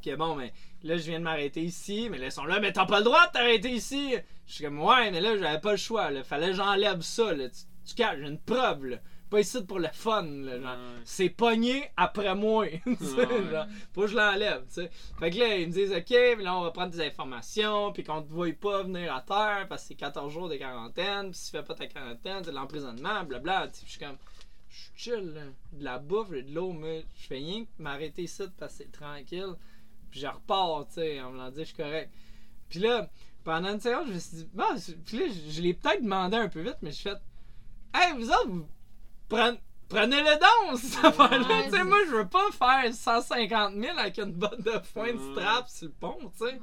que 0.05 0.15
bon, 0.15 0.35
mais 0.37 0.53
là, 0.83 0.97
je 0.97 1.03
viens 1.05 1.19
de 1.19 1.25
m'arrêter 1.25 1.63
ici. 1.63 2.09
Mais 2.11 2.19
là, 2.19 2.27
ils 2.27 2.33
sont 2.33 2.45
là, 2.45 2.61
mais 2.61 2.73
t'as 2.73 2.87
pas 2.87 2.99
le 2.99 3.05
droit 3.05 3.27
de 3.27 3.33
t'arrêter 3.33 3.71
ici. 3.71 4.15
Je 4.47 4.53
suis 4.53 4.65
comme, 4.65 4.81
ouais, 4.83 5.11
mais 5.11 5.21
là, 5.21 5.37
j'avais 5.39 5.61
pas 5.61 5.73
le 5.73 5.77
choix, 5.79 6.11
là. 6.11 6.23
Fallait 6.23 6.49
que 6.49 6.57
j'enlève 6.57 7.01
ça, 7.01 7.33
là. 7.33 7.49
Tu, 7.49 7.61
tu 7.87 7.95
calmes, 7.95 8.21
j'ai 8.21 8.29
une 8.29 8.39
preuve, 8.39 8.85
là. 8.85 8.97
Pas 9.29 9.41
ici 9.41 9.61
pour 9.65 9.81
le 9.81 9.89
fun, 9.93 10.23
là. 10.23 10.61
Genre, 10.61 10.71
Ouais. 10.71 11.01
c'est 11.05 11.31
pogné 11.31 11.91
après 11.97 12.33
moi. 12.37 12.67
Ouais. 12.87 13.65
faut 13.93 14.03
que 14.03 14.07
je 14.07 14.17
l'enlève, 14.17 14.65
tu 14.69 14.75
sais. 14.75 14.91
Fait 15.19 15.31
que 15.31 15.39
là, 15.39 15.57
ils 15.57 15.67
me 15.67 15.73
disent, 15.73 15.93
OK, 15.93 16.11
mais 16.11 16.43
là, 16.45 16.57
on 16.57 16.63
va 16.63 16.71
prendre 16.71 16.93
des 16.93 17.01
informations, 17.01 17.93
puis 17.93 18.05
qu'on 18.05 18.23
te 18.23 18.29
voit 18.33 18.53
pas 18.53 18.85
venir 18.85 19.13
à 19.13 19.21
terre, 19.23 19.67
parce 19.69 19.83
que 19.83 19.89
c'est 19.89 19.95
14 19.97 20.33
jours 20.33 20.49
de 20.49 20.55
quarantaine, 20.57 21.31
puis 21.31 21.39
si 21.41 21.47
tu 21.51 21.57
fais 21.57 21.65
pas 21.65 21.75
ta 21.75 21.87
quarantaine, 21.89 22.45
c'est 22.45 22.51
de 22.53 22.57
l'emprisonnement, 22.57 23.25
blabla. 23.25 23.69
Je 23.85 23.91
suis 23.91 23.99
comme, 23.99 24.17
je 24.69 24.77
suis 24.77 24.91
chill, 24.95 25.33
là. 25.35 25.41
De 25.73 25.85
la 25.85 25.99
bouffe, 25.99 26.31
de 26.31 26.45
l'eau, 26.55 26.73
mais 26.73 27.05
je 27.17 27.27
fais 27.27 27.37
rien 27.39 27.65
que 27.65 27.83
m'arrêter 27.83 28.23
ici 28.23 28.45
parce 28.59 28.77
que 28.77 28.85
c'est 28.85 28.93
tranquille. 28.93 29.55
Puis 30.11 30.21
je 30.21 30.29
repars, 30.29 30.87
tu 30.87 30.95
sais, 30.95 31.21
en 31.21 31.33
me 31.33 31.39
l'en 31.39 31.51
dit, 31.51 31.61
je 31.61 31.65
suis 31.65 31.75
correct. 31.77 32.13
Puis 32.69 32.79
là, 32.79 33.11
pendant 33.43 33.73
une 33.73 33.81
seconde, 33.81 34.07
je 34.09 34.13
me 34.13 34.19
suis 34.21 34.37
dit, 34.37 34.49
bon, 34.55 34.65
puis 35.05 35.19
là, 35.19 35.25
je, 35.29 35.51
je 35.51 35.61
l'ai 35.63 35.75
peut-être 35.75 36.03
demandé 36.03 36.37
un 36.37 36.49
peu 36.49 36.61
vite, 36.61 36.77
mais 36.83 36.93
je 36.93 37.03
fais, 37.03 37.15
hey, 37.95 38.13
vous 38.17 38.29
autres, 38.31 38.49
vous 38.49 38.67
prenez. 39.29 39.59
Prenez-le 39.89 40.25
donc. 40.41 40.73
Ouais, 40.73 40.81
sais, 40.81 41.71
c'est- 41.71 41.85
moi, 41.85 41.99
je 42.09 42.17
veux 42.17 42.27
pas 42.27 42.51
faire 42.51 42.93
150 42.93 43.75
000 43.77 43.97
avec 43.97 44.19
une 44.19 44.33
botte 44.33 44.61
de 44.61 44.73
foin 44.93 45.13
de 45.13 45.19
strap 45.33 45.69
sur 45.69 45.87
le 45.87 45.93
pont, 45.93 46.19
tu 46.37 46.39
sais. 46.39 46.55
Ouais. 46.55 46.59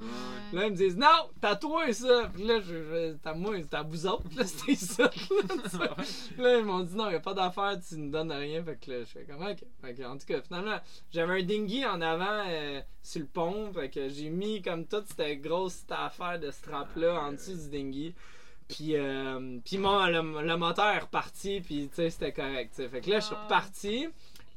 Là, 0.52 0.66
ils 0.66 0.72
me 0.72 0.76
disent, 0.76 0.98
non, 0.98 1.08
t'as 1.40 1.56
toi 1.56 1.94
ça. 1.94 2.30
Puis 2.34 2.44
là, 2.44 2.60
je, 2.60 2.84
je, 2.84 3.14
t'as 3.14 3.34
moi, 3.34 3.56
à 3.72 3.84
vous 3.84 4.08
autres, 4.08 4.26
là, 4.36 4.44
c'était 4.46 4.76
ça. 4.76 5.04
là, 6.38 6.58
ils 6.60 6.66
m'ont 6.66 6.82
dit, 6.82 6.96
non, 6.96 7.10
y 7.10 7.16
a 7.16 7.22
pas 7.22 7.34
d'affaire, 7.34 7.80
tu 7.88 7.98
ne 7.98 8.12
donnes 8.12 8.34
rien. 8.34 8.62
Fait 8.62 8.76
que 8.76 8.92
là, 8.92 9.00
je 9.00 9.06
fais 9.06 9.24
comme, 9.24 9.42
ok. 9.42 9.64
Fait 9.82 9.94
que, 9.94 10.04
en 10.04 10.18
tout 10.18 10.26
cas, 10.28 10.42
finalement, 10.42 10.80
j'avais 11.10 11.40
un 11.42 11.44
dinghy 11.44 11.86
en 11.86 12.02
avant 12.02 12.44
euh, 12.46 12.82
sur 13.02 13.22
le 13.22 13.28
pont. 13.28 13.72
Fait 13.74 13.90
que 13.90 14.10
j'ai 14.10 14.30
mis 14.30 14.62
comme 14.62 14.86
toute 14.86 15.06
cette 15.16 15.42
grosse 15.42 15.86
affaire 15.90 16.42
de 16.42 16.52
strap-là 16.52 17.22
en 17.22 17.32
dessous 17.32 17.56
du 17.56 17.70
dinghy. 17.70 18.14
Puis, 18.76 18.96
euh, 18.96 19.60
puis 19.64 19.78
mon, 19.78 20.06
le, 20.08 20.42
le 20.46 20.58
moteur 20.58 20.88
est 20.88 21.00
reparti, 21.00 21.62
puis 21.62 21.88
tu 21.90 21.96
sais, 21.96 22.10
c'était 22.10 22.34
correct. 22.34 22.76
Fait 22.90 23.02
que 23.02 23.10
là, 23.10 23.20
je 23.20 23.26
suis 23.26 23.36
Ah. 23.38 23.44
reparti. 23.44 24.08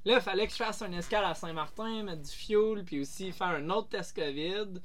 Là, 0.05 0.14
il 0.14 0.21
fallait 0.21 0.47
que 0.47 0.53
je 0.53 0.59
fasse 0.59 0.83
un 0.83 0.93
escale 0.93 1.25
à 1.25 1.35
Saint-Martin, 1.35 2.05
mettre 2.05 2.23
du 2.23 2.31
fuel, 2.31 2.85
puis 2.85 3.01
aussi 3.01 3.33
faire 3.33 3.49
un 3.49 3.69
autre 3.71 3.89
test 3.89 4.14
COVID 4.17 4.81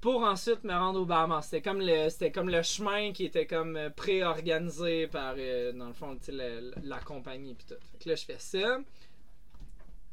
pour 0.00 0.22
ensuite 0.22 0.62
me 0.64 0.72
rendre 0.74 1.00
au 1.00 1.04
Bahamas. 1.06 1.42
C'était 1.46 1.62
comme 1.62 1.80
le, 1.80 2.08
c'était 2.10 2.30
comme 2.30 2.48
le 2.50 2.62
chemin 2.62 3.12
qui 3.12 3.24
était 3.24 3.46
comme 3.46 3.76
euh, 3.76 3.90
pré-organisé 3.90 5.06
par, 5.08 5.34
euh, 5.38 5.72
dans 5.72 5.88
le 5.88 5.94
fond, 5.94 6.16
la 6.28 6.98
compagnie 7.00 7.54
puis 7.54 7.66
tout. 7.66 7.74
Fait 7.92 8.04
que 8.04 8.08
là, 8.10 8.14
je 8.16 8.24
fais 8.24 8.38
ça. 8.38 8.78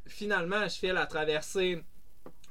Finalement, 0.08 0.68
je 0.68 0.76
fais 0.80 0.94
la 0.94 1.06
traversée 1.08 1.84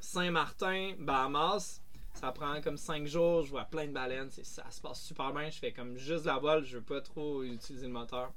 Saint-Martin, 0.01 0.93
Bahamas. 0.99 1.81
Ça 2.15 2.33
prend 2.33 2.61
comme 2.62 2.77
5 2.77 3.07
jours, 3.07 3.43
je 3.43 3.51
vois 3.51 3.65
plein 3.65 3.87
de 3.87 3.93
baleines, 3.93 4.31
ça 4.31 4.71
se 4.71 4.81
passe 4.81 5.03
super 5.03 5.33
bien. 5.33 5.51
Je 5.51 5.59
fais 5.59 5.73
comme 5.73 5.97
juste 5.99 6.25
la 6.25 6.39
voile, 6.39 6.65
je 6.65 6.77
veux 6.79 6.83
pas 6.85 7.01
trop 7.01 7.43
utiliser 7.43 7.87
le 7.87 7.93
moteur. 7.93 8.33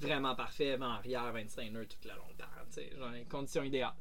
Vraiment 0.00 0.34
parfait, 0.36 0.76
vent 0.76 0.90
arrière, 0.92 1.32
25 1.32 1.72
nœuds 1.72 1.86
toute 1.86 2.04
la 2.04 2.14
longue 2.14 2.36
terre, 2.36 2.48
tu 2.68 2.74
sais, 2.74 2.90
genre 2.96 3.10
les 3.10 3.24
conditions 3.24 3.64
idéales. 3.64 3.94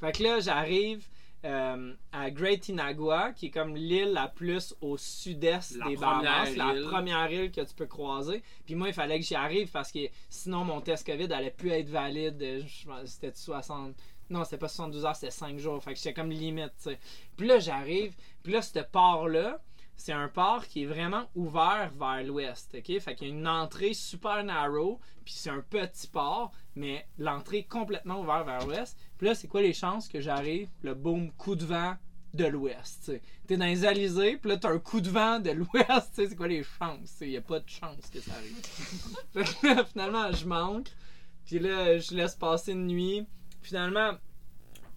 Fait 0.00 0.12
que 0.12 0.22
là, 0.22 0.40
j'arrive 0.40 1.06
euh, 1.44 1.92
à 2.12 2.30
Great 2.30 2.66
Inagua, 2.70 3.32
qui 3.32 3.46
est 3.46 3.50
comme 3.50 3.76
l'île 3.76 4.12
la 4.12 4.28
plus 4.28 4.74
au 4.80 4.96
sud-est 4.96 5.74
des 5.88 5.96
Bahamas, 6.00 6.46
la 6.56 6.72
première 6.88 7.30
île 7.30 7.52
que 7.52 7.60
tu 7.60 7.74
peux 7.74 7.84
croiser. 7.86 8.42
Puis 8.64 8.74
moi, 8.74 8.88
il 8.88 8.94
fallait 8.94 9.18
que 9.20 9.26
j'y 9.26 9.34
arrive 9.34 9.70
parce 9.70 9.92
que 9.92 9.98
sinon 10.30 10.64
mon 10.64 10.80
test 10.80 11.04
COVID 11.04 11.30
allait 11.30 11.50
plus 11.50 11.70
être 11.70 11.90
valide. 11.90 12.38
je 12.66 12.86
pense- 12.86 13.04
C'était 13.10 13.32
60. 13.34 13.94
Non, 14.30 14.44
c'était 14.44 14.58
pas 14.58 14.68
72 14.68 15.04
heures, 15.04 15.16
c'était 15.16 15.30
5 15.30 15.58
jours. 15.58 15.82
Fait 15.82 15.92
que 15.92 15.98
j'étais 15.98 16.14
comme 16.14 16.30
limite, 16.30 16.72
tu 16.78 16.90
sais. 16.90 16.98
Puis 17.36 17.46
là, 17.46 17.58
j'arrive. 17.58 18.14
Puis 18.42 18.52
là, 18.52 18.62
ce 18.62 18.78
port-là, 18.80 19.60
c'est 19.96 20.12
un 20.12 20.28
port 20.28 20.66
qui 20.66 20.82
est 20.82 20.86
vraiment 20.86 21.24
ouvert 21.34 21.90
vers 21.98 22.22
l'ouest, 22.24 22.74
ok? 22.74 22.98
Fait 23.00 23.14
qu'il 23.14 23.28
y 23.28 23.30
a 23.30 23.34
une 23.34 23.48
entrée 23.48 23.94
super 23.94 24.42
narrow, 24.44 25.00
puis 25.24 25.34
c'est 25.34 25.50
un 25.50 25.60
petit 25.60 26.08
port, 26.08 26.52
mais 26.74 27.06
l'entrée 27.18 27.58
est 27.58 27.68
complètement 27.68 28.20
ouverte 28.20 28.46
vers 28.46 28.66
l'ouest. 28.66 28.98
Puis 29.18 29.28
là, 29.28 29.34
c'est 29.34 29.48
quoi 29.48 29.62
les 29.62 29.72
chances 29.72 30.08
que 30.08 30.20
j'arrive, 30.20 30.68
le 30.82 30.94
boom, 30.94 31.30
coup 31.32 31.54
de 31.54 31.64
vent 31.64 31.96
de 32.34 32.44
l'ouest. 32.44 33.12
T'es 33.46 33.56
dans 33.56 33.66
les 33.66 33.84
alizés, 33.84 34.36
puis 34.36 34.50
là, 34.50 34.56
t'as 34.56 34.70
un 34.70 34.78
coup 34.78 35.00
de 35.00 35.08
vent 35.08 35.38
de 35.38 35.50
l'ouest, 35.52 36.10
c'est 36.12 36.36
quoi 36.36 36.48
les 36.48 36.64
chances? 36.64 37.18
Il 37.20 37.30
y 37.30 37.36
a 37.36 37.40
pas 37.40 37.60
de 37.60 37.68
chance 37.68 38.10
que 38.12 38.20
ça 38.20 38.32
arrive. 38.32 38.56
fait 39.32 39.44
que 39.44 39.66
là, 39.66 39.84
finalement, 39.84 40.32
je 40.32 40.46
manque, 40.46 40.88
puis 41.46 41.60
là, 41.60 41.98
je 41.98 42.14
laisse 42.14 42.34
passer 42.34 42.72
une 42.72 42.86
nuit. 42.86 43.26
Finalement, 43.64 44.12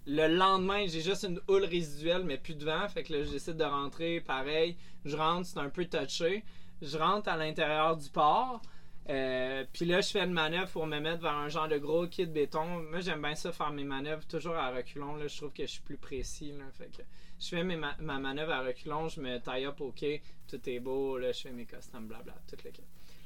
le 0.06 0.26
lendemain, 0.28 0.86
j'ai 0.86 1.00
juste 1.00 1.24
une 1.24 1.40
houle 1.48 1.64
résiduelle, 1.64 2.22
mais 2.24 2.36
plus 2.36 2.54
de 2.54 2.66
vent. 2.66 2.86
Fait 2.88 3.02
que 3.02 3.14
là, 3.14 3.24
je 3.24 3.30
décide 3.30 3.56
de 3.56 3.64
rentrer. 3.64 4.20
Pareil, 4.20 4.76
je 5.06 5.16
rentre, 5.16 5.46
c'est 5.46 5.58
un 5.58 5.70
peu 5.70 5.86
touché. 5.86 6.44
Je 6.82 6.98
rentre 6.98 7.30
à 7.30 7.36
l'intérieur 7.38 7.96
du 7.96 8.10
port. 8.10 8.60
Euh, 9.08 9.64
puis 9.72 9.86
là, 9.86 10.02
je 10.02 10.10
fais 10.10 10.22
une 10.22 10.32
manœuvre 10.32 10.70
pour 10.70 10.86
me 10.86 11.00
mettre 11.00 11.22
vers 11.22 11.32
un 11.32 11.48
genre 11.48 11.66
de 11.66 11.78
gros 11.78 12.06
kit 12.06 12.26
de 12.26 12.32
béton. 12.32 12.66
Moi, 12.90 13.00
j'aime 13.00 13.22
bien 13.22 13.34
ça, 13.34 13.52
faire 13.52 13.70
mes 13.70 13.84
manœuvres 13.84 14.26
toujours 14.26 14.54
à 14.54 14.70
reculons. 14.70 15.16
Là, 15.16 15.28
je 15.28 15.36
trouve 15.38 15.52
que 15.52 15.62
je 15.62 15.72
suis 15.72 15.82
plus 15.82 15.96
précis. 15.96 16.52
Fait 16.76 16.94
que 16.94 17.02
je 17.40 17.48
fais 17.48 17.64
mes 17.64 17.76
ma, 17.76 17.96
ma 18.00 18.18
manœuvre 18.18 18.52
à 18.52 18.60
reculons, 18.60 19.08
je 19.08 19.22
me 19.22 19.38
taille 19.38 19.64
up 19.64 19.80
quai, 19.96 20.22
tout 20.46 20.60
est 20.68 20.80
beau, 20.80 21.16
là, 21.16 21.32
je 21.32 21.40
fais 21.40 21.52
mes 21.52 21.64
customs, 21.64 22.02
blabla, 22.02 22.34
tout 22.46 22.56
le 22.62 22.70
kit. 22.70 22.82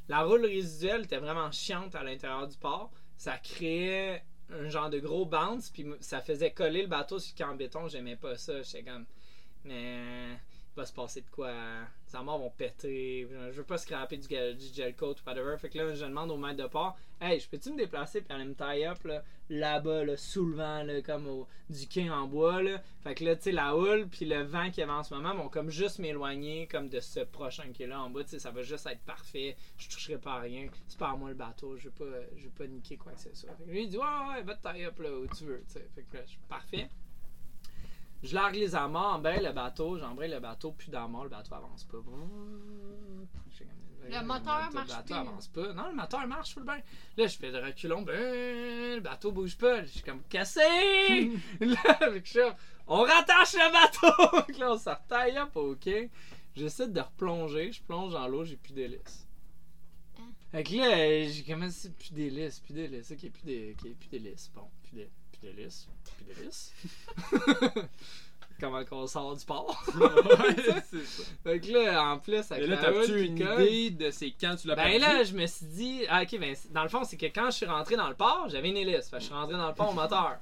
La 0.08 0.22
roule 0.22 0.44
résiduelle 0.44 1.02
était 1.02 1.18
vraiment 1.18 1.50
chiante 1.50 1.96
à 1.96 2.04
l'intérieur 2.04 2.46
du 2.46 2.56
port. 2.56 2.92
Ça 3.16 3.38
créait 3.38 4.24
un 4.60 4.68
genre 4.68 4.90
de 4.90 4.98
gros 4.98 5.24
bounce, 5.24 5.70
puis 5.70 5.86
ça 6.00 6.20
faisait 6.20 6.50
coller 6.50 6.82
le 6.82 6.88
bateau 6.88 7.18
sur 7.18 7.34
le 7.38 7.44
camp 7.44 7.54
béton. 7.54 7.88
J'aimais 7.88 8.16
pas 8.16 8.36
ça. 8.36 8.62
J'étais 8.62 8.82
comme, 8.82 9.04
mais 9.64 10.38
va 10.76 10.86
se 10.86 10.92
passer 10.92 11.20
de 11.20 11.26
quoi. 11.30 11.52
Les 12.08 12.16
amarres 12.16 12.38
vont 12.38 12.50
péter. 12.50 13.28
Je 13.30 13.56
veux 13.56 13.64
pas 13.64 13.78
scraper 13.78 14.16
du, 14.16 14.28
gel- 14.28 14.56
du 14.56 14.66
gel 14.72 14.94
coat 14.96 15.12
ou 15.14 15.28
whatever. 15.28 15.56
Fait 15.58 15.68
que 15.68 15.78
là, 15.78 15.94
je 15.94 16.04
demande 16.04 16.30
au 16.30 16.36
maître 16.36 16.62
de 16.62 16.68
port 16.68 16.96
Hey, 17.20 17.38
je 17.38 17.48
peux-tu 17.48 17.70
me 17.70 17.76
déplacer 17.76 18.20
puis 18.20 18.34
aller 18.34 18.44
me 18.44 18.54
tie 18.54 18.84
up 18.84 19.04
là, 19.04 19.22
là-bas, 19.48 20.04
là, 20.04 20.16
sous 20.16 20.44
le 20.44 20.56
vent, 20.56 20.84
comme 21.04 21.28
au, 21.28 21.46
du 21.70 21.86
quai 21.86 22.10
en 22.10 22.26
bois. 22.26 22.60
Fait 23.04 23.14
que 23.14 23.24
là, 23.24 23.36
tu 23.36 23.42
sais, 23.42 23.52
la 23.52 23.76
houle 23.76 24.08
puis 24.08 24.24
le 24.24 24.42
vent 24.42 24.66
qu'il 24.70 24.78
y 24.78 24.82
avait 24.82 24.92
en 24.92 25.04
ce 25.04 25.14
moment 25.14 25.32
vont 25.34 25.48
comme 25.48 25.70
juste 25.70 26.00
m'éloigner 26.00 26.66
comme 26.66 26.88
de 26.88 26.98
ce 27.00 27.20
prochain 27.20 27.70
quai-là 27.72 28.00
en 28.02 28.10
bas. 28.10 28.24
Tu 28.24 28.30
sais, 28.30 28.38
ça 28.40 28.50
va 28.50 28.62
juste 28.62 28.86
être 28.86 29.02
parfait. 29.02 29.56
Je 29.78 29.88
toucherai 29.88 30.18
pas 30.18 30.32
à 30.34 30.40
rien. 30.40 30.66
C'est 30.88 30.98
pas 30.98 31.14
moi 31.14 31.28
le 31.28 31.36
bateau. 31.36 31.76
Je 31.76 31.84
veux 31.84 31.90
pas, 31.94 32.20
je 32.36 32.44
veux 32.44 32.50
pas 32.50 32.66
niquer 32.66 32.96
quoi 32.96 33.12
que 33.12 33.20
ce 33.20 33.32
soit. 33.34 33.50
Lui, 33.68 33.84
il 33.84 33.88
dit 33.88 33.98
Ouais, 33.98 34.04
ouais, 34.34 34.42
va 34.42 34.56
te 34.56 34.68
tie 34.72 34.84
up 34.84 34.98
là 34.98 35.12
où 35.12 35.26
tu 35.28 35.44
veux. 35.44 35.62
Fait 35.68 36.02
que 36.10 36.16
là, 36.16 36.22
parfait. 36.48 36.88
Je 38.22 38.34
largue 38.34 38.54
les 38.54 38.74
amarres, 38.74 39.16
embraye 39.16 39.42
le 39.42 39.52
bateau, 39.52 39.98
j'embraye 39.98 40.30
le 40.30 40.38
bateau, 40.38 40.72
puis 40.72 40.90
d'amarre, 40.90 41.24
le 41.24 41.30
bateau 41.30 41.54
avance 41.54 41.84
pas. 41.84 41.98
Le 44.08 44.24
moteur 44.24 44.68
le 44.68 44.74
marche 44.74 44.88
bateau 44.88 45.04
plus. 45.04 45.14
avance 45.14 45.48
pas. 45.48 45.72
Non, 45.72 45.88
le 45.88 45.94
moteur 45.94 46.26
marche 46.26 46.54
full 46.54 46.64
bien. 46.64 46.80
Là, 47.16 47.26
je 47.26 47.36
fais 47.36 47.50
le 47.50 47.58
reculon, 47.58 48.02
ben, 48.02 48.94
le 48.96 49.00
bateau 49.00 49.32
bouge 49.32 49.56
pas. 49.56 49.82
Je 49.84 49.90
suis 49.90 50.02
comme 50.02 50.22
cassé! 50.28 50.60
là, 51.60 51.98
avec 52.00 52.26
ça, 52.26 52.56
on 52.86 53.02
rattache 53.02 53.54
le 53.54 53.72
bateau! 53.72 54.52
Là, 54.58 54.72
on 54.72 54.78
se 54.78 54.90
retaille 54.90 55.38
up, 55.38 55.56
ok. 55.56 55.88
J'essaie 56.54 56.88
de 56.88 57.00
replonger, 57.00 57.72
je 57.72 57.82
plonge 57.82 58.12
dans 58.12 58.28
l'eau, 58.28 58.44
j'ai 58.44 58.56
plus 58.56 58.74
d'hélice. 58.74 59.26
Hein? 60.18 60.30
Fait 60.50 60.62
que 60.62 60.74
là, 60.74 61.28
j'ai 61.28 61.44
commencé 61.44 61.90
plus 61.90 62.12
d'hélice, 62.12 62.60
plus 62.60 62.74
d'hélice, 62.74 63.10
ok, 63.10 63.30
plus 63.30 63.94
plus 63.94 64.08
d'hélice. 64.10 64.50
Bon, 64.54 64.68
plus 64.82 65.08
plus 65.32 65.40
d'hélice, 65.40 65.88
Comment 68.60 68.84
qu'on 68.84 69.06
sort 69.08 69.34
du 69.36 69.44
port? 69.44 69.76
Ouais, 69.96 70.54
c'est 70.90 71.04
ça. 71.04 71.22
Fait 71.42 71.58
que 71.60 71.72
là, 71.72 72.12
en 72.12 72.18
plus, 72.18 72.50
avec 72.52 72.62
Et 72.62 72.66
là, 72.68 72.76
la 72.76 72.82
t'as-tu 72.92 73.24
une 73.24 73.38
colle- 73.44 73.62
idée 73.68 73.90
de 73.90 74.10
c'est 74.12 74.32
quand 74.40 74.54
tu 74.54 74.68
l'as 74.68 74.76
ben 74.76 74.84
perdu? 74.84 74.98
là, 75.00 75.24
je 75.24 75.34
me 75.34 75.46
suis 75.46 75.66
dit, 75.66 76.02
ah, 76.08 76.22
ok, 76.22 76.38
ben, 76.38 76.54
dans 76.70 76.84
le 76.84 76.88
fond, 76.88 77.02
c'est 77.02 77.16
que 77.16 77.26
quand 77.26 77.46
je 77.46 77.56
suis 77.56 77.66
rentré 77.66 77.96
dans 77.96 78.08
le 78.08 78.14
port, 78.14 78.46
j'avais 78.48 78.68
une 78.70 78.76
hélice. 78.76 79.08
Fait 79.08 79.16
que 79.16 79.20
je 79.22 79.26
suis 79.26 79.34
rentré 79.34 79.56
dans 79.56 79.66
le 79.68 79.74
port 79.74 79.90
au 79.90 79.94
moteur. 79.94 80.38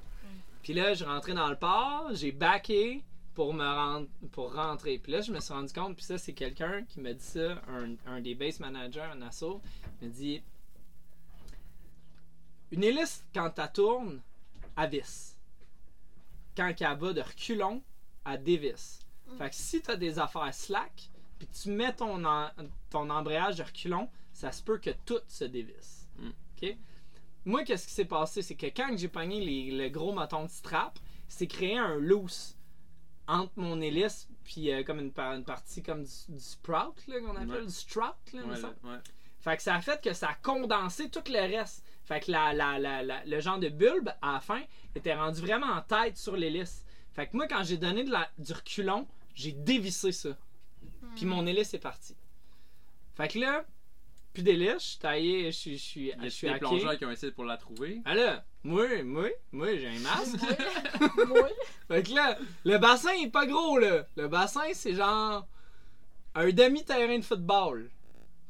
Puis 0.63 0.75
là, 0.75 0.91
je 0.91 0.97
suis 0.97 1.05
rentré 1.07 1.33
dans 1.33 1.49
le 1.49 1.57
port, 1.57 2.09
j'ai 2.13 2.33
backé 2.33 3.03
pour 3.35 3.55
me 3.55 3.65
rendre, 3.65 4.07
pour 4.33 4.53
rentrer. 4.55 4.99
Puis 4.99 5.13
là, 5.13 5.23
je 5.23 5.33
me 5.33 5.41
suis 5.41 5.55
rendu 5.55 5.73
compte, 5.73 5.97
puis 5.97 6.05
ça, 6.05 6.19
c'est 6.19 6.35
quelqu'un 6.35 6.85
qui 6.87 7.01
m'a 7.01 7.15
dit 7.15 7.25
ça, 7.25 7.53
un, 7.69 7.95
un 8.13 8.21
des 8.21 8.35
base 8.35 8.61
managers, 8.61 9.01
un 9.15 9.23
asso, 9.23 9.63
il 10.03 10.09
m'a 10.09 10.15
dit, 10.15 10.43
une 12.73 12.85
hélice, 12.85 13.25
quand 13.35 13.49
tu 13.51 13.63
tournes, 13.73 14.21
elle 14.77 14.91
visse. 14.91 15.37
Quand 16.57 16.73
elle 16.81 16.97
bat 16.99 17.13
de 17.13 17.21
reculons, 17.21 17.83
elle 18.27 18.43
dévisse. 18.43 19.01
Fait 19.39 19.49
que 19.51 19.55
si 19.57 19.81
tu 19.81 19.91
as 19.91 19.97
des 19.97 20.19
affaires 20.19 20.53
slack, 20.53 21.09
puis 21.39 21.49
tu 21.49 21.71
mets 21.71 21.95
ton, 21.95 22.25
en- 22.25 22.51
ton 22.91 23.09
embrayage 23.11 23.57
de 23.57 23.63
reculons, 23.63 24.09
ça 24.33 24.51
se 24.53 24.63
peut 24.63 24.79
que 24.79 24.91
tout 25.07 25.21
se 25.29 25.45
dévisse. 25.45 26.09
Mm. 26.19 26.29
OK? 26.63 26.77
Moi, 27.45 27.65
qu'est-ce 27.65 27.87
qui 27.87 27.95
s'est 27.95 28.05
passé? 28.05 28.43
C'est 28.43 28.57
que 28.57 28.67
quand 28.67 28.93
j'ai 28.97 29.09
pogné 29.09 29.41
les- 29.41 29.71
le 29.71 29.89
gros 29.89 30.13
moton 30.13 30.45
de 30.45 30.51
strap, 30.51 30.99
c'est 31.29 31.47
créé 31.47 31.79
un 31.79 31.95
loose 31.97 32.57
entre 33.29 33.53
mon 33.57 33.81
hélice 33.81 34.29
puis 34.43 34.73
euh, 34.73 34.83
comme 34.83 34.99
une, 34.99 35.13
une 35.17 35.45
partie 35.45 35.83
comme 35.83 36.03
du, 36.03 36.11
du 36.29 36.41
sprout, 36.41 37.07
là, 37.07 37.21
qu'on 37.21 37.37
appelle 37.37 37.51
Ouais. 37.51 37.67
du 37.67 37.73
strout, 37.73 38.03
là, 38.33 38.43
Ouais, 38.43 38.63
ouais. 38.91 38.99
Fait 39.41 39.57
que 39.57 39.63
ça 39.63 39.77
a 39.77 39.81
fait 39.81 40.03
que 40.03 40.13
ça 40.13 40.31
a 40.31 40.35
condensé 40.35 41.09
tout 41.09 41.23
le 41.29 41.41
reste. 41.57 41.85
Fait 42.11 42.19
que 42.19 42.33
la, 42.33 42.53
la- 42.53 42.77
la- 42.81 43.05
la- 43.05 43.25
le 43.25 43.39
genre 43.41 43.59
de 43.61 43.69
bulbe, 43.69 44.09
à 44.21 44.33
la 44.33 44.41
fin, 44.41 44.61
était 44.97 45.15
rendu 45.15 45.41
vraiment 45.41 45.69
en 45.69 45.81
tête 45.81 46.17
sur 46.17 46.37
l'hélice. 46.37 46.85
Fait 47.13 47.29
que 47.29 47.37
moi, 47.37 47.47
quand 47.47 47.63
j'ai 47.63 47.77
donné 47.77 48.03
de 48.03 48.11
la, 48.11 48.29
du 48.37 48.53
reculon, 48.53 49.07
j'ai 49.33 49.53
dévissé 49.53 50.11
ça. 50.11 50.31
Puis 51.15 51.25
mon 51.25 51.47
hélice 51.47 51.73
est 51.73 51.79
parti. 51.79 52.17
Fait 53.17 53.29
que 53.29 53.39
là, 53.39 53.65
plus 54.33 54.43
d'hélice, 54.43 54.73
je 54.83 54.89
suis 54.89 54.99
taillé, 54.99 55.53
je 55.53 55.57
suis, 55.57 55.79
je 55.79 55.83
suis, 55.85 56.01
Y 56.09 56.15
je 56.21 56.27
a 56.27 56.31
suis 56.31 56.47
des 56.49 56.53
hacké. 56.55 56.61
plongeurs 56.67 56.99
qui 56.99 57.05
ont 57.05 57.11
essayé 57.13 57.31
pour 57.31 57.45
la 57.45 57.57
trouver? 57.57 58.01
Ah 58.05 58.15
là, 58.17 58.45
moi, 58.65 59.05
moi, 59.05 59.29
moi, 59.53 59.77
j'ai 59.77 59.87
un 59.87 60.01
masque. 60.01 60.37
Moi. 61.29 61.49
Fait 61.89 62.03
que 62.03 62.13
là, 62.13 62.37
le 62.65 62.79
bassin 62.79 63.13
est 63.23 63.31
pas 63.31 63.47
gros, 63.47 63.79
là. 63.79 64.05
Le 64.17 64.27
bassin, 64.27 64.67
c'est 64.73 64.95
genre 64.95 65.47
un 66.35 66.51
demi-terrain 66.51 67.19
de 67.19 67.25
football. 67.25 67.89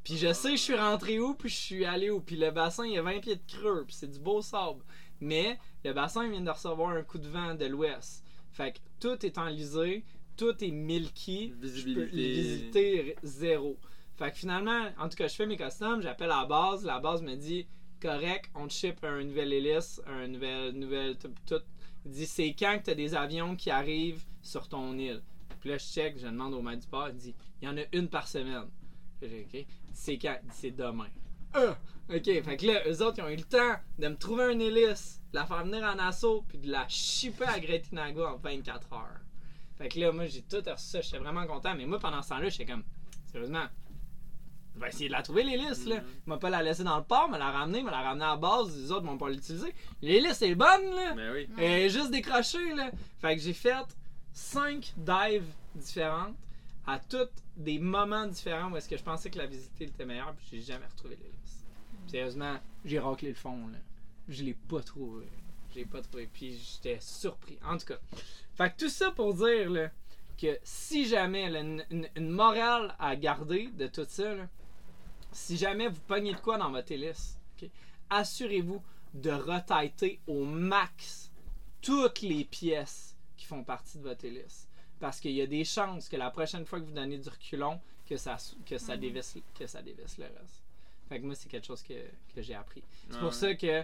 Puis 0.05 0.17
je 0.17 0.33
sais, 0.33 0.53
je 0.53 0.63
suis 0.63 0.75
rentré 0.77 1.19
où, 1.19 1.35
puis 1.35 1.49
je 1.49 1.55
suis 1.57 1.85
allé 1.85 2.11
où. 2.11 2.21
Puis 2.21 2.37
le 2.37 2.51
bassin, 2.51 2.87
il 2.87 2.93
y 2.95 2.99
a 2.99 3.03
20 3.03 3.21
pieds 3.21 3.37
de 3.37 3.43
creux, 3.47 3.85
puis 3.87 3.95
c'est 3.95 4.11
du 4.11 4.19
beau 4.19 4.41
sable. 4.43 4.83
Mais 5.21 5.59
le 5.85 5.93
bassin 5.93 6.29
vient 6.29 6.41
de 6.41 6.51
recevoir 6.51 6.91
un 6.91 7.03
coup 7.03 7.19
de 7.19 7.29
vent 7.29 7.55
de 7.55 7.67
l'ouest. 7.67 8.25
Fait 8.53 8.73
que 8.73 8.79
tout 8.99 9.25
est 9.27 9.37
enlisé, 9.39 10.05
tout 10.37 10.55
est 10.65 10.71
milky. 10.71 11.53
Visibilité. 11.61 12.01
Je 12.07 12.11
peux- 12.11 12.17
visibilité 12.17 13.03
r- 13.15 13.17
zéro. 13.23 13.79
Fait 14.17 14.31
que 14.33 14.39
finalement, 14.39 14.89
en 14.99 15.09
tout 15.09 15.17
cas, 15.17 15.29
je 15.29 15.35
fais 15.35 15.47
mes 15.47 15.57
costumes, 15.57 16.01
j'appelle 16.03 16.29
la 16.29 16.45
base. 16.47 16.85
La 16.85 16.99
base 16.99 17.23
me 17.23 17.35
dit 17.37 17.67
correct, 18.01 18.51
on 18.55 18.67
te 18.67 18.73
ship 18.73 19.05
un 19.05 19.23
nouvel 19.23 19.53
hélice, 19.53 20.01
un 20.07 20.27
nouvel, 20.29 20.73
nouvelle, 20.73 21.17
tout. 21.47 21.61
Il 22.07 22.13
dit 22.13 22.27
c'est 22.27 22.55
quand 22.59 22.79
que 22.79 22.85
t'as 22.85 22.95
des 22.95 23.15
avions 23.15 23.55
qui 23.57 23.71
arrivent 23.71 24.25
sur 24.41 24.67
ton 24.69 24.97
île? 24.99 25.23
Puis 25.61 25.69
là, 25.69 25.77
je 25.77 25.85
check, 25.85 26.19
je 26.19 26.27
demande 26.27 26.55
au 26.55 26.63
maître 26.63 26.81
du 26.81 26.89
port, 26.89 27.09
il 27.11 27.17
dit 27.17 27.35
il 27.61 27.67
y 27.67 27.69
en 27.69 27.77
a 27.77 27.83
une 27.93 28.09
par 28.09 28.27
semaine. 28.27 28.69
Puis 29.21 29.29
j'ai 29.29 29.61
ok, 29.61 29.67
c'est 29.93 30.19
quand 30.19 30.37
c'est 30.53 30.71
demain. 30.71 31.09
Ah! 31.55 31.77
Ok, 32.13 32.25
fait 32.25 32.57
que 32.57 32.67
là, 32.67 32.81
eux 32.89 33.03
autres, 33.03 33.19
ils 33.19 33.23
ont 33.23 33.29
eu 33.29 33.37
le 33.37 33.45
temps 33.45 33.77
de 33.99 34.09
me 34.09 34.17
trouver 34.17 34.45
un 34.45 34.59
hélice, 34.59 35.21
de 35.33 35.39
la 35.39 35.47
faire 35.47 35.65
venir 35.65 35.85
en 35.85 35.97
assaut, 35.99 36.45
puis 36.49 36.59
de 36.59 36.69
la 36.69 36.85
shipper 36.89 37.45
à 37.45 37.61
Gretinago 37.61 38.25
en 38.25 38.37
24 38.37 38.93
heures. 38.93 39.21
Fait 39.79 39.89
que 39.89 40.01
là, 40.01 40.11
moi, 40.11 40.27
j'ai 40.27 40.43
tout 40.43 40.57
reçu 40.57 40.87
ça, 40.89 41.01
j'étais 41.01 41.19
vraiment 41.19 41.47
content. 41.47 41.75
Mais 41.77 41.87
moi, 41.87 42.01
pendant 42.01 42.21
ce 42.21 42.31
temps-là, 42.31 42.49
j'étais 42.49 42.67
comme, 42.67 42.83
sérieusement, 43.31 43.65
je 44.75 44.81
vais 44.81 44.89
essayer 44.89 45.07
de 45.07 45.13
la 45.13 45.23
trouver, 45.23 45.45
l'hélice, 45.45 45.87
là. 45.87 46.03
Il 46.27 46.29
m'a 46.29 46.39
pas 46.39 46.51
la 46.51 46.63
laisser 46.63 46.83
dans 46.83 46.99
le 46.99 47.05
port, 47.05 47.29
me 47.29 47.39
la 47.39 47.51
ramener, 47.51 47.83
me 47.83 47.91
la 47.91 48.03
ramener 48.03 48.25
à 48.25 48.31
la 48.31 48.37
base, 48.37 48.77
les 48.77 48.91
autres 48.91 49.05
m'ont 49.05 49.19
pas 49.19 49.31
l'utiliser. 49.31 49.73
L'hélice 50.03 50.43
est 50.43 50.57
bonne, 50.57 50.91
là. 50.95 51.15
Ben 51.15 51.33
oui. 51.33 51.49
Elle 51.59 51.83
est 51.83 51.91
juste 51.91 52.11
décrochée, 52.11 52.75
là. 52.75 52.91
Fait 53.21 53.37
que 53.37 53.43
j'ai 53.43 53.53
fait 53.53 53.87
5 54.33 54.95
dives 54.97 55.47
différentes 55.77 56.37
à 56.87 56.99
tous 56.99 57.29
des 57.57 57.79
moments 57.79 58.27
différents 58.27 58.71
où 58.71 58.77
est-ce 58.77 58.89
que 58.89 58.97
je 58.97 59.03
pensais 59.03 59.31
que 59.31 59.39
la 59.39 59.47
visibilité 59.47 59.85
était 59.85 60.05
meilleure, 60.05 60.35
puis 60.35 60.47
j'ai 60.51 60.63
jamais 60.63 60.87
retrouvé 60.87 61.17
l'hélice. 61.17 61.65
Sérieusement, 62.07 62.59
j'ai 62.85 62.99
raclé 62.99 63.29
le 63.29 63.35
fond, 63.35 63.69
là. 63.69 63.79
Je 64.29 64.43
l'ai 64.45 64.55
pas 64.55 64.83
trouvé. 64.83 65.27
Je 65.71 65.77
l'ai 65.77 65.85
pas 65.85 66.01
trouvé, 66.03 66.29
puis 66.33 66.59
j'étais 66.59 66.99
surpris. 67.01 67.59
En 67.65 67.77
tout 67.79 67.87
cas. 67.87 67.99
Fait 68.57 68.71
que 68.73 68.77
tout 68.85 68.89
ça 68.89 69.11
pour 69.13 69.35
dire, 69.35 69.71
là, 69.71 69.91
que 70.41 70.59
si 70.65 71.07
jamais, 71.07 71.49
là, 71.51 71.61
une, 71.61 71.85
une- 71.91 72.09
une 72.17 72.31
morale 72.31 72.95
à 72.99 73.15
garder 73.15 73.69
de 73.69 73.87
tout 73.87 74.07
ça, 74.09 74.35
là, 74.35 74.49
si 75.33 75.57
jamais 75.57 75.87
vous 75.89 76.01
pognez 76.09 76.33
de 76.33 76.39
quoi 76.41 76.59
dans 76.59 76.71
votre 76.71 76.91
hélice, 76.91 77.39
assurez-vous 78.09 78.83
de 79.15 79.31
retaiter 79.31 80.21
au 80.27 80.45
max 80.45 81.31
toutes 81.83 82.23
les 82.23 82.45
pièces 82.45 83.17
qui 83.37 83.47
font 83.47 83.63
partie 83.65 83.99
de 83.99 84.03
votre 84.05 84.25
hélice. 84.25 84.67
Parce 85.01 85.19
qu'il 85.19 85.33
y 85.33 85.41
a 85.41 85.47
des 85.47 85.65
chances 85.65 86.09
que 86.09 86.17
la 86.17 86.31
prochaine 86.31 86.65
fois 86.67 86.79
que 86.81 86.85
vous 86.85 86.93
donnez 86.93 87.19
du 87.19 87.29
reculon, 87.29 87.81
que 88.07 88.17
ça, 88.17 88.37
que 88.67 88.77
ça, 88.79 88.95
Mhm. 88.95 89.01
dévisse, 89.01 89.39
que 89.59 89.67
ça 89.67 89.81
dévisse 89.83 90.19
le 90.19 90.25
reste. 90.25 90.63
Fait 91.09 91.21
que 91.21 91.25
moi, 91.27 91.35
c'est 91.35 91.49
quelque 91.49 91.67
chose 91.67 91.83
que, 91.83 91.95
que 92.35 92.43
j'ai 92.43 92.55
appris. 92.55 92.83
C'est 93.09 93.15
Ouais, 93.17 93.21
pour 93.21 93.35
ça 93.35 93.55
que 93.55 93.83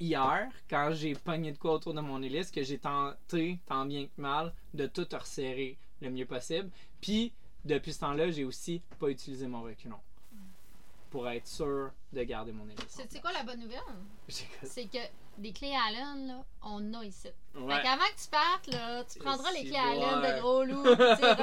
hier, 0.00 0.50
quand 0.68 0.90
j'ai 0.92 1.14
pogné 1.14 1.52
de 1.52 1.58
quoi 1.58 1.74
autour 1.74 1.94
de 1.94 2.00
mon 2.00 2.22
hélice, 2.22 2.50
que 2.50 2.62
j'ai 2.62 2.78
tenté, 2.78 3.58
tant 3.66 3.84
bien 3.86 4.06
que 4.06 4.20
mal, 4.20 4.52
de 4.74 4.86
tout 4.86 5.06
resserrer 5.12 5.76
le 6.00 6.10
mieux 6.10 6.26
possible. 6.26 6.70
Puis, 7.00 7.32
depuis 7.64 7.92
ce 7.92 8.00
temps-là, 8.00 8.30
j'ai 8.30 8.44
aussi 8.44 8.82
pas 8.98 9.08
utilisé 9.08 9.46
mon 9.46 9.62
reculon. 9.62 9.98
Pour 11.10 11.28
être 11.28 11.46
sûr 11.46 11.90
de 12.12 12.22
garder 12.22 12.52
mon 12.52 12.64
hélice. 12.68 13.00
C'est 13.08 13.20
quoi 13.20 13.32
la 13.32 13.42
bonne 13.44 13.60
nouvelle? 13.60 13.78
C'est 14.64 14.86
que 14.86 14.98
des 15.38 15.52
clés 15.52 15.74
Allen, 15.88 16.26
là, 16.28 16.44
on 16.62 16.94
a 16.94 17.04
ici. 17.04 17.28
Ouais. 17.54 17.74
Fait 17.76 17.82
qu'avant 17.82 18.04
que 18.04 18.22
tu 18.22 18.28
partes, 18.30 18.66
là, 18.68 19.04
tu 19.04 19.18
prendras 19.18 19.50
les 19.52 19.64
clés 19.64 19.76
Allen 19.76 20.20
ouais. 20.20 20.34
de 20.34 20.40
gros 20.40 20.64
loup. 20.64 20.84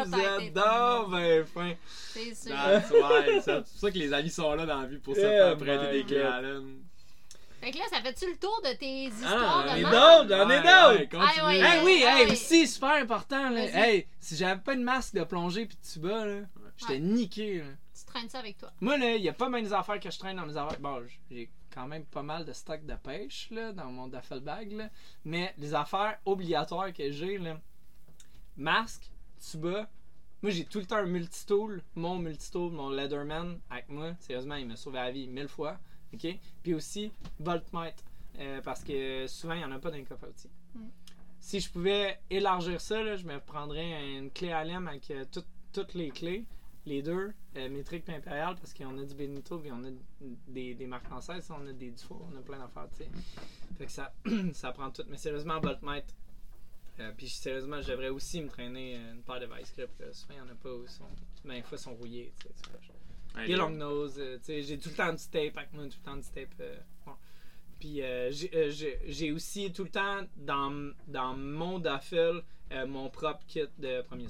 numéro. 0.09 1.07
ben 1.09 1.45
fin. 1.45 1.73
C'est 2.13 2.33
sûr. 2.35 2.55
That's 2.55 2.91
why. 2.91 3.41
C'est 3.43 3.57
pour 3.57 3.67
ça 3.67 3.91
que 3.91 3.97
les 3.97 4.13
amis 4.13 4.29
sont 4.29 4.53
là 4.55 4.65
dans 4.65 4.81
la 4.81 4.87
vie 4.87 4.97
pour 4.97 5.15
ça, 5.15 5.55
prêter 5.55 5.85
my 5.87 5.91
des 5.91 6.03
clés. 6.05 6.21
Allen. 6.21 6.79
Fait 7.61 7.71
que 7.71 7.77
là, 7.77 7.83
ça 7.91 7.99
fait-tu 8.01 8.25
le 8.29 8.37
tour 8.37 8.61
de 8.63 8.71
tes 8.73 9.07
Ah, 9.07 9.15
histoires 9.15 9.67
j'en 9.67 9.75
ai 9.75 9.79
de 9.83 9.85
merde? 9.89 10.27
d'autres, 10.27 10.29
j'en 10.29 10.49
ai 10.49 10.53
Ouais, 10.53 10.61
d'autres. 10.63 10.97
ouais, 10.99 11.07
continue. 11.09 11.31
Ah, 11.41 11.45
ouais, 11.47 11.59
Hey, 11.59 11.83
oui, 11.83 12.03
Ah, 12.07 12.21
hey, 12.21 12.31
aussi, 12.31 12.67
super 12.67 12.91
important, 12.91 13.49
là. 13.49 13.65
Vas-y. 13.65 13.75
Hey, 13.77 14.07
si 14.21 14.37
j'avais 14.37 14.61
pas 14.61 14.75
de 14.75 14.81
masque 14.81 15.13
de 15.15 15.23
plongée 15.25 15.65
pis 15.65 15.75
de 15.75 15.81
tuba, 15.91 16.25
là, 16.25 16.39
j'étais 16.77 16.99
niqué, 16.99 17.57
là. 17.59 17.65
Tu 17.97 18.05
traînes 18.05 18.29
ça 18.29 18.39
avec 18.39 18.57
toi. 18.57 18.71
Moi, 18.79 18.97
là, 18.97 19.15
il 19.15 19.21
y 19.21 19.27
a 19.27 19.33
pas 19.33 19.49
mal 19.49 19.61
des 19.61 19.73
affaires 19.73 19.99
que 19.99 20.09
je 20.09 20.17
traîne 20.17 20.37
dans 20.37 20.45
mes 20.45 20.55
affaires. 20.55 20.79
Bon, 20.79 21.03
j'ai 21.29 21.49
quand 21.73 21.87
même 21.87 22.05
pas 22.05 22.23
mal 22.23 22.45
de 22.45 22.53
stock 22.53 22.85
de 22.85 22.95
pêche, 22.95 23.49
là, 23.51 23.71
dans 23.71 23.91
mon 23.91 24.07
duffel 24.07 24.39
bag, 24.39 24.71
là. 24.71 24.89
Mais 25.25 25.53
les 25.57 25.73
affaires 25.73 26.19
obligatoires 26.25 26.93
que 26.93 27.11
j'ai, 27.11 27.39
masque, 28.57 29.11
tuba. 29.39 29.89
Moi, 30.41 30.51
j'ai 30.51 30.65
tout 30.65 30.79
le 30.79 30.85
temps 30.85 30.97
un 30.97 31.05
multitool. 31.05 31.83
Mon 31.95 32.17
multitool, 32.17 32.71
mon 32.71 32.89
Leatherman, 32.89 33.59
avec 33.69 33.89
moi. 33.89 34.13
Sérieusement, 34.19 34.55
il 34.55 34.67
m'a 34.67 34.75
sauvé 34.75 34.97
la 34.99 35.11
vie 35.11 35.27
mille 35.27 35.47
fois. 35.47 35.77
OK? 36.13 36.27
Puis 36.63 36.73
aussi, 36.73 37.11
voltmètre. 37.39 38.03
euh, 38.39 38.61
parce 38.61 38.83
que 38.83 39.27
souvent, 39.27 39.53
il 39.53 39.59
n'y 39.59 39.65
en 39.65 39.71
a 39.71 39.79
pas 39.79 39.91
dans 39.91 39.97
les 39.97 40.03
coffres 40.03 40.25
à 40.25 40.29
outils. 40.29 40.49
Mm. 40.75 40.87
Si 41.39 41.59
je 41.59 41.69
pouvais 41.69 42.19
élargir 42.29 42.79
ça, 42.79 43.01
là, 43.03 43.15
je 43.15 43.25
me 43.25 43.39
prendrais 43.39 44.17
une 44.17 44.31
clé 44.31 44.51
Allen 44.51 44.87
avec 44.87 45.11
euh, 45.11 45.25
tout 45.31 45.43
toutes 45.71 45.93
les 45.93 46.09
clés, 46.09 46.45
les 46.89 47.01
deux, 47.01 47.31
euh, 47.55 47.69
métrique 47.69 48.03
et 48.09 48.15
impérial, 48.15 48.55
parce 48.55 48.73
qu'on 48.73 48.97
a 48.97 49.03
du 49.03 49.13
Benito 49.15 49.57
puis 49.59 49.71
on 49.71 49.83
a 49.85 49.89
des, 50.47 50.73
des 50.73 50.87
marques 50.87 51.05
françaises, 51.07 51.49
on 51.51 51.65
a 51.67 51.71
des 51.73 51.91
Dufour, 51.91 52.27
on 52.33 52.37
a 52.37 52.41
plein 52.41 52.59
d'affaires, 52.59 52.87
tu 52.97 53.03
sais. 53.03 53.09
Fait 53.77 53.85
que 53.85 53.91
ça, 53.91 54.13
ça 54.53 54.71
prend 54.71 54.89
tout. 54.91 55.03
Mais 55.07 55.17
sérieusement, 55.17 55.59
voltmètre. 55.59 56.13
Euh, 56.99 57.11
puis 57.15 57.29
sérieusement, 57.29 57.81
je 57.81 57.91
devrais 57.91 58.09
aussi 58.09 58.41
me 58.41 58.49
traîner 58.49 58.97
euh, 58.97 59.13
une 59.13 59.21
paire 59.21 59.39
de 59.39 59.45
vice 59.45 59.73
grip. 59.77 59.89
Souvent, 60.11 60.33
il 60.33 60.43
n'y 60.43 60.49
en 60.49 60.51
a 60.51 60.55
pas 60.55 60.73
où 60.73 60.85
sont. 60.87 61.05
Ben, 61.45 61.55
des 61.55 61.61
fois, 61.61 61.77
ils 61.77 61.81
sont 61.81 61.95
rouillés. 61.95 62.33
tu 62.41 62.47
sais, 62.47 63.47
des 63.47 63.55
long 63.55 63.69
nose, 63.69 64.15
euh, 64.19 64.37
tu 64.39 64.45
sais, 64.45 64.61
j'ai 64.63 64.77
tout 64.77 64.89
le 64.89 64.95
temps 64.95 65.13
du 65.13 65.23
tape 65.27 65.57
avec 65.57 65.73
moi, 65.73 65.83
tout 65.85 65.97
le 66.03 66.05
temps 66.11 66.17
du 66.17 66.27
tape. 66.27 66.49
euh, 66.59 66.77
bon. 67.05 67.13
Puis 67.79 68.01
euh, 68.01 68.29
j'ai 68.31 69.31
aussi 69.31 69.71
tout 69.71 69.83
le 69.85 69.89
temps 69.89 70.21
dans, 70.35 70.91
dans 71.07 71.33
mon 71.37 71.79
duffel 71.79 72.41
euh, 72.71 72.85
mon 72.85 73.09
propre 73.09 73.39
kit 73.47 73.63
de 73.77 74.01
premiers 74.01 74.27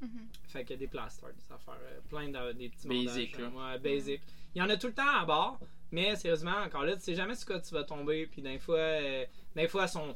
soins. 0.00 0.08
Mhm. 0.08 0.28
Fait 0.48 0.60
qu'il 0.64 0.70
y 0.70 0.74
a 0.74 0.78
des 0.78 0.86
plasters, 0.88 1.30
des 1.32 1.52
affaires, 1.54 1.74
euh, 1.82 2.00
plein 2.08 2.28
de 2.28 2.52
des 2.52 2.68
petits 2.68 2.88
Basic, 2.88 3.38
là. 3.38 3.48
Ouais, 3.48 3.78
basic. 3.78 4.20
Il 4.54 4.58
y 4.58 4.62
en 4.62 4.70
a 4.70 4.76
tout 4.76 4.86
le 4.88 4.92
temps 4.94 5.08
à 5.20 5.24
bord, 5.24 5.58
mais 5.90 6.14
sérieusement, 6.16 6.56
encore 6.64 6.84
là, 6.84 6.94
tu 6.96 7.02
sais 7.02 7.14
jamais 7.14 7.34
sur 7.34 7.46
quoi 7.46 7.60
tu 7.60 7.74
vas 7.74 7.84
tomber. 7.84 8.26
Puis 8.26 8.42
des 8.42 8.58
fois, 8.58 8.76
euh, 8.78 9.24
des 9.56 9.66
fois, 9.68 9.82
elles 9.84 9.88
sont 9.88 10.14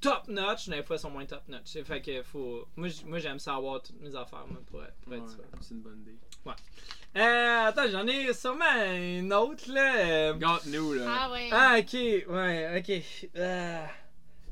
top 0.00 0.28
notch, 0.28 0.68
des 0.68 0.82
fois, 0.82 0.96
elles 0.96 1.00
sont 1.00 1.10
moins 1.10 1.24
top 1.26 1.46
notch. 1.48 1.78
Fait 1.84 2.00
que 2.02 2.22
faut. 2.22 2.66
Moi, 2.76 2.88
j'aime 3.18 3.38
ça 3.38 3.54
avoir 3.56 3.82
toutes 3.82 4.00
mes 4.00 4.14
affaires, 4.16 4.46
moi, 4.48 4.60
pour, 4.66 4.80
pour 5.02 5.14
être 5.14 5.22
Ouais, 5.22 5.28
sûr. 5.30 5.44
c'est 5.60 5.74
une 5.74 5.80
bonne 5.82 6.00
idée. 6.00 6.16
Euh, 7.16 7.66
attends, 7.68 7.88
j'en 7.90 8.06
ai 8.06 8.32
sûrement 8.34 8.64
une 8.92 9.32
autre, 9.32 9.72
là. 9.72 9.96
euh, 9.96 10.34
Gâte-nous, 10.34 10.92
là. 10.92 11.04
Ah 11.08 11.32
ouais. 11.32 11.48
Ah, 11.50 11.76
ok, 11.78 11.92
ouais, 12.28 12.78
ok. 12.78 13.30
Ah, 13.40 13.86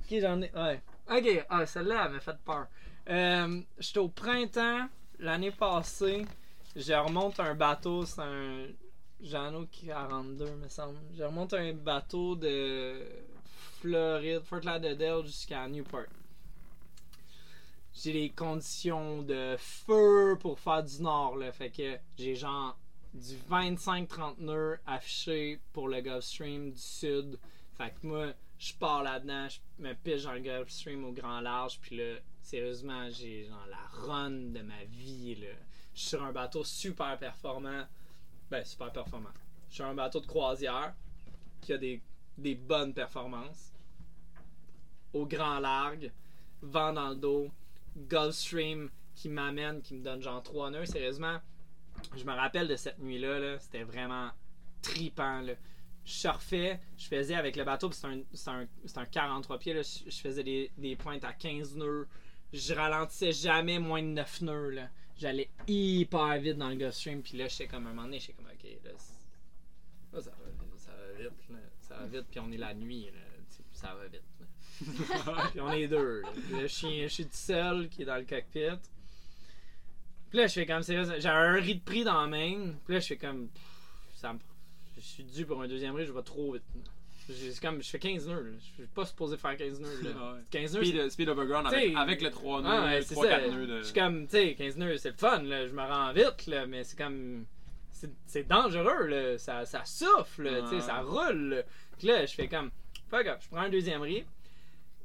ok, 0.01 0.18
j'en 0.20 0.41
ai. 0.41 0.51
Ouais. 0.55 0.81
Ok, 1.11 1.45
ah, 1.51 1.66
celle-là, 1.66 2.05
elle 2.07 2.12
m'a 2.12 2.20
fait 2.20 2.37
peur. 2.45 2.66
Euh, 3.09 3.61
J'étais 3.78 3.98
au 3.98 4.09
printemps, 4.09 4.88
l'année 5.18 5.50
passée. 5.50 6.24
Je 6.74 6.92
remonte 6.92 7.38
un 7.40 7.55
bateau, 7.55 8.05
c'est 8.05 8.20
un. 8.20 8.66
Jeannot 9.20 9.66
42, 9.86 10.57
me 10.57 10.68
semble. 10.68 10.98
Je 11.16 11.22
remonte 11.22 11.55
un 11.55 11.72
bateau 11.72 12.36
de 12.36 13.07
Floride, 13.80 14.42
Fort 14.42 14.61
Lauderdale 14.64 15.24
jusqu'à 15.24 15.66
Newport. 15.68 16.07
J'ai 17.94 18.12
les 18.12 18.30
conditions 18.30 19.22
de 19.22 19.57
feu 19.59 20.36
pour 20.40 20.59
faire 20.59 20.82
du 20.82 21.00
nord, 21.00 21.36
là. 21.36 21.52
Fait 21.52 21.70
que 21.70 21.96
j'ai 22.18 22.34
genre 22.34 22.76
du 23.14 23.36
25-30 23.50 24.40
nœuds 24.40 24.78
affiché 24.86 25.61
pour 25.72 25.88
le 25.88 26.00
Gulf 26.00 26.24
Stream 26.24 26.72
du 26.72 26.80
sud. 26.80 27.38
Fait 27.78 27.90
que 27.90 28.07
moi, 28.07 28.32
je 28.59 28.74
pars 28.74 29.02
là-dedans, 29.02 29.48
je 29.48 29.61
me 29.82 29.94
piche 29.94 30.24
dans 30.24 30.32
le 30.32 30.40
Gulf 30.40 30.68
Stream 30.68 31.05
au 31.05 31.12
grand 31.12 31.40
large, 31.40 31.78
puis 31.80 31.96
là, 31.96 32.16
sérieusement, 32.45 33.11
j'ai 33.11 33.47
genre 33.47 33.66
la 33.70 34.03
run 34.07 34.30
de 34.30 34.61
ma 34.61 34.84
vie. 34.84 35.34
Je 35.95 36.01
suis 36.01 36.09
sur 36.11 36.22
un 36.22 36.32
bateau 36.32 36.62
super 36.62 37.18
performant. 37.18 37.84
Ben, 38.51 38.64
super 38.64 38.92
performant. 38.92 39.30
Je 39.68 39.74
suis 39.74 39.76
sur 39.76 39.86
un 39.86 39.95
bateau 39.95 40.20
de 40.20 40.26
croisière 40.26 40.95
qui 41.61 41.72
a 41.72 41.78
des, 41.78 42.03
bonnes 42.55 42.92
performances. 42.92 43.72
Au 45.12 45.26
grand 45.26 45.59
large, 45.59 46.11
vent 46.61 46.92
dans 46.92 47.11
le 47.11 47.16
dos, 47.16 47.51
Gulf 47.97 48.34
Stream 48.34 48.90
qui 49.14 49.28
m'amène, 49.28 49.80
qui 49.80 49.95
me 49.95 50.03
donne 50.03 50.20
genre 50.20 50.42
3 50.42 50.70
nœuds. 50.70 50.86
Sérieusement, 50.86 51.38
je 52.16 52.24
me 52.24 52.32
rappelle 52.32 52.68
de 52.68 52.76
cette 52.76 52.99
nuit-là, 52.99 53.38
là, 53.38 53.59
c'était 53.59 53.84
vraiment 53.84 54.30
tripant. 54.82 55.40
Là. 55.40 55.55
Je 56.05 56.12
surfais, 56.12 56.80
je 56.99 57.07
faisais 57.07 57.36
avec 57.36 57.57
le 57.57 57.64
bateau, 57.64 57.90
c'est 57.92 58.07
un, 58.07 58.18
un, 58.49 58.66
un 58.97 59.07
43 59.07 59.59
pieds, 59.59 59.80
je 59.82 60.16
faisais 60.16 60.42
des, 60.42 60.70
des 60.76 60.97
pointes 60.97 61.24
à 61.24 61.32
15 61.32 61.76
nœuds. 61.76 62.07
Je 62.55 62.72
ralentissais 62.72 63.32
jamais 63.32 63.78
moins 63.78 64.02
de 64.02 64.09
9 64.09 64.40
nœuds. 64.42 64.70
Là. 64.70 64.88
J'allais 65.18 65.50
hyper 65.66 66.38
vite 66.38 66.57
dans 66.57 66.68
le 66.68 66.76
Gulf 66.76 66.94
Stream, 66.94 67.20
puis 67.22 67.36
là, 67.36 67.48
j'étais 67.48 67.66
comme 67.66 67.86
un 67.86 67.90
moment 67.90 68.05
donné, 68.05 68.20
j'étais 68.20 68.34
comme, 68.34 68.46
ok, 68.46 68.62
là, 68.84 68.90
là, 68.92 70.20
ça, 70.20 70.30
va, 70.30 70.36
ça 70.76 70.92
va 70.92 71.12
vite, 71.22 71.48
là. 71.50 71.57
ça 71.80 71.96
va 71.96 72.07
vite, 72.07 72.26
puis 72.30 72.40
on 72.40 72.50
est 72.52 72.57
la 72.57 72.74
nuit, 72.74 73.07
là. 73.07 73.20
Ça 73.72 73.94
va 73.94 74.07
vite. 74.07 74.22
puis 75.50 75.61
on 75.61 75.72
est 75.72 75.88
deux. 75.88 76.22
Je 76.61 76.66
suis, 76.66 77.24
tout 77.24 77.30
seul 77.32 77.88
qui 77.88 78.02
est 78.02 78.05
dans 78.05 78.16
le 78.16 78.24
cockpit. 78.24 78.78
Puis 80.30 80.38
là, 80.38 80.46
je 80.46 80.52
fais 80.52 80.66
comme 80.66 80.82
j'ai 80.82 81.28
un 81.28 81.52
riz 81.55 81.76
de 81.76 81.80
prix 81.80 82.05
dans 82.05 82.20
la 82.20 82.26
main. 82.26 82.72
Puis 82.84 82.94
là, 82.94 83.00
je 83.00 83.07
fais 83.07 83.16
comme. 83.16 83.48
pff, 83.48 83.62
Ça 84.16 84.32
me- 84.32 84.38
je 84.96 85.00
suis 85.00 85.24
dû 85.24 85.44
pour 85.46 85.61
un 85.62 85.68
deuxième 85.68 85.94
riz, 85.94 86.07
je 86.07 86.12
vais 86.12 86.22
trop 86.22 86.52
vite. 86.52 86.62
C'est 87.29 87.61
comme, 87.61 87.83
je 87.83 87.89
fais 87.89 87.99
15 87.99 88.29
nœuds. 88.29 88.43
là. 88.43 88.57
Je 88.59 88.83
suis 88.83 88.87
pas 88.93 89.07
supposé 89.07 89.37
faire 89.37 89.57
15 89.57 89.81
nœuds. 89.81 90.01
Là. 90.03 90.11
Ouais. 90.35 90.41
15 90.51 90.75
nœuds, 90.75 90.85
Speed, 90.85 91.11
speed 91.11 91.29
overground 91.31 91.66
avec, 91.66 91.95
avec 91.97 92.22
le 92.22 92.31
3 92.31 92.62
nœuds, 92.62 92.68
Ah, 92.70 92.85
ouais, 92.85 93.03
c'est 93.03 93.14
3-4 93.14 93.22
ça. 93.22 93.49
nœuds 93.49 93.66
de. 93.66 93.79
Je 93.79 93.83
suis 93.85 93.95
comme, 93.95 94.25
tu 94.27 94.31
sais, 94.33 94.55
15 94.55 94.77
nœuds, 94.77 94.97
c'est 94.99 95.11
le 95.11 95.16
fun, 95.16 95.43
là. 95.43 95.66
Je 95.66 95.72
me 95.72 95.83
rends 95.83 96.12
vite, 96.12 96.47
là, 96.47 96.66
mais 96.66 96.85
c'est 96.85 96.99
comme. 96.99 97.47
C'est 98.27 98.47
dangereux, 98.47 99.07
là. 99.07 99.39
Ça, 99.39 99.64
ça 99.64 99.83
souffle, 99.85 100.62
tu 100.68 100.77
sais, 100.77 100.81
ça 100.83 101.01
roule. 101.01 101.49
Là. 101.55 101.62
Puis 101.99 102.09
là, 102.09 102.27
je 102.27 102.35
fais 102.35 102.49
comme, 102.49 102.70
fuck 103.09 103.27
up, 103.27 103.39
je 103.41 103.49
prends 103.49 103.61
un 103.62 103.70
deuxième 103.70 104.03
riz. 104.03 104.25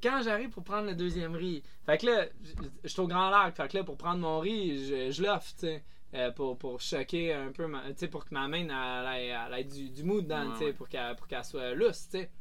Quand 0.03 0.21
j'arrive 0.23 0.49
pour 0.49 0.63
prendre 0.63 0.87
le 0.87 0.95
deuxième 0.95 1.35
riz, 1.35 1.61
fait 1.85 1.97
que 1.97 2.05
là, 2.07 2.25
je 2.43 2.51
je 2.83 2.87
suis 2.89 2.99
au 3.01 3.07
grand 3.07 3.29
lac, 3.29 3.55
fait 3.55 3.67
que 3.69 3.77
là, 3.77 3.83
pour 3.83 3.97
prendre 3.97 4.19
mon 4.19 4.39
riz, 4.39 4.85
je, 4.87 5.11
je 5.11 5.21
l'offre, 5.23 5.51
tu 5.53 5.67
sais. 5.67 5.83
Euh, 6.15 6.31
pour, 6.31 6.57
pour 6.57 6.81
choquer 6.81 7.33
un 7.33 7.51
peu, 7.51 7.67
ma- 7.67 7.83
pour 8.11 8.25
que 8.25 8.33
ma 8.33 8.47
main 8.47 8.67
elle, 8.67 9.21
ait- 9.21 9.27
elle 9.27 9.53
ait 9.59 9.63
du, 9.63 9.89
du 9.89 10.03
mou 10.03 10.21
dedans, 10.21 10.51
Ouais, 10.57 10.65
ouais. 10.65 10.73
pour 10.73 10.89
qu'elle 10.89 11.15
pour 11.15 11.27
qu'elle 11.27 11.43
soit 11.45 11.73
lousse, 11.73 12.07
tu 12.09 12.17
sais. 12.19 12.31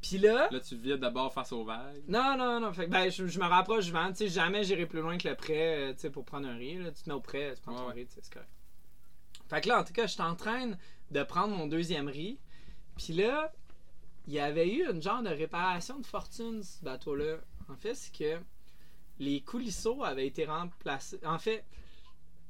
Puis 0.00 0.18
là, 0.18 0.48
Là, 0.52 0.60
tu 0.60 0.76
vides 0.76 0.94
d'abord 1.00 1.32
face 1.32 1.50
aux 1.52 1.64
vagues. 1.64 2.04
non, 2.06 2.36
non, 2.38 2.60
non. 2.60 2.72
Fait 2.72 2.86
que, 2.86 2.90
ben, 2.90 3.10
je, 3.10 3.26
je 3.26 3.38
me 3.40 3.44
rapproche 3.46 3.86
du 3.86 3.92
vent. 3.92 4.08
Tu 4.10 4.16
sais, 4.16 4.28
jamais 4.28 4.62
j'irai 4.62 4.86
plus 4.86 5.00
loin 5.00 5.18
que 5.18 5.26
le 5.28 5.34
prêt, 5.34 5.88
euh, 5.90 5.92
tu 5.92 6.00
sais, 6.00 6.10
pour 6.10 6.24
prendre 6.24 6.46
un 6.48 6.56
riz. 6.56 6.78
Là. 6.78 6.92
Tu 6.92 7.02
te 7.02 7.08
mets 7.10 7.16
au 7.16 7.20
prêt, 7.20 7.52
tu 7.56 7.62
prends 7.62 7.74
ton 7.74 7.88
Ouais, 7.88 7.94
riz, 7.94 8.06
c'est 8.08 8.32
correct. 8.32 8.48
Fait 9.50 9.60
que 9.60 9.68
là, 9.68 9.80
en 9.80 9.84
tout 9.84 9.92
cas, 9.92 10.06
je 10.06 10.12
suis 10.12 10.22
en 10.22 10.36
train 10.36 10.70
de 11.10 11.22
prendre 11.24 11.56
mon 11.56 11.66
deuxième 11.66 12.06
riz. 12.08 12.38
Puis 12.96 13.12
là, 13.14 13.52
il 14.28 14.34
y 14.34 14.38
avait 14.40 14.68
eu 14.72 14.88
une 14.88 15.02
genre 15.02 15.22
de 15.22 15.30
réparation 15.30 15.98
de 15.98 16.06
fortune, 16.06 16.62
ce 16.62 16.82
bateau-là. 16.84 17.38
En 17.68 17.76
fait, 17.76 17.94
c'est 17.94 18.14
que 18.16 18.40
les 19.18 19.40
coulisseaux 19.40 20.04
avaient 20.04 20.26
été 20.28 20.44
remplacés. 20.44 21.18
En 21.24 21.38
fait, 21.40 21.64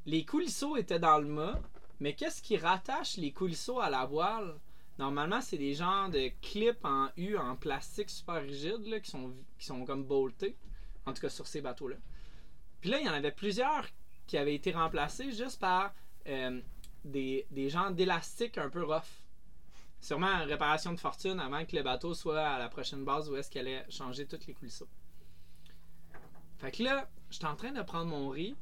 les 0.07 0.25
coulisseaux 0.25 0.77
étaient 0.77 0.99
dans 0.99 1.19
le 1.19 1.27
mât, 1.27 1.61
mais 2.01 2.15
qu'est-ce 2.15 2.43
qui 2.43 2.57
rattache 2.57 3.17
les 3.17 3.33
coulisseaux 3.33 3.81
à 3.81 3.91
la 3.91 4.07
voile? 4.07 4.59
Normalement, 4.99 5.41
c'est 5.41 5.59
des 5.59 5.75
genres 5.75 6.09
de 6.09 6.31
clips 6.41 6.85
en 6.85 7.09
U 7.17 7.37
en 7.37 7.57
plastique 7.57 8.11
super 8.11 8.43
rigide 8.43 9.01
qui, 9.01 9.11
sont, 9.11 9.33
qui 9.59 9.69
comme 9.85 10.05
boltés. 10.05 10.57
En 11.07 11.13
tout 11.13 11.23
cas, 11.23 11.29
sur 11.29 11.47
ces 11.47 11.61
bateaux-là. 11.61 11.97
Puis 12.81 12.91
là, 12.91 13.01
il 13.01 13.07
y 13.07 13.09
en 13.09 13.15
avait 13.15 13.33
plusieurs 13.33 13.87
qui 14.27 14.37
avaient 14.37 14.55
été 14.55 14.73
remplacés 14.73 15.33
juste 15.33 15.59
par 15.59 15.95
euh, 16.27 16.61
des, 17.05 17.47
des 17.51 17.71
genres 17.71 17.93
d'élastique 17.93 18.59
un 18.59 18.69
peu 18.69 18.85
rough. 18.85 19.23
Sûrement 20.01 20.45
réparation 20.45 20.93
de 20.93 21.01
fortune 21.01 21.41
avant 21.41 21.65
que 21.65 21.75
le 21.75 21.83
bateau 21.83 22.15
soit 22.15 22.41
à 22.41 22.59
la 22.59 22.69
prochaine 22.69 23.05
base 23.05 23.31
où 23.31 23.37
est-ce 23.37 23.51
qu'elle 23.51 23.67
allait 23.67 23.87
changer 23.91 24.27
tous 24.27 24.47
les 24.47 24.55
coulisseaux. 24.55 24.89
Fait 26.59 26.71
que 26.71 26.83
là, 26.83 27.09
j'étais 27.31 27.47
en 27.47 27.57
train 27.57 27.73
de 27.73 27.83
prendre 27.83 28.07
mon 28.07 28.29
riz. 28.29 28.55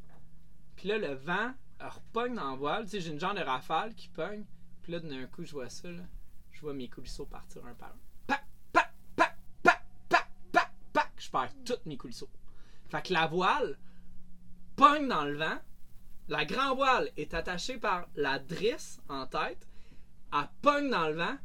Puis 0.77 0.89
là, 0.89 0.99
le 0.99 1.15
vent 1.15 1.53
elle 1.79 1.89
repogne 1.89 2.35
dans 2.35 2.51
la 2.51 2.57
voile. 2.57 2.85
Tu 2.85 2.93
sais, 2.93 3.01
j'ai 3.01 3.11
une 3.11 3.21
genre 3.21 3.35
de 3.35 3.41
rafale 3.41 3.95
qui 3.95 4.09
pogne. 4.09 4.45
Puis 4.83 4.93
là, 4.93 5.01
d'un 5.01 5.27
coup, 5.27 5.45
je 5.45 5.53
vois 5.53 5.69
ça, 5.69 5.91
là. 5.91 6.03
Je 6.53 6.61
vois 6.61 6.73
mes 6.73 6.89
coulisseaux 6.89 7.27
partir 7.27 7.65
un 7.67 7.75
par 7.75 7.91
un. 7.91 7.99
Pac, 8.27 8.45
pac, 8.73 8.93
pac, 9.15 9.37
pac, 9.63 9.87
pac, 10.09 10.31
pac, 10.53 10.73
pac. 10.93 11.13
Je 11.19 11.31
perds 11.31 11.53
tous 11.65 11.87
mes 11.87 11.97
coulisseaux. 11.97 12.31
Fait 12.89 13.03
que 13.03 13.13
la 13.13 13.27
voile 13.27 13.79
pogne 14.75 15.09
dans 15.09 15.25
le 15.25 15.37
vent. 15.37 15.59
La 16.29 16.45
grand 16.45 16.75
voile 16.75 17.11
est 17.17 17.35
attachée 17.35 17.79
par 17.79 18.09
la 18.17 18.39
drisse 18.39 19.01
en 19.09 19.27
tête. 19.27 19.69
Elle 20.33 20.49
pogne 20.63 20.91
dans 20.91 21.09
le 21.09 21.15
vent. 21.15 21.37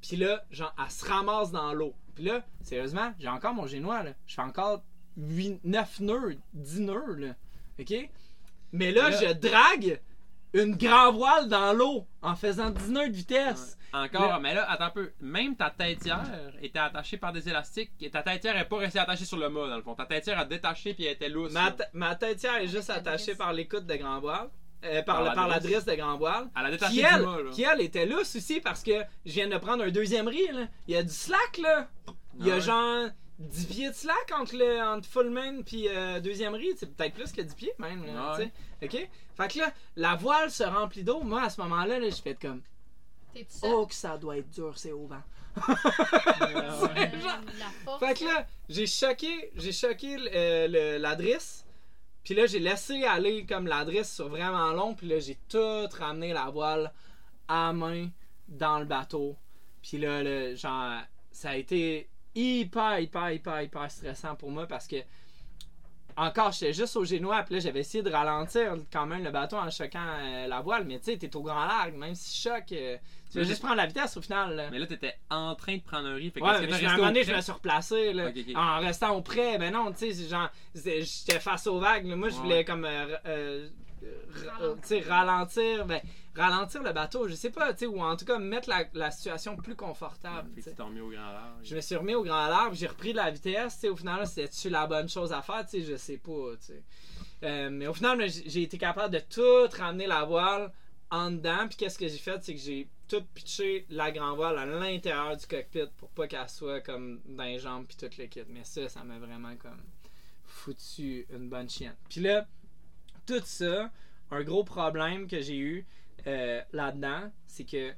Puis 0.00 0.16
là, 0.16 0.44
genre, 0.50 0.74
elle 0.82 0.90
se 0.90 1.04
ramasse 1.04 1.50
dans 1.50 1.72
l'eau. 1.72 1.94
Puis 2.14 2.24
là, 2.24 2.44
sérieusement, 2.62 3.12
j'ai 3.18 3.28
encore 3.28 3.54
mon 3.54 3.66
génois, 3.66 4.02
là. 4.02 4.12
Je 4.26 4.34
fais 4.34 4.42
encore 4.42 4.82
8, 5.16 5.60
9 5.64 6.00
nœuds, 6.00 6.38
10 6.54 6.80
nœuds, 6.80 7.14
là. 7.16 7.34
OK? 7.78 7.94
Mais 8.74 8.92
là, 8.92 9.10
Là- 9.10 9.16
je 9.20 9.32
drague 9.32 10.00
une 10.52 10.76
grand 10.76 11.12
voile 11.12 11.48
dans 11.48 11.72
l'eau 11.72 12.06
en 12.22 12.34
faisant 12.36 12.70
10 12.70 12.90
nœuds 12.90 13.08
de 13.08 13.14
vitesse. 13.14 13.78
Encore, 13.92 14.26
Là- 14.28 14.38
mais 14.40 14.54
là, 14.54 14.68
attends 14.70 14.86
un 14.86 14.90
peu. 14.90 15.12
Même 15.20 15.54
ta 15.56 15.70
têtière 15.70 16.24
était 16.60 16.80
attachée 16.80 17.16
par 17.16 17.32
des 17.32 17.48
élastiques. 17.48 17.92
Et 18.00 18.10
ta 18.10 18.22
têtière 18.22 18.54
n'est 18.54 18.64
pas 18.64 18.78
restée 18.78 18.98
attachée 18.98 19.24
sur 19.24 19.36
le 19.38 19.48
mât, 19.48 19.68
dans 19.68 19.76
le 19.76 19.82
fond. 19.82 19.94
Ta 19.94 20.04
têtière 20.06 20.38
a 20.38 20.44
détaché 20.44 20.94
puis 20.94 21.04
elle 21.04 21.12
était 21.12 21.28
lousse. 21.28 21.52
Ma, 21.52 21.72
ma 21.92 22.14
têtière 22.16 22.56
est 22.56 22.66
juste 22.66 22.88
la 22.88 22.96
attachée 22.96 23.34
par 23.36 23.52
l'écoute 23.52 23.86
de 23.86 23.94
grand 23.94 24.18
voile. 24.20 24.48
euh, 24.84 25.02
par, 25.02 25.24
Par 25.34 25.46
la 25.48 25.54
la 25.54 25.60
drisse 25.60 25.84
de 25.86 25.94
grand 25.94 26.16
voile. 26.18 26.48
Elle 26.58 26.66
a 26.66 26.70
détaché 26.72 26.92
Qui 26.92 26.98
du 27.00 27.06
elle, 27.10 27.22
mât, 27.22 27.42
là. 27.42 27.50
qui 27.52 27.62
elle 27.62 27.80
était 27.80 28.04
lousse 28.04 28.36
aussi 28.36 28.60
parce 28.60 28.82
que 28.82 28.92
je 29.24 29.32
viens 29.32 29.48
de 29.48 29.56
prendre 29.56 29.82
un 29.84 29.88
deuxième 29.90 30.28
riz. 30.28 30.48
Là. 30.52 30.66
Il 30.88 30.94
y 30.94 30.96
a 30.98 31.02
du 31.02 31.08
slack 31.08 31.56
là. 31.62 31.88
Il 32.38 32.46
y 32.46 32.50
a 32.50 32.54
Ah 32.54 32.56
ouais. 32.56 32.62
genre 32.62 33.08
10 33.38 33.66
pieds 33.66 33.88
de 33.90 33.94
slack 33.94 34.32
entre, 34.38 34.56
le, 34.56 34.80
entre 34.80 35.08
full 35.08 35.30
main 35.30 35.62
puis 35.62 35.88
euh, 35.88 36.20
deuxième 36.20 36.54
riz. 36.54 36.74
C'est 36.76 36.94
peut-être 36.94 37.14
plus 37.14 37.32
que 37.32 37.42
10 37.42 37.54
pieds 37.54 37.72
même. 37.78 38.04
Là, 38.06 38.36
ouais. 38.36 38.50
tu 38.80 38.88
sais. 38.88 39.02
OK? 39.02 39.08
Fait 39.36 39.52
que 39.52 39.58
là, 39.58 39.72
la 39.96 40.14
voile 40.14 40.50
se 40.50 40.62
remplit 40.62 41.02
d'eau. 41.02 41.20
Moi, 41.22 41.42
à 41.42 41.50
ce 41.50 41.60
moment-là, 41.62 41.98
là, 41.98 42.08
je 42.10 42.22
fais 42.22 42.34
comme. 42.34 42.62
Oh, 43.62 43.86
que 43.86 43.94
ça 43.94 44.16
doit 44.16 44.38
être 44.38 44.50
dur, 44.50 44.72
c'est 44.76 44.92
au 44.92 45.06
vent. 45.06 45.22
Genre- 45.56 47.40
la 47.58 47.70
force. 47.84 48.04
Fait 48.04 48.14
que 48.14 48.24
là, 48.24 48.46
j'ai 48.68 48.86
choqué, 48.86 49.50
j'ai 49.56 49.72
choqué 49.72 50.16
euh, 50.34 50.68
le- 50.68 50.98
la 50.98 51.14
drisse. 51.16 51.64
Puis 52.22 52.34
là, 52.34 52.46
j'ai 52.46 52.58
laissé 52.58 53.04
aller 53.04 53.44
comme 53.44 53.66
l'adresse 53.66 54.14
sur 54.14 54.28
vraiment 54.28 54.70
long. 54.72 54.94
Puis 54.94 55.08
là, 55.08 55.18
j'ai 55.18 55.36
tout 55.48 55.86
ramené 55.98 56.32
la 56.32 56.48
voile 56.50 56.92
à 57.48 57.72
main 57.72 58.08
dans 58.48 58.78
le 58.78 58.84
bateau. 58.84 59.36
Puis 59.82 59.98
là, 59.98 60.22
là, 60.22 60.54
genre, 60.54 61.00
ça 61.30 61.50
a 61.50 61.56
été 61.56 62.08
hyper, 62.34 62.98
hyper, 63.00 63.30
hyper, 63.32 63.62
hyper 63.62 63.90
stressant 63.90 64.34
pour 64.34 64.50
moi 64.50 64.66
parce 64.66 64.86
que 64.86 64.96
encore, 66.16 66.52
j'étais 66.52 66.72
juste 66.72 66.94
au 66.94 67.04
génois, 67.04 67.42
puis 67.42 67.54
là, 67.54 67.60
j'avais 67.60 67.80
essayé 67.80 68.00
de 68.04 68.08
ralentir 68.10 68.76
quand 68.92 69.04
même 69.04 69.24
le 69.24 69.32
bateau 69.32 69.56
en 69.56 69.68
choquant 69.68 69.98
euh, 70.20 70.46
la 70.46 70.60
voile, 70.60 70.84
mais 70.84 71.00
tu 71.00 71.06
sais, 71.06 71.16
t'es 71.18 71.34
au 71.34 71.42
grand 71.42 71.64
large, 71.64 71.90
même 71.94 72.14
si 72.14 72.36
je 72.40 72.50
choque, 72.50 72.70
euh, 72.70 72.96
tu 73.32 73.38
Mais 73.38 73.44
juste 73.44 73.60
prendre 73.60 73.74
la 73.78 73.86
vitesse 73.86 74.16
au 74.16 74.22
final. 74.22 74.54
là. 74.54 74.68
Mais 74.70 74.78
là, 74.78 74.86
t'étais 74.86 75.16
en 75.28 75.56
train 75.56 75.74
de 75.76 75.82
prendre 75.82 76.06
un 76.06 76.14
riz. 76.14 76.30
Fait 76.30 76.38
que 76.38 76.44
Ouais, 76.44 76.66
mais 76.68 76.84
à 76.86 76.90
un 76.92 76.96
moment 76.98 77.08
donné, 77.08 77.24
je 77.24 77.34
me 77.34 77.40
suis 77.40 77.50
replacé 77.50 78.12
là, 78.12 78.30
en 78.54 78.78
restant 78.78 79.16
au 79.16 79.22
près. 79.22 79.58
Ben 79.58 79.72
non, 79.72 79.90
tu 79.90 80.12
sais, 80.12 80.28
genre, 80.28 80.48
j'étais 80.72 81.40
face 81.40 81.66
aux 81.66 81.80
vagues. 81.80 82.06
là. 82.06 82.14
Moi, 82.14 82.28
je 82.28 82.34
Ouais. 82.36 82.40
voulais 82.42 82.64
comme 82.64 82.84
euh, 82.84 83.68
Ralentir. 84.46 84.86
sais, 84.86 85.00
ralentir, 85.00 85.86
ben, 85.86 86.00
ralentir 86.34 86.82
le 86.82 86.92
bateau, 86.92 87.28
je 87.28 87.34
sais 87.34 87.50
pas, 87.50 87.72
ou 87.86 88.02
en 88.02 88.16
tout 88.16 88.24
cas 88.24 88.38
mettre 88.38 88.68
la, 88.68 88.84
la 88.94 89.10
situation 89.10 89.56
plus 89.56 89.76
confortable. 89.76 90.50
Fait 90.54 90.70
tu 90.70 90.76
t'es 90.76 90.82
remis 90.82 91.00
au 91.00 91.10
grand 91.10 91.32
large. 91.32 91.64
Je 91.64 91.76
me 91.76 91.80
suis 91.80 91.96
remis 91.96 92.14
au 92.14 92.22
grand 92.22 92.48
large, 92.48 92.76
j'ai 92.76 92.86
repris 92.86 93.12
de 93.12 93.18
la 93.18 93.30
vitesse, 93.30 93.84
au 93.84 93.96
final, 93.96 94.26
c'était-tu 94.26 94.70
la 94.70 94.86
bonne 94.86 95.08
chose 95.08 95.32
à 95.32 95.42
faire, 95.42 95.64
je 95.72 95.96
sais 95.96 96.18
pas. 96.18 96.54
Euh, 97.42 97.70
mais 97.70 97.86
au 97.86 97.94
final, 97.94 98.20
j'ai 98.28 98.62
été 98.62 98.78
capable 98.78 99.14
de 99.14 99.20
tout 99.20 99.68
ramener 99.76 100.06
la 100.06 100.24
voile 100.24 100.72
en 101.10 101.30
dedans, 101.30 101.68
puis 101.68 101.76
qu'est-ce 101.76 101.98
que 101.98 102.08
j'ai 102.08 102.18
fait, 102.18 102.42
c'est 102.42 102.54
que 102.54 102.60
j'ai 102.60 102.88
tout 103.08 103.22
pitché 103.34 103.86
la 103.90 104.10
grand 104.10 104.34
voile 104.34 104.58
à 104.58 104.66
l'intérieur 104.66 105.36
du 105.36 105.46
cockpit 105.46 105.86
pour 105.98 106.08
pas 106.10 106.26
qu'elle 106.26 106.48
soit 106.48 106.80
comme 106.80 107.20
dans 107.26 107.44
les 107.44 107.58
jambes 107.58 107.86
puis 107.86 107.96
tout 107.96 108.12
le 108.18 108.26
kit. 108.26 108.42
Mais 108.48 108.64
ça, 108.64 108.88
ça 108.88 109.04
m'a 109.04 109.18
vraiment 109.18 109.54
comme 109.56 109.82
foutu 110.44 111.26
une 111.30 111.48
bonne 111.48 111.68
chienne. 111.68 111.96
Puis 112.08 112.20
là, 112.20 112.46
tout 113.26 113.42
ça, 113.44 113.90
un 114.30 114.42
gros 114.42 114.64
problème 114.64 115.26
que 115.26 115.40
j'ai 115.40 115.58
eu 115.58 115.86
euh, 116.26 116.62
là-dedans, 116.72 117.30
c'est 117.46 117.64
que 117.64 117.94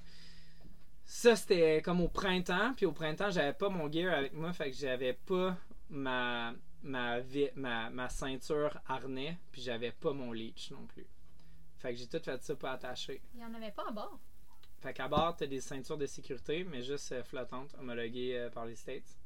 ça, 1.05 1.37
c'était 1.37 1.83
comme 1.83 2.01
au 2.01 2.09
printemps. 2.09 2.75
Puis 2.75 2.85
au 2.87 2.93
printemps, 2.93 3.31
j'avais 3.31 3.53
pas 3.53 3.69
mon 3.69 3.91
gear 3.91 4.13
avec 4.13 4.33
moi. 4.33 4.53
Fait 4.53 4.71
que 4.71 4.77
j'avais 4.77 5.13
pas 5.13 5.57
ma, 5.89 6.53
ma, 6.83 7.19
ma, 7.55 7.91
ma 7.91 8.09
ceinture 8.09 8.79
harnais. 8.87 9.39
Puis 9.53 9.63
j'avais 9.63 9.93
pas 9.93 10.13
mon 10.13 10.33
leech 10.33 10.73
non 10.73 10.85
plus. 10.87 11.07
Fait 11.79 11.93
que 11.93 11.97
j'ai 11.97 12.09
tout 12.09 12.21
fait 12.23 12.43
ça 12.43 12.57
pas 12.57 12.73
attaché. 12.73 13.23
Il 13.35 13.39
n'y 13.39 13.47
en 13.47 13.55
avait 13.55 13.71
pas 13.71 13.87
à 13.89 13.93
bord. 13.93 14.19
Fait 14.81 14.93
qu'à 14.93 15.09
bord, 15.09 15.37
t'as 15.37 15.47
des 15.47 15.61
ceintures 15.61 15.99
de 15.99 16.07
sécurité, 16.07 16.65
mais 16.65 16.83
juste 16.83 17.13
euh, 17.13 17.23
flottantes, 17.23 17.75
homologuées 17.79 18.37
euh, 18.37 18.51
par 18.51 18.67
les 18.67 18.77
States. 18.77 19.17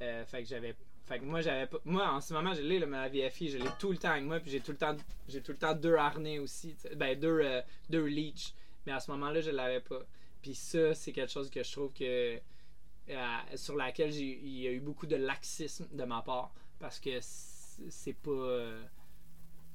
Euh, 0.00 0.24
fait 0.24 0.42
que 0.42 0.48
j'avais. 0.48 0.76
Fait 1.06 1.18
que 1.18 1.24
moi, 1.24 1.42
j'avais 1.42 1.66
pas. 1.66 1.78
Moi, 1.84 2.06
en 2.10 2.20
ce 2.20 2.32
moment, 2.32 2.54
je 2.54 2.62
l'ai, 2.62 2.84
ma 2.86 3.08
VFI, 3.08 3.50
je 3.50 3.58
l'ai 3.58 3.68
tout 3.78 3.92
le 3.92 3.98
temps 3.98 4.10
avec 4.10 4.24
moi, 4.24 4.40
puis 4.40 4.50
j'ai 4.50 4.60
tout 4.60 4.72
le 4.72 4.78
temps, 4.78 4.96
j'ai 5.28 5.42
tout 5.42 5.52
le 5.52 5.58
temps 5.58 5.74
deux 5.74 5.96
harnais 5.96 6.38
aussi. 6.38 6.74
Ben, 6.96 7.18
deux, 7.18 7.40
euh, 7.42 7.60
deux 7.90 8.06
leech. 8.06 8.54
Mais 8.86 8.92
à 8.92 9.00
ce 9.00 9.10
moment-là, 9.12 9.40
je 9.40 9.50
l'avais 9.50 9.80
pas. 9.80 10.00
Puis 10.42 10.54
ça, 10.54 10.94
c'est 10.94 11.12
quelque 11.12 11.30
chose 11.32 11.50
que 11.50 11.62
je 11.62 11.72
trouve 11.72 11.92
que. 11.92 12.38
euh, 13.10 13.38
sur 13.56 13.76
laquelle 13.76 14.14
il 14.14 14.58
y 14.60 14.66
a 14.66 14.72
eu 14.72 14.80
beaucoup 14.80 15.06
de 15.06 15.16
laxisme 15.16 15.86
de 15.92 16.04
ma 16.04 16.22
part. 16.22 16.52
Parce 16.78 16.98
que 17.00 17.18
c'est 17.20 18.14
pas. 18.14 18.30
euh, 18.30 18.82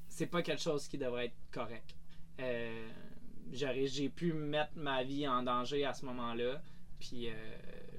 c'est 0.08 0.26
pas 0.26 0.42
quelque 0.42 0.62
chose 0.62 0.88
qui 0.88 0.98
devrait 0.98 1.26
être 1.26 1.36
correct. 1.52 1.94
Euh, 2.40 2.88
j'ai 3.52 4.08
pu 4.08 4.32
mettre 4.32 4.72
ma 4.76 5.02
vie 5.04 5.26
en 5.28 5.42
danger 5.42 5.84
à 5.84 5.92
ce 5.94 6.04
moment-là. 6.06 6.60
Puis, 6.98 7.28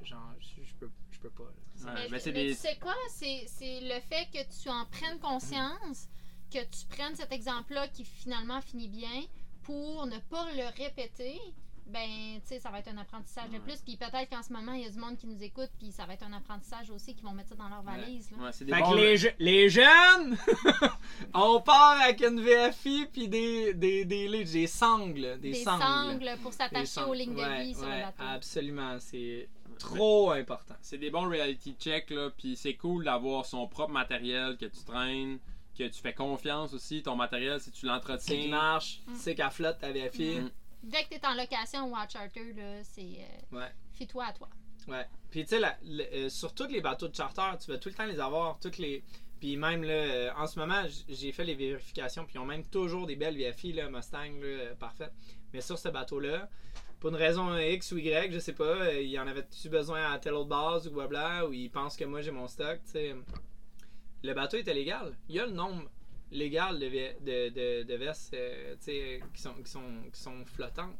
genre, 0.03 0.33
je, 0.39 0.73
peux, 0.79 0.89
peux 1.21 1.29
pas. 1.29 1.43
Ouais, 1.43 1.91
mais 1.93 2.07
mais 2.11 2.19
c'est 2.19 2.31
mais 2.31 2.43
des- 2.47 2.55
tu 2.55 2.61
sais 2.61 2.77
quoi? 2.81 2.95
C'est 3.09 3.43
c'est 3.47 3.79
le 3.81 3.99
fait 4.09 4.27
que 4.33 4.61
tu 4.61 4.69
en 4.69 4.85
prennes 4.85 5.19
conscience, 5.19 6.07
que 6.53 6.59
tu 6.59 6.85
prennes 6.89 7.15
cet 7.15 7.31
exemple-là 7.31 7.87
qui 7.87 8.03
finalement 8.05 8.61
finit 8.61 8.87
bien 8.89 9.21
pour 9.63 10.05
ne 10.07 10.17
pas 10.19 10.45
le 10.55 10.65
répéter. 10.83 11.39
Ben, 11.87 12.39
tu 12.43 12.47
sais, 12.47 12.59
ça 12.59 12.69
va 12.69 12.79
être 12.79 12.87
un 12.87 12.97
apprentissage 12.99 13.49
de 13.49 13.57
plus. 13.57 13.77
Puis 13.81 13.97
peut-être 13.97 14.29
qu'en 14.29 14.43
ce 14.43 14.53
moment, 14.53 14.71
il 14.73 14.83
y 14.83 14.85
a 14.85 14.89
du 14.89 14.97
monde 14.99 15.17
qui 15.17 15.27
nous 15.27 15.43
écoute, 15.43 15.69
puis 15.77 15.91
ça 15.91 16.05
va 16.05 16.13
être 16.13 16.23
un 16.23 16.31
apprentissage 16.31 16.89
aussi, 16.89 17.15
qui 17.15 17.21
vont 17.23 17.31
mettre 17.33 17.49
ça 17.49 17.55
dans 17.55 17.67
leur 17.67 17.81
valise. 17.81 18.31
là. 18.31 18.37
Ouais, 18.45 18.49
c'est 18.53 18.63
des 18.63 18.73
Fait 18.73 18.79
bons- 18.81 18.91
que 18.91 18.95
les, 18.97 19.17
je- 19.17 19.27
les 19.39 19.67
jeunes, 19.69 20.37
on 21.33 21.59
part 21.61 21.99
avec 22.01 22.21
une 22.21 22.39
VFI 22.39 23.07
puis 23.11 23.27
des, 23.27 23.73
des, 23.73 24.05
des, 24.05 24.43
des 24.45 24.67
sangles. 24.67 25.37
Des, 25.41 25.51
Des 25.51 25.63
sangles. 25.63 25.83
sangles 25.83 26.31
pour 26.41 26.53
s'attacher 26.53 27.01
aux 27.03 27.13
lignes 27.13 27.35
de 27.35 27.41
Ouais, 27.41 27.63
vie 27.63 27.73
sur 27.73 27.83
ouais, 27.83 27.97
le 27.97 28.03
bateau. 28.05 28.23
Absolument, 28.25 28.97
c'est 28.99 29.49
trop 29.81 30.31
important. 30.31 30.75
c'est 30.81 30.97
des 30.97 31.09
bons 31.11 31.27
reality 31.29 31.75
checks 31.79 32.09
là 32.09 32.29
puis 32.37 32.55
c'est 32.55 32.75
cool 32.75 33.05
d'avoir 33.05 33.45
son 33.45 33.67
propre 33.67 33.91
matériel 33.91 34.57
que 34.57 34.65
tu 34.65 34.83
traînes 34.85 35.39
que 35.77 35.83
tu 35.87 36.01
fais 36.01 36.13
confiance 36.13 36.73
aussi 36.73 37.01
ton 37.01 37.15
matériel 37.15 37.59
si 37.59 37.71
tu 37.71 37.81
C'est 37.81 37.87
l'entretiens 37.87 38.47
marche, 38.49 39.01
Mm. 39.07 39.15
c'est 39.15 39.35
qu'elle 39.35 39.49
flotte 39.51 39.79
ta 39.79 39.91
VFI. 39.91 40.41
Mm. 40.41 40.51
Dès 40.83 41.03
que 41.03 41.09
tu 41.09 41.15
es 41.15 41.25
en 41.25 41.33
location 41.33 41.85
ou 41.89 41.95
en 41.95 42.07
charter, 42.09 42.53
là, 42.53 42.83
c'est. 42.83 43.01
euh, 43.01 43.57
Ouais. 43.57 43.71
Fie-toi 43.93 44.25
à 44.25 44.33
toi. 44.33 44.49
Ouais. 44.87 45.05
Puis 45.29 45.45
tu 45.45 45.55
sais, 45.57 45.61
euh, 45.63 46.27
sur 46.29 46.53
tous 46.53 46.67
les 46.67 46.81
bateaux 46.81 47.07
de 47.07 47.15
charter, 47.15 47.51
tu 47.63 47.71
vas 47.71 47.77
tout 47.77 47.89
le 47.89 47.95
temps 47.95 48.05
les 48.05 48.19
avoir, 48.19 48.59
toutes 48.59 48.79
les. 48.79 49.03
Puis 49.39 49.55
même 49.57 49.83
là, 49.83 49.93
euh, 49.93 50.29
en 50.37 50.45
ce 50.47 50.59
moment, 50.59 50.83
j'ai 51.07 51.31
fait 51.31 51.43
les 51.45 51.55
vérifications, 51.55 52.25
puis 52.25 52.35
ils 52.35 52.39
ont 52.39 52.45
même 52.45 52.65
toujours 52.65 53.07
des 53.07 53.15
belles 53.15 53.37
VFI, 53.37 53.73
là, 53.73 53.89
Mustang, 53.89 54.33
là, 54.41 54.45
euh, 54.45 54.75
parfait. 54.75 55.09
Mais 55.53 55.61
sur 55.61 55.77
ce 55.79 55.89
bateau-là, 55.89 56.49
pour 57.01 57.09
une 57.09 57.15
raison 57.17 57.57
X 57.57 57.91
ou 57.91 57.97
Y, 57.97 58.31
je 58.31 58.39
sais 58.39 58.53
pas, 58.53 58.63
euh, 58.63 59.01
il 59.01 59.09
y 59.09 59.19
en 59.19 59.27
avait-tu 59.27 59.67
besoin 59.69 60.13
à 60.13 60.19
telle 60.19 60.35
autre 60.35 60.47
base 60.49 60.87
ou 60.87 60.91
blabla, 60.91 61.47
ou 61.47 61.51
ils 61.51 61.69
pensent 61.69 61.97
que 61.97 62.05
moi 62.05 62.21
j'ai 62.21 62.31
mon 62.31 62.47
stock, 62.47 62.79
tu 62.85 62.91
sais. 62.91 63.15
Le 64.23 64.33
bateau 64.33 64.55
était 64.57 64.73
légal. 64.73 65.17
Il 65.27 65.35
y 65.35 65.39
a 65.39 65.45
le 65.47 65.51
nombre 65.51 65.89
légal 66.31 66.79
de, 66.79 66.87
de, 66.87 67.49
de, 67.49 67.83
de 67.83 67.93
vestes, 67.95 68.33
euh, 68.35 68.75
qui 69.33 69.41
sont, 69.41 69.53
qui, 69.55 69.69
sont, 69.69 69.81
qui 70.13 70.21
sont 70.21 70.45
flottantes. 70.45 70.95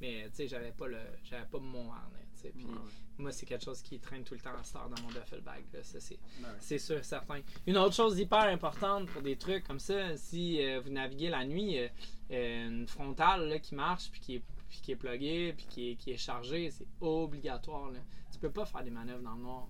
Mais 0.00 0.24
tu 0.28 0.36
sais, 0.36 0.48
j'avais 0.48 0.72
pas 0.72 0.86
le 0.86 0.98
j'avais 1.24 1.46
pas 1.46 1.58
mon 1.58 1.90
harnais. 1.90 2.20
Puis 2.54 2.64
Ouais, 2.64 2.70
ouais. 2.70 2.78
moi, 3.18 3.32
c'est 3.32 3.46
quelque 3.46 3.64
chose 3.64 3.80
qui 3.82 3.98
traîne 3.98 4.22
tout 4.22 4.34
le 4.34 4.40
temps 4.40 4.54
à 4.56 4.62
Star 4.62 4.88
dans 4.90 5.02
mon 5.02 5.08
duffel 5.08 5.40
bag. 5.40 5.64
là. 5.72 5.82
Ça, 5.82 5.98
c'est, 5.98 6.14
ouais. 6.14 6.48
c'est 6.60 6.78
sûr, 6.78 7.02
certain. 7.02 7.40
Une 7.66 7.76
autre 7.78 7.94
chose 7.94 8.18
hyper 8.20 8.42
importante 8.44 9.08
pour 9.08 9.22
des 9.22 9.36
trucs 9.36 9.64
comme 9.66 9.80
ça, 9.80 10.16
si 10.16 10.62
euh, 10.62 10.80
vous 10.84 10.90
naviguez 10.90 11.30
la 11.30 11.44
nuit, 11.46 11.78
euh, 12.30 12.68
une 12.68 12.86
frontale 12.86 13.48
là, 13.48 13.58
qui 13.58 13.74
marche, 13.74 14.10
puis 14.12 14.20
qui 14.20 14.34
est, 14.36 14.42
puis 14.68 14.80
qui 14.80 14.92
est 14.92 14.96
pluguée, 14.96 15.52
puis 15.56 15.66
qui 15.66 15.90
est, 15.90 15.94
qui 15.96 16.10
est 16.12 16.16
chargée, 16.16 16.70
c'est 16.70 16.86
obligatoire. 17.00 17.90
Là. 17.90 18.00
Tu 18.32 18.38
peux 18.38 18.50
pas 18.50 18.64
faire 18.64 18.82
des 18.82 18.90
manœuvres 18.90 19.22
dans 19.22 19.34
le 19.34 19.42
noir. 19.42 19.68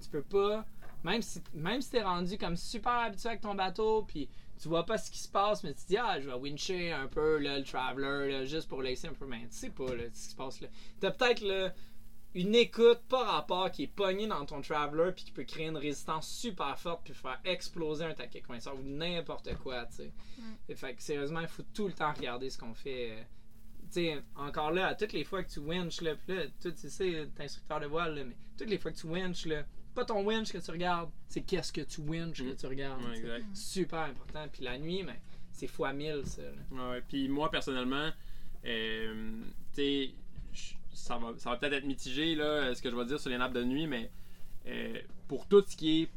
Tu 0.00 0.08
peux 0.08 0.22
pas, 0.22 0.64
même 1.04 1.22
si, 1.22 1.42
même 1.54 1.80
si 1.80 1.90
t'es 1.90 2.02
rendu 2.02 2.38
comme 2.38 2.56
super 2.56 2.92
habitué 2.92 3.30
avec 3.30 3.40
ton 3.40 3.54
bateau, 3.54 4.02
puis 4.02 4.28
tu 4.60 4.68
vois 4.68 4.84
pas 4.84 4.98
ce 4.98 5.10
qui 5.10 5.18
se 5.18 5.28
passe, 5.28 5.62
mais 5.62 5.72
tu 5.74 5.82
te 5.82 5.88
dis, 5.88 5.96
ah, 5.96 6.20
je 6.20 6.28
vais 6.28 6.34
wincher 6.34 6.92
un 6.92 7.06
peu 7.06 7.38
là, 7.38 7.58
le 7.58 7.64
Traveler, 7.64 8.32
là, 8.32 8.44
juste 8.44 8.68
pour 8.68 8.82
laisser 8.82 9.08
un 9.08 9.12
peu, 9.12 9.26
mais 9.26 9.42
tu 9.42 9.56
sais 9.56 9.70
pas 9.70 9.94
là, 9.94 10.04
ce 10.12 10.24
qui 10.24 10.30
se 10.30 10.36
passe 10.36 10.60
là. 10.60 10.68
T'as 11.00 11.10
peut-être 11.10 11.40
là, 11.42 11.72
une 12.34 12.54
écoute 12.54 13.00
par 13.08 13.26
rapport 13.26 13.70
qui 13.70 13.84
est 13.84 13.88
pognée 13.88 14.26
dans 14.26 14.44
ton 14.44 14.60
Traveler 14.60 15.12
puis 15.14 15.24
qui 15.24 15.32
peut 15.32 15.44
créer 15.44 15.66
une 15.66 15.76
résistance 15.76 16.28
super 16.28 16.78
forte 16.78 17.02
puis 17.04 17.14
faire 17.14 17.40
exploser 17.44 18.04
un 18.04 18.14
taquet 18.14 18.42
coinceur 18.42 18.74
ou 18.76 18.82
n'importe 18.82 19.54
quoi, 19.58 19.86
tu 19.86 19.96
sais. 19.96 20.12
Mm. 20.38 20.74
Fait 20.74 20.94
que 20.94 21.02
sérieusement, 21.02 21.40
il 21.40 21.48
faut 21.48 21.64
tout 21.74 21.86
le 21.86 21.94
temps 21.94 22.12
regarder 22.12 22.50
ce 22.50 22.58
qu'on 22.58 22.74
fait. 22.74 23.26
Sais, 23.92 24.22
encore 24.36 24.70
là, 24.72 24.88
à 24.88 24.94
toutes 24.94 25.12
les 25.12 25.24
fois 25.24 25.42
que 25.42 25.50
tu 25.50 25.60
winches, 25.60 26.00
là, 26.00 26.14
pis 26.14 26.34
là, 26.34 26.42
tu 26.60 26.70
sais, 26.76 27.28
t'es 27.34 27.44
instructeur 27.44 27.80
de 27.80 27.86
voile, 27.86 28.14
là, 28.14 28.24
mais 28.24 28.36
toutes 28.56 28.68
les 28.70 28.78
fois 28.78 28.90
que 28.92 28.96
tu 28.96 29.06
winches, 29.06 29.46
là, 29.46 29.64
pas 29.94 30.04
ton 30.04 30.24
winch 30.24 30.52
que 30.52 30.58
tu 30.58 30.70
regardes, 30.70 31.10
c'est 31.28 31.40
qu'est-ce 31.42 31.72
que 31.72 31.80
tu 31.80 32.00
winches 32.02 32.38
que 32.42 32.52
Mm. 32.52 32.56
tu 32.56 32.66
regardes. 32.66 33.02
Ouais. 33.04 33.42
Super 33.54 34.00
important. 34.00 34.46
Puis 34.52 34.62
la 34.64 34.78
nuit, 34.78 35.02
mais 35.02 35.20
c'est 35.52 35.66
fois 35.66 35.92
mille, 35.92 36.22
ça. 36.24 36.42
là. 36.42 36.90
Ouais, 36.90 37.02
puis 37.08 37.28
moi 37.28 37.50
personnellement, 37.50 38.10
euh, 38.64 39.40
tu 39.74 39.82
sais, 39.82 40.10
je- 40.52 40.74
ça 40.92 41.16
va, 41.18 41.32
ça 41.38 41.50
va 41.50 41.56
peut-être 41.56 41.72
être 41.74 41.84
mitigé 41.86 42.34
là, 42.36 42.74
ce 42.74 42.82
que 42.82 42.90
je 42.90 42.96
vais 42.96 43.04
dire 43.06 43.18
sur 43.18 43.30
les 43.30 43.38
nappes 43.38 43.52
de 43.54 43.64
nuit, 43.64 43.86
mais 43.86 44.10
euh, 44.66 45.00
pour 45.26 45.46
tout 45.48 45.64
ce 45.66 45.76
qui 45.76 46.02
est 46.02 46.08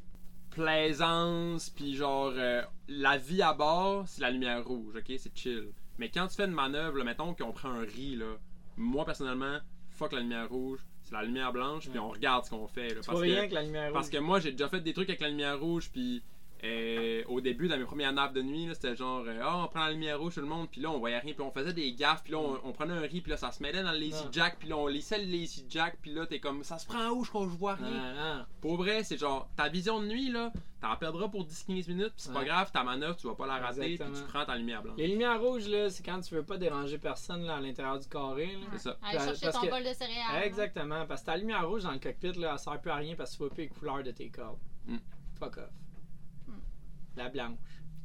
plaisance, 0.52 1.70
puis 1.70 1.96
genre 1.96 2.34
euh, 2.36 2.62
la 2.88 3.18
vie 3.18 3.42
à 3.42 3.54
bord, 3.54 4.08
c'est 4.08 4.22
la 4.22 4.30
lumière 4.30 4.64
rouge, 4.66 4.96
ok, 4.96 5.12
c'est 5.18 5.36
chill. 5.36 5.70
Mais 6.02 6.10
quand 6.10 6.26
tu 6.28 6.36
fais 6.36 6.46
une 6.46 6.52
manœuvre, 6.52 6.98
là, 6.98 7.04
mettons 7.04 7.36
qu'on 7.36 7.52
prend 7.52 7.70
un 7.70 7.82
riz 7.82 8.16
là, 8.16 8.34
moi 8.76 9.06
personnellement, 9.06 9.60
fuck 9.92 10.14
la 10.14 10.22
lumière 10.22 10.50
rouge, 10.50 10.80
c'est 11.04 11.14
la 11.14 11.22
lumière 11.22 11.54
blanche, 11.54 11.90
puis 11.92 12.00
on 12.00 12.10
regarde 12.10 12.44
ce 12.44 12.50
qu'on 12.50 12.68
fait. 12.68 12.88
Là, 12.96 13.02
parce 13.06 13.20
que- 13.20 13.24
rien 13.24 13.48
que 13.48 13.54
la 13.54 13.62
lumière 13.62 13.92
parce 13.94 14.08
rouge. 14.08 14.16
que 14.16 14.20
moi, 14.20 14.40
j'ai 14.40 14.52
déjà 14.52 14.68
fait 14.68 14.80
des 14.82 14.94
trucs 14.94 15.10
avec 15.10 15.22
la 15.22 15.30
lumière 15.30 15.60
rouge, 15.60 15.92
puis 15.94 16.24
euh, 16.64 17.24
au 17.28 17.42
début, 17.42 17.68
dans 17.68 17.78
mes 17.78 17.86
premières 17.86 18.14
nappes 18.14 18.34
de 18.34 18.42
nuit, 18.42 18.70
c'était 18.74 18.96
genre, 18.96 19.24
euh, 19.28 19.40
ah, 19.44 19.64
on 19.64 19.68
prend 19.68 19.86
la 19.86 19.92
lumière 19.92 20.20
rouge 20.20 20.36
tout 20.36 20.42
le 20.42 20.48
monde, 20.48 20.68
puis 20.70 20.80
là, 20.82 20.92
on 20.92 21.00
voyait 21.00 21.18
rien, 21.20 21.34
puis 21.34 21.42
on 21.42 21.52
faisait 21.52 21.74
des 21.74 21.92
gaffes, 21.94 22.24
puis 22.24 22.34
là, 22.34 22.40
on, 22.40 22.60
on 22.64 22.72
prenait 22.72 22.94
un 22.94 23.02
riz, 23.02 23.22
puis 23.22 23.32
là, 23.32 23.38
ça 23.38 23.52
se 23.52 23.64
mêlait 23.64 23.82
dans 23.84 23.92
le 23.92 23.98
lazy 23.98 24.24
Ouais. 24.24 24.30
jack, 24.32 24.58
puis 24.60 24.70
là, 24.70 24.78
on 24.78 24.88
laissait 24.88 25.18
le 25.18 25.32
lazy 25.32 25.66
jack, 25.70 25.98
puis 26.02 26.14
là, 26.14 26.26
t'es 26.28 26.40
comme, 26.40 26.64
ça 26.64 26.78
se 26.78 26.86
prend 26.86 27.10
où, 27.10 27.24
je 27.24 27.30
crois 27.30 27.46
que 27.46 27.52
je 27.52 27.58
vois 27.58 27.76
rien. 27.76 27.88
Ah, 28.18 28.22
ah. 28.42 28.48
Pour 28.62 28.78
vrai, 28.78 29.04
c'est 29.04 29.18
genre, 29.18 29.50
ta 29.56 29.70
vision 29.70 30.00
de 30.02 30.06
nuit, 30.08 30.30
là, 30.30 30.52
t'en 30.82 30.96
perdras 30.96 31.28
pour 31.30 31.46
10-15 31.46 31.88
minutes, 31.88 32.14
puis 32.16 32.24
c'est 32.26 32.34
pas 32.34 32.44
grave, 32.44 32.72
ta 32.72 32.84
manœuvre, 32.84 33.16
tu 33.18 33.28
vas 33.28 33.36
pas 33.36 33.48
la 33.48 33.58
rater, 33.58 33.98
puis 33.98 34.12
tu 34.14 34.24
prends 34.28 34.46
ta 34.46 34.56
lumière 34.56 34.82
blanche. 34.84 34.98
Les 34.98 35.08
lumières 35.08 35.40
rouges, 35.42 35.68
là, 35.68 35.90
c'est 35.90 36.04
quand 36.04 36.20
tu 36.22 36.36
veux 36.36 36.44
pas 36.44 36.58
déranger 36.58 36.98
personne 37.00 37.44
là, 37.44 37.56
à 37.56 37.60
l'intérieur 37.60 37.98
du 38.00 38.08
carré. 38.08 38.48
Là. 38.48 38.68
C'est 38.74 38.80
ça. 38.80 38.98
Aller 39.04 39.18
Parce 39.18 39.40
chercher 39.40 39.52
ton 39.60 39.66
que- 39.66 39.72
bol 39.72 39.84
de 39.84 39.94
céréales. 39.94 40.34
là. 40.34 40.46
Exactement, 40.46 41.06
parce 41.08 41.22
que 41.22 41.26
ta 41.28 41.38
lumière 41.38 41.68
rouge 41.68 41.84
dans 41.84 41.92
le 41.92 42.00
cockpit, 42.00 42.34
là, 42.34 42.52
elle 42.54 42.60
sert 42.60 42.80
plus 42.80 42.92
à 42.92 42.96
rien 42.96 43.16
parce 43.16 43.32
que 43.32 43.38
tu 43.38 43.44
vois 43.44 43.50
plus 43.50 43.64
les 43.64 43.70
couleurs 43.70 44.04
de 44.04 44.12
tes 44.12 44.30
cordes. 44.30 44.60
Mm. 44.88 44.98
Fuck 45.40 45.58
off. 45.58 45.70
La 47.16 47.30
blanche. 47.30 47.58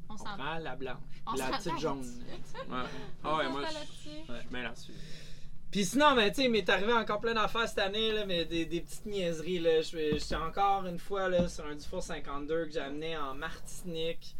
On 0.09 0.15
On 0.15 0.17
prend 0.17 0.59
la 0.59 0.77
blanche. 0.77 0.97
On 1.27 1.33
la 1.35 1.47
petite 1.59 1.79
jaune. 1.81 2.01
Ouais. 2.69 2.77
Ah 3.25 3.37
ouais, 3.37 3.49
moi, 3.49 3.63
je. 3.69 3.75
Ouais. 3.75 4.25
je 4.29 4.39
suis 4.41 4.49
bien 4.51 4.63
là-dessus. 4.63 4.93
Puis 5.71 5.85
sinon, 5.85 6.15
ben, 6.15 6.29
tu 6.31 6.37
sais, 6.37 6.45
il 6.45 6.51
m'est 6.51 6.69
arrivé 6.69 6.93
encore 6.93 7.21
plein 7.21 7.35
d'affaires 7.35 7.69
cette 7.69 7.81
année, 7.81 8.13
là, 8.13 8.25
mais 8.25 8.45
des, 8.45 8.67
des 8.67 8.81
petites 8.81 9.05
niaiseries. 9.07 9.59
Là. 9.59 9.83
Je- 9.83 10.17
J'étais 10.19 10.37
encore 10.37 10.87
une 10.87 10.99
fois 10.99 11.29
là, 11.29 11.49
sur 11.49 11.67
un 11.67 11.75
Dufour 11.75 12.03
52 12.03 12.67
que 12.67 12.71
j'amenais 12.73 13.17
en 13.17 13.35
Martinique. 13.35 14.37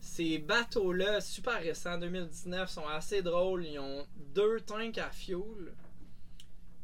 Ces 0.00 0.38
bateaux-là, 0.38 1.20
super 1.20 1.54
récents, 1.60 1.98
2019, 1.98 2.68
sont 2.70 2.86
assez 2.86 3.22
drôles. 3.22 3.64
Ils 3.66 3.78
ont 3.78 4.06
deux 4.34 4.60
tanks 4.60 4.98
à 4.98 5.10
fuel. 5.10 5.72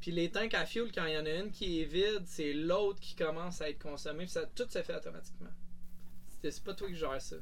Puis 0.00 0.10
les 0.12 0.30
tanks 0.30 0.54
à 0.54 0.66
fuel, 0.66 0.90
quand 0.92 1.04
il 1.06 1.12
y 1.14 1.18
en 1.18 1.26
a 1.26 1.30
une 1.30 1.50
qui 1.50 1.80
est 1.80 1.84
vide, 1.84 2.22
c'est 2.26 2.52
l'autre 2.54 3.00
qui 3.00 3.14
commence 3.14 3.60
à 3.60 3.68
être 3.68 3.82
consommé. 3.82 4.24
Puis 4.24 4.32
ça, 4.32 4.46
tout 4.46 4.66
se 4.68 4.82
fait 4.82 4.96
automatiquement. 4.96 5.50
C'est 6.50 6.64
pas 6.64 6.74
toi 6.74 6.88
qui 6.88 6.96
gères 6.96 7.20
ça. 7.20 7.36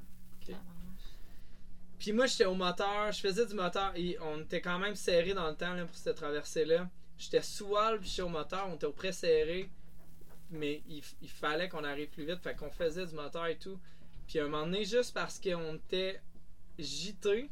Puis 1.98 2.12
moi, 2.12 2.26
j'étais 2.26 2.46
au 2.46 2.54
moteur, 2.54 3.12
je 3.12 3.20
faisais 3.20 3.46
du 3.46 3.54
moteur 3.54 3.92
et 3.94 4.18
on 4.20 4.40
était 4.40 4.60
quand 4.60 4.78
même 4.78 4.96
serré 4.96 5.34
dans 5.34 5.48
le 5.48 5.54
temps 5.54 5.72
là, 5.74 5.84
pour 5.84 5.94
cette 5.94 6.16
traversée-là. 6.16 6.90
J'étais 7.16 7.42
sous 7.42 7.68
voile, 7.68 8.00
puis 8.00 8.08
j'étais 8.08 8.22
au 8.22 8.28
moteur, 8.28 8.66
on 8.68 8.74
était 8.74 8.86
au 8.86 8.92
près 8.92 9.12
serré, 9.12 9.70
mais 10.50 10.82
il, 10.88 11.00
il 11.20 11.30
fallait 11.30 11.68
qu'on 11.68 11.84
arrive 11.84 12.08
plus 12.08 12.24
vite, 12.26 12.40
fait 12.42 12.56
qu'on 12.56 12.70
faisait 12.70 13.06
du 13.06 13.14
moteur 13.14 13.46
et 13.46 13.56
tout. 13.56 13.78
Puis 14.26 14.40
à 14.40 14.44
un 14.44 14.48
moment 14.48 14.64
donné, 14.64 14.84
juste 14.84 15.14
parce 15.14 15.38
qu'on 15.38 15.76
était 15.76 16.20
gité, 16.78 17.48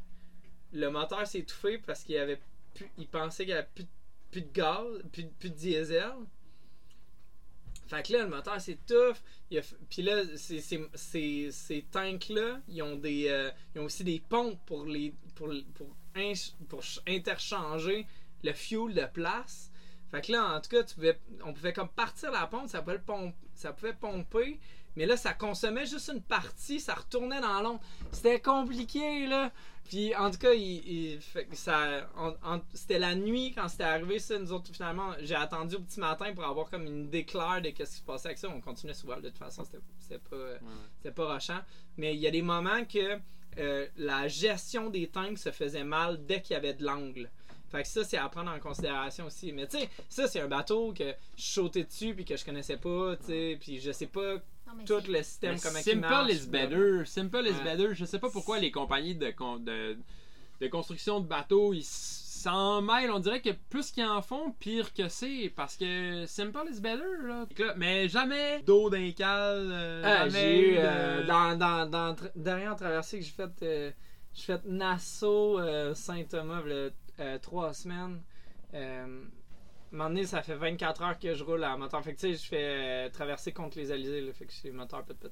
le 0.73 0.89
moteur 0.89 1.25
s'est 1.25 1.39
étouffé 1.39 1.77
parce 1.77 2.03
qu'il 2.03 2.17
avait 2.17 2.41
plus, 2.73 2.89
il 2.97 3.07
pensait 3.07 3.43
qu'il 3.43 3.51
y 3.53 3.57
avait 3.57 3.69
plus, 3.73 3.83
de- 3.83 3.89
plus 4.31 4.41
de 4.41 4.51
gaz, 4.51 4.85
plus 5.13 5.23
de 5.23 5.47
diesel. 5.55 6.11
Fait 7.91 8.03
que 8.03 8.13
là, 8.13 8.19
le 8.19 8.29
moteur 8.29 8.61
s'étouffe. 8.61 9.21
Puis 9.89 10.01
là, 10.01 10.23
ces, 10.37 10.61
ces, 11.51 11.85
tanks-là, 11.91 12.61
ils 12.69 12.81
ont 12.81 12.95
des 12.95 13.27
euh, 13.27 13.51
ils 13.75 13.81
ont 13.81 13.83
aussi 13.83 14.05
des 14.05 14.21
pompes 14.21 14.57
pour 14.65 14.85
les 14.85 15.13
pour, 15.35 15.49
pour, 16.69 16.81
interchanger 17.05 18.07
le 18.45 18.53
fuel 18.53 18.93
de 18.93 19.05
place. 19.13 19.73
Fait 20.09 20.21
que 20.21 20.31
là, 20.31 20.55
en 20.55 20.61
tout 20.61 20.69
cas, 20.69 20.83
on 21.43 21.51
pouvait 21.51 21.73
comme 21.73 21.89
partir 21.89 22.31
la 22.31 22.47
pompe, 22.47 22.69
ça 22.69 22.81
pouvait, 22.81 22.97
pompe, 22.97 23.35
ça 23.55 23.73
pouvait 23.73 23.93
pomper, 23.93 24.57
mais 24.95 25.05
là, 25.05 25.17
ça 25.17 25.33
consommait 25.33 25.85
juste 25.85 26.11
une 26.13 26.21
partie, 26.21 26.79
ça 26.79 26.93
retournait 26.93 27.41
dans 27.41 27.61
l'ombre. 27.61 27.81
C'était 28.13 28.39
compliqué, 28.39 29.27
là. 29.27 29.51
Puis 29.83 30.15
en 30.15 30.31
tout 30.31 30.37
cas, 30.37 30.53
il, 30.53 30.87
il- 31.13 31.21
fait 31.21 31.45
que 31.45 31.55
ça, 31.55 32.07
c'était 32.73 32.99
la 32.99 33.13
nuit 33.15 33.51
quand 33.53 33.67
c'était 33.67 33.83
arrivé, 33.83 34.19
ça. 34.19 34.37
Nous 34.39 34.53
autres, 34.53 34.71
finalement, 34.71 35.11
j'ai 35.21 35.35
attendu 35.35 35.75
au 35.75 35.79
petit 35.81 35.99
matin 35.99 36.33
pour 36.33 36.45
avoir 36.45 36.69
comme 36.69 36.85
une 36.85 37.05
idée 37.05 37.25
claire 37.25 37.61
de 37.61 37.67
ce 37.69 37.73
qui 37.73 37.85
se 37.97 38.01
passait 38.03 38.27
avec 38.29 38.37
ça. 38.37 38.47
On 38.49 38.61
continuait 38.61 38.93
souvent, 38.93 39.17
de 39.17 39.29
toute 39.29 39.37
façon, 39.37 39.63
c'était 39.99 40.19
pas, 40.29 40.35
Ouais. 40.37 40.59
c'était 40.97 41.13
pas 41.13 41.33
rochant. 41.33 41.59
Mais 41.97 42.13
il 42.13 42.19
y 42.21 42.27
a 42.27 42.31
des 42.31 42.41
moments 42.41 42.85
que 42.85 43.19
euh, 43.57 43.85
la 43.97 44.29
gestion 44.29 44.89
des 44.89 45.07
tanks 45.09 45.37
se 45.39 45.51
faisait 45.51 45.83
mal 45.83 46.25
dès 46.25 46.41
qu'il 46.41 46.53
y 46.53 46.57
avait 46.57 46.73
de 46.73 46.85
l'angle. 46.85 47.29
Fait 47.69 47.83
que 47.83 47.87
ça, 47.87 48.03
c'est 48.03 48.17
à 48.17 48.27
prendre 48.29 48.51
en 48.51 48.59
considération 48.59 49.25
aussi. 49.25 49.51
Mais 49.53 49.67
tu 49.67 49.77
sais, 49.77 49.89
ça, 50.09 50.27
c'est 50.27 50.39
un 50.41 50.47
bateau 50.47 50.93
que 50.93 51.13
je 51.37 51.43
sautais 51.43 51.83
dessus 51.83 52.13
puis 52.13 52.23
que 52.25 52.35
je 52.37 52.43
connaissais 52.45 52.77
pas, 52.77 53.15
tu 53.17 53.25
sais, 53.27 53.57
puis 53.59 53.79
je 53.79 53.91
sais 53.91 54.07
pas 54.07 54.35
tout 54.85 55.01
le 55.11 55.23
système 55.23 55.53
Mais 55.55 55.59
comment 55.59 55.77
il 55.79 55.83
Simple 55.83 55.99
marche. 55.99 56.31
is 56.33 56.47
better. 56.47 57.05
Simple 57.05 57.47
is 57.47 57.51
Ouais. 57.51 57.63
better. 57.63 57.95
Je 57.95 58.05
sais 58.05 58.19
pas 58.19 58.29
pourquoi 58.29 58.59
les 58.59 58.71
compagnies 58.71 59.15
de, 59.15 59.31
con- 59.31 59.57
de, 59.59 59.97
de 60.59 60.67
construction 60.67 61.19
de 61.19 61.27
bateaux, 61.27 61.73
ils 61.73 61.83
s'en 61.83 62.81
mêlent. 62.81 63.11
On 63.11 63.19
dirait 63.19 63.41
que 63.41 63.51
plus 63.69 63.91
qu'ils 63.91 64.05
en 64.05 64.21
font, 64.21 64.51
pire 64.59 64.93
que 64.93 65.07
c'est. 65.09 65.51
Parce 65.55 65.77
que 65.77 66.25
simple 66.25 66.57
is 66.71 66.79
better. 66.81 67.03
Là. 67.23 67.45
Là, 67.57 67.73
Mais 67.77 68.07
jamais 68.09 68.61
d'eau 68.63 68.89
d'un 68.89 69.11
cale. 69.11 69.69
euh, 69.71 70.01
Ah, 70.05 70.29
jamais 70.29 70.31
j'ai 70.31 70.69
eu 70.71 70.73
de- 70.73 70.79
euh, 70.81 71.25
dans, 71.27 71.55
dans, 71.57 71.85
dans 71.89 72.13
tra- 72.13 72.31
dernière 72.35 72.75
traversée 72.75 73.19
que 73.19 73.25
j'ai 73.25 73.31
faite, 73.31 73.61
euh, 73.63 73.91
j'ai 74.33 74.43
fait 74.43 74.65
Nassau 74.65 75.59
euh, 75.59 75.93
Saint-Thomas 75.93 76.61
euh, 76.65 77.37
trois 77.39 77.73
semaines. 77.73 78.21
Euh, 79.93 79.97
donné, 79.97 80.25
ça 80.25 80.41
fait 80.41 80.55
24 80.55 81.01
heures 81.03 81.19
que 81.19 81.33
je 81.33 81.43
roule 81.43 81.63
à 81.63 81.75
moteur. 81.77 82.03
Fait 82.03 82.13
que 82.13 82.19
tu 82.19 82.27
sais, 82.27 82.33
je 82.43 82.47
fais 82.47 83.05
euh, 83.07 83.09
traverser 83.09 83.51
contre 83.51 83.77
les 83.77 83.91
Alizés, 83.91 84.21
là, 84.21 84.31
fait 84.33 84.45
que 84.45 84.51
je 84.51 84.57
suis 84.57 84.71
moteur 84.71 85.03
pit 85.03 85.17
pit. 85.17 85.31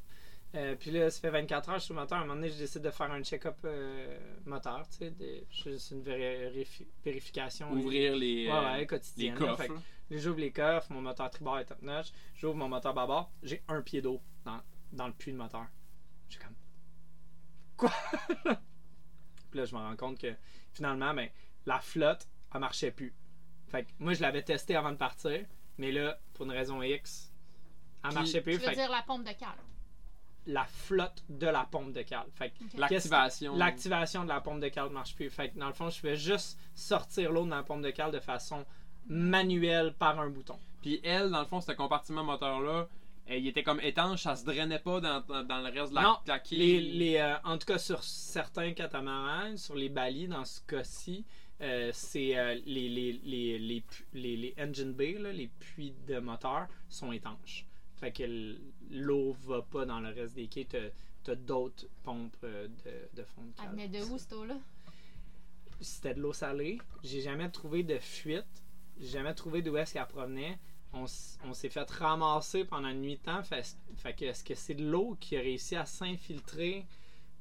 Euh, 0.56 0.76
puis 0.76 0.90
là, 0.91 1.10
ça 1.11 1.22
fait 1.22 1.30
24 1.30 1.69
heures, 1.69 1.80
je 1.80 1.86
suis 1.86 1.94
moteur. 1.94 2.18
À 2.18 2.22
un 2.22 2.26
moment 2.26 2.36
donné, 2.36 2.49
je 2.49 2.57
décide 2.57 2.81
de 2.81 2.90
faire 2.90 3.11
un 3.11 3.22
check-up 3.23 3.56
euh, 3.65 4.18
moteur, 4.45 4.88
tu 4.90 4.98
sais. 4.98 5.11
des- 5.11 5.45
C'est 5.52 5.91
une 5.95 6.02
véri- 6.02 6.88
vérification. 7.06 7.72
Ouvrir 7.72 8.15
les, 8.15 8.48
Ouais, 8.48 8.53
euh, 8.53 8.64
ouais, 8.72 8.80
les 8.80 8.88
quotidienne. 8.88 9.34
là. 9.36 9.40
coffres. 9.40 9.61
Fait 9.64 9.68
que 9.69 9.73
J'ouvre 10.18 10.40
les 10.40 10.52
coffres, 10.52 10.91
mon 10.91 11.02
moteur 11.02 11.30
tribord 11.30 11.60
est 11.60 11.65
top 11.65 11.81
notch. 11.84 12.11
J'ouvre 12.36 12.56
mon 12.56 12.68
moteur 12.68 12.95
bâbord, 12.95 13.31
j'ai 13.44 13.61
un 13.68 13.81
pied 13.84 14.02
d'eau 14.02 14.19
dans, 14.44 14.60
dans 14.91 15.06
le 15.07 15.14
puits 15.14 15.31
de 15.31 15.38
moteur. 15.38 15.68
J'ai 16.30 16.40
comme. 16.40 16.56
Quoi? 17.77 17.91
Puis 19.52 19.60
là, 19.60 19.65
je 19.65 19.76
me 19.76 19.80
rends 19.80 19.95
compte 19.95 20.19
que 20.19 20.34
finalement, 20.73 21.14
ben, 21.14 21.30
la 21.68 21.80
flotte, 21.80 22.27
elle 22.53 22.60
marchait 22.60 22.91
plus. 22.91 23.14
Fait 23.70 23.84
que 23.84 23.90
moi, 24.00 24.14
je 24.14 24.22
l'avais 24.22 24.41
testé 24.44 24.76
avant 24.76 24.91
de 24.91 24.98
partir, 24.98 25.46
mais 25.78 25.91
là, 25.91 26.18
pour 26.34 26.46
une 26.46 26.52
raison 26.52 26.82
X, 26.82 27.32
elle 28.04 28.10
Puis, 28.10 28.16
marchait 28.18 28.38
Tu 28.40 28.44
plus. 28.44 28.54
veux 28.54 28.60
Fait 28.60 28.72
que 28.72 28.76
dire 28.76 28.90
la 28.91 29.02
pompe 29.04 29.24
de 29.26 29.32
cale. 29.34 29.50
la 30.48 30.66
flotte 30.66 31.24
de 31.30 31.48
la 31.48 31.66
pompe 31.66 31.91
de 31.94 32.02
cale. 32.02 32.26
Fait. 32.34 32.52
L'activation. 32.78 33.56
l'activation 33.56 34.24
de 34.24 34.30
la 34.30 34.41
pompe 34.41 34.60
de 34.62 34.70
cale 34.70 34.90
marche 34.90 35.16
plus. 35.16 35.30
Fait 35.30 35.50
que 35.50 35.60
dans 35.60 35.68
le 35.68 35.74
fond, 35.74 35.90
je 35.90 36.00
fais 36.00 36.16
juste 36.16 36.58
sortir 36.76 37.32
l'eau 37.32 37.46
de 37.46 37.50
la 37.52 37.62
pompe 37.64 37.82
de 37.84 37.91
cale 37.91 38.12
de 38.12 38.20
façon 38.20 38.66
manuelle 39.08 39.94
par 39.94 40.20
un 40.20 40.30
bouton. 40.30 40.58
Puis 40.82 41.00
elle, 41.04 41.30
dans 41.30 41.40
le 41.40 41.46
fond, 41.46 41.62
ce 41.62 41.72
compartiment 41.74 42.24
moteur-là, 42.24 42.88
euh, 43.30 43.36
il 43.36 43.48
était 43.48 43.64
comme 43.64 43.80
étanche, 43.82 44.24
ça 44.24 44.36
se 44.36 44.46
drainait 44.46 44.80
pas 44.80 45.02
dans, 45.02 45.22
dans, 45.22 45.44
dans 45.44 45.58
le 45.60 45.70
reste 45.72 45.91
de 45.91 45.96
la, 45.96 46.02
Non, 46.04 46.18
la 46.26 46.40
quille. 46.40 46.58
Les, 46.58 46.80
les, 46.82 47.18
euh, 47.18 47.36
en 47.44 47.58
tout 47.58 47.66
cas, 47.66 47.78
sur 47.78 48.04
certains 48.04 48.74
catamarans, 48.74 49.58
sur 49.58 49.76
les 49.76 49.90
balis, 49.90 50.28
dans 50.28 50.46
ce 50.46 50.62
cas-ci, 50.62 51.26
euh, 51.61 51.91
c'est 51.94 52.38
euh, 52.38 52.56
les, 52.65 52.88
les, 52.90 53.14
les, 53.23 54.38
les, 54.38 54.56
engine 54.57 54.94
bay, 54.94 55.14
là, 55.14 55.31
les 55.31 55.48
puits 55.48 55.94
de 56.07 56.19
moteur, 56.19 56.68
sont 56.90 57.11
étanches. 57.11 57.65
Fait 57.95 58.11
que 58.11 58.56
l'eau 58.91 59.34
va 59.45 59.61
pas 59.61 59.86
dans 59.86 59.99
le 59.99 60.10
reste 60.10 60.36
des 60.36 60.48
quais. 60.48 60.65
T'as, 60.65 60.90
t'as 61.23 61.36
d'autres 61.36 61.86
pompes 62.03 62.38
euh, 62.44 62.68
de, 62.86 63.22
de 63.22 63.23
fond 63.26 63.41
de 63.41 63.49
Elle 63.57 63.64
cale. 63.65 63.72
venait 63.72 63.88
de 63.90 64.03
où, 64.06 64.18
cette 64.18 64.34
eau-là? 64.34 64.57
C'était 65.81 66.14
de 66.14 66.22
l'eau 66.22 66.34
salée. 66.34 66.77
J'ai 67.03 67.22
jamais 67.22 67.49
trouvé 67.49 67.84
de 67.84 67.98
fuite. 67.99 68.45
J'ai 68.99 69.07
jamais 69.07 69.34
trouvé 69.34 69.61
d'où 69.61 69.76
est-ce 69.77 69.94
qu'elle 69.94 70.07
provenait. 70.07 70.57
On, 70.94 71.06
on 71.45 71.53
s'est 71.53 71.69
fait 71.69 71.90
ramasser 71.91 72.65
pendant 72.65 72.90
une 72.90 73.02
nuit 73.02 73.18
de 73.18 73.22
temps. 73.22 73.44
Fait, 73.44 73.64
fait 73.95 74.14
que 74.14 74.26
est-ce 74.26 74.44
que 74.44 74.56
c'est 74.56 74.73
de 74.76 74.90
l'eau 74.90 75.18
qui 75.19 75.38
a 75.38 75.41
réussi 75.41 75.76
à 75.76 75.86
s'infiltrer 75.86 76.86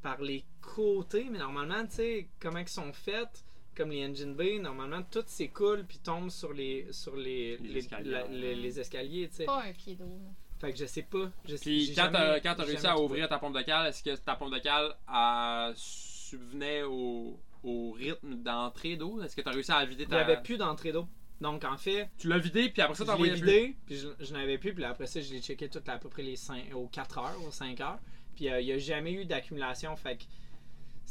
par 0.03 0.21
les 0.21 0.45
côtés? 0.61 1.29
Mais 1.31 1.39
normalement, 1.39 1.85
tu 1.87 1.95
sais, 1.95 2.29
comment 2.41 2.59
ils 2.59 2.69
sont 2.69 2.93
faites, 2.93 3.45
comme 3.79 3.91
les 3.93 4.05
engine 4.07 4.35
bay, 4.35 4.59
normalement, 4.59 5.03
tout 5.11 5.23
s'écoule 5.27 5.85
puis 5.89 5.99
tombe 5.99 6.29
sur 6.31 6.53
les, 6.53 6.87
sur 6.91 7.17
les, 7.17 7.57
Les 7.59 7.69
les, 7.69 7.79
escaliers. 7.79 8.11
la- 8.11 8.27
les- 8.27 8.55
les 8.57 8.81
escaliers, 8.81 9.29
tu 9.29 9.37
sais. 9.37 9.45
Pas 9.47 9.63
un 9.63 9.73
pied 9.73 9.95
d'eau. 9.95 10.19
Fait 10.61 10.73
que 10.73 10.79
je 10.79 10.87
sais 10.87 11.03
pas. 11.03 11.31
Je 11.47 11.55
sais, 11.57 11.63
Puis 11.63 11.93
quand 11.95 12.11
t'as 12.13 12.41
quand 12.41 12.57
réussi 12.59 12.85
à 12.87 12.91
trouvé. 12.91 13.05
ouvrir 13.05 13.29
ta 13.29 13.39
pompe 13.39 13.55
de 13.57 13.63
cale, 13.63 13.87
est-ce 13.87 14.03
que 14.03 14.15
ta 14.17 14.35
pompe 14.35 14.53
de 14.53 14.59
cale 14.59 14.93
elle 15.09 15.73
subvenait 15.77 16.83
au, 16.83 17.39
au 17.63 17.93
rythme 17.93 18.35
d'entrée 18.43 18.97
d'eau? 18.97 19.23
Est-ce 19.23 19.37
que 19.37 19.41
t'as 19.43 19.53
réussi 19.53 19.71
à 19.73 19.85
vider 19.85 20.03
Il 20.03 20.09
ta... 20.09 20.17
n'y 20.17 20.23
avait 20.33 20.43
plus 20.43 20.57
d'entrée 20.59 20.93
d'eau. 20.93 21.07
Donc, 21.41 21.63
en 21.65 21.77
fait, 21.77 22.09
Tu 22.19 22.27
l'as 22.29 22.39
vidé, 22.39 22.69
puis 22.71 22.83
après 22.83 22.97
ça, 22.97 23.05
je 23.05 23.07
l'ai 23.07 23.13
t'envoyais 23.13 23.33
plus. 23.35 23.47
vidé, 23.47 23.77
puis 23.87 23.97
je, 23.97 24.09
je 24.19 24.33
n'avais 24.33 24.59
plus, 24.59 24.75
puis 24.75 24.83
après 24.83 25.07
ça, 25.07 25.21
je 25.21 25.33
l'ai 25.33 25.41
checké 25.41 25.69
tout 25.69 25.79
à 25.87 25.97
peu 25.97 26.09
près 26.09 26.25
les 26.25 26.35
5, 26.35 26.75
aux 26.75 26.89
4 26.89 27.19
heures, 27.19 27.45
aux 27.47 27.53
5 27.53 27.81
heures. 27.81 28.01
Puis 28.35 28.49
euh, 28.51 28.61
il 28.61 28.67
n'y 28.67 28.73
a 28.73 28.79
jamais 28.79 29.13
eu 29.13 29.25
d'accumulation, 29.25 29.95
fait 29.95 30.17
que 30.17 30.25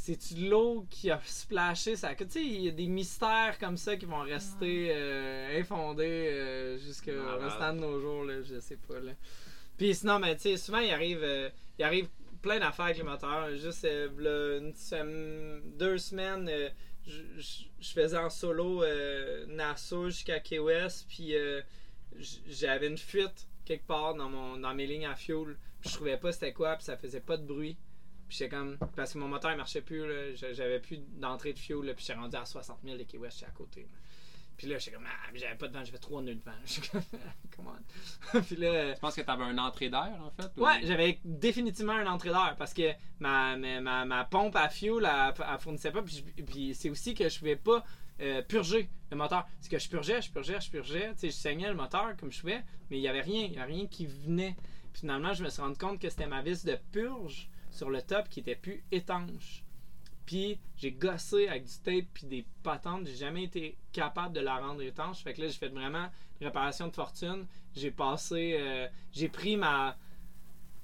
c'est-tu 0.07 0.35
de 0.35 0.49
l'eau 0.49 0.85
qui 0.89 1.11
a 1.11 1.19
splashé 1.25 1.97
ça? 1.97 2.15
Que, 2.15 2.23
tu 2.23 2.31
sais, 2.31 2.45
il 2.45 2.61
y 2.61 2.67
a 2.69 2.71
des 2.71 2.87
mystères 2.87 3.57
comme 3.59 3.75
ça 3.75 3.97
qui 3.97 4.05
vont 4.05 4.21
rester 4.21 4.91
euh, 4.91 5.59
infondés 5.59 6.29
euh, 6.29 6.77
jusqu'au 6.77 7.11
restant 7.41 7.73
de 7.73 7.79
nos 7.79 7.99
jours, 7.99 8.23
là, 8.23 8.41
je 8.41 8.57
sais 8.61 8.77
pas. 8.87 9.01
Là. 9.01 9.11
Puis 9.77 9.93
sinon, 9.95 10.21
ben, 10.21 10.33
tu 10.35 10.43
sais, 10.43 10.55
souvent, 10.55 10.79
il 10.79 10.91
arrive, 10.91 11.19
euh, 11.23 11.49
il 11.77 11.83
arrive 11.83 12.07
plein 12.41 12.57
d'affaires 12.57 12.85
avec 12.85 12.97
les 12.97 13.03
moteurs. 13.03 13.53
Juste 13.57 13.83
euh, 13.83 14.59
une 14.59 14.73
sem- 14.75 15.61
deux 15.77 15.97
semaines, 15.97 16.47
euh, 16.49 16.69
je, 17.05 17.91
faisais 17.93 18.17
en 18.17 18.29
solo 18.29 18.83
euh, 18.83 19.45
Nassau 19.47 20.05
jusqu'à 20.05 20.39
Key 20.39 20.59
West, 20.59 21.05
puis 21.09 21.35
euh, 21.35 21.61
j'avais 22.47 22.87
une 22.87 22.97
fuite 22.97 23.45
quelque 23.65 23.85
part 23.85 24.15
dans, 24.15 24.29
mon, 24.29 24.55
dans 24.57 24.73
mes 24.73 24.87
lignes 24.87 25.05
à 25.05 25.15
fuel. 25.15 25.57
Puis 25.81 25.89
je 25.89 25.95
trouvais 25.95 26.15
pas 26.17 26.31
c'était 26.31 26.53
quoi, 26.53 26.77
puis 26.77 26.85
ça 26.85 26.95
faisait 26.95 27.19
pas 27.19 27.35
de 27.35 27.45
bruit. 27.45 27.75
Puis 28.27 28.37
j'étais 28.37 28.49
comme. 28.49 28.77
Parce 28.95 29.13
que 29.13 29.17
mon 29.19 29.27
moteur 29.27 29.51
il 29.51 29.57
marchait 29.57 29.81
plus, 29.81 30.05
là, 30.07 30.35
j'a- 30.35 30.53
j'avais 30.53 30.79
plus 30.79 30.97
d'entrée 30.97 31.53
de 31.53 31.59
fuel, 31.59 31.83
là, 31.85 31.93
puis 31.93 32.05
j'étais 32.05 32.19
rendu 32.19 32.35
à 32.35 32.45
60 32.45 32.79
000 32.83 32.97
de 32.97 33.03
Key 33.03 33.17
West, 33.17 33.37
j'étais 33.39 33.49
à 33.51 33.53
côté. 33.53 33.81
là. 33.81 33.87
Puis 34.57 34.65
là, 34.67 34.77
j'étais 34.79 34.95
comme. 34.95 35.05
Ah, 35.05 35.29
mais 35.31 35.37
j'avais 35.39 35.55
pas 35.55 35.67
de 35.67 35.73
vent, 35.73 35.85
j'avais 35.85 35.97
trois 35.99 36.21
nœuds 36.21 36.33
de 36.33 36.41
vent. 36.43 36.51
J'étais 36.65 36.87
comme. 36.89 37.01
Come 37.55 37.67
on. 38.33 38.41
puis 38.41 38.55
là. 38.55 38.67
euh, 38.69 38.95
Je 38.95 38.99
pense 38.99 39.15
que 39.15 39.21
t'avais 39.21 39.43
un 39.43 39.57
entrée 39.59 39.89
d'air, 39.89 40.17
en 40.19 40.31
fait. 40.31 40.49
ou- 40.57 40.63
Ouais, 40.65 40.79
j'avais 40.83 41.19
définitivement 41.23 41.93
un 41.93 42.07
entrée 42.07 42.29
d'air 42.31 42.55
parce 42.57 42.73
que 42.73 42.91
ma, 43.19 43.55
ma, 43.55 44.03
ma, 44.05 44.25
pompe 44.25 44.55
à 44.55 44.67
fuel, 44.69 45.05
elle, 45.05 45.33
elle 45.47 45.59
fournissait 45.59 45.91
pas. 45.91 46.01
Puis 46.01 46.73
c'est 46.73 46.89
aussi 46.89 47.13
que 47.13 47.29
je 47.29 47.37
pouvais 47.37 47.55
pas 47.55 47.83
euh, 48.19 48.41
purger 48.41 48.89
le 49.11 49.15
moteur. 49.17 49.45
C'est 49.61 49.69
que 49.69 49.77
je 49.77 49.87
purgeais, 49.87 50.23
je 50.23 50.31
purgeais, 50.31 50.59
je 50.59 50.71
purgeais. 50.71 51.11
Tu 51.13 51.19
sais, 51.19 51.27
je 51.29 51.35
saignais 51.35 51.69
le 51.69 51.75
moteur 51.75 52.17
comme 52.19 52.31
je 52.31 52.39
pouvais, 52.41 52.63
mais 52.89 52.97
il 52.97 53.01
y 53.01 53.07
avait 53.07 53.21
rien, 53.21 53.43
il 53.43 53.53
y 53.53 53.59
avait 53.59 53.73
rien 53.73 53.85
qui 53.85 54.07
venait. 54.07 54.55
Puis 54.91 55.01
finalement, 55.01 55.33
je 55.35 55.43
me 55.43 55.49
suis 55.49 55.61
rendu 55.61 55.77
compte 55.77 56.01
que 56.01 56.09
c'était 56.09 56.25
ma 56.25 56.41
vis 56.41 56.65
de 56.65 56.75
purge 56.91 57.47
sur 57.77 57.89
le 57.89 58.01
top 58.01 58.27
qui 58.29 58.39
était 58.41 58.55
plus 58.55 58.83
étanche. 58.91 59.63
Puis 60.25 60.59
j'ai 60.75 60.91
gossé 60.91 61.47
avec 61.47 61.63
du 61.63 61.77
tape 61.83 62.05
puis 62.13 62.25
des 62.27 62.45
patentes, 62.63 63.07
j'ai 63.07 63.15
jamais 63.15 63.43
été 63.43 63.77
capable 63.93 64.35
de 64.35 64.41
la 64.41 64.57
rendre 64.57 64.81
étanche. 64.81 65.23
Fait 65.23 65.33
que 65.33 65.41
là, 65.41 65.47
j'ai 65.47 65.57
fait 65.57 65.69
vraiment 65.69 66.09
une 66.41 66.47
réparation 66.47 66.87
de 66.89 66.93
fortune. 66.93 67.45
J'ai 67.75 67.91
passé, 67.91 68.57
euh, 68.59 68.87
j'ai 69.13 69.29
pris 69.29 69.55
ma 69.55 69.97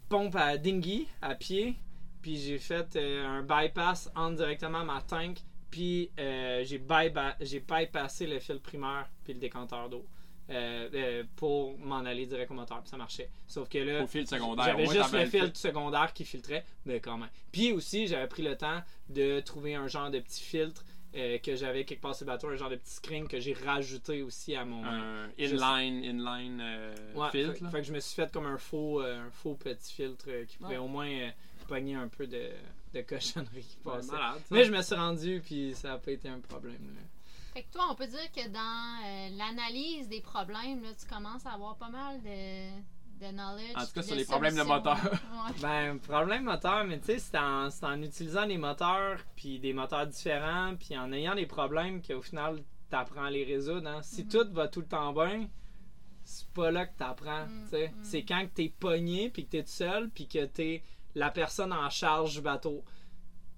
pompe 0.07 0.35
à 0.35 0.57
dinghy 0.57 1.07
à 1.21 1.35
pied, 1.35 1.75
puis 2.21 2.37
j'ai 2.37 2.59
fait 2.59 2.95
euh, 2.95 3.25
un 3.25 3.41
bypass 3.43 4.09
entre 4.15 4.37
directement 4.37 4.85
ma 4.85 5.01
tank, 5.01 5.39
puis 5.71 6.11
euh, 6.19 6.63
j'ai 6.63 6.79
bypa- 6.79 7.35
j'ai 7.41 7.59
bypassé 7.59 8.27
le 8.27 8.39
fil 8.39 8.59
primaire 8.59 9.09
puis 9.23 9.33
le 9.33 9.39
décanteur 9.39 9.89
d'eau. 9.89 10.05
Euh, 10.49 10.89
euh, 10.93 11.23
pour 11.35 11.77
m'en 11.79 11.99
aller 12.05 12.25
direct 12.25 12.51
au 12.51 12.53
moteur, 12.53 12.81
puis 12.81 12.89
ça 12.89 12.97
marchait. 12.97 13.29
Sauf 13.47 13.69
que 13.69 13.77
là, 13.77 14.03
Au 14.03 14.07
fil 14.07 14.27
secondaire. 14.27 14.65
j'avais 14.65 14.85
juste 14.87 15.13
le 15.13 15.25
fil 15.25 15.41
filtre. 15.41 15.57
secondaire 15.57 16.13
qui 16.13 16.25
filtrait, 16.25 16.65
mais 16.85 16.99
quand 16.99 17.17
même. 17.17 17.29
Puis 17.51 17.71
aussi, 17.71 18.07
j'avais 18.07 18.27
pris 18.27 18.43
le 18.43 18.57
temps 18.57 18.81
de 19.09 19.39
trouver 19.39 19.75
un 19.75 19.87
genre 19.87 20.09
de 20.11 20.19
petit 20.19 20.41
filtre 20.43 20.83
euh, 21.15 21.37
que 21.37 21.55
j'avais 21.55 21.85
quelque 21.85 22.01
part 22.01 22.15
sur 22.15 22.25
le 22.25 22.31
bateau, 22.31 22.47
un 22.49 22.55
genre 22.55 22.69
de 22.71 22.75
petit 22.75 22.95
screen 22.95 23.27
que 23.27 23.39
j'ai 23.39 23.53
rajouté 23.53 24.21
aussi 24.23 24.55
à 24.55 24.65
mon. 24.65 24.83
Un 24.83 25.29
Juste- 25.37 25.53
inline, 25.63 26.03
inline 26.03 26.59
euh, 26.61 26.95
Ouais, 27.15 27.29
filtre. 27.29 27.53
fait, 27.53 27.63
là. 27.63 27.69
fait 27.69 27.77
que 27.81 27.87
je 27.87 27.93
me 27.93 27.99
suis 27.99 28.15
fait 28.15 28.31
comme 28.31 28.47
un 28.47 28.57
faux, 28.57 29.01
euh, 29.01 29.27
un 29.27 29.29
faux 29.31 29.53
petit 29.55 29.93
filtre 29.93 30.25
euh, 30.27 30.45
qui 30.45 30.57
pouvait 30.57 30.71
Ouais. 30.71 30.77
au 30.83 30.87
moins 30.87 31.07
euh, 31.09 31.29
pogner 31.67 31.93
un 31.95 32.07
peu 32.07 32.25
de, 32.27 32.49
de 32.95 33.01
cochonnerie 33.01 33.61
qui 33.61 33.77
Ouais, 33.85 33.93
passait. 33.93 34.11
malade. 34.11 34.41
Mais 34.51 34.65
je 34.65 34.71
me 34.71 34.81
suis 34.81 34.95
rendu, 34.95 35.41
puis 35.45 35.73
ça 35.75 35.89
n'a 35.89 35.97
pas 35.99 36.11
été 36.11 36.27
un 36.29 36.39
problème. 36.39 36.73
là. 36.95 37.01
Fait 37.53 37.63
que 37.63 37.71
toi, 37.71 37.83
on 37.91 37.95
peut 37.95 38.07
dire 38.07 38.31
que 38.35 38.47
dans 38.49 39.05
euh, 39.05 39.29
l'analyse 39.37 40.07
des 40.09 40.21
problèmes, 40.21 40.81
là, 40.81 40.89
tu 40.99 41.05
commences 41.07 41.45
à 41.45 41.51
avoir 41.51 41.75
pas 41.77 41.89
mal 41.89 42.19
de, 42.23 43.25
de 43.25 43.31
knowledge. 43.31 43.75
En 43.75 43.85
tout 43.85 43.91
cas, 43.93 44.01
sur 44.01 44.15
les 44.15 44.25
problèmes 44.25 44.55
de 44.55 44.63
moteur. 44.63 44.97
Ouais. 45.03 45.53
Ben, 45.61 45.99
problème 45.99 46.45
moteur, 46.45 46.83
mais 46.85 46.99
tu 46.99 47.05
sais, 47.05 47.19
c'est 47.19 47.37
en, 47.37 47.69
c'est 47.69 47.85
en 47.85 48.01
utilisant 48.01 48.47
des 48.47 48.57
moteurs, 48.57 49.19
puis 49.35 49.59
des 49.59 49.71
moteurs 49.73 50.07
différents, 50.07 50.75
puis 50.79 50.97
en 50.97 51.11
ayant 51.11 51.35
des 51.35 51.45
problèmes 51.45 52.01
qu'au 52.01 52.21
final, 52.23 52.63
t'apprends 52.89 53.25
à 53.25 53.29
les 53.29 53.43
résoudre. 53.43 53.87
Hein. 53.87 54.01
Si 54.01 54.23
Mhm. 54.23 54.29
tout 54.29 54.47
va 54.53 54.67
tout 54.67 54.81
le 54.81 54.87
temps 54.87 55.13
bien, 55.13 55.47
c'est 56.23 56.47
pas 56.53 56.71
là 56.71 56.87
que 56.87 56.97
t'apprends. 56.97 57.45
Mhm, 57.45 57.63
tu 57.65 57.69
sais. 57.69 57.87
mhm. 57.89 58.03
C'est 58.03 58.23
quand 58.23 58.41
que 58.47 58.53
t'es 58.53 58.69
pogné, 58.79 59.29
puis 59.29 59.45
que 59.45 59.51
t'es 59.51 59.63
tout 59.63 59.69
seul, 59.69 60.09
puis 60.09 60.27
que 60.27 60.45
t'es 60.45 60.81
la 61.13 61.29
personne 61.29 61.71
en 61.71 61.89
charge 61.91 62.33
du 62.33 62.41
bateau. 62.41 62.83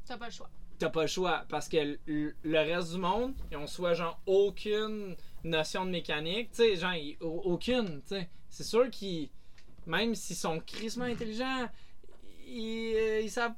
T'as 0.06 0.18
pas 0.18 0.26
le 0.26 0.32
choix. 0.32 0.50
T'as 0.78 0.90
pas 0.90 1.04
le 1.04 1.08
choix, 1.08 1.46
parce 1.48 1.70
que 1.70 1.98
le 2.08 2.34
reste 2.60 2.92
du 2.94 2.98
monde, 3.00 3.34
ils 3.50 3.56
ont 3.58 3.68
soit 3.68 3.94
genre 3.94 4.20
aucune 4.26 5.16
notion 5.44 5.86
de 5.86 5.92
mécanique, 5.92 6.50
tu 6.52 6.58
sais, 6.58 6.76
genre, 6.76 6.94
ils- 6.94 7.18
aucune, 7.22 8.02
tu 8.02 8.10
sais. 8.16 8.30
C'est 8.50 8.64
sûr 8.64 8.90
qu'ils, 8.90 9.30
même 9.86 10.16
s'ils 10.16 10.36
sont 10.36 10.60
crissement 10.60 11.06
intelligents, 11.06 11.70
ils, 12.48 12.94
euh, 12.96 13.22
ils 13.22 13.32
savent, 13.32 13.54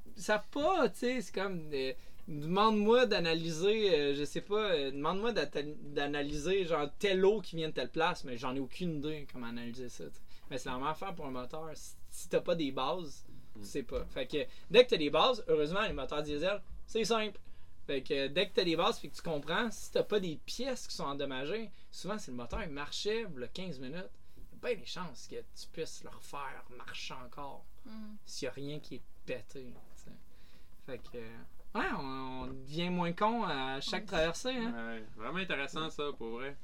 pas, 0.52 0.90
tu 0.90 1.00
sais. 1.00 1.22
C'est 1.22 1.34
comme, 1.34 1.70
euh, 1.74 1.94
demande-moi 2.28 3.06
d'analyser, 3.08 3.96
euh, 3.96 4.14
je 4.16 4.24
sais 4.24 4.42
pas, 4.42 4.72
euh, 4.74 4.92
demande-moi 4.92 5.32
d'analyser 5.34 6.66
genre 6.66 6.88
telle 7.00 7.26
eau 7.26 7.42
qui 7.42 7.56
vient 7.56 7.70
de 7.70 7.74
telle 7.74 7.90
place, 7.90 8.24
mais 8.26 8.38
j'en 8.38 8.56
ai 8.56 8.60
aucune 8.60 8.98
idée 8.98 9.26
comment 9.32 9.48
analyser 9.48 9.90
ça. 9.90 10.04
Mais 10.52 10.58
c'est 10.58 10.70
la 10.70 10.76
même 10.76 10.86
affaire 10.88 11.16
pour 11.16 11.26
un 11.26 11.32
moteur. 11.32 11.70
Si, 11.74 11.96
si 12.12 12.30
t'as 12.30 12.42
pas 12.42 12.56
des 12.56 12.72
bases, 12.72 13.26
tu 13.60 13.66
sais 13.66 13.84
pas. 13.84 14.06
Fait 14.06 14.28
que 14.28 14.38
dès 14.70 14.84
que 14.86 14.90
t'as 14.92 14.98
des 14.98 15.10
bases, 15.10 15.44
heureusement, 15.48 15.82
les 15.82 15.94
moteurs 15.94 16.22
diesel, 16.24 16.62
c'est 16.88 17.04
simple. 17.06 17.40
Fait 17.86 18.02
que 18.02 18.28
dès 18.28 18.50
que 18.50 18.54
t'as 18.56 18.64
des 18.66 18.76
bases 18.76 19.00
puis 19.00 19.10
que 19.10 19.16
tu 19.16 19.22
comprends, 19.22 19.70
si 19.72 19.92
t'as 19.92 20.04
pas 20.04 20.20
des 20.20 20.38
pièces 20.46 20.88
qui 20.88 20.96
sont 20.96 21.06
endommagées, 21.06 21.72
souvent 21.92 22.18
si 22.18 22.32
le 22.32 22.36
moteur 22.38 22.64
il 22.64 22.70
marchait 22.72 23.26
le 23.36 23.48
15 23.48 23.80
minutes, 23.80 24.10
il 24.38 24.42
y 24.42 24.66
a 24.66 24.68
bien 24.74 24.80
des 24.80 24.86
chances 24.86 25.28
que 25.28 25.36
tu 25.36 25.68
puisses 25.72 26.04
le 26.04 26.10
refaire 26.10 26.64
marcher 26.76 27.14
encore 27.14 27.64
Mhm. 27.86 28.18
s'il 28.26 28.46
y 28.48 28.50
a 28.50 28.52
rien 28.52 28.80
qui 28.80 28.96
est 28.96 29.02
pété. 29.26 29.74
tu 29.96 30.04
sais. 30.04 30.12
Fait 30.86 30.98
que 30.98 31.18
ouais, 31.18 31.86
on, 31.98 32.42
on 32.42 32.48
devient 32.48 32.90
moins 32.90 33.14
con 33.14 33.44
à 33.46 33.80
chaque 33.80 34.06
traversée. 34.06 34.50
Hein? 34.58 34.74
Ouais, 34.90 35.04
vraiment 35.16 35.38
intéressant 35.38 35.90
ça, 35.90 36.04
pour 36.18 36.32
vrai. 36.32 36.58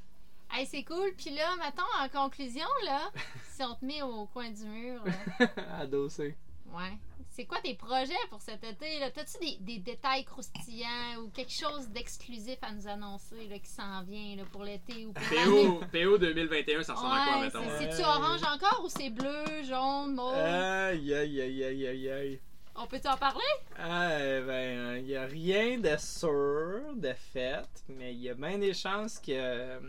Hey, 0.51 0.65
c'est 0.67 0.83
cool. 0.83 1.13
Puis 1.15 1.29
là, 1.33 1.55
mettons, 1.55 1.81
en 2.01 2.09
conclusion, 2.09 2.67
là, 2.85 3.09
si 3.53 3.63
on 3.63 3.73
te 3.75 3.85
met 3.85 4.01
au 4.01 4.25
coin 4.27 4.51
du 4.51 4.65
mur, 4.65 5.01
là, 5.05 5.47
Adossé. 5.79 6.35
Ouais. 6.73 6.97
C'est 7.29 7.45
quoi 7.45 7.59
tes 7.61 7.73
projets 7.73 8.13
pour 8.29 8.41
cet 8.41 8.63
été? 8.63 8.99
là? 8.99 9.09
T'as-tu 9.09 9.39
des, 9.39 9.57
des 9.59 9.79
détails 9.79 10.23
croustillants 10.23 11.17
ou 11.23 11.29
quelque 11.29 11.51
chose 11.51 11.87
d'exclusif 11.89 12.57
à 12.61 12.71
nous 12.71 12.87
annoncer 12.87 13.47
là, 13.49 13.57
qui 13.57 13.69
s'en 13.71 14.03
vient 14.03 14.35
là, 14.35 14.43
pour 14.51 14.63
l'été 14.63 15.05
ou 15.07 15.13
pour? 15.13 15.23
PO, 15.23 15.79
PO 15.91 16.17
2021, 16.19 16.83
ça 16.83 16.93
ressemble 16.93 17.13
à 17.15 17.23
quoi, 17.25 17.35
Ouais, 17.37 17.41
mettons? 17.45 17.63
c'est- 17.79 17.91
c'est-tu 17.91 18.03
Ouais. 18.03 18.15
orange 18.15 18.41
encore 18.43 18.81
ou 18.85 18.89
c'est 18.89 19.09
bleu, 19.09 19.63
jaune, 19.63 20.13
mauve? 20.13 20.35
Aïe 20.35 21.11
aïe 21.13 21.41
aïe 21.41 21.63
aïe 21.63 21.87
aïe 21.87 22.09
aïe. 22.09 22.39
On 22.75 22.85
peut-tu 22.87 23.07
en 23.07 23.17
parler? 23.17 23.43
Ah, 23.79 24.09
ben, 24.45 24.97
il 24.97 25.05
n'y 25.05 25.15
a 25.15 25.25
rien 25.25 25.79
de 25.79 25.95
sûr, 25.97 26.81
de 26.95 27.13
fait, 27.33 27.67
mais 27.89 28.13
il 28.13 28.21
y 28.21 28.29
a 28.29 28.33
bien 28.35 28.57
des 28.59 28.73
chances 28.75 29.17
que, 29.19 29.31
euh, 29.31 29.79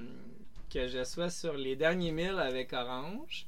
que 0.72 0.86
je 0.88 1.04
sois 1.04 1.28
sur 1.30 1.54
les 1.54 1.76
derniers 1.76 2.12
milles 2.12 2.38
avec 2.38 2.72
Orange. 2.72 3.46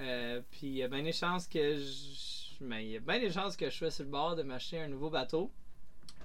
Euh, 0.00 0.40
puis 0.52 0.66
il 0.68 0.74
y 0.76 0.82
a 0.84 0.88
bien 0.88 1.02
des 1.02 1.12
chances 1.12 1.46
que 1.48 1.76
je. 1.76 2.37
Mais 2.60 2.84
il 2.84 2.90
y 2.90 2.96
a 2.96 3.00
bien 3.00 3.18
des 3.20 3.30
chances 3.30 3.56
que 3.56 3.70
je 3.70 3.76
sois 3.76 3.90
sur 3.90 4.04
le 4.04 4.10
bord 4.10 4.34
de 4.36 4.42
m'acheter 4.42 4.80
un 4.80 4.88
nouveau 4.88 5.10
bateau 5.10 5.50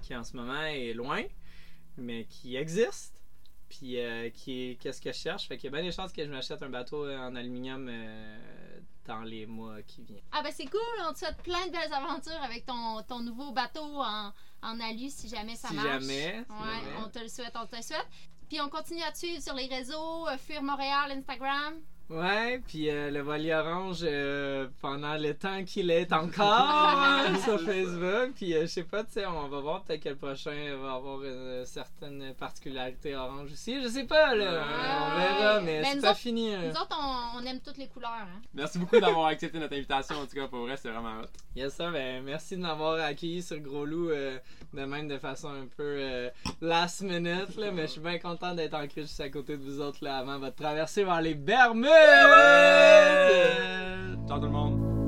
qui 0.02 0.14
en 0.16 0.24
ce 0.24 0.36
moment 0.36 0.62
est 0.64 0.92
loin, 0.92 1.22
mais 1.96 2.24
qui 2.24 2.56
existe. 2.56 3.20
Puis 3.68 3.98
euh, 4.00 4.30
qui 4.30 4.70
est 4.70 4.74
qu'est-ce 4.76 5.00
que 5.00 5.12
je 5.12 5.18
cherche? 5.18 5.46
Fait 5.48 5.56
qu'il 5.56 5.70
y 5.70 5.74
a 5.74 5.76
bien 5.76 5.82
des 5.86 5.92
chances 5.92 6.12
que 6.12 6.24
je 6.24 6.30
m'achète 6.30 6.62
un 6.62 6.68
bateau 6.68 7.06
euh, 7.06 7.16
en 7.18 7.34
aluminium 7.34 7.88
euh, 7.88 8.78
dans 9.06 9.22
les 9.22 9.46
mois 9.46 9.82
qui 9.82 10.02
viennent. 10.02 10.22
Ah 10.32 10.42
ben 10.42 10.52
c'est 10.54 10.66
cool, 10.66 10.80
on 11.08 11.12
te 11.12 11.18
souhaite 11.20 11.38
plein 11.42 11.66
de 11.66 11.72
belles 11.72 11.92
aventures 11.92 12.42
avec 12.42 12.66
ton, 12.66 13.02
ton 13.08 13.20
nouveau 13.20 13.52
bateau 13.52 13.80
en, 13.82 14.32
en 14.62 14.80
alu 14.80 15.08
si 15.08 15.28
jamais 15.28 15.56
ça 15.56 15.68
Si 15.68 15.74
marche. 15.74 15.88
jamais, 15.88 16.44
si 16.44 16.52
Ouais, 16.52 16.68
jamais. 16.84 17.04
on 17.04 17.08
te 17.08 17.18
le 17.20 17.28
souhaite, 17.28 17.54
on 17.56 17.66
te 17.66 17.76
le 17.76 17.82
souhaite. 17.82 18.06
Puis 18.48 18.60
on 18.60 18.68
continue 18.68 19.02
à 19.02 19.10
te 19.12 19.18
suivre 19.18 19.42
sur 19.42 19.54
les 19.54 19.66
réseaux, 19.66 20.26
Fuir 20.38 20.62
Montréal, 20.62 21.10
Instagram. 21.12 21.74
Ouais, 22.10 22.60
puis 22.68 22.90
euh, 22.90 23.10
le 23.10 23.22
voilier 23.22 23.54
orange 23.54 24.00
euh, 24.02 24.68
pendant 24.82 25.14
le 25.16 25.32
temps 25.32 25.64
qu'il 25.64 25.90
est 25.90 26.12
encore 26.12 27.24
euh, 27.30 27.34
sur 27.42 27.58
Facebook. 27.60 28.32
Puis 28.36 28.52
euh, 28.54 28.62
je 28.62 28.66
sais 28.66 28.82
pas, 28.82 29.02
tu 29.04 29.12
sais, 29.12 29.24
on 29.26 29.48
va 29.48 29.60
voir 29.60 29.82
peut-être 29.84 30.02
que 30.02 30.10
le 30.10 30.16
prochain 30.16 30.76
va 30.82 30.92
avoir 30.94 31.22
une 31.24 31.64
certaine 31.64 32.34
particularité 32.34 33.16
orange 33.16 33.52
aussi. 33.52 33.82
Je 33.82 33.88
sais 33.88 34.04
pas, 34.04 34.34
là. 34.34 34.44
Ouais. 34.52 34.60
on 35.02 35.16
verra, 35.18 35.60
mais 35.62 35.80
Mais 35.80 35.92
c'est 35.94 36.00
pas 36.02 36.10
autres- 36.10 36.18
fini. 36.18 36.54
hein. 36.54 36.60
Nous 36.64 36.78
autres, 36.80 36.98
on, 37.00 37.38
on 37.42 37.46
aime 37.46 37.60
toutes 37.64 37.78
les 37.78 37.88
couleurs. 37.88 38.10
Hein? 38.12 38.40
Merci 38.52 38.78
beaucoup 38.78 39.00
d'avoir 39.00 39.26
accepté 39.28 39.58
notre 39.58 39.74
invitation, 39.74 40.16
en 40.16 40.26
tout 40.26 40.36
cas, 40.36 40.46
pour 40.46 40.60
vrai, 40.60 40.76
c'est 40.76 40.90
vraiment 40.90 41.20
hot. 41.22 41.26
Yes, 41.56 41.74
sir, 41.74 41.90
ben, 41.90 42.22
merci 42.22 42.56
de 42.56 42.60
m'avoir 42.60 43.00
accueilli 43.02 43.40
sur 43.42 43.58
Gros 43.60 43.86
Loup 43.86 44.10
euh, 44.10 44.38
de 44.74 44.84
même 44.84 45.08
de 45.08 45.18
façon 45.18 45.48
un 45.48 45.66
peu 45.76 45.82
euh, 45.82 46.30
last 46.60 47.02
minute, 47.02 47.56
là, 47.56 47.70
mais 47.72 47.82
je 47.82 47.92
suis 47.92 48.00
bien 48.00 48.18
content 48.18 48.54
d'être 48.54 48.74
ancré 48.74 49.02
juste 49.02 49.20
à 49.20 49.28
côté 49.28 49.56
de 49.56 49.62
vous 49.62 49.80
autres 49.80 49.98
là, 50.02 50.18
avant 50.18 50.38
votre 50.38 50.56
traversée 50.56 51.04
vers 51.04 51.20
les 51.20 51.34
Bermudes! 51.34 51.90
Ciao 54.26 54.38
tout 54.38 54.46
le 54.46 54.50
monde! 54.50 55.03